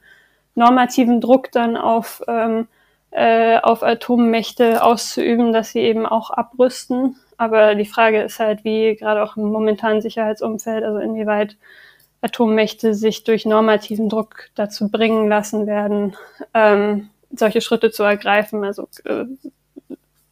normativen 0.60 1.22
Druck 1.22 1.52
dann 1.52 1.78
auf, 1.78 2.22
ähm, 2.28 2.68
äh, 3.12 3.58
auf 3.60 3.82
Atommächte 3.82 4.84
auszuüben, 4.84 5.52
dass 5.54 5.72
sie 5.72 5.80
eben 5.80 6.06
auch 6.06 6.30
abrüsten. 6.30 7.16
Aber 7.38 7.74
die 7.74 7.86
Frage 7.86 8.22
ist 8.22 8.40
halt, 8.40 8.64
wie 8.64 8.96
gerade 8.96 9.24
auch 9.24 9.38
im 9.38 9.50
momentanen 9.52 10.02
Sicherheitsumfeld, 10.02 10.84
also 10.84 11.00
inwieweit 11.00 11.56
Atommächte 12.22 12.94
sich 12.94 13.24
durch 13.24 13.46
normativen 13.46 14.10
Druck 14.10 14.50
dazu 14.56 14.90
bringen 14.90 15.30
lassen 15.30 15.66
werden, 15.66 16.18
ähm, 16.54 17.10
solche 17.32 17.62
Schritte 17.62 17.92
zu 17.92 18.04
ergreifen. 18.04 18.66
Also 18.66 18.90
äh, 19.06 19.24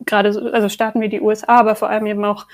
gerade 0.05 0.33
so, 0.33 0.51
also 0.51 0.67
Staaten 0.67 0.99
wie 0.99 1.09
die 1.09 1.21
USA, 1.21 1.59
aber 1.59 1.75
vor 1.75 1.89
allem 1.89 2.05
eben 2.05 2.25
auch 2.25 2.45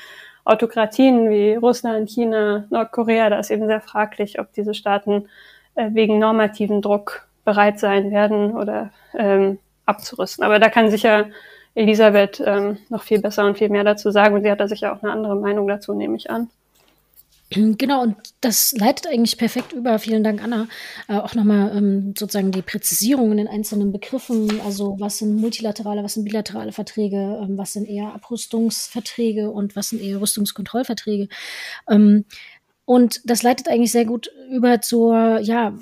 Autokratien 0.46 1.32
wie 1.32 1.56
Russland, 1.56 2.12
China, 2.12 2.66
Nordkorea, 2.70 3.32
da 3.32 3.40
ist 3.40 3.50
eben 3.50 3.66
sehr 3.66 3.82
fraglich, 3.82 4.40
ob 4.40 4.54
diese 4.54 4.76
Staaten 4.76 5.28
äh, 5.74 5.90
wegen 5.94 6.20
normativen 6.20 6.84
Druck 6.84 7.26
bereit 7.46 7.80
sein 7.80 8.12
werden 8.12 8.56
oder 8.56 8.92
ähm, 9.18 9.60
abzurüsten. 9.86 10.44
Aber 10.44 10.60
da 10.60 10.70
kann 10.70 10.90
sicher 10.90 11.28
Elisabeth 11.76 12.42
ähm, 12.46 12.78
noch 12.90 13.04
viel 13.04 13.20
besser 13.20 13.46
und 13.46 13.58
viel 13.58 13.70
mehr 13.70 13.84
dazu 13.84 14.12
sagen. 14.12 14.36
Und 14.36 14.44
sie 14.44 14.52
hat 14.52 14.60
da 14.60 14.68
sicher 14.68 14.94
auch 14.94 15.04
eine 15.04 15.12
andere 15.12 15.36
Meinung 15.36 15.68
dazu, 15.68 15.94
nehme 15.94 16.16
ich 16.16 16.30
an. 16.30 16.50
Genau, 17.56 18.02
und 18.02 18.16
das 18.42 18.72
leitet 18.72 19.08
eigentlich 19.08 19.38
perfekt 19.38 19.74
über. 19.74 20.00
Vielen 20.00 20.24
Dank, 20.24 20.44
Anna. 20.44 20.68
Äh, 21.08 21.18
auch 21.18 21.36
nochmal 21.36 21.76
ähm, 21.76 22.14
sozusagen 22.18 22.52
die 22.52 22.62
Präzisierung 22.62 23.32
in 23.32 23.38
den 23.38 23.48
einzelnen 23.48 23.92
Begriffen. 23.92 24.60
Also, 24.62 24.96
was 25.00 25.20
sind 25.20 25.36
multilaterale, 25.36 26.04
was 26.04 26.16
sind 26.16 26.24
bilaterale 26.24 26.72
Verträge, 26.72 27.40
ähm, 27.42 27.58
was 27.58 27.74
sind 27.74 27.88
eher 27.88 28.14
Abrüstungsverträge 28.14 29.52
und 29.52 29.76
was 29.76 29.90
sind 29.90 30.02
eher 30.02 30.20
Rüstungskontrollverträge. 30.20 31.28
Ähm, 31.90 32.26
und 32.86 33.22
das 33.24 33.44
leitet 33.44 33.70
eigentlich 33.70 33.94
sehr 33.94 34.04
gut 34.04 34.30
über 34.52 34.82
zur, 34.82 35.40
ja, 35.40 35.78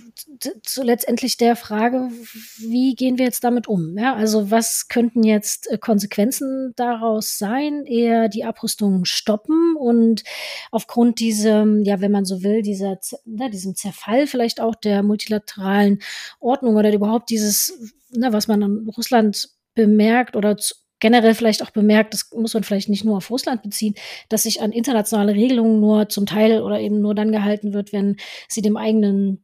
zu 0.64 0.84
letztendlich 0.84 1.36
der 1.38 1.56
Frage, 1.56 2.12
wie 2.60 2.94
gehen 2.94 3.18
wir 3.18 3.26
jetzt 3.26 3.44
damit 3.44 3.68
um? 3.68 3.98
Ja, 3.98 4.14
also 4.14 4.52
was 4.52 4.88
könnten 4.88 5.24
jetzt 5.24 5.72
äh, 5.72 5.80
Konsequenzen 5.80 6.74
daraus 6.76 7.40
sein? 7.40 7.86
Eher 7.86 8.30
die 8.30 8.44
Abrüstung 8.44 9.06
stoppen 9.06 9.76
und 9.78 10.24
aufgrund 10.70 11.20
diesem, 11.20 11.84
ja, 11.84 12.02
wenn 12.02 12.12
man 12.12 12.26
so 12.26 12.44
will, 12.44 12.62
dieser, 12.62 13.00
ne, 13.26 13.50
diesem 13.50 13.76
Zerfall 13.76 14.28
vielleicht 14.28 14.62
auch 14.62 14.76
der 14.76 15.02
multilateralen 15.02 16.02
Ordnung 16.40 16.76
oder 16.76 16.94
überhaupt 16.94 17.32
dieses, 17.32 17.92
ne, 18.12 18.32
was 18.32 18.48
man 18.48 18.62
an 18.62 18.90
Russland 18.96 19.50
bemerkt 19.74 20.36
oder 20.36 20.56
generell 21.02 21.36
vielleicht 21.36 21.62
auch 21.64 21.72
bemerkt, 21.72 22.14
das 22.14 22.32
muss 22.32 22.54
man 22.54 22.64
vielleicht 22.64 22.88
nicht 22.88 23.04
nur 23.04 23.18
auf 23.18 23.30
Russland 23.30 23.62
beziehen, 23.64 23.96
dass 24.30 24.44
sich 24.44 24.62
an 24.62 24.72
internationale 24.72 25.34
Regelungen 25.34 25.82
nur 25.82 26.08
zum 26.08 26.26
Teil 26.26 26.62
oder 26.62 26.80
eben 26.80 27.02
nur 27.02 27.14
dann 27.14 27.34
gehalten 27.34 27.74
wird, 27.74 27.92
wenn 27.92 28.16
sie 28.48 28.62
dem 28.62 28.78
eigenen 28.78 29.44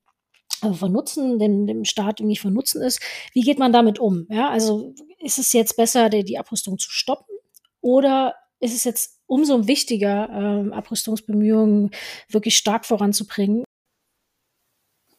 äh, 0.64 0.72
von 0.72 0.94
Nutzen, 0.94 1.40
dem, 1.40 1.68
dem 1.68 1.84
Staat 1.84 2.22
irgendwie 2.22 2.38
von 2.38 2.54
Nutzen 2.54 2.82
ist. 2.82 3.02
Wie 3.34 3.42
geht 3.42 3.60
man 3.60 3.74
damit 3.74 4.00
um? 4.00 4.28
Ja, 4.30 4.50
also 4.50 4.94
ist 5.20 5.40
es 5.40 5.52
jetzt 5.52 5.76
besser, 5.76 6.10
die, 6.10 6.24
die 6.24 6.38
Abrüstung 6.38 6.78
zu 6.78 6.90
stoppen 6.90 7.36
oder 7.82 8.36
ist 8.60 8.76
es 8.76 8.84
jetzt 8.86 9.20
umso 9.26 9.68
wichtiger, 9.68 10.30
ähm, 10.32 10.74
Abrüstungsbemühungen 10.74 11.92
wirklich 12.30 12.56
stark 12.56 12.86
voranzubringen? 12.86 13.64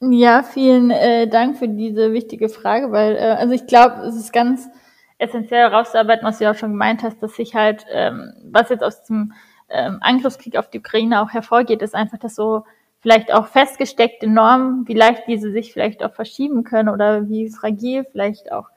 Ja, 0.01 0.45
vielen 0.45 0.93
äh, 0.93 1.27
Dank 1.29 1.59
für 1.59 1.69
diese 1.69 2.13
wichtige 2.13 2.49
Frage, 2.49 2.93
weil 2.93 3.17
äh, 3.17 3.21
also 3.21 3.53
ich 3.55 3.67
glaube, 3.67 4.03
es 4.03 4.15
ist 4.15 4.33
ganz 4.33 4.69
essentiell 5.19 5.71
herauszuarbeiten, 5.71 6.27
was 6.27 6.39
du 6.39 6.45
ja 6.45 6.53
auch 6.53 6.57
schon 6.57 6.71
gemeint 6.71 7.03
hast, 7.03 7.23
dass 7.23 7.35
sich 7.35 7.55
halt, 7.55 7.85
ähm, 7.93 8.33
was 8.45 8.71
jetzt 8.71 8.85
aus 8.85 9.05
dem 9.05 9.33
ähm, 9.69 9.99
Angriffskrieg 10.01 10.57
auf 10.57 10.71
die 10.71 10.79
Ukraine 10.79 11.21
auch 11.21 11.31
hervorgeht, 11.31 11.83
ist 11.83 11.95
einfach, 11.95 12.19
dass 12.19 12.35
so 12.35 12.65
vielleicht 13.01 13.33
auch 13.33 13.47
festgesteckte 13.47 14.29
Normen, 14.29 14.87
wie 14.89 14.95
leicht 14.95 15.25
diese 15.27 15.51
sich 15.53 15.73
vielleicht 15.73 16.03
auch 16.03 16.13
verschieben 16.13 16.65
können 16.65 16.89
oder 16.89 17.29
wie 17.29 17.51
fragil 17.51 18.05
vielleicht 18.11 18.51
auch 18.51 18.69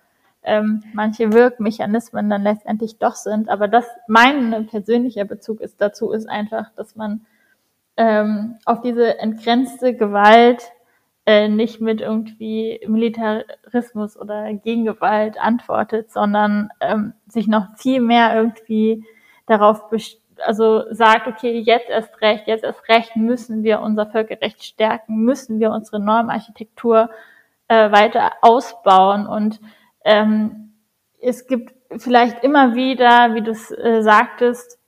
ähm, 0.43 0.84
manche 0.93 1.34
Wirkmechanismen 1.34 2.30
dann 2.30 2.43
letztendlich 2.43 2.97
doch 2.97 3.15
sind. 3.15 3.49
Aber 3.49 3.68
das 3.68 3.85
mein 4.07 4.68
persönlicher 4.68 5.26
Bezug 5.26 5.61
ist 5.61 5.80
dazu 5.80 6.11
ist 6.11 6.27
einfach, 6.27 6.72
dass 6.76 6.95
man 6.95 7.26
ähm, 7.97 8.57
auf 8.65 8.81
diese 8.81 9.19
entgrenzte 9.19 9.95
Gewalt 9.95 10.72
äh, 11.26 11.48
nicht 11.48 11.81
mit 11.81 12.02
irgendwie 12.02 12.81
Militarismus 12.88 14.18
oder 14.18 14.53
Gegengewalt 14.53 15.39
antwortet, 15.39 16.11
sondern 16.11 16.69
ähm, 16.80 17.14
sich 17.27 17.48
noch 17.48 17.68
viel 17.77 18.02
mehr 18.02 18.35
irgendwie 18.35 19.06
darauf 19.45 19.89
also 20.45 20.84
sagt, 20.91 21.27
okay, 21.27 21.60
jetzt 21.60 21.89
erst 21.89 22.22
recht, 22.22 22.48
jetzt 22.48 22.64
erst 22.64 22.88
recht 22.89 23.15
müssen 23.15 23.64
wir 23.64 23.81
unser 23.81 24.07
Völkerrecht 24.07 24.64
stärken, 24.64 25.18
müssen 25.18 25.60
wir 25.60 25.72
unsere 25.72 25.99
Normarchitektur 25.99 27.10
äh, 27.68 27.91
weiter 27.91 28.31
ausbauen. 28.41 29.27
Und 29.27 29.60
ähm, 30.03 30.73
es 31.22 31.48
gibt 31.48 31.73
vielleicht 31.98 32.43
immer 32.43 32.76
wieder, 32.76 33.35
wie 33.35 33.41
du 33.41 33.52
es 33.52 33.72
äh, 33.72 34.02
sagtest, 34.02 34.80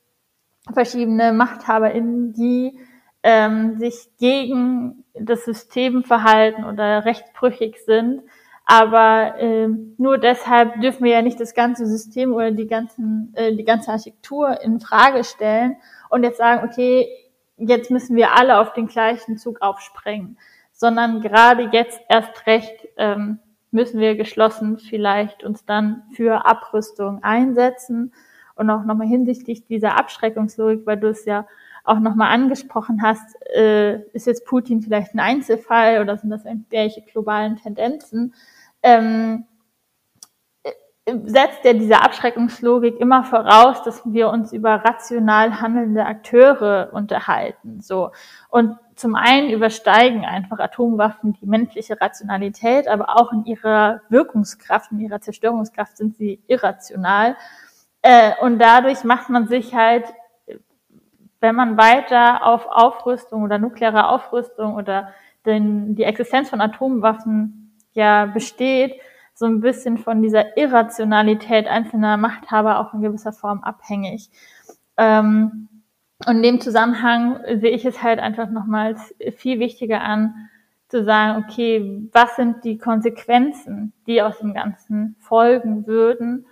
verschiedene 0.74 1.34
MachthaberInnen, 1.34 2.34
die 2.34 2.80
ähm, 3.24 3.80
sich 3.80 4.10
gegen 4.20 5.06
das 5.14 5.46
System 5.46 6.04
verhalten 6.04 6.66
oder 6.66 7.06
rechtsbrüchig 7.06 7.78
sind. 7.86 8.22
Aber 8.66 9.40
äh, 9.40 9.68
nur 9.98 10.18
deshalb 10.18 10.80
dürfen 10.80 11.04
wir 11.04 11.12
ja 11.12 11.22
nicht 11.22 11.40
das 11.40 11.54
ganze 11.54 11.86
System 11.86 12.34
oder 12.34 12.52
die 12.52 12.68
ganzen 12.68 13.34
äh, 13.36 13.54
die 13.56 13.66
ganze 13.66 13.92
Architektur 13.92 14.62
in 14.62 14.80
Frage 14.80 15.24
stellen 15.24 15.76
und 16.10 16.24
jetzt 16.24 16.38
sagen, 16.38 16.66
okay, 16.66 17.08
jetzt 17.58 17.92
müssen 17.92 18.16
wir 18.16 18.38
alle 18.38 18.60
auf 18.60 18.74
den 18.74 18.88
gleichen 18.88 19.38
Zug 19.38 19.62
aufspringen, 19.62 20.38
sondern 20.72 21.22
gerade 21.22 21.70
jetzt 21.72 22.00
erst 22.08 22.48
recht 22.48 22.88
ähm, 22.98 23.40
müssen 23.72 24.00
wir 24.00 24.16
geschlossen 24.16 24.78
vielleicht 24.78 25.44
uns 25.44 25.66
dann 25.66 26.04
für 26.16 26.46
Abrüstung 26.46 27.22
einsetzen 27.24 28.14
und 28.56 28.70
auch 28.70 28.86
nochmal 28.86 29.08
hinsichtlich 29.08 29.66
dieser 29.66 29.98
Abschreckungslogik, 29.98 30.86
weil 30.86 30.98
du 30.98 31.10
es 31.10 31.26
ja 31.26 31.48
auch 31.84 32.00
nochmal 32.00 32.32
angesprochen 32.32 33.02
hast, 33.02 33.36
äh, 33.54 34.00
ist 34.14 34.28
jetzt 34.28 34.46
Putin 34.46 34.82
vielleicht 34.82 35.14
ein 35.14 35.20
Einzelfall 35.20 36.02
oder 36.02 36.18
sind 36.18 36.30
das 36.30 36.46
irgendwelche 36.46 37.02
globalen 37.02 37.58
Tendenzen? 37.58 38.34
Ähm, 38.82 39.46
äh, 40.64 40.72
setzt 41.26 41.66
ja 41.66 41.74
diese 41.74 42.02
Abschreckungslogik 42.02 43.00
immer 43.00 43.26
voraus, 43.26 43.84
dass 43.84 44.02
wir 44.06 44.30
uns 44.30 44.54
über 44.54 44.76
rational 44.76 45.60
handelnde 45.60 46.06
Akteure 46.06 46.90
unterhalten. 46.94 47.82
So 47.82 48.12
und 48.50 48.78
zum 48.96 49.16
einen 49.16 49.50
übersteigen 49.50 50.24
einfach 50.24 50.60
Atomwaffen 50.60 51.34
die 51.34 51.46
menschliche 51.46 52.00
Rationalität, 52.00 52.88
aber 52.88 53.10
auch 53.18 53.34
in 53.34 53.44
ihrer 53.46 54.02
Wirkungskraft, 54.08 54.92
in 54.92 55.02
ihrer 55.02 55.20
Zerstörungskraft 55.20 55.98
sind 55.98 56.16
sie 56.16 56.42
irrational. 56.48 57.36
Äh, 58.02 58.34
und 58.42 58.60
dadurch 58.60 59.04
macht 59.04 59.30
man 59.30 59.48
sich 59.48 59.74
halt 59.74 60.06
wenn 61.44 61.56
man 61.56 61.78
weiter 61.78 62.46
auf 62.46 62.66
Aufrüstung 62.68 63.44
oder 63.44 63.60
nukleare 63.60 64.08
Aufrüstung 64.08 64.76
oder 64.76 65.10
den, 65.46 65.94
die 65.94 66.04
Existenz 66.04 66.50
von 66.50 66.62
Atomwaffen 66.62 67.76
ja 67.92 68.28
besteht, 68.28 68.94
so 69.34 69.46
ein 69.46 69.60
bisschen 69.60 69.98
von 69.98 70.22
dieser 70.22 70.56
Irrationalität 70.56 71.68
einzelner 71.68 72.16
Machthaber 72.16 72.80
auch 72.80 72.94
in 72.94 73.02
gewisser 73.02 73.34
Form 73.34 73.62
abhängig. 73.62 74.30
Ähm, 74.96 75.68
und 76.26 76.38
in 76.38 76.44
dem 76.44 76.62
Zusammenhang 76.62 77.42
sehe 77.60 77.72
ich 77.72 77.84
es 77.84 78.02
halt 78.02 78.20
einfach 78.20 78.50
nochmals 78.50 79.14
viel 79.36 79.60
wichtiger 79.60 80.00
an, 80.00 80.50
zu 80.88 81.04
sagen, 81.04 81.44
okay, 81.44 82.08
was 82.14 82.38
sind 82.38 82.64
die 82.64 82.78
Konsequenzen, 82.78 83.92
die 84.08 84.22
aus 84.22 84.38
dem 84.38 84.54
Ganzen 84.54 85.18
folgen 85.20 85.88
würden 85.88 86.46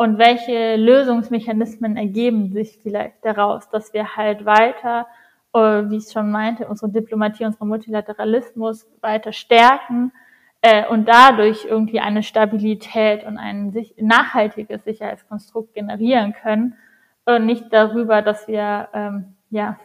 und 0.00 0.16
welche 0.16 0.76
Lösungsmechanismen 0.76 1.96
ergeben 1.96 2.52
sich 2.52 2.78
vielleicht 2.80 3.16
daraus, 3.24 3.68
dass 3.68 3.92
wir 3.92 4.14
halt 4.14 4.44
weiter, 4.44 5.08
äh, 5.52 5.58
wie 5.90 5.96
ich 5.96 6.12
schon 6.12 6.30
meinte, 6.30 6.68
unsere 6.68 6.88
Diplomatie, 6.88 7.44
unseren 7.44 7.66
Multilateralismus 7.66 8.86
weiter 9.00 9.32
stärken 9.32 10.12
äh, 10.60 10.86
und 10.86 11.08
dadurch 11.08 11.64
irgendwie 11.64 11.98
eine 11.98 12.22
Stabilität 12.22 13.24
und 13.24 13.38
ein 13.38 13.74
nachhaltiges 13.96 14.84
Sicherheitskonstrukt 14.84 15.74
generieren 15.74 16.32
können 16.32 16.76
und 17.24 17.44
nicht 17.44 17.64
darüber, 17.72 18.22
dass 18.22 18.46
wir 18.46 18.90
ähm, 18.94 19.34
ja 19.50 19.80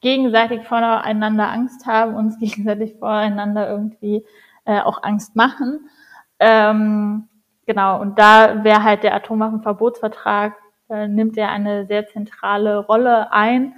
gegenseitig 0.00 0.66
voreinander 0.66 1.50
Angst 1.50 1.84
haben, 1.84 2.14
uns 2.14 2.38
gegenseitig 2.40 2.94
voreinander 2.98 3.68
irgendwie 3.68 4.24
äh, 4.64 4.80
auch 4.80 5.02
Angst 5.02 5.36
machen. 5.36 5.90
Ähm, 6.38 7.28
genau, 7.70 8.00
und 8.00 8.18
da 8.18 8.64
wäre 8.64 8.82
halt 8.82 9.04
der 9.04 9.14
Atomwaffenverbotsvertrag, 9.14 10.56
äh, 10.88 11.06
nimmt 11.06 11.36
er 11.36 11.50
eine 11.50 11.86
sehr 11.86 12.08
zentrale 12.08 12.78
Rolle 12.78 13.30
ein. 13.32 13.74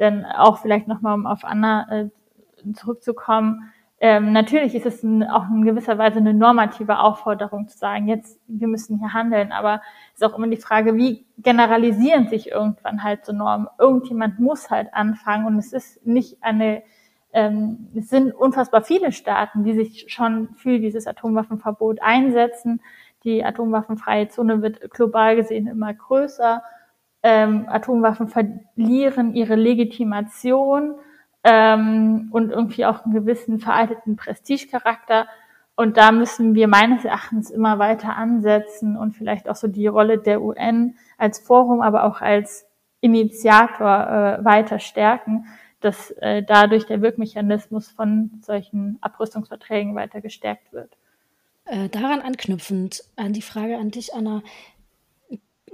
Denn 0.00 0.24
auch 0.24 0.58
vielleicht 0.58 0.88
nochmal, 0.88 1.14
um 1.14 1.26
auf 1.26 1.44
Anna 1.44 1.86
äh, 1.90 2.08
zurückzukommen, 2.74 3.72
ähm, 4.00 4.32
natürlich 4.32 4.74
ist 4.74 4.84
es 4.84 5.04
ein, 5.04 5.22
auch 5.22 5.48
in 5.48 5.64
gewisser 5.64 5.96
Weise 5.96 6.18
eine 6.18 6.34
normative 6.34 6.98
Aufforderung 6.98 7.68
zu 7.68 7.78
sagen, 7.78 8.08
jetzt, 8.08 8.40
wir 8.48 8.66
müssen 8.66 8.98
hier 8.98 9.14
handeln, 9.14 9.52
aber 9.52 9.80
es 10.12 10.20
ist 10.20 10.24
auch 10.24 10.36
immer 10.36 10.48
die 10.48 10.56
Frage, 10.56 10.96
wie 10.96 11.24
generalisieren 11.38 12.28
sich 12.28 12.50
irgendwann 12.50 13.04
halt 13.04 13.24
so 13.24 13.32
Normen? 13.32 13.68
Irgendjemand 13.78 14.40
muss 14.40 14.70
halt 14.70 14.92
anfangen 14.92 15.46
und 15.46 15.56
es 15.56 15.72
ist 15.72 16.04
nicht 16.04 16.42
eine, 16.42 16.82
ähm, 17.32 17.88
es 17.94 18.10
sind 18.10 18.32
unfassbar 18.32 18.82
viele 18.82 19.12
Staaten, 19.12 19.62
die 19.62 19.72
sich 19.72 20.12
schon 20.12 20.48
für 20.56 20.78
dieses 20.80 21.06
Atomwaffenverbot 21.06 22.02
einsetzen. 22.02 22.82
Die 23.26 23.44
atomwaffenfreie 23.44 24.28
Zone 24.28 24.62
wird 24.62 24.88
global 24.92 25.34
gesehen 25.34 25.66
immer 25.66 25.92
größer. 25.92 26.62
Ähm, 27.24 27.66
Atomwaffen 27.68 28.28
verlieren 28.28 29.34
ihre 29.34 29.56
Legitimation 29.56 30.94
ähm, 31.42 32.28
und 32.30 32.52
irgendwie 32.52 32.86
auch 32.86 33.04
einen 33.04 33.12
gewissen 33.12 33.58
veralteten 33.58 34.14
Prestigecharakter. 34.14 35.26
Und 35.74 35.96
da 35.96 36.12
müssen 36.12 36.54
wir 36.54 36.68
meines 36.68 37.04
Erachtens 37.04 37.50
immer 37.50 37.80
weiter 37.80 38.16
ansetzen 38.16 38.96
und 38.96 39.16
vielleicht 39.16 39.48
auch 39.48 39.56
so 39.56 39.66
die 39.66 39.88
Rolle 39.88 40.18
der 40.18 40.40
UN 40.40 40.94
als 41.18 41.40
Forum, 41.40 41.80
aber 41.80 42.04
auch 42.04 42.20
als 42.20 42.68
Initiator 43.00 44.38
äh, 44.38 44.44
weiter 44.44 44.78
stärken, 44.78 45.46
dass 45.80 46.12
äh, 46.12 46.44
dadurch 46.44 46.86
der 46.86 47.02
Wirkmechanismus 47.02 47.90
von 47.90 48.38
solchen 48.40 48.98
Abrüstungsverträgen 49.00 49.96
weiter 49.96 50.20
gestärkt 50.20 50.72
wird. 50.72 50.96
Äh, 51.66 51.88
daran 51.88 52.20
anknüpfend 52.20 53.02
an 53.16 53.32
die 53.32 53.42
Frage 53.42 53.76
an 53.76 53.90
dich, 53.90 54.14
Anna. 54.14 54.42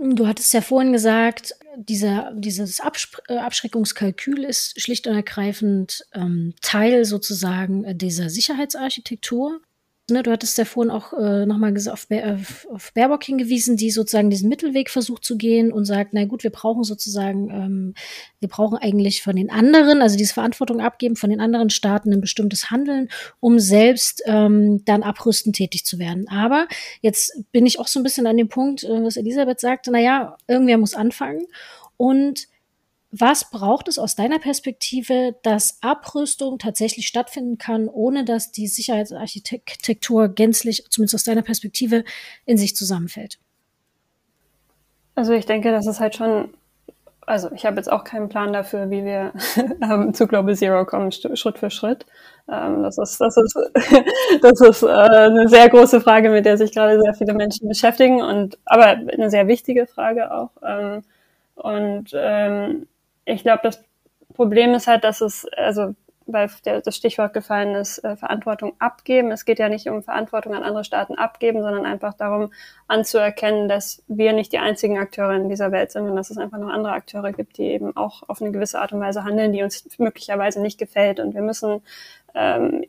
Du 0.01 0.27
hattest 0.27 0.52
ja 0.52 0.62
vorhin 0.62 0.93
gesagt, 0.93 1.55
dieser, 1.77 2.32
dieses 2.35 2.81
Absch 2.81 3.12
äh, 3.28 3.36
Abschreckungskalkül 3.36 4.43
ist 4.43 4.81
schlicht 4.81 5.06
und 5.06 5.14
ergreifend 5.14 6.06
ähm, 6.14 6.55
Teil 6.62 7.05
sozusagen 7.05 7.85
äh, 7.85 7.94
dieser 7.94 8.31
Sicherheitsarchitektur. 8.31 9.60
Ne, 10.12 10.22
du 10.22 10.30
hattest 10.30 10.59
ja 10.59 10.64
vorhin 10.66 10.90
auch 10.90 11.14
äh, 11.14 11.47
nochmal 11.47 11.74
auf, 11.90 12.06
auf, 12.10 12.66
auf 12.70 12.93
Baerbock 12.93 13.24
hingewiesen, 13.24 13.76
die 13.76 13.90
sozusagen 13.90 14.28
diesen 14.28 14.48
Mittelweg 14.48 14.90
versucht 14.90 15.24
zu 15.24 15.39
gehen 15.39 15.72
und 15.72 15.86
sagt, 15.86 16.12
na 16.12 16.26
gut, 16.26 16.44
wir 16.44 16.51
brauchen 16.51 16.84
sozusagen, 16.84 17.51
ähm, 17.51 17.94
wir 18.40 18.48
brauchen 18.48 18.76
eigentlich 18.76 19.22
von 19.22 19.34
den 19.34 19.51
anderen, 19.51 20.02
also 20.02 20.16
diese 20.18 20.34
Verantwortung 20.34 20.80
abgeben 20.80 21.16
von 21.16 21.30
den 21.30 21.40
anderen 21.40 21.70
Staaten 21.70 22.12
ein 22.12 22.20
bestimmtes 22.20 22.70
Handeln, 22.70 23.09
um 23.40 23.59
selbst 23.59 24.22
ähm, 24.26 24.84
dann 24.84 25.02
abrüsten 25.02 25.55
tätig 25.55 25.86
zu 25.86 25.98
werden. 25.98 26.28
Aber 26.28 26.68
jetzt 27.01 27.43
bin 27.51 27.64
ich 27.64 27.80
auch 27.80 27.89
so 27.89 27.98
ein 27.98 28.02
bisschen 28.02 28.26
an 28.26 28.36
dem 28.36 28.48
Punkt, 28.48 28.84
äh, 28.84 29.02
was 29.02 29.16
Elisabeth 29.16 29.60
sagte, 29.60 29.90
na 29.90 29.98
ja, 29.98 30.36
irgendwer 30.47 30.76
muss 30.76 30.94
anfangen 30.94 31.47
und 31.97 32.52
was 33.12 33.51
braucht 33.51 33.89
es 33.89 33.98
aus 33.98 34.16
deiner 34.16 34.39
Perspektive, 34.39 35.36
dass 35.43 35.78
Abrüstung 35.82 36.59
tatsächlich 36.59 37.06
stattfinden 37.06 37.59
kann, 37.59 37.89
ohne 37.89 38.24
dass 38.24 38.52
die 38.52 38.66
Sicherheitsarchitektur 38.66 40.28
gänzlich, 40.28 40.84
zumindest 40.89 41.16
aus 41.16 41.24
deiner 41.24 41.43
Perspektive, 41.43 42.05
in 42.47 42.56
sich 42.56 42.74
zusammenfällt? 42.74 43.39
Also 45.14 45.34
ich 45.34 45.44
denke, 45.44 45.70
das 45.72 45.86
ist 45.86 46.01
halt 46.01 46.16
schon, 46.16 46.55
also 47.26 47.52
ich 47.52 47.66
habe 47.66 47.76
jetzt 47.76 47.93
auch 47.93 48.02
keinen 48.02 48.30
Plan 48.30 48.55
dafür, 48.55 48.89
wie 48.90 49.05
wir 49.05 49.32
ähm, 49.82 50.14
zu 50.14 50.26
Global 50.26 50.56
Zero 50.56 50.86
kommen, 50.86 51.12
Schritt 51.12 51.59
für 51.59 51.68
Schritt. 51.68 52.06
Ähm, 52.51 52.82
das 52.82 52.97
ist, 52.97 53.20
das 53.20 53.36
ist, 53.36 53.55
das 54.40 54.60
ist 54.62 54.82
äh, 54.84 54.86
eine 54.86 55.48
sehr 55.51 55.68
große 55.68 56.01
Frage, 56.01 56.30
mit 56.30 56.47
der 56.47 56.56
sich 56.56 56.72
gerade 56.72 56.98
sehr 56.98 57.12
viele 57.12 57.34
Menschen 57.34 57.68
beschäftigen 57.68 58.22
und 58.22 58.59
aber 58.64 58.86
eine 58.86 59.28
sehr 59.28 59.48
wichtige 59.48 59.86
Frage 59.86 60.32
auch. 60.32 60.51
Ähm, 60.66 61.02
und 61.56 62.14
ich 63.24 63.43
glaube, 63.43 63.61
das 63.62 63.82
Problem 64.35 64.74
ist 64.74 64.86
halt, 64.86 65.05
dass 65.05 65.20
es, 65.20 65.47
also 65.57 65.94
weil 66.27 66.51
der, 66.65 66.81
das 66.81 66.97
Stichwort 66.97 67.32
gefallen 67.35 67.74
ist, 67.74 67.99
äh, 67.99 68.16
Verantwortung 68.16 68.74
abgeben. 68.78 69.32
Es 69.32 69.44
geht 69.44 69.59
ja 69.59 69.69
nicht 69.69 69.89
um 69.89 70.03
Verantwortung 70.03 70.55
an 70.55 70.62
andere 70.62 70.85
Staaten 70.85 71.15
abgeben, 71.15 71.62
sondern 71.62 71.86
einfach 71.86 72.15
darum 72.15 72.53
anzuerkennen, 72.89 73.69
dass 73.69 74.03
wir 74.09 74.32
nicht 74.32 74.53
die 74.53 74.59
einzigen 74.59 74.99
Akteure 74.99 75.35
in 75.35 75.49
dieser 75.49 75.73
Welt 75.73 75.90
sind 75.90 76.09
und 76.09 76.16
dass 76.16 76.31
es 76.31 76.39
einfach 76.39 76.59
noch 76.59 76.69
andere 76.69 76.93
Akteure 76.93 77.32
gibt, 77.32 77.59
die 77.59 77.65
eben 77.65 77.97
auch 77.97 78.23
auf 78.28 78.40
eine 78.40 78.53
gewisse 78.53 78.81
Art 78.81 78.93
und 78.93 79.01
Weise 79.01 79.24
handeln, 79.24 79.53
die 79.53 79.62
uns 79.62 79.86
möglicherweise 79.99 80.61
nicht 80.61 80.78
gefällt. 80.78 81.20
Und 81.20 81.35
wir 81.35 81.43
müssen, 81.43 81.82
ähm, 82.35 82.85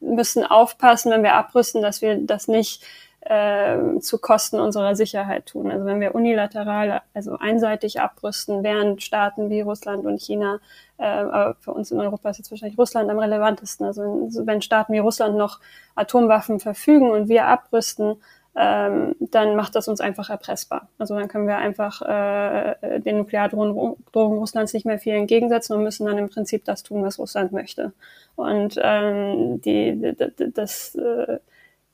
müssen 0.00 0.44
aufpassen, 0.44 1.12
wenn 1.12 1.22
wir 1.22 1.34
abrüsten, 1.34 1.82
dass 1.82 2.02
wir 2.02 2.18
das 2.18 2.48
nicht 2.48 2.82
äh, 3.24 3.98
zu 4.00 4.18
Kosten 4.18 4.60
unserer 4.60 4.94
Sicherheit 4.96 5.46
tun. 5.46 5.70
Also 5.70 5.86
wenn 5.86 6.00
wir 6.00 6.14
unilateral, 6.14 7.00
also 7.14 7.36
einseitig 7.38 8.00
abrüsten, 8.00 8.62
während 8.62 9.02
Staaten 9.02 9.50
wie 9.50 9.62
Russland 9.62 10.04
und 10.04 10.20
China, 10.20 10.60
äh, 10.98 11.04
aber 11.04 11.56
für 11.60 11.72
uns 11.72 11.90
in 11.90 12.00
Europa 12.00 12.30
ist 12.30 12.38
jetzt 12.38 12.50
wahrscheinlich 12.50 12.78
Russland 12.78 13.10
am 13.10 13.18
relevantesten. 13.18 13.86
Also 13.86 14.28
wenn 14.44 14.62
Staaten 14.62 14.92
wie 14.92 14.98
Russland 14.98 15.36
noch 15.36 15.60
Atomwaffen 15.94 16.60
verfügen 16.60 17.10
und 17.10 17.28
wir 17.28 17.46
abrüsten, 17.46 18.16
ähm, 18.56 19.16
dann 19.18 19.56
macht 19.56 19.74
das 19.74 19.88
uns 19.88 20.00
einfach 20.00 20.30
erpressbar. 20.30 20.88
Also 20.98 21.18
dann 21.18 21.28
können 21.28 21.48
wir 21.48 21.56
einfach 21.56 22.02
äh, 22.02 23.00
den 23.00 23.18
Nukleardrohungen 23.18 23.96
Russlands 24.14 24.72
nicht 24.74 24.86
mehr 24.86 24.98
viel 24.98 25.14
entgegensetzen 25.14 25.74
und 25.76 25.82
müssen 25.82 26.06
dann 26.06 26.18
im 26.18 26.28
Prinzip 26.28 26.64
das 26.64 26.82
tun, 26.84 27.02
was 27.02 27.18
Russland 27.18 27.52
möchte. 27.52 27.92
Und 28.36 28.78
ähm, 28.80 29.60
die, 29.62 30.14
das 30.54 30.94
äh, 30.94 31.38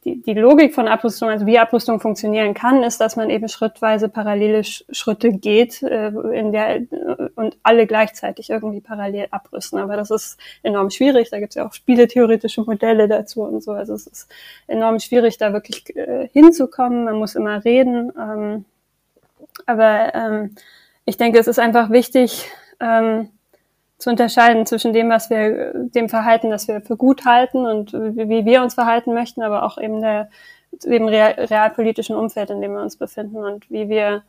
die, 0.05 0.23
die 0.23 0.33
Logik 0.33 0.75
von 0.75 0.89
Abrüstung, 0.89 1.29
also 1.29 1.45
wie 1.45 1.59
Abrüstung 1.59 2.01
funktionieren 2.01 2.55
kann, 2.55 2.83
ist, 2.83 3.01
dass 3.01 3.17
man 3.17 3.29
eben 3.29 3.49
schrittweise 3.49 4.09
parallele 4.09 4.65
Schritte 4.65 5.31
geht, 5.31 5.83
äh, 5.83 6.09
in 6.33 6.53
der 6.53 6.81
und 7.35 7.59
alle 7.63 7.87
gleichzeitig 7.87 8.49
irgendwie 8.49 8.81
parallel 8.81 9.29
abrüsten. 9.31 9.79
Aber 9.79 9.97
das 9.97 10.11
ist 10.11 10.39
enorm 10.63 10.91
schwierig. 10.91 11.31
Da 11.31 11.39
gibt 11.39 11.51
es 11.51 11.57
ja 11.57 11.67
auch 11.67 11.75
spieletheoretische 11.75 12.63
Modelle 12.63 13.09
dazu 13.09 13.43
und 13.43 13.63
so. 13.63 13.73
Also 13.73 13.95
es 13.95 14.07
ist 14.07 14.31
enorm 14.67 15.01
schwierig, 15.01 15.37
da 15.37 15.53
wirklich 15.53 15.95
äh, 15.95 16.29
hinzukommen. 16.33 17.05
Man 17.05 17.17
muss 17.17 17.35
immer 17.35 17.63
reden. 17.65 18.13
Ähm, 18.19 18.65
aber 19.67 20.15
ähm, 20.15 20.55
ich 21.05 21.19
denke, 21.19 21.39
es 21.39 21.47
ist 21.47 21.59
einfach 21.59 21.91
wichtig, 21.91 22.51
ähm, 22.81 23.29
zu 24.01 24.11
unterscheiden 24.11 24.65
zwischen 24.67 24.93
dem, 24.93 25.11
was 25.11 25.29
wir, 25.29 25.73
dem 25.75 26.09
Verhalten, 26.09 26.51
das 26.51 26.67
wir 26.67 26.81
für 26.81 26.97
gut 26.97 27.27
halten 27.27 27.67
und 27.67 27.93
wie 27.93 28.47
wir 28.47 28.63
uns 28.63 28.75
verhalten 28.75 29.13
möchten, 29.13 29.43
aber 29.43 29.63
auch 29.63 29.77
eben 29.79 30.01
der, 30.01 30.31
dem 30.73 31.07
real, 31.07 31.33
realpolitischen 31.33 32.17
Umfeld, 32.17 32.49
in 32.51 32.63
dem 32.63 32.73
wir 32.73 32.81
uns 32.81 32.97
befinden 32.97 33.45
und 33.45 33.71
wie 33.71 33.91
wir, 33.91 34.23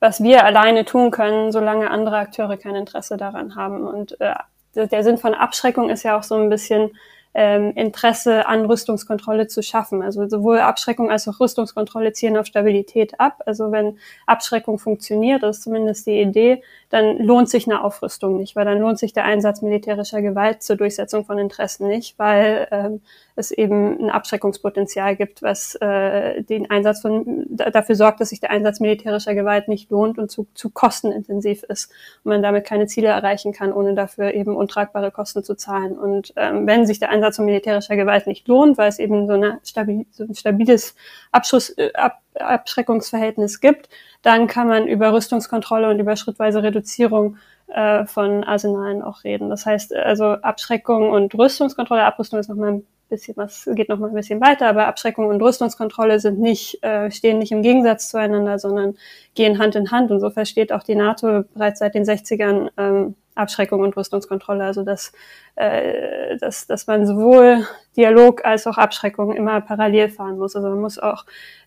was 0.00 0.22
wir 0.22 0.44
alleine 0.44 0.86
tun 0.86 1.10
können, 1.10 1.52
solange 1.52 1.90
andere 1.90 2.16
Akteure 2.16 2.56
kein 2.56 2.74
Interesse 2.74 3.18
daran 3.18 3.56
haben. 3.56 3.86
Und 3.86 4.18
äh, 4.20 4.34
der 4.74 5.04
Sinn 5.04 5.18
von 5.18 5.34
Abschreckung 5.34 5.90
ist 5.90 6.02
ja 6.02 6.18
auch 6.18 6.22
so 6.22 6.36
ein 6.36 6.48
bisschen, 6.48 6.90
ähm, 7.32 7.72
Interesse 7.76 8.46
an 8.46 8.64
Rüstungskontrolle 8.64 9.46
zu 9.46 9.62
schaffen. 9.62 10.02
Also 10.02 10.28
sowohl 10.28 10.58
Abschreckung 10.58 11.10
als 11.10 11.28
auch 11.28 11.38
Rüstungskontrolle 11.38 12.12
zielen 12.12 12.36
auf 12.36 12.46
Stabilität 12.46 13.20
ab. 13.20 13.42
Also 13.46 13.70
wenn 13.70 13.98
Abschreckung 14.26 14.78
funktioniert, 14.78 15.42
ist 15.44 15.62
zumindest 15.62 16.06
die 16.06 16.20
Idee, 16.20 16.62
dann 16.88 17.18
lohnt 17.18 17.48
sich 17.48 17.66
eine 17.66 17.84
Aufrüstung 17.84 18.36
nicht, 18.36 18.56
weil 18.56 18.64
dann 18.64 18.80
lohnt 18.80 18.98
sich 18.98 19.12
der 19.12 19.24
Einsatz 19.24 19.62
militärischer 19.62 20.22
Gewalt 20.22 20.62
zur 20.62 20.76
Durchsetzung 20.76 21.24
von 21.24 21.38
Interessen 21.38 21.86
nicht, 21.86 22.18
weil 22.18 22.66
ähm, 22.72 23.00
es 23.36 23.52
eben 23.52 23.98
ein 24.00 24.10
Abschreckungspotenzial 24.10 25.14
gibt, 25.14 25.42
was 25.42 25.76
äh, 25.76 26.42
den 26.42 26.68
Einsatz 26.68 27.00
von 27.00 27.46
dafür 27.48 27.94
sorgt, 27.94 28.20
dass 28.20 28.30
sich 28.30 28.40
der 28.40 28.50
Einsatz 28.50 28.80
militärischer 28.80 29.34
Gewalt 29.34 29.68
nicht 29.68 29.90
lohnt 29.90 30.18
und 30.18 30.30
zu, 30.30 30.48
zu 30.54 30.70
kostenintensiv 30.70 31.62
ist 31.62 31.92
und 32.24 32.30
man 32.30 32.42
damit 32.42 32.66
keine 32.66 32.86
Ziele 32.86 33.08
erreichen 33.08 33.52
kann, 33.52 33.72
ohne 33.72 33.94
dafür 33.94 34.34
eben 34.34 34.56
untragbare 34.56 35.12
Kosten 35.12 35.44
zu 35.44 35.54
zahlen. 35.54 35.96
Und 35.96 36.32
ähm, 36.36 36.66
wenn 36.66 36.86
sich 36.86 36.98
der 36.98 37.10
Einsatz 37.20 37.36
von 37.36 37.44
militärischer 37.44 37.96
Gewalt 37.96 38.26
nicht 38.26 38.48
lohnt, 38.48 38.78
weil 38.78 38.88
es 38.88 38.98
eben 38.98 39.26
so, 39.26 39.34
eine 39.34 39.60
stabil, 39.64 40.06
so 40.10 40.24
ein 40.24 40.34
stabiles 40.34 40.94
Abschuss, 41.32 41.70
äh, 41.70 41.92
Ab, 41.94 42.20
Abschreckungsverhältnis 42.34 43.60
gibt, 43.60 43.88
dann 44.22 44.46
kann 44.46 44.68
man 44.68 44.86
über 44.86 45.12
Rüstungskontrolle 45.12 45.90
und 45.90 45.98
über 45.98 46.16
schrittweise 46.16 46.62
Reduzierung 46.62 47.36
äh, 47.68 48.06
von 48.06 48.44
Arsenalen 48.44 49.02
auch 49.02 49.24
reden. 49.24 49.50
Das 49.50 49.66
heißt, 49.66 49.94
also 49.94 50.24
Abschreckung 50.24 51.10
und 51.10 51.34
Rüstungskontrolle, 51.34 52.04
Abrüstung 52.04 52.38
ist 52.38 52.48
nochmal 52.48 52.72
ein 52.72 52.86
bisschen 53.08 53.36
was, 53.36 53.68
geht 53.74 53.88
nochmal 53.88 54.10
ein 54.10 54.14
bisschen 54.14 54.40
weiter, 54.40 54.68
aber 54.68 54.86
Abschreckung 54.86 55.26
und 55.26 55.42
Rüstungskontrolle 55.42 56.20
sind 56.20 56.38
nicht, 56.38 56.82
äh, 56.82 57.10
stehen 57.10 57.38
nicht 57.38 57.52
im 57.52 57.62
Gegensatz 57.62 58.08
zueinander, 58.08 58.58
sondern 58.58 58.96
gehen 59.34 59.58
Hand 59.58 59.74
in 59.74 59.90
Hand. 59.90 60.10
Und 60.10 60.20
so 60.20 60.30
versteht 60.30 60.72
auch 60.72 60.82
die 60.82 60.94
NATO 60.94 61.44
bereits 61.54 61.80
seit 61.80 61.94
den 61.94 62.04
60ern 62.04 62.70
ähm, 62.78 63.14
Abschreckung 63.34 63.80
und 63.80 63.96
Rüstungskontrolle. 63.96 64.64
Also 64.64 64.82
dass, 64.82 65.12
äh, 65.56 66.36
dass, 66.38 66.66
dass 66.66 66.86
man 66.86 67.06
sowohl 67.06 67.66
Dialog 67.96 68.44
als 68.44 68.66
auch 68.66 68.78
Abschreckung 68.78 69.32
immer 69.32 69.60
parallel 69.60 70.08
fahren 70.08 70.38
muss. 70.38 70.56
Also 70.56 70.68
man 70.68 70.80
muss 70.80 70.98
auch 70.98 71.24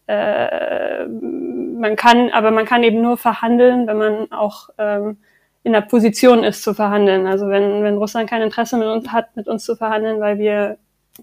äh, 0.07 1.05
man 1.05 1.95
kann, 1.95 2.29
aber 2.31 2.51
man 2.51 2.65
kann 2.65 2.83
eben 2.83 3.01
nur 3.01 3.17
verhandeln, 3.17 3.87
wenn 3.87 3.97
man 3.97 4.31
auch 4.31 4.69
ähm, 4.77 5.17
in 5.63 5.71
der 5.71 5.81
Position 5.81 6.43
ist 6.43 6.63
zu 6.63 6.73
verhandeln. 6.73 7.25
Also 7.25 7.47
wenn, 7.47 7.83
wenn 7.83 7.97
Russland 7.97 8.29
kein 8.29 8.41
Interesse 8.41 8.77
mit 8.77 8.87
uns 8.87 9.11
hat, 9.11 9.35
mit 9.35 9.47
uns 9.47 9.63
zu 9.63 9.75
verhandeln, 9.75 10.19
weil 10.19 10.37
wir 10.39 10.77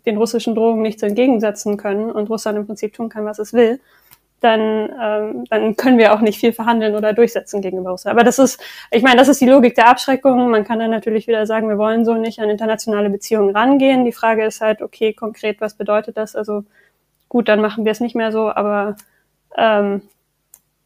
den 0.06 0.16
russischen 0.16 0.54
Drohungen 0.54 0.82
nichts 0.82 1.02
entgegensetzen 1.02 1.76
können 1.76 2.10
und 2.10 2.30
Russland 2.30 2.56
im 2.58 2.66
Prinzip 2.66 2.94
tun 2.94 3.08
kann, 3.08 3.24
was 3.24 3.38
es 3.38 3.52
will, 3.52 3.80
dann, 4.40 4.90
ähm, 5.00 5.44
dann 5.50 5.76
können 5.76 5.98
wir 5.98 6.14
auch 6.14 6.20
nicht 6.20 6.40
viel 6.40 6.52
verhandeln 6.52 6.94
oder 6.94 7.12
durchsetzen 7.12 7.60
gegenüber 7.60 7.90
Russland. 7.90 8.16
Aber 8.16 8.24
das 8.24 8.38
ist, 8.38 8.60
ich 8.90 9.02
meine, 9.02 9.16
das 9.16 9.28
ist 9.28 9.40
die 9.40 9.48
Logik 9.48 9.74
der 9.74 9.88
Abschreckung. 9.88 10.50
Man 10.50 10.64
kann 10.64 10.78
dann 10.78 10.90
natürlich 10.90 11.26
wieder 11.26 11.46
sagen, 11.46 11.68
wir 11.68 11.78
wollen 11.78 12.04
so 12.04 12.14
nicht 12.14 12.40
an 12.40 12.48
internationale 12.48 13.10
Beziehungen 13.10 13.54
rangehen. 13.54 14.04
Die 14.04 14.12
Frage 14.12 14.44
ist 14.44 14.60
halt, 14.60 14.80
okay, 14.82 15.12
konkret, 15.12 15.60
was 15.60 15.74
bedeutet 15.74 16.16
das? 16.16 16.34
Also 16.36 16.64
gut, 17.28 17.48
dann 17.48 17.60
machen 17.60 17.84
wir 17.84 17.92
es 17.92 18.00
nicht 18.00 18.16
mehr 18.16 18.32
so, 18.32 18.50
aber 18.50 18.96
ähm, 19.56 20.02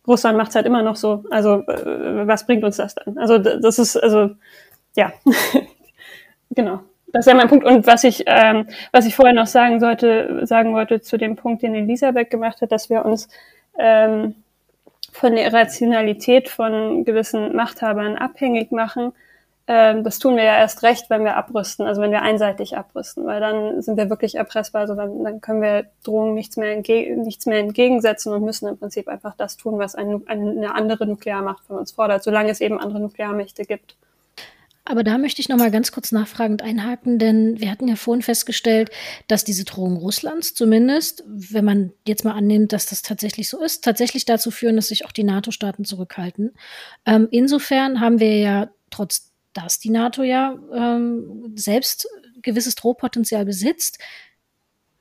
Russland 0.07 0.37
macht 0.37 0.51
es 0.51 0.57
halt 0.57 0.67
immer 0.67 0.83
noch 0.83 0.97
so. 0.97 1.25
Also 1.31 1.63
äh, 1.67 2.27
was 2.27 2.47
bringt 2.47 2.65
uns 2.65 2.77
das 2.77 2.95
dann? 2.97 3.19
Also 3.19 3.39
das 3.39 3.79
ist, 3.79 3.97
also 3.97 4.31
ja, 4.97 5.13
genau. 6.51 6.81
Das 7.15 7.27
wäre 7.27 7.37
mein 7.37 7.49
Punkt. 7.49 7.65
Und 7.65 7.87
was 7.87 8.03
ich, 8.03 8.25
ähm, 8.27 8.67
was 8.91 9.07
ich 9.07 9.15
vorher 9.15 9.35
noch 9.35 9.47
sagen 9.47 9.79
sollte, 9.79 10.45
sagen 10.47 10.75
wollte 10.75 11.01
zu 11.01 11.17
dem 11.17 11.37
Punkt, 11.37 11.63
den 11.63 11.75
Elisabeth 11.77 12.29
gemacht 12.29 12.61
hat, 12.61 12.73
dass 12.73 12.91
wir 12.91 13.05
uns 13.05 13.29
ähm, 13.79 14.35
von 15.13 15.37
der 15.37 15.53
Rationalität 15.53 16.49
von 16.49 17.05
gewissen 17.05 17.55
Machthabern 17.55 18.17
abhängig 18.17 18.73
machen. 18.73 19.13
Ähm, 19.69 20.03
das 20.03 20.19
tun 20.19 20.37
wir 20.37 20.43
ja 20.43 20.59
erst 20.59 20.83
recht, 20.83 21.09
wenn 21.09 21.23
wir 21.23 21.37
abrüsten, 21.37 21.87
also 21.87 22.03
wenn 22.03 22.11
wir 22.11 22.23
einseitig 22.23 22.77
abrüsten, 22.77 23.25
weil 23.27 23.41
dann 23.41 23.81
sind 23.81 23.97
wir 23.97 24.11
wirklich 24.11 24.35
erpressbar, 24.35 24.81
also 24.81 24.97
dann, 24.97 25.23
dann 25.23 25.41
können 25.41 25.63
wir 25.63 25.87
Drohungen 26.03 26.35
nichts 26.35 26.57
mehr, 26.57 26.75
nichts 26.77 27.47
mehr 27.47 27.61
entgegensetzen 27.61 28.33
und 28.33 28.45
müssen 28.45 28.69
im 28.69 28.77
Prinzip 28.77 29.07
einfach 29.07 29.37
das 29.37 29.57
tun, 29.57 29.79
was 29.79 29.95
ein, 29.95 30.23
eine 30.27 30.75
andere 30.75 31.07
Nuklearmacht 31.07 31.65
von 31.65 31.79
uns 31.79 31.93
fordert, 31.93 32.25
solange 32.25 32.51
es 32.51 32.61
eben 32.61 32.81
andere 32.81 32.99
Nuklearmächte 32.99 33.63
gibt. 33.65 33.95
Aber 34.85 35.03
da 35.03 35.17
möchte 35.17 35.41
ich 35.41 35.49
noch 35.49 35.57
mal 35.57 35.71
ganz 35.71 35.93
kurz 35.93 36.13
nachfragend 36.13 36.61
einhaken, 36.61 37.19
denn 37.19 37.59
wir 37.59 37.71
hatten 37.71 37.89
ja 37.89 37.97
vorhin 37.97 38.23
festgestellt, 38.23 38.91
dass 39.29 39.45
diese 39.45 39.65
Drohungen 39.65 39.97
Russlands 39.97 40.55
zumindest, 40.55 41.25
wenn 41.27 41.65
man 41.65 41.93
jetzt 42.07 42.25
mal 42.25 42.33
annimmt, 42.33 42.73
dass 42.73 42.87
das 42.87 43.01
tatsächlich 43.01 43.49
so 43.49 43.63
ist, 43.63 43.83
tatsächlich 43.83 44.27
dazu 44.27 44.51
führen, 44.51 44.77
dass 44.77 44.89
sich 44.89 45.07
auch 45.07 45.13
die 45.13 45.25
NATO-Staaten 45.25 45.85
zurückhalten. 45.85 46.53
Ähm, 47.07 47.29
insofern 47.31 48.01
haben 48.01 48.21
wir 48.21 48.37
ja 48.39 48.71
trotz 48.91 49.35
dass 49.55 49.79
die 49.79 49.91
NATO 49.91 50.23
ja 50.23 50.59
ähm, 50.75 51.53
selbst 51.55 52.09
gewisses 52.43 52.75
Drohpotenzial 52.75 53.45
besitzt, 53.47 53.99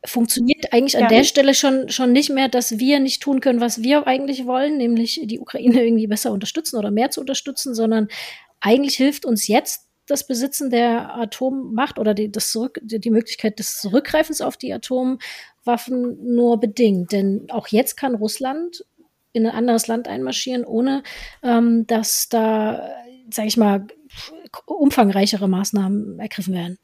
funktioniert 0.06 0.74
eigentlich 0.74 0.98
an 0.98 1.04
ja. 1.04 1.10
der 1.10 1.24
Stelle 1.24 1.54
schon, 1.54 1.90
schon 1.90 2.12
nicht 2.12 2.30
mehr, 2.30 2.50
dass 2.50 2.78
wir 2.78 3.00
nicht 3.00 3.22
tun 3.22 3.40
können, 3.40 3.62
was 3.62 3.84
wir 3.84 4.06
eigentlich 4.06 4.46
wollen, 4.46 4.78
nämlich 4.78 5.22
die 5.24 5.40
Ukraine 5.40 5.84
irgendwie 5.84 6.08
besser 6.08 6.32
unterstützen 6.32 6.78
oder 6.78 6.92
mehr 6.92 7.10
zu 7.10 7.22
unterstützen, 7.22 7.74
sondern 7.74 8.10
eigentlich 8.64 8.96
hilft 8.96 9.26
uns 9.26 9.48
jetzt 9.48 9.90
das 10.08 10.26
Besitzen 10.26 10.70
der 10.70 11.16
Atommacht 11.16 12.00
oder 12.00 12.14
die, 12.14 12.32
das 12.32 12.52
Zurück, 12.52 12.80
die 12.82 13.12
Möglichkeit 13.12 13.60
des 13.60 13.80
Zurückgreifens 13.80 14.42
auf 14.42 14.58
die 14.58 14.74
Atomwaffen 14.74 16.34
nur 16.36 16.60
bedingt. 16.60 17.12
Denn 17.12 17.48
auch 17.50 17.68
jetzt 17.68 17.96
kann 17.96 18.16
Russland 18.16 18.86
in 19.34 19.46
ein 19.46 19.56
anderes 19.56 19.88
Land 19.88 20.08
einmarschieren, 20.08 20.64
ohne 20.66 21.04
ähm, 21.42 21.86
dass 21.88 22.30
da, 22.30 22.90
sage 23.30 23.48
ich 23.50 23.58
mal, 23.58 23.86
umfangreichere 24.66 25.48
Maßnahmen 25.48 26.20
ergriffen 26.20 26.54
werden. 26.54 26.78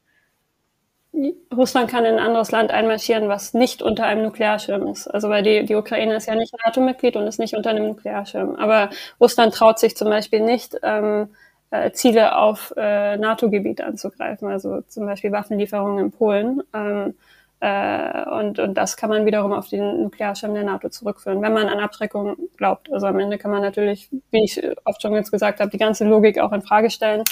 Russland 1.55 1.89
kann 1.89 2.05
in 2.05 2.15
ein 2.15 2.25
anderes 2.25 2.51
Land 2.51 2.71
einmarschieren, 2.71 3.29
was 3.29 3.53
nicht 3.53 3.81
unter 3.81 4.05
einem 4.05 4.23
Nuklearschirm 4.23 4.87
ist. 4.87 5.07
Also 5.07 5.29
weil 5.29 5.43
die, 5.43 5.65
die 5.65 5.75
Ukraine 5.75 6.15
ist 6.15 6.27
ja 6.27 6.35
nicht 6.35 6.53
NATO-Mitglied 6.65 7.15
und 7.15 7.25
ist 7.25 7.39
nicht 7.39 7.55
unter 7.55 7.69
einem 7.69 7.87
Nuklearschirm. 7.87 8.55
Aber 8.55 8.89
Russland 9.19 9.53
traut 9.53 9.79
sich 9.79 9.95
zum 9.95 10.09
Beispiel 10.09 10.41
nicht, 10.41 10.77
ähm, 10.83 11.29
äh, 11.71 11.91
Ziele 11.91 12.37
auf 12.37 12.73
äh, 12.77 13.17
NATO-Gebiet 13.17 13.81
anzugreifen, 13.81 14.47
also 14.47 14.81
zum 14.81 15.05
Beispiel 15.05 15.31
Waffenlieferungen 15.31 16.05
in 16.05 16.11
Polen. 16.11 16.63
Ähm, 16.73 17.13
äh, 17.61 18.29
und, 18.29 18.57
und 18.59 18.73
das 18.75 18.95
kann 18.95 19.09
man 19.09 19.25
wiederum 19.25 19.51
auf 19.51 19.67
den 19.67 20.03
Nuklearschirm 20.03 20.53
der 20.53 20.63
NATO 20.63 20.89
zurückführen, 20.89 21.41
wenn 21.41 21.53
man 21.53 21.67
an 21.67 21.79
Abschreckung 21.79 22.37
glaubt. 22.57 22.91
Also 22.91 23.07
am 23.07 23.19
Ende 23.19 23.37
kann 23.37 23.51
man 23.51 23.61
natürlich, 23.61 24.09
wie 24.31 24.43
ich 24.43 24.61
oft 24.85 25.01
schon 25.01 25.13
jetzt 25.13 25.31
gesagt 25.31 25.59
habe, 25.59 25.69
die 25.69 25.77
ganze 25.77 26.07
Logik 26.07 26.39
auch 26.39 26.53
in 26.53 26.61
Frage 26.61 26.89
stellen. 26.89 27.23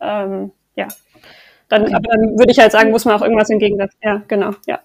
Ähm, 0.00 0.52
ja. 0.76 0.88
Dann, 1.68 1.82
okay. 1.82 1.96
dann 2.02 2.38
würde 2.38 2.50
ich 2.50 2.58
halt 2.58 2.72
sagen, 2.72 2.90
muss 2.90 3.04
man 3.04 3.14
auch 3.14 3.22
irgendwas 3.22 3.48
entgegensetzen. 3.48 3.98
Ja, 4.02 4.22
genau, 4.28 4.50
ja. 4.66 4.80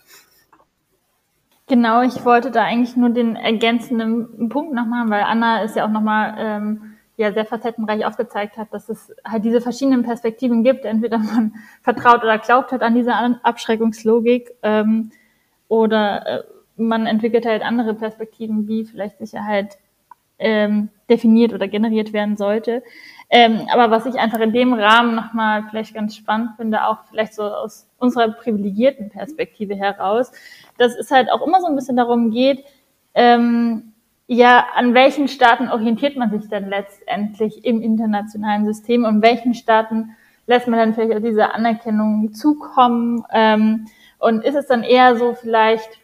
Genau, 1.67 2.03
ich 2.03 2.23
wollte 2.23 2.51
da 2.51 2.63
eigentlich 2.63 2.95
nur 2.95 3.09
den 3.09 3.35
ergänzenden 3.35 4.49
Punkt 4.49 4.73
noch 4.73 4.85
machen, 4.85 5.09
weil 5.09 5.23
Anna 5.23 5.63
ist 5.63 5.75
ja 5.75 5.85
auch 5.85 5.89
nochmal 5.89 6.35
ähm, 6.37 6.94
ja 7.17 7.31
sehr 7.31 7.45
facettenreich 7.45 8.05
aufgezeigt 8.05 8.57
hat, 8.57 8.73
dass 8.73 8.89
es 8.89 9.13
halt 9.23 9.45
diese 9.45 9.61
verschiedenen 9.61 10.03
Perspektiven 10.03 10.63
gibt. 10.63 10.85
Entweder 10.85 11.17
man 11.17 11.53
vertraut 11.81 12.23
oder 12.23 12.37
glaubt 12.37 12.71
halt 12.71 12.81
an 12.81 12.95
diese 12.95 13.13
Abschreckungslogik 13.43 14.51
ähm, 14.63 15.11
oder 15.67 16.27
äh, 16.27 16.43
man 16.77 17.05
entwickelt 17.07 17.45
halt 17.45 17.63
andere 17.63 17.93
Perspektiven, 17.93 18.67
wie 18.67 18.85
vielleicht 18.85 19.17
Sicherheit 19.19 19.77
ähm, 20.39 20.89
definiert 21.09 21.53
oder 21.53 21.67
generiert 21.67 22.11
werden 22.11 22.35
sollte. 22.35 22.83
Ähm, 23.29 23.67
aber 23.71 23.89
was 23.89 24.05
ich 24.05 24.15
einfach 24.15 24.39
in 24.39 24.53
dem 24.53 24.73
Rahmen 24.73 25.15
nochmal 25.15 25.63
vielleicht 25.69 25.93
ganz 25.93 26.15
spannend 26.15 26.51
finde, 26.57 26.85
auch 26.85 27.05
vielleicht 27.09 27.33
so 27.33 27.43
aus 27.43 27.87
unserer 27.97 28.29
privilegierten 28.29 29.09
Perspektive 29.09 29.75
heraus, 29.75 30.31
dass 30.77 30.95
es 30.95 31.09
halt 31.09 31.31
auch 31.31 31.45
immer 31.45 31.61
so 31.61 31.67
ein 31.67 31.75
bisschen 31.75 31.95
darum 31.95 32.29
geht, 32.31 32.63
ähm, 33.13 33.93
ja, 34.27 34.65
an 34.73 34.93
welchen 34.93 35.27
Staaten 35.27 35.69
orientiert 35.69 36.17
man 36.17 36.31
sich 36.31 36.49
denn 36.49 36.69
letztendlich 36.69 37.63
im 37.63 37.81
internationalen 37.81 38.65
System 38.65 39.05
und 39.05 39.21
welchen 39.21 39.53
Staaten 39.53 40.15
lässt 40.47 40.67
man 40.67 40.79
dann 40.79 40.93
vielleicht 40.93 41.17
auch 41.17 41.23
diese 41.23 41.53
Anerkennung 41.53 42.33
zukommen? 42.33 43.23
Ähm, 43.31 43.85
und 44.17 44.43
ist 44.43 44.55
es 44.55 44.67
dann 44.67 44.83
eher 44.83 45.15
so, 45.17 45.33
vielleicht 45.33 45.99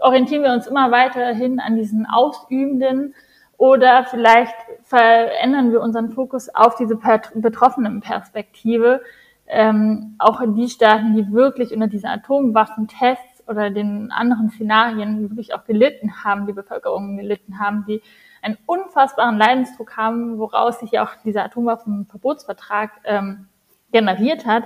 orientieren 0.00 0.42
wir 0.42 0.52
uns 0.52 0.66
immer 0.66 0.90
weiterhin 0.90 1.60
an 1.60 1.76
diesen 1.76 2.06
Ausübenden 2.06 3.14
oder 3.56 4.04
vielleicht 4.04 4.54
verändern 4.82 5.72
wir 5.72 5.80
unseren 5.80 6.10
Fokus 6.10 6.48
auf 6.54 6.74
diese 6.74 6.98
betroffenen 7.34 8.00
Perspektive, 8.00 9.02
ähm, 9.46 10.16
auch 10.18 10.40
in 10.40 10.54
die 10.54 10.68
Staaten, 10.68 11.14
die 11.14 11.32
wirklich 11.32 11.72
unter 11.72 11.86
diesen 11.86 12.08
Atomwaffentests 12.08 13.24
oder 13.46 13.70
den 13.70 14.10
anderen 14.10 14.50
Szenarien 14.50 15.30
wirklich 15.30 15.54
auch 15.54 15.64
gelitten 15.64 16.24
haben, 16.24 16.46
die 16.46 16.52
Bevölkerung 16.52 17.16
gelitten 17.16 17.58
haben, 17.58 17.84
die 17.86 18.02
einen 18.42 18.58
unfassbaren 18.66 19.38
Leidensdruck 19.38 19.96
haben, 19.96 20.38
woraus 20.38 20.80
sich 20.80 20.92
ja 20.92 21.04
auch 21.04 21.10
dieser 21.24 21.44
Atomwaffenverbotsvertrag 21.44 22.90
ähm, 23.04 23.46
generiert 23.92 24.46
hat. 24.46 24.64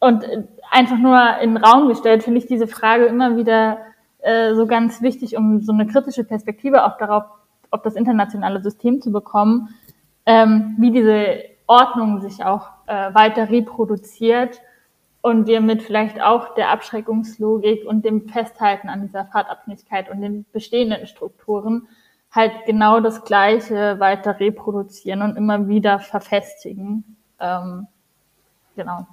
Und 0.00 0.24
äh, 0.24 0.44
einfach 0.70 0.98
nur 0.98 1.38
in 1.40 1.54
den 1.54 1.64
Raum 1.64 1.88
gestellt, 1.88 2.22
finde 2.22 2.38
ich 2.38 2.46
diese 2.46 2.66
Frage 2.66 3.06
immer 3.06 3.36
wieder 3.36 3.78
äh, 4.18 4.54
so 4.54 4.66
ganz 4.66 5.02
wichtig, 5.02 5.36
um 5.36 5.60
so 5.60 5.72
eine 5.72 5.86
kritische 5.86 6.24
Perspektive 6.24 6.84
auch 6.84 6.96
darauf, 6.98 7.24
auf 7.70 7.82
das 7.82 7.94
internationale 7.94 8.62
System 8.62 9.00
zu 9.00 9.10
bekommen, 9.10 9.74
ähm, 10.26 10.76
wie 10.78 10.90
diese 10.90 11.42
Ordnung 11.66 12.20
sich 12.20 12.44
auch 12.44 12.68
äh, 12.86 13.14
weiter 13.14 13.50
reproduziert 13.50 14.60
und 15.24 15.46
wir 15.46 15.62
mit 15.62 15.82
vielleicht 15.82 16.20
auch 16.20 16.54
der 16.54 16.68
Abschreckungslogik 16.68 17.86
und 17.86 18.04
dem 18.04 18.28
Festhalten 18.28 18.90
an 18.90 19.06
dieser 19.06 19.24
Fahrtabhängigkeit 19.24 20.10
und 20.10 20.20
den 20.20 20.44
bestehenden 20.52 21.06
Strukturen 21.06 21.88
halt 22.30 22.52
genau 22.66 23.00
das 23.00 23.24
Gleiche 23.24 23.98
weiter 24.00 24.38
reproduzieren 24.38 25.22
und 25.22 25.38
immer 25.38 25.66
wieder 25.66 25.98
verfestigen. 25.98 27.16
Ähm, 27.40 27.86
genau. 28.76 29.06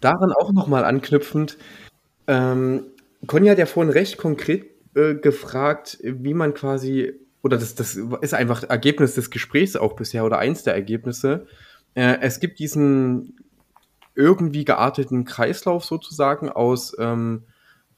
Daran 0.00 0.32
auch 0.32 0.50
nochmal 0.50 0.84
anknüpfend, 0.84 1.56
ähm, 2.26 2.86
Conny 3.28 3.46
hat 3.46 3.58
ja 3.58 3.66
vorhin 3.66 3.92
recht 3.92 4.18
konkret 4.18 4.64
äh, 4.96 5.14
gefragt, 5.14 5.98
wie 6.02 6.34
man 6.34 6.52
quasi, 6.52 7.12
oder 7.44 7.58
das, 7.58 7.76
das 7.76 7.94
ist 7.94 8.34
einfach 8.34 8.64
Ergebnis 8.64 9.14
des 9.14 9.30
Gesprächs 9.30 9.76
auch 9.76 9.94
bisher 9.94 10.24
oder 10.24 10.38
eins 10.38 10.64
der 10.64 10.74
Ergebnisse. 10.74 11.46
Äh, 11.94 12.18
es 12.22 12.40
gibt 12.40 12.58
diesen 12.58 13.36
irgendwie 14.14 14.64
gearteten 14.64 15.24
Kreislauf 15.24 15.84
sozusagen 15.84 16.48
aus, 16.48 16.96
ähm, 16.98 17.44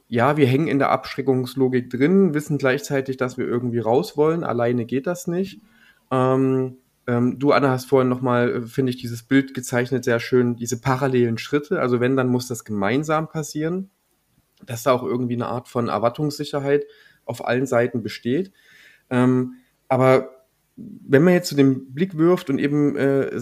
ja, 0.09 0.37
wir 0.37 0.47
hängen 0.47 0.69
in 0.69 0.79
der 0.79 0.91
Abschreckungslogik 0.91 1.91
drin, 1.91 2.35
wissen 2.35 2.59
gleichzeitig, 2.59 3.17
dass 3.17 3.39
wir 3.39 3.47
irgendwie 3.47 3.81
raus 3.81 4.17
wollen, 4.17 4.45
alleine 4.45 4.85
geht 4.85 5.07
das 5.07 5.27
nicht. 5.27 5.61
Ähm, 6.11 6.77
ähm, 7.07 7.39
du, 7.39 7.53
Anna, 7.53 7.71
hast 7.71 7.87
vorhin 7.87 8.09
nochmal, 8.09 8.51
äh, 8.51 8.63
finde 8.63 8.91
ich, 8.91 8.97
dieses 8.97 9.23
Bild 9.23 9.55
gezeichnet, 9.55 10.05
sehr 10.05 10.21
schön, 10.21 10.57
diese 10.57 10.81
parallelen 10.81 11.39
Schritte. 11.39 11.81
Also 11.81 12.01
wenn, 12.01 12.17
dann 12.17 12.29
muss 12.29 12.49
das 12.49 12.65
gemeinsam 12.65 13.29
passieren, 13.29 13.91
dass 14.65 14.85
da 14.85 14.93
auch 14.93 15.03
irgendwie 15.03 15.35
eine 15.35 15.47
Art 15.47 15.69
von 15.69 15.89
Erwartungssicherheit 15.89 16.85
auf 17.27 17.47
allen 17.47 17.67
Seiten 17.67 18.03
besteht. 18.03 18.53
Ähm, 19.11 19.55
aber 19.89 20.47
wenn 20.77 21.23
man 21.23 21.35
jetzt 21.35 21.49
zu 21.49 21.55
so 21.55 21.59
dem 21.59 21.93
Blick 21.93 22.17
wirft 22.17 22.51
und 22.51 22.59
eben 22.59 22.97
äh, 22.97 23.41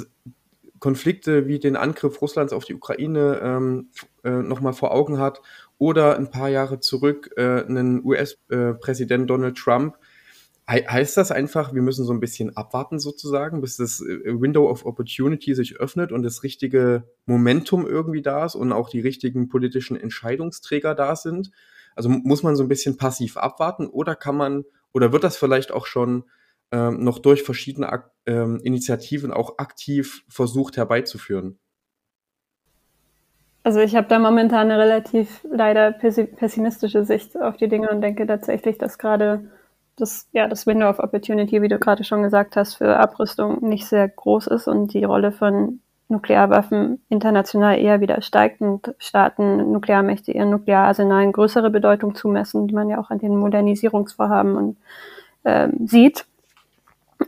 Konflikte 0.83 1.47
wie 1.47 1.61
den 1.61 1.77
Angriff 1.77 2.21
Russlands 2.21 2.53
auf 2.53 2.65
die 2.65 2.75
Ukraine 2.75 3.39
ähm, 3.41 3.91
äh, 4.25 4.31
nochmal 4.31 4.73
vor 4.73 4.91
Augen 4.91 5.21
hat 5.21 5.41
oder 5.79 6.17
ein 6.17 6.29
paar 6.29 6.49
Jahre 6.49 6.81
zurück 6.81 7.31
äh, 7.37 7.63
einen 7.63 8.05
US-Präsident 8.05 9.31
Donald 9.31 9.57
Trump, 9.57 9.97
heißt 10.69 11.17
das 11.17 11.31
einfach, 11.31 11.73
wir 11.73 11.83
müssen 11.83 12.05
so 12.05 12.13
ein 12.13 12.19
bisschen 12.19 12.57
abwarten 12.57 12.99
sozusagen, 12.99 13.61
bis 13.61 13.77
das 13.77 14.01
äh, 14.01 14.41
Window 14.41 14.69
of 14.69 14.85
Opportunity 14.85 15.55
sich 15.55 15.77
öffnet 15.77 16.11
und 16.11 16.25
das 16.25 16.43
richtige 16.43 17.05
Momentum 17.27 17.87
irgendwie 17.87 18.23
da 18.23 18.45
ist 18.45 18.57
und 18.57 18.73
auch 18.73 18.89
die 18.89 19.01
richtigen 19.01 19.49
politischen 19.49 19.97
Entscheidungsträger 19.97 20.97
da 20.97 21.15
sind? 21.15 21.53
Also 21.95 22.09
muss 22.09 22.43
man 22.43 22.57
so 22.57 22.65
ein 22.65 22.69
bisschen 22.69 22.97
passiv 22.97 23.37
abwarten 23.37 23.87
oder 23.87 24.17
kann 24.17 24.37
man, 24.37 24.65
oder 24.93 25.13
wird 25.13 25.23
das 25.23 25.37
vielleicht 25.37 25.71
auch 25.71 25.87
schon 25.87 26.25
ähm, 26.73 27.05
noch 27.05 27.19
durch 27.19 27.43
verschiedene 27.43 28.05
ähm, 28.27 28.61
Initiativen 28.62 29.32
auch 29.32 29.59
aktiv 29.59 30.24
versucht 30.28 30.77
herbeizuführen? 30.77 31.59
Also 33.65 33.78
ich 33.81 33.94
habe 33.94 34.09
da 34.09 34.19
momentan 34.19 34.70
eine 34.70 34.78
relativ 34.78 35.47
leider 35.49 35.93
pessimistische 35.93 37.05
Sicht 37.05 37.40
auf 37.40 37.57
die 37.57 37.69
Dinge 37.69 37.90
und 37.90 38.01
denke 38.01 38.27
tatsächlich, 38.27 38.77
dass 38.77 38.99
gerade 38.99 39.51
das, 39.97 40.28
ja, 40.32 40.49
das 40.49 40.66
Window 40.66 40.89
of 40.89 40.99
Opportunity, 40.99 41.62
wie 41.62 41.69
du 41.69 41.78
gerade 41.78 42.03
schon 42.03 42.23
gesagt 42.23 42.57
hast, 42.57 42.74
für 42.74 42.97
Abrüstung 42.97 43.69
nicht 43.69 43.86
sehr 43.86 44.09
groß 44.09 44.49
ist 44.49 44.66
und 44.66 44.94
die 44.94 45.05
Rolle 45.05 45.31
von 45.31 45.81
Nuklearwaffen 46.09 47.03
international 47.09 47.78
eher 47.78 48.01
wieder 48.01 48.20
steigt 48.23 48.61
und 48.61 48.94
Staaten, 48.99 49.73
Nuklearmächte 49.73 50.32
ihren 50.32 50.51
Nukleararsenalen 50.51 51.32
größere 51.32 51.70
Bedeutung 51.70 52.15
zumessen, 52.15 52.66
die 52.66 52.74
man 52.74 52.89
ja 52.89 52.99
auch 52.99 53.11
an 53.11 53.19
den 53.19 53.36
Modernisierungsvorhaben 53.36 54.57
und, 54.57 54.77
ähm, 55.44 55.86
sieht. 55.86 56.27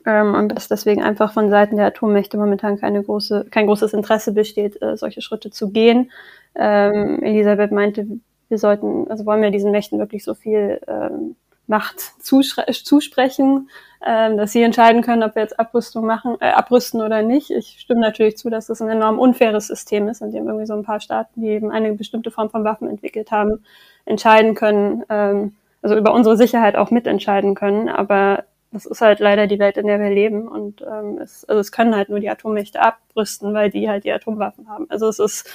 Ähm, 0.06 0.34
und 0.34 0.48
dass 0.50 0.68
deswegen 0.68 1.02
einfach 1.02 1.32
von 1.32 1.50
Seiten 1.50 1.76
der 1.76 1.86
Atommächte 1.86 2.36
momentan 2.36 2.78
keine 2.78 3.02
große, 3.02 3.46
kein 3.50 3.66
großes 3.66 3.94
Interesse 3.94 4.32
besteht, 4.32 4.80
äh, 4.82 4.96
solche 4.96 5.22
Schritte 5.22 5.50
zu 5.50 5.70
gehen. 5.70 6.10
Ähm, 6.54 7.22
Elisabeth 7.22 7.72
meinte, 7.72 8.06
wir 8.48 8.58
sollten, 8.58 9.10
also 9.10 9.24
wollen 9.26 9.42
wir 9.42 9.50
diesen 9.50 9.70
Mächten 9.70 9.98
wirklich 9.98 10.24
so 10.24 10.34
viel 10.34 10.80
ähm, 10.86 11.36
Macht 11.66 11.98
zusprechen, 12.20 13.70
ähm, 14.06 14.36
dass 14.36 14.52
sie 14.52 14.62
entscheiden 14.62 15.00
können, 15.00 15.22
ob 15.22 15.34
wir 15.34 15.42
jetzt 15.42 15.58
Abrüstung 15.58 16.04
machen, 16.04 16.36
äh, 16.40 16.50
abrüsten 16.50 17.00
oder 17.00 17.22
nicht. 17.22 17.50
Ich 17.50 17.80
stimme 17.80 18.00
natürlich 18.00 18.36
zu, 18.36 18.50
dass 18.50 18.66
das 18.66 18.82
ein 18.82 18.90
enorm 18.90 19.18
unfaires 19.18 19.68
System 19.68 20.08
ist, 20.08 20.20
in 20.20 20.30
dem 20.30 20.46
irgendwie 20.46 20.66
so 20.66 20.74
ein 20.74 20.82
paar 20.82 21.00
Staaten, 21.00 21.40
die 21.40 21.48
eben 21.48 21.70
eine 21.70 21.94
bestimmte 21.94 22.30
Form 22.30 22.50
von 22.50 22.64
Waffen 22.64 22.86
entwickelt 22.86 23.30
haben, 23.30 23.64
entscheiden 24.04 24.54
können, 24.54 25.04
ähm, 25.08 25.54
also 25.80 25.96
über 25.96 26.12
unsere 26.12 26.36
Sicherheit 26.36 26.76
auch 26.76 26.90
mitentscheiden 26.90 27.54
können. 27.54 27.88
Aber 27.88 28.44
das 28.74 28.86
ist 28.86 29.00
halt 29.00 29.20
leider 29.20 29.46
die 29.46 29.58
Welt, 29.58 29.76
in 29.76 29.86
der 29.86 30.00
wir 30.00 30.10
leben. 30.10 30.48
Und 30.48 30.82
ähm, 30.82 31.18
es, 31.22 31.44
also 31.44 31.60
es 31.60 31.72
können 31.72 31.94
halt 31.94 32.08
nur 32.08 32.20
die 32.20 32.28
Atommächte 32.28 32.82
abrüsten, 32.82 33.54
weil 33.54 33.70
die 33.70 33.88
halt 33.88 34.04
die 34.04 34.12
Atomwaffen 34.12 34.68
haben. 34.68 34.86
Also 34.90 35.08
es 35.08 35.18
ist, 35.20 35.48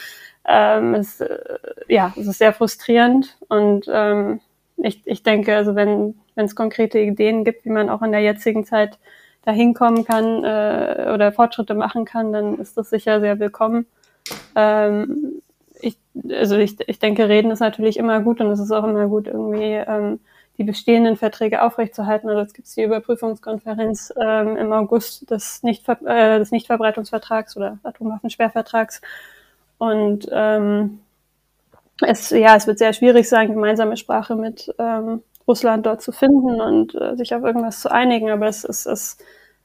ähm, 0.48 0.96
es, 0.96 1.20
äh, 1.20 1.38
ja, 1.88 2.14
es 2.18 2.28
ist 2.28 2.40
sehr 2.40 2.54
frustrierend. 2.54 3.38
Und 3.50 3.86
ähm, 3.92 4.40
ich, 4.78 5.02
ich 5.06 5.22
denke, 5.22 5.56
also 5.56 5.76
wenn 5.76 6.16
es 6.36 6.56
konkrete 6.56 7.00
Ideen 7.00 7.44
gibt, 7.44 7.66
wie 7.66 7.70
man 7.70 7.90
auch 7.90 8.02
in 8.02 8.14
der 8.14 8.22
jetzigen 8.22 8.66
Zeit 8.66 8.98
dahin 9.44 9.74
kommen 9.74 10.06
kann 10.06 10.44
äh, 10.46 11.12
oder 11.14 11.32
Fortschritte 11.34 11.74
machen 11.74 12.06
kann, 12.06 12.32
dann 12.32 12.58
ist 12.58 12.78
das 12.78 12.90
sicher 12.90 13.20
sehr 13.20 13.40
willkommen. 13.40 13.86
Ähm, 14.56 15.42
ich, 15.82 15.98
also 16.32 16.56
ich, 16.58 16.78
ich 16.88 17.00
denke, 17.00 17.28
reden 17.28 17.52
ist 17.52 17.60
natürlich 17.60 17.98
immer 17.98 18.22
gut 18.22 18.40
und 18.40 18.48
es 18.48 18.60
ist 18.60 18.72
auch 18.72 18.86
immer 18.86 19.08
gut, 19.08 19.28
irgendwie 19.28 19.74
ähm, 19.74 20.20
die 20.60 20.66
bestehenden 20.66 21.16
Verträge 21.16 21.64
aufrechtzuerhalten. 21.64 22.28
Also 22.28 22.42
jetzt 22.42 22.54
gibt 22.54 22.68
es 22.68 22.76
die 22.76 22.84
Überprüfungskonferenz 22.84 24.14
ähm, 24.22 24.58
im 24.58 24.74
August 24.74 25.32
des, 25.32 25.64
Nichtver 25.64 25.98
äh, 26.06 26.38
des 26.38 26.52
Nichtverbreitungsvertrags 26.52 27.56
oder 27.56 27.80
Atomwaffensperrvertrags. 27.84 29.02
Und 29.78 30.28
ähm, 30.32 31.00
es, 32.02 32.30
ja, 32.32 32.58
es 32.58 32.68
wird 32.68 32.78
sehr 32.78 32.92
schwierig 32.92 33.30
sein, 33.30 33.54
gemeinsame 33.54 33.96
Sprache 33.96 34.36
mit 34.36 34.74
ähm, 34.78 35.24
Russland 35.48 35.86
dort 35.86 36.02
zu 36.02 36.12
finden 36.12 36.60
und 36.60 36.94
äh, 36.94 37.16
sich 37.16 37.34
auf 37.34 37.44
irgendwas 37.44 37.80
zu 37.80 37.90
einigen. 37.90 38.30
Aber 38.30 38.48
es, 38.48 38.66
es, 38.66 38.86
es 38.86 39.18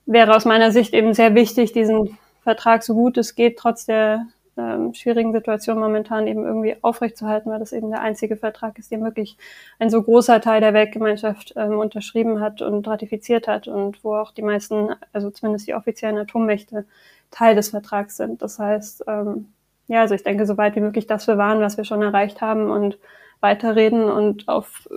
wäre 0.06 0.36
aus 0.36 0.44
meiner 0.44 0.70
Sicht 0.70 0.94
eben 0.94 1.12
sehr 1.12 1.34
wichtig, 1.34 1.72
diesen 1.72 2.16
Vertrag 2.44 2.84
so 2.84 2.94
gut 2.94 3.18
es 3.18 3.34
geht, 3.34 3.58
trotz 3.58 3.84
der 3.84 4.26
ähm, 4.56 4.94
schwierigen 4.94 5.32
Situation 5.32 5.78
momentan 5.78 6.26
eben 6.26 6.44
irgendwie 6.44 6.76
aufrechtzuerhalten, 6.82 7.51
weil 7.51 7.59
das 7.59 7.72
eben 7.72 7.90
der 7.90 8.01
einzige 8.01 8.36
Vertrag 8.36 8.78
ist, 8.78 8.90
den 8.90 9.05
wirklich 9.05 9.36
ein 9.78 9.90
so 9.90 10.02
großer 10.02 10.40
Teil 10.40 10.60
der 10.60 10.74
Weltgemeinschaft 10.74 11.55
ähm, 11.56 11.78
unterschrieben 11.78 12.40
hat 12.40 12.62
und 12.62 12.86
ratifiziert 12.86 13.48
hat 13.48 13.68
und 13.68 14.02
wo 14.05 14.14
auch 14.14 14.32
die 14.32 14.43
meisten, 14.43 14.90
also 15.12 15.31
zumindest 15.31 15.66
die 15.66 15.74
offiziellen 15.74 16.18
Atommächte, 16.18 16.85
Teil 17.31 17.56
des 17.56 17.70
Vertrags 17.70 18.16
sind. 18.16 18.43
Das 18.43 18.59
heißt, 18.59 19.05
ähm, 19.09 19.48
ja, 19.89 20.01
also 20.01 20.14
ich 20.14 20.22
denke, 20.22 20.47
so 20.47 20.56
weit 20.56 20.76
wie 20.76 20.81
möglich 20.81 21.06
das 21.06 21.26
bewahren, 21.26 21.60
was 21.60 21.76
wir 21.76 21.85
schon 21.85 22.02
erreicht 22.02 22.40
haben 22.40 22.70
und 22.70 22.98
weiterreden 23.40 24.05
und 24.05 24.48
auf 24.48 24.89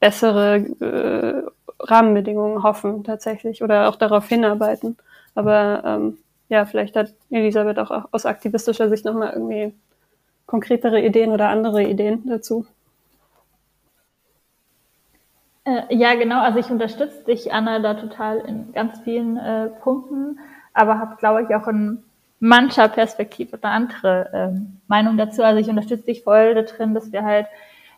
bessere 0.00 0.56
äh, 0.80 1.42
Rahmenbedingungen 1.78 2.62
hoffen 2.62 3.04
tatsächlich 3.04 3.62
oder 3.62 3.88
auch 3.88 3.96
darauf 3.96 4.28
hinarbeiten. 4.28 4.96
Aber 5.34 5.82
ähm, 5.84 6.18
ja, 6.52 6.66
vielleicht 6.66 6.96
hat 6.96 7.14
Elisabeth 7.30 7.78
auch 7.78 8.08
aus 8.12 8.26
aktivistischer 8.26 8.90
Sicht 8.90 9.06
nochmal 9.06 9.32
irgendwie 9.32 9.72
konkretere 10.44 11.00
Ideen 11.00 11.30
oder 11.30 11.48
andere 11.48 11.82
Ideen 11.82 12.24
dazu. 12.26 12.66
Äh, 15.64 15.94
ja, 15.96 16.14
genau. 16.14 16.42
Also 16.42 16.58
ich 16.58 16.68
unterstütze 16.70 17.24
dich, 17.24 17.54
Anna, 17.54 17.78
da 17.78 17.94
total 17.94 18.40
in 18.40 18.70
ganz 18.74 19.00
vielen 19.00 19.38
äh, 19.38 19.68
Punkten, 19.82 20.40
aber 20.74 20.98
habe, 20.98 21.16
glaube 21.16 21.42
ich, 21.42 21.56
auch 21.56 21.66
in 21.68 22.04
mancher 22.38 22.88
Perspektive 22.88 23.58
eine 23.62 23.72
andere 23.72 24.28
ähm, 24.34 24.76
Meinung 24.88 25.16
dazu. 25.16 25.42
Also 25.42 25.58
ich 25.58 25.70
unterstütze 25.70 26.04
dich 26.04 26.22
voll 26.22 26.54
da 26.54 26.62
drin, 26.62 26.92
dass 26.92 27.12
wir 27.12 27.24
halt 27.24 27.46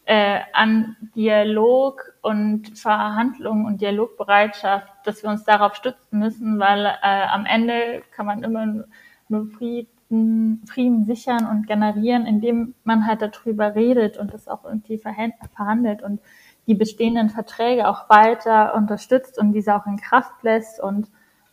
äh, 0.06 0.40
an 0.52 0.96
Dialog 1.14 2.14
und 2.20 2.78
Verhandlungen 2.78 3.66
und 3.66 3.80
Dialogbereitschaft, 3.80 4.88
dass 5.04 5.22
wir 5.22 5.30
uns 5.30 5.44
darauf 5.44 5.74
stützen 5.74 6.18
müssen, 6.18 6.58
weil 6.58 6.86
äh, 6.86 7.26
am 7.26 7.46
Ende 7.46 8.02
kann 8.14 8.26
man 8.26 8.42
immer 8.42 8.84
nur 9.28 9.46
Frieden, 9.46 10.62
Frieden 10.66 11.04
sichern 11.06 11.46
und 11.46 11.66
generieren, 11.66 12.26
indem 12.26 12.74
man 12.84 13.06
halt 13.06 13.22
darüber 13.22 13.74
redet 13.74 14.18
und 14.18 14.34
das 14.34 14.48
auch 14.48 14.64
irgendwie 14.64 14.98
verhandelt 14.98 16.02
und 16.02 16.20
die 16.66 16.74
bestehenden 16.74 17.30
Verträge 17.30 17.88
auch 17.88 18.08
weiter 18.08 18.74
unterstützt 18.74 19.38
und 19.38 19.52
diese 19.52 19.74
auch 19.74 19.86
in 19.86 19.96
Kraft 19.96 20.42
lässt 20.42 20.80
und 20.80 21.08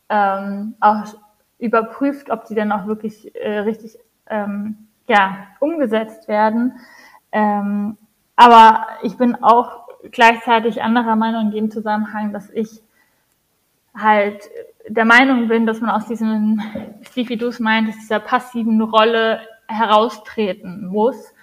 ähm, 0.10 0.76
auch 0.80 1.06
überprüft, 1.58 2.30
ob 2.30 2.46
die 2.46 2.56
dann 2.56 2.72
auch 2.72 2.86
wirklich 2.86 3.36
äh, 3.36 3.60
richtig 3.60 3.98
ähm, 4.28 4.88
ja, 5.08 5.48
umgesetzt 5.60 6.28
werden. 6.28 6.80
Ähm, 7.32 7.98
aber 8.42 8.88
ich 9.04 9.18
bin 9.18 9.36
auch 9.44 9.88
gleichzeitig 10.12 10.82
anderer 10.82 11.16
Meinung 11.16 11.48
in 11.48 11.52
dem 11.52 11.70
Zusammenhang, 11.70 12.34
dass 12.34 12.50
ich 12.50 12.82
halt 13.96 14.50
der 14.88 15.06
Meinung 15.06 15.48
bin, 15.48 15.68
dass 15.68 15.80
man 15.80 15.92
aus 15.92 16.08
diesem, 16.08 16.60
Stevie 17.04 17.38
Dus 17.38 17.60
meint, 17.60 17.90
aus 17.90 18.00
dieser 18.00 18.20
passiven 18.20 18.82
Rolle 18.82 19.42
heraustreten 19.68 20.88
muss. 20.88 21.36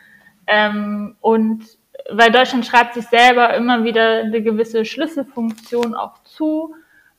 Ähm, 0.49 1.15
und 1.21 1.67
weil 2.11 2.33
Deutschland 2.33 2.67
schreibt 2.67 2.95
sich 2.95 3.07
selber 3.07 3.55
immer 3.55 3.85
wieder 3.85 4.23
eine 4.23 4.43
gewisse 4.43 4.85
Schlüsselfunktion 4.85 5.95
auch 5.95 6.19
zu 6.25 6.75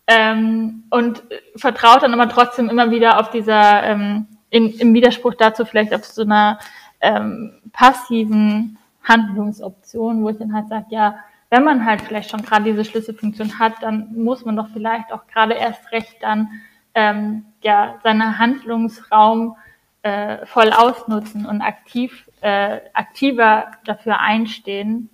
ähm, 0.07 0.83
und 0.89 1.23
vertraut 1.55 2.03
dann 2.03 2.13
aber 2.13 2.27
trotzdem 2.27 2.67
immer 2.67 2.91
wieder 2.91 3.17
auf 3.17 3.29
dieser, 3.29 3.83
ähm, 3.83 4.27
in, 4.49 4.71
im 4.71 4.93
Widerspruch 4.93 5.35
dazu 5.35 5.63
vielleicht 5.63 5.93
auf 5.93 6.03
so 6.03 6.23
einer 6.23 6.59
ähm, 6.99 7.61
passiven 7.71 8.77
Handlungsoption, 9.03 10.23
wo 10.23 10.29
ich 10.29 10.37
dann 10.37 10.53
halt 10.53 10.67
sage, 10.67 10.85
ja, 10.89 11.19
wenn 11.49 11.63
man 11.63 11.85
halt 11.85 12.01
vielleicht 12.01 12.29
schon 12.29 12.43
gerade 12.43 12.65
diese 12.65 12.85
Schlüsselfunktion 12.85 13.57
hat, 13.59 13.73
dann 13.81 14.13
muss 14.15 14.45
man 14.45 14.55
doch 14.55 14.69
vielleicht 14.69 15.11
auch 15.11 15.25
gerade 15.27 15.55
erst 15.55 15.91
recht 15.91 16.17
dann 16.21 16.49
ähm, 16.93 17.45
ja 17.63 17.95
seinen 18.03 18.37
Handlungsraum 18.37 19.55
äh, 20.03 20.45
voll 20.45 20.71
ausnutzen 20.71 21.45
und 21.45 21.61
aktiv 21.61 22.29
äh, 22.41 22.79
aktiver 22.93 23.71
dafür 23.85 24.19
einstehen. 24.19 25.09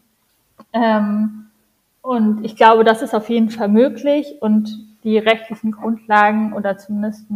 Ähm, 0.74 1.48
und 2.02 2.46
ich 2.46 2.56
glaube, 2.56 2.84
das 2.84 3.02
ist 3.02 3.16
auf 3.16 3.30
jeden 3.30 3.50
Fall 3.50 3.68
möglich 3.68 4.36
und 4.42 4.78
die 5.04 5.18
rechtlichen 5.18 5.72
Grundlagen 5.72 6.54
oder 6.54 6.78
zumindest 6.78 7.28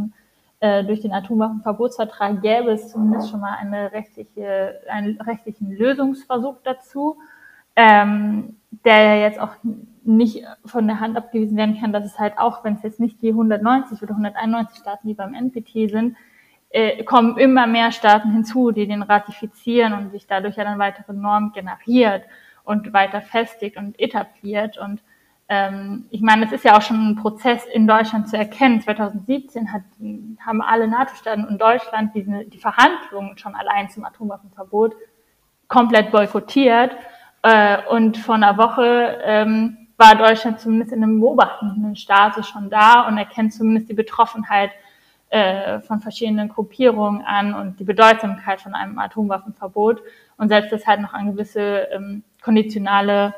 äh, 0.60 0.84
durch 0.84 1.02
den 1.02 1.14
Atomwaffenverbotsvertrag 1.14 2.41
gäbe 2.41 2.72
es 2.72 2.90
zumindest 2.90 3.30
schon 3.30 3.40
mal 3.40 3.56
eine 3.60 3.91
rechtliche, 3.91 4.81
einen 4.90 5.19
rechtlichen 5.22 5.72
Lösungsversuch 5.72 6.57
dazu, 6.64 7.18
ähm, 7.76 8.57
der 8.84 9.03
ja 9.03 9.15
jetzt 9.15 9.40
auch 9.40 9.56
nicht 10.03 10.44
von 10.65 10.88
der 10.88 10.99
Hand 10.99 11.18
abgewiesen 11.18 11.57
werden 11.57 11.80
kann, 11.80 11.94
dass 11.94 12.06
es 12.06 12.19
halt 12.19 12.38
auch, 12.38 12.64
wenn 12.64 12.76
es 12.76 12.84
jetzt 12.84 12.99
nicht 12.99 13.22
die 13.22 13.30
190 13.30 14.02
oder 14.02 14.11
191 14.11 14.80
Staaten, 14.80 15.07
die 15.07 15.14
beim 15.14 15.34
NPT 15.34 15.90
sind, 15.90 16.18
äh, 16.72 17.03
kommen 17.03 17.38
immer 17.38 17.65
mehr 17.65 17.91
Staaten 17.91 18.31
hinzu, 18.31 18.72
die 18.72 18.88
den 18.88 19.02
ratifizieren 19.02 19.94
und 19.94 20.11
sich 20.11 20.27
dadurch 20.27 20.57
ja 20.57 20.64
dann 20.64 20.80
weitere 20.80 21.14
Normen 21.14 21.52
generiert 21.52 22.23
und 22.64 22.94
weiter 22.94 23.22
festigt 23.22 23.77
und 23.77 23.99
etabliert 23.99 24.77
und 24.77 25.02
ähm, 25.49 26.05
ich 26.11 26.21
meine, 26.21 26.45
es 26.45 26.51
ist 26.51 26.63
ja 26.63 26.77
auch 26.77 26.81
schon 26.81 27.09
ein 27.09 27.15
Prozess 27.15 27.65
in 27.65 27.88
Deutschland 27.88 28.30
zu 28.30 28.38
erkennen. 28.38 28.81
2017 28.81 29.73
hat, 29.73 29.81
haben 30.45 30.61
alle 30.61 30.88
NATO-Staaten 30.88 31.45
und 31.45 31.59
Deutschland 31.59 32.13
diese, 32.13 32.45
die 32.45 32.59
Verhandlungen 32.59 33.35
schon 33.38 33.55
allein 33.55 33.89
zum 33.89 34.05
Atomwaffenverbot 34.05 34.95
komplett 35.67 36.11
boykottiert. 36.11 36.91
Äh, 37.41 37.80
und 37.89 38.17
vor 38.17 38.35
einer 38.35 38.57
Woche 38.57 39.19
ähm, 39.23 39.88
war 39.97 40.15
Deutschland 40.15 40.59
zumindest 40.59 40.91
in 40.91 41.01
einem 41.01 41.19
beobachtenden 41.19 41.95
Status 41.95 42.47
schon 42.47 42.69
da 42.69 43.07
und 43.07 43.17
erkennt 43.17 43.53
zumindest 43.53 43.89
die 43.89 43.95
Betroffenheit 43.95 44.69
äh, 45.31 45.80
von 45.80 45.99
verschiedenen 45.99 46.49
Gruppierungen 46.49 47.23
an 47.23 47.55
und 47.55 47.80
die 47.80 47.85
Bedeutsamkeit 47.85 48.61
von 48.61 48.76
einem 48.76 48.99
Atomwaffenverbot 48.99 50.01
und 50.38 50.49
setzt 50.49 50.71
das 50.71 50.85
halt 50.85 51.01
noch 51.01 51.13
an 51.13 51.31
gewisse 51.31 51.88
ähm, 51.91 52.23
konditionale 52.41 53.34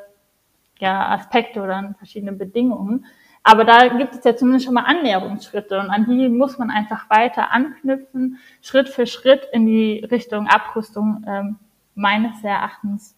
ja, 0.81 1.09
Aspekte 1.09 1.61
oder 1.61 1.95
verschiedene 1.97 2.33
Bedingungen. 2.33 3.05
Aber 3.43 3.65
da 3.65 3.87
gibt 3.87 4.15
es 4.15 4.23
ja 4.23 4.35
zumindest 4.35 4.65
schon 4.65 4.75
mal 4.75 4.83
Annäherungsschritte 4.83 5.79
und 5.79 5.89
an 5.89 6.05
die 6.05 6.29
muss 6.29 6.59
man 6.59 6.69
einfach 6.69 7.09
weiter 7.09 7.51
anknüpfen, 7.51 8.37
Schritt 8.61 8.89
für 8.89 9.07
Schritt 9.07 9.47
in 9.51 9.65
die 9.65 10.05
Richtung 10.11 10.47
Abrüstung 10.47 11.23
ähm, 11.27 11.55
meines 11.95 12.43
Erachtens 12.43 13.15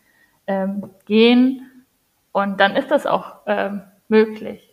ähm, 0.47 0.91
gehen. 1.05 1.69
Und 2.31 2.59
dann 2.59 2.75
ist 2.75 2.89
das 2.89 3.05
auch 3.05 3.37
ähm, 3.47 3.81
möglich. 4.07 4.69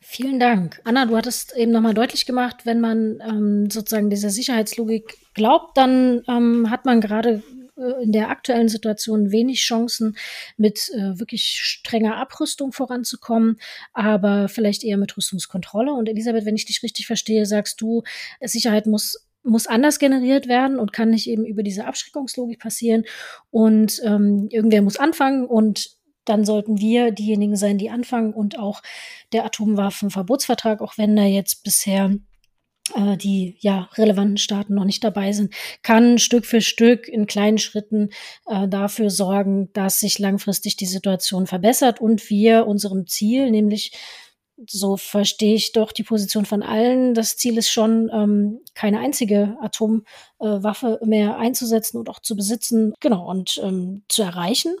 Vielen 0.00 0.38
Dank. 0.38 0.80
Anna, 0.84 1.06
du 1.06 1.16
hattest 1.16 1.56
eben 1.56 1.72
nochmal 1.72 1.94
deutlich 1.94 2.26
gemacht, 2.26 2.66
wenn 2.66 2.80
man 2.80 3.20
ähm, 3.26 3.70
sozusagen 3.70 4.10
dieser 4.10 4.30
Sicherheitslogik 4.30 5.16
glaubt, 5.34 5.76
dann 5.76 6.22
ähm, 6.28 6.70
hat 6.70 6.84
man 6.84 7.00
gerade 7.00 7.42
in 7.76 8.12
der 8.12 8.30
aktuellen 8.30 8.68
Situation 8.68 9.32
wenig 9.32 9.60
Chancen, 9.60 10.16
mit 10.56 10.90
äh, 10.94 11.18
wirklich 11.18 11.60
strenger 11.62 12.16
Abrüstung 12.16 12.72
voranzukommen, 12.72 13.58
aber 13.92 14.48
vielleicht 14.48 14.84
eher 14.84 14.96
mit 14.96 15.16
Rüstungskontrolle. 15.16 15.92
Und 15.92 16.08
Elisabeth, 16.08 16.44
wenn 16.44 16.56
ich 16.56 16.66
dich 16.66 16.82
richtig 16.82 17.06
verstehe, 17.06 17.46
sagst 17.46 17.80
du, 17.80 18.02
Sicherheit 18.40 18.86
muss 18.86 19.26
muss 19.46 19.66
anders 19.66 19.98
generiert 19.98 20.48
werden 20.48 20.78
und 20.78 20.94
kann 20.94 21.10
nicht 21.10 21.28
eben 21.28 21.44
über 21.44 21.62
diese 21.62 21.84
Abschreckungslogik 21.84 22.58
passieren. 22.58 23.04
Und 23.50 24.00
ähm, 24.02 24.48
irgendwer 24.50 24.80
muss 24.80 24.96
anfangen 24.96 25.44
und 25.44 25.90
dann 26.24 26.44
sollten 26.46 26.78
wir 26.78 27.10
diejenigen 27.10 27.56
sein, 27.56 27.76
die 27.76 27.90
anfangen 27.90 28.32
und 28.32 28.58
auch 28.58 28.82
der 29.32 29.44
Atomwaffenverbotsvertrag, 29.44 30.80
auch 30.80 30.96
wenn 30.96 31.14
da 31.14 31.24
jetzt 31.24 31.62
bisher 31.62 32.14
äh, 32.94 33.16
die 33.16 33.56
ja 33.60 33.88
relevanten 33.94 34.36
Staaten 34.36 34.74
noch 34.74 34.84
nicht 34.84 35.02
dabei 35.04 35.32
sind, 35.32 35.54
kann 35.82 36.18
Stück 36.18 36.44
für 36.44 36.60
Stück 36.60 37.08
in 37.08 37.26
kleinen 37.26 37.58
Schritten 37.58 38.10
äh, 38.46 38.68
dafür 38.68 39.10
sorgen, 39.10 39.72
dass 39.72 40.00
sich 40.00 40.18
langfristig 40.18 40.76
die 40.76 40.86
Situation 40.86 41.46
verbessert 41.46 42.00
und 42.00 42.28
wir 42.28 42.66
unserem 42.66 43.06
Ziel, 43.06 43.50
nämlich 43.50 43.92
so 44.68 44.96
verstehe 44.96 45.54
ich 45.54 45.72
doch 45.72 45.92
die 45.92 46.04
Position 46.04 46.44
von 46.44 46.62
allen. 46.62 47.14
Das 47.14 47.36
Ziel 47.36 47.58
ist 47.58 47.70
schon, 47.70 48.10
ähm, 48.12 48.60
keine 48.74 49.00
einzige 49.00 49.56
Atomwaffe 49.60 51.00
äh, 51.02 51.06
mehr 51.06 51.38
einzusetzen 51.38 51.98
und 51.98 52.08
auch 52.08 52.20
zu 52.20 52.36
besitzen, 52.36 52.94
genau, 53.00 53.28
und 53.28 53.60
ähm, 53.62 54.04
zu 54.08 54.22
erreichen. 54.22 54.76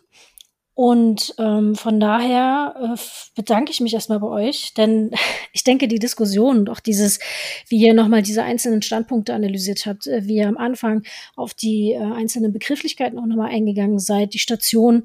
Und 0.74 1.36
ähm, 1.38 1.76
von 1.76 2.00
daher 2.00 2.96
äh, 2.96 3.00
bedanke 3.36 3.70
ich 3.70 3.80
mich 3.80 3.94
erstmal 3.94 4.18
bei 4.18 4.26
euch, 4.26 4.74
denn 4.74 5.12
ich 5.52 5.62
denke, 5.62 5.86
die 5.86 6.00
Diskussion 6.00 6.58
und 6.58 6.70
auch 6.70 6.80
dieses, 6.80 7.20
wie 7.68 7.78
ihr 7.78 7.94
nochmal 7.94 8.22
diese 8.22 8.42
einzelnen 8.42 8.82
Standpunkte 8.82 9.34
analysiert 9.34 9.86
habt, 9.86 10.08
äh, 10.08 10.26
wie 10.26 10.36
ihr 10.36 10.48
am 10.48 10.56
Anfang 10.56 11.04
auf 11.36 11.54
die 11.54 11.92
äh, 11.92 12.02
einzelnen 12.02 12.52
Begrifflichkeiten 12.52 13.18
auch 13.18 13.26
nochmal 13.26 13.50
eingegangen 13.50 14.00
seid, 14.00 14.34
die 14.34 14.40
Station, 14.40 15.04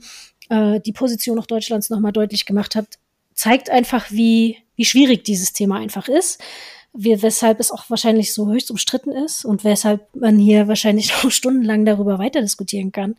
äh, 0.50 0.80
die 0.80 0.92
Position 0.92 1.38
auch 1.38 1.46
Deutschlands 1.46 1.92
nochmal 1.92 2.14
deutlich 2.14 2.48
gemacht 2.48 2.76
habt, 2.76 2.98
zeigt 3.36 3.70
einfach, 3.70 4.10
wie, 4.10 4.58
wie 4.76 4.86
schwierig 4.86 5.24
dieses 5.24 5.54
Thema 5.54 5.78
einfach 5.78 6.08
ist. 6.08 6.42
Wir, 6.94 7.22
weshalb 7.22 7.60
es 7.60 7.72
auch 7.72 7.88
wahrscheinlich 7.92 8.34
so 8.34 8.52
höchst 8.52 8.72
umstritten 8.72 9.12
ist 9.12 9.46
und 9.46 9.64
weshalb 9.64 10.16
man 10.16 10.40
hier 10.40 10.68
wahrscheinlich 10.68 11.14
noch 11.24 11.30
stundenlang 11.30 11.86
darüber 11.86 12.18
weiter 12.18 12.42
diskutieren 12.42 12.92
kann. 12.92 13.16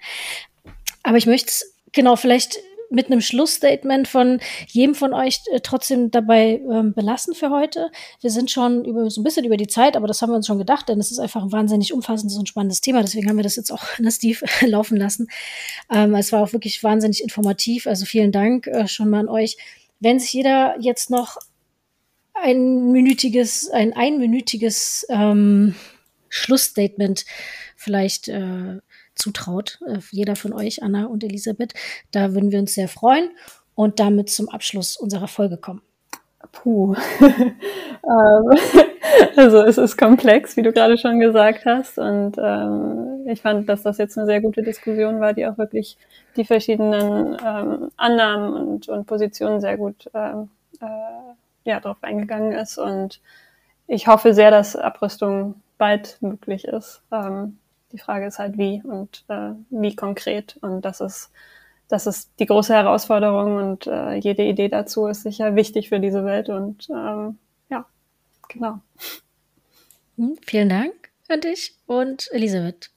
Aber 1.05 1.16
ich 1.16 1.27
möchte 1.27 1.52
genau, 1.92 2.16
vielleicht 2.16 2.58
mit 2.90 3.06
einem 3.06 3.20
Schlussstatement 3.20 4.08
von 4.08 4.40
jedem 4.66 4.94
von 4.94 5.14
euch 5.14 5.40
äh, 5.52 5.60
trotzdem 5.60 6.10
dabei 6.10 6.60
ähm, 6.70 6.92
belassen 6.92 7.34
für 7.34 7.50
heute. 7.50 7.90
Wir 8.20 8.30
sind 8.30 8.50
schon 8.50 8.84
über, 8.84 9.08
so 9.10 9.20
ein 9.20 9.24
bisschen 9.24 9.44
über 9.44 9.56
die 9.56 9.68
Zeit, 9.68 9.96
aber 9.96 10.08
das 10.08 10.20
haben 10.20 10.30
wir 10.30 10.36
uns 10.36 10.48
schon 10.48 10.58
gedacht, 10.58 10.88
denn 10.88 10.98
es 10.98 11.12
ist 11.12 11.20
einfach 11.20 11.42
ein 11.42 11.52
wahnsinnig 11.52 11.92
umfassendes 11.92 12.36
und 12.36 12.48
spannendes 12.48 12.80
Thema. 12.80 13.00
Deswegen 13.00 13.28
haben 13.28 13.36
wir 13.36 13.44
das 13.44 13.56
jetzt 13.56 13.70
auch 13.70 13.84
in 13.98 14.04
der 14.04 14.10
Steve 14.10 14.44
laufen 14.66 14.96
lassen. 14.96 15.28
Ähm, 15.90 16.14
es 16.16 16.32
war 16.32 16.42
auch 16.42 16.52
wirklich 16.52 16.82
wahnsinnig 16.82 17.22
informativ. 17.22 17.86
Also 17.86 18.04
vielen 18.04 18.32
Dank 18.32 18.66
äh, 18.66 18.88
schon 18.88 19.08
mal 19.08 19.20
an 19.20 19.28
euch. 19.28 19.56
Wenn 20.00 20.18
sich 20.18 20.32
jeder 20.32 20.76
jetzt 20.80 21.10
noch 21.10 21.36
ein 22.34 22.90
minütiges, 22.90 23.70
ein 23.70 23.92
einminütiges 23.92 25.06
ähm, 25.10 25.76
Schlussstatement 26.28 27.24
vielleicht 27.76 28.28
äh, 28.28 28.78
zutraut, 29.20 29.78
äh, 29.86 29.98
jeder 30.10 30.36
von 30.36 30.52
euch, 30.52 30.82
Anna 30.82 31.06
und 31.06 31.22
Elisabeth. 31.22 31.74
Da 32.10 32.34
würden 32.34 32.51
wir 32.51 32.59
uns 32.59 32.74
sehr 32.74 32.88
freuen 32.88 33.30
und 33.74 34.01
damit 34.01 34.30
zum 34.30 34.48
Abschluss 34.48 34.97
unserer 34.97 35.28
Folge 35.28 35.56
kommen. 35.56 35.82
Puh. 36.52 36.94
Ähm, 38.02 38.51
also 39.36 39.62
es 39.62 39.76
ist 39.76 39.98
komplex, 39.98 40.56
wie 40.56 40.62
du 40.62 40.72
gerade 40.72 40.97
schon 40.97 41.20
gesagt 41.20 41.66
hast. 41.66 41.98
Und 41.98 42.36
ähm, 42.38 43.26
ich 43.26 43.42
fand, 43.42 43.68
dass 43.68 43.82
das 43.82 43.98
jetzt 43.98 44.16
eine 44.16 44.26
sehr 44.26 44.40
gute 44.40 44.62
Diskussion 44.62 45.20
war, 45.20 45.34
die 45.34 45.47
auch 45.47 45.59
wirklich 45.59 45.98
die 46.34 46.47
verschiedenen 46.47 47.36
ähm, 47.44 47.90
Annahmen 47.98 48.55
und, 48.55 48.88
und 48.88 49.06
Positionen 49.06 49.60
sehr 49.60 49.76
gut 49.76 50.10
ähm, 50.14 50.48
äh, 50.80 51.68
ja, 51.68 51.78
darauf 51.78 52.02
eingegangen 52.02 52.52
ist. 52.52 52.78
Und 52.78 53.20
ich 53.86 54.06
hoffe 54.06 54.32
sehr, 54.32 54.51
dass 54.51 54.76
Abrüstung 54.76 55.56
bald 55.76 56.16
möglich 56.20 56.64
ist. 56.64 57.02
Ähm, 57.12 57.59
die 57.92 57.98
Frage 57.98 58.26
ist 58.26 58.38
halt 58.38 58.58
wie 58.58 58.82
und 58.82 59.24
äh, 59.28 59.52
wie 59.70 59.96
konkret. 59.96 60.56
Und 60.60 60.82
das 60.84 61.00
ist, 61.00 61.30
das 61.88 62.06
ist 62.06 62.30
die 62.38 62.46
große 62.46 62.74
Herausforderung 62.74 63.56
und 63.56 63.86
äh, 63.86 64.14
jede 64.14 64.42
Idee 64.42 64.68
dazu 64.68 65.06
ist 65.06 65.22
sicher 65.22 65.56
wichtig 65.56 65.88
für 65.88 66.00
diese 66.00 66.24
Welt. 66.24 66.48
Und 66.48 66.88
ähm, 66.90 67.38
ja, 67.68 67.84
genau. 68.48 68.78
Hm, 70.16 70.36
vielen 70.44 70.68
Dank 70.68 71.10
an 71.28 71.40
dich 71.40 71.74
und 71.86 72.28
Elisabeth. 72.32 72.90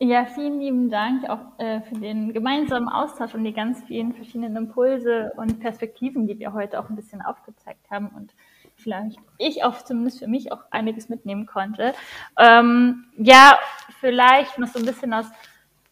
Ja, 0.00 0.26
vielen 0.26 0.60
lieben 0.60 0.90
Dank 0.90 1.28
auch 1.28 1.58
äh, 1.58 1.80
für 1.80 1.96
den 1.96 2.32
gemeinsamen 2.32 2.88
Austausch 2.88 3.34
und 3.34 3.42
die 3.42 3.52
ganz 3.52 3.82
vielen 3.82 4.14
verschiedenen 4.14 4.54
Impulse 4.54 5.32
und 5.36 5.58
Perspektiven, 5.58 6.28
die 6.28 6.38
wir 6.38 6.52
heute 6.52 6.78
auch 6.78 6.88
ein 6.88 6.94
bisschen 6.94 7.20
aufgezeigt 7.20 7.90
haben 7.90 8.08
und 8.08 8.32
vielleicht 8.78 9.18
ich 9.38 9.64
auch 9.64 9.76
zumindest 9.82 10.20
für 10.20 10.28
mich 10.28 10.52
auch 10.52 10.62
einiges 10.70 11.08
mitnehmen 11.08 11.46
konnte. 11.46 11.94
Ähm, 12.38 13.04
ja, 13.16 13.58
vielleicht 14.00 14.58
noch 14.58 14.68
so 14.68 14.78
ein 14.78 14.86
bisschen 14.86 15.12
aus 15.12 15.26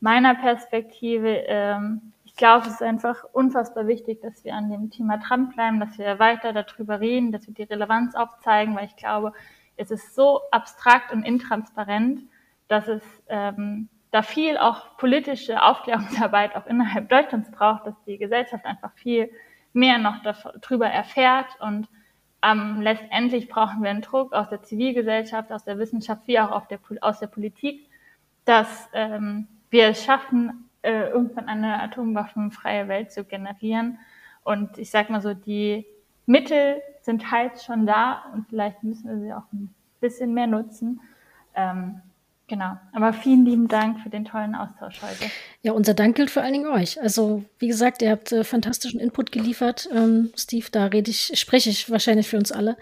meiner 0.00 0.34
Perspektive. 0.34 1.28
Ähm, 1.46 2.12
ich 2.24 2.36
glaube, 2.36 2.66
es 2.66 2.74
ist 2.74 2.82
einfach 2.82 3.24
unfassbar 3.32 3.86
wichtig, 3.86 4.20
dass 4.20 4.44
wir 4.44 4.54
an 4.54 4.70
dem 4.70 4.90
Thema 4.90 5.18
dranbleiben, 5.18 5.80
dass 5.80 5.98
wir 5.98 6.18
weiter 6.18 6.52
darüber 6.52 7.00
reden, 7.00 7.32
dass 7.32 7.46
wir 7.46 7.54
die 7.54 7.62
Relevanz 7.62 8.14
aufzeigen, 8.14 8.76
weil 8.76 8.86
ich 8.86 8.96
glaube, 8.96 9.32
es 9.76 9.90
ist 9.90 10.14
so 10.14 10.40
abstrakt 10.50 11.12
und 11.12 11.22
intransparent, 11.22 12.22
dass 12.68 12.88
es 12.88 13.02
ähm, 13.28 13.88
da 14.10 14.22
viel 14.22 14.56
auch 14.56 14.96
politische 14.96 15.62
Aufklärungsarbeit 15.62 16.56
auch 16.56 16.66
innerhalb 16.66 17.08
Deutschlands 17.08 17.50
braucht, 17.50 17.86
dass 17.86 17.94
die 18.06 18.18
Gesellschaft 18.18 18.64
einfach 18.64 18.92
viel 18.94 19.30
mehr 19.72 19.98
noch 19.98 20.22
darüber 20.22 20.86
erfährt 20.86 21.48
und 21.60 21.88
ähm, 22.42 22.80
letztendlich 22.80 23.48
brauchen 23.48 23.82
wir 23.82 23.90
einen 23.90 24.02
Druck 24.02 24.32
aus 24.32 24.48
der 24.48 24.62
Zivilgesellschaft, 24.62 25.52
aus 25.52 25.64
der 25.64 25.78
Wissenschaft, 25.78 26.22
wie 26.26 26.38
auch 26.38 26.66
der, 26.66 26.78
aus 27.00 27.18
der 27.18 27.26
Politik, 27.26 27.88
dass 28.44 28.88
ähm, 28.92 29.48
wir 29.70 29.88
es 29.88 30.04
schaffen, 30.04 30.68
äh, 30.82 31.08
irgendwann 31.08 31.48
eine 31.48 31.82
atomwaffenfreie 31.82 32.88
Welt 32.88 33.10
zu 33.10 33.24
generieren. 33.24 33.98
Und 34.44 34.78
ich 34.78 34.90
sage 34.90 35.10
mal 35.10 35.20
so, 35.20 35.34
die 35.34 35.86
Mittel 36.26 36.80
sind 37.00 37.22
teils 37.22 37.64
schon 37.64 37.86
da 37.86 38.24
und 38.32 38.48
vielleicht 38.48 38.82
müssen 38.82 39.08
wir 39.08 39.18
sie 39.18 39.32
auch 39.32 39.52
ein 39.52 39.74
bisschen 40.00 40.34
mehr 40.34 40.46
nutzen. 40.46 41.00
Ähm, 41.54 42.02
Genau. 42.48 42.76
Aber 42.92 43.12
vielen 43.12 43.44
lieben 43.44 43.66
Dank 43.66 44.00
für 44.00 44.08
den 44.08 44.24
tollen 44.24 44.54
Austausch 44.54 45.02
heute. 45.02 45.30
Ja, 45.62 45.72
unser 45.72 45.94
Dank 45.94 46.14
gilt 46.16 46.30
vor 46.30 46.42
allen 46.42 46.52
Dingen 46.52 46.68
euch. 46.68 47.00
Also, 47.00 47.44
wie 47.58 47.66
gesagt, 47.66 48.02
ihr 48.02 48.10
habt 48.10 48.30
äh, 48.30 48.44
fantastischen 48.44 49.00
Input 49.00 49.32
geliefert. 49.32 49.88
Ähm, 49.92 50.30
Steve, 50.36 50.66
da 50.70 50.86
rede 50.86 51.10
ich, 51.10 51.32
spreche 51.34 51.70
ich 51.70 51.90
wahrscheinlich 51.90 52.28
für 52.28 52.36
uns 52.36 52.52
alle. 52.52 52.76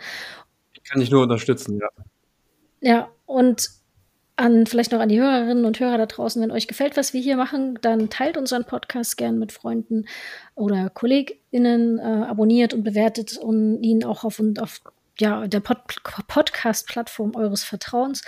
Kann 0.86 1.00
ich 1.00 1.10
nur 1.10 1.22
unterstützen, 1.22 1.78
ja. 1.78 1.88
Ja, 2.80 3.08
und 3.24 3.70
an 4.36 4.66
vielleicht 4.66 4.92
noch 4.92 5.00
an 5.00 5.08
die 5.08 5.20
Hörerinnen 5.20 5.64
und 5.64 5.80
Hörer 5.80 5.96
da 5.96 6.06
draußen, 6.06 6.42
wenn 6.42 6.50
euch 6.50 6.66
gefällt, 6.66 6.96
was 6.96 7.14
wir 7.14 7.20
hier 7.20 7.36
machen, 7.36 7.78
dann 7.80 8.10
teilt 8.10 8.36
unseren 8.36 8.64
Podcast 8.64 9.16
gern 9.16 9.38
mit 9.38 9.52
Freunden 9.52 10.06
oder 10.54 10.90
KollegInnen, 10.90 11.98
äh, 11.98 12.02
abonniert 12.02 12.74
und 12.74 12.82
bewertet 12.82 13.38
und 13.38 13.82
ihn 13.82 14.04
auch 14.04 14.24
auf, 14.24 14.40
und 14.40 14.60
auf 14.60 14.80
ja, 15.18 15.46
der 15.46 15.60
Pod 15.60 15.78
Podcast-Plattform 16.26 17.36
eures 17.36 17.64
Vertrauens 17.64 18.22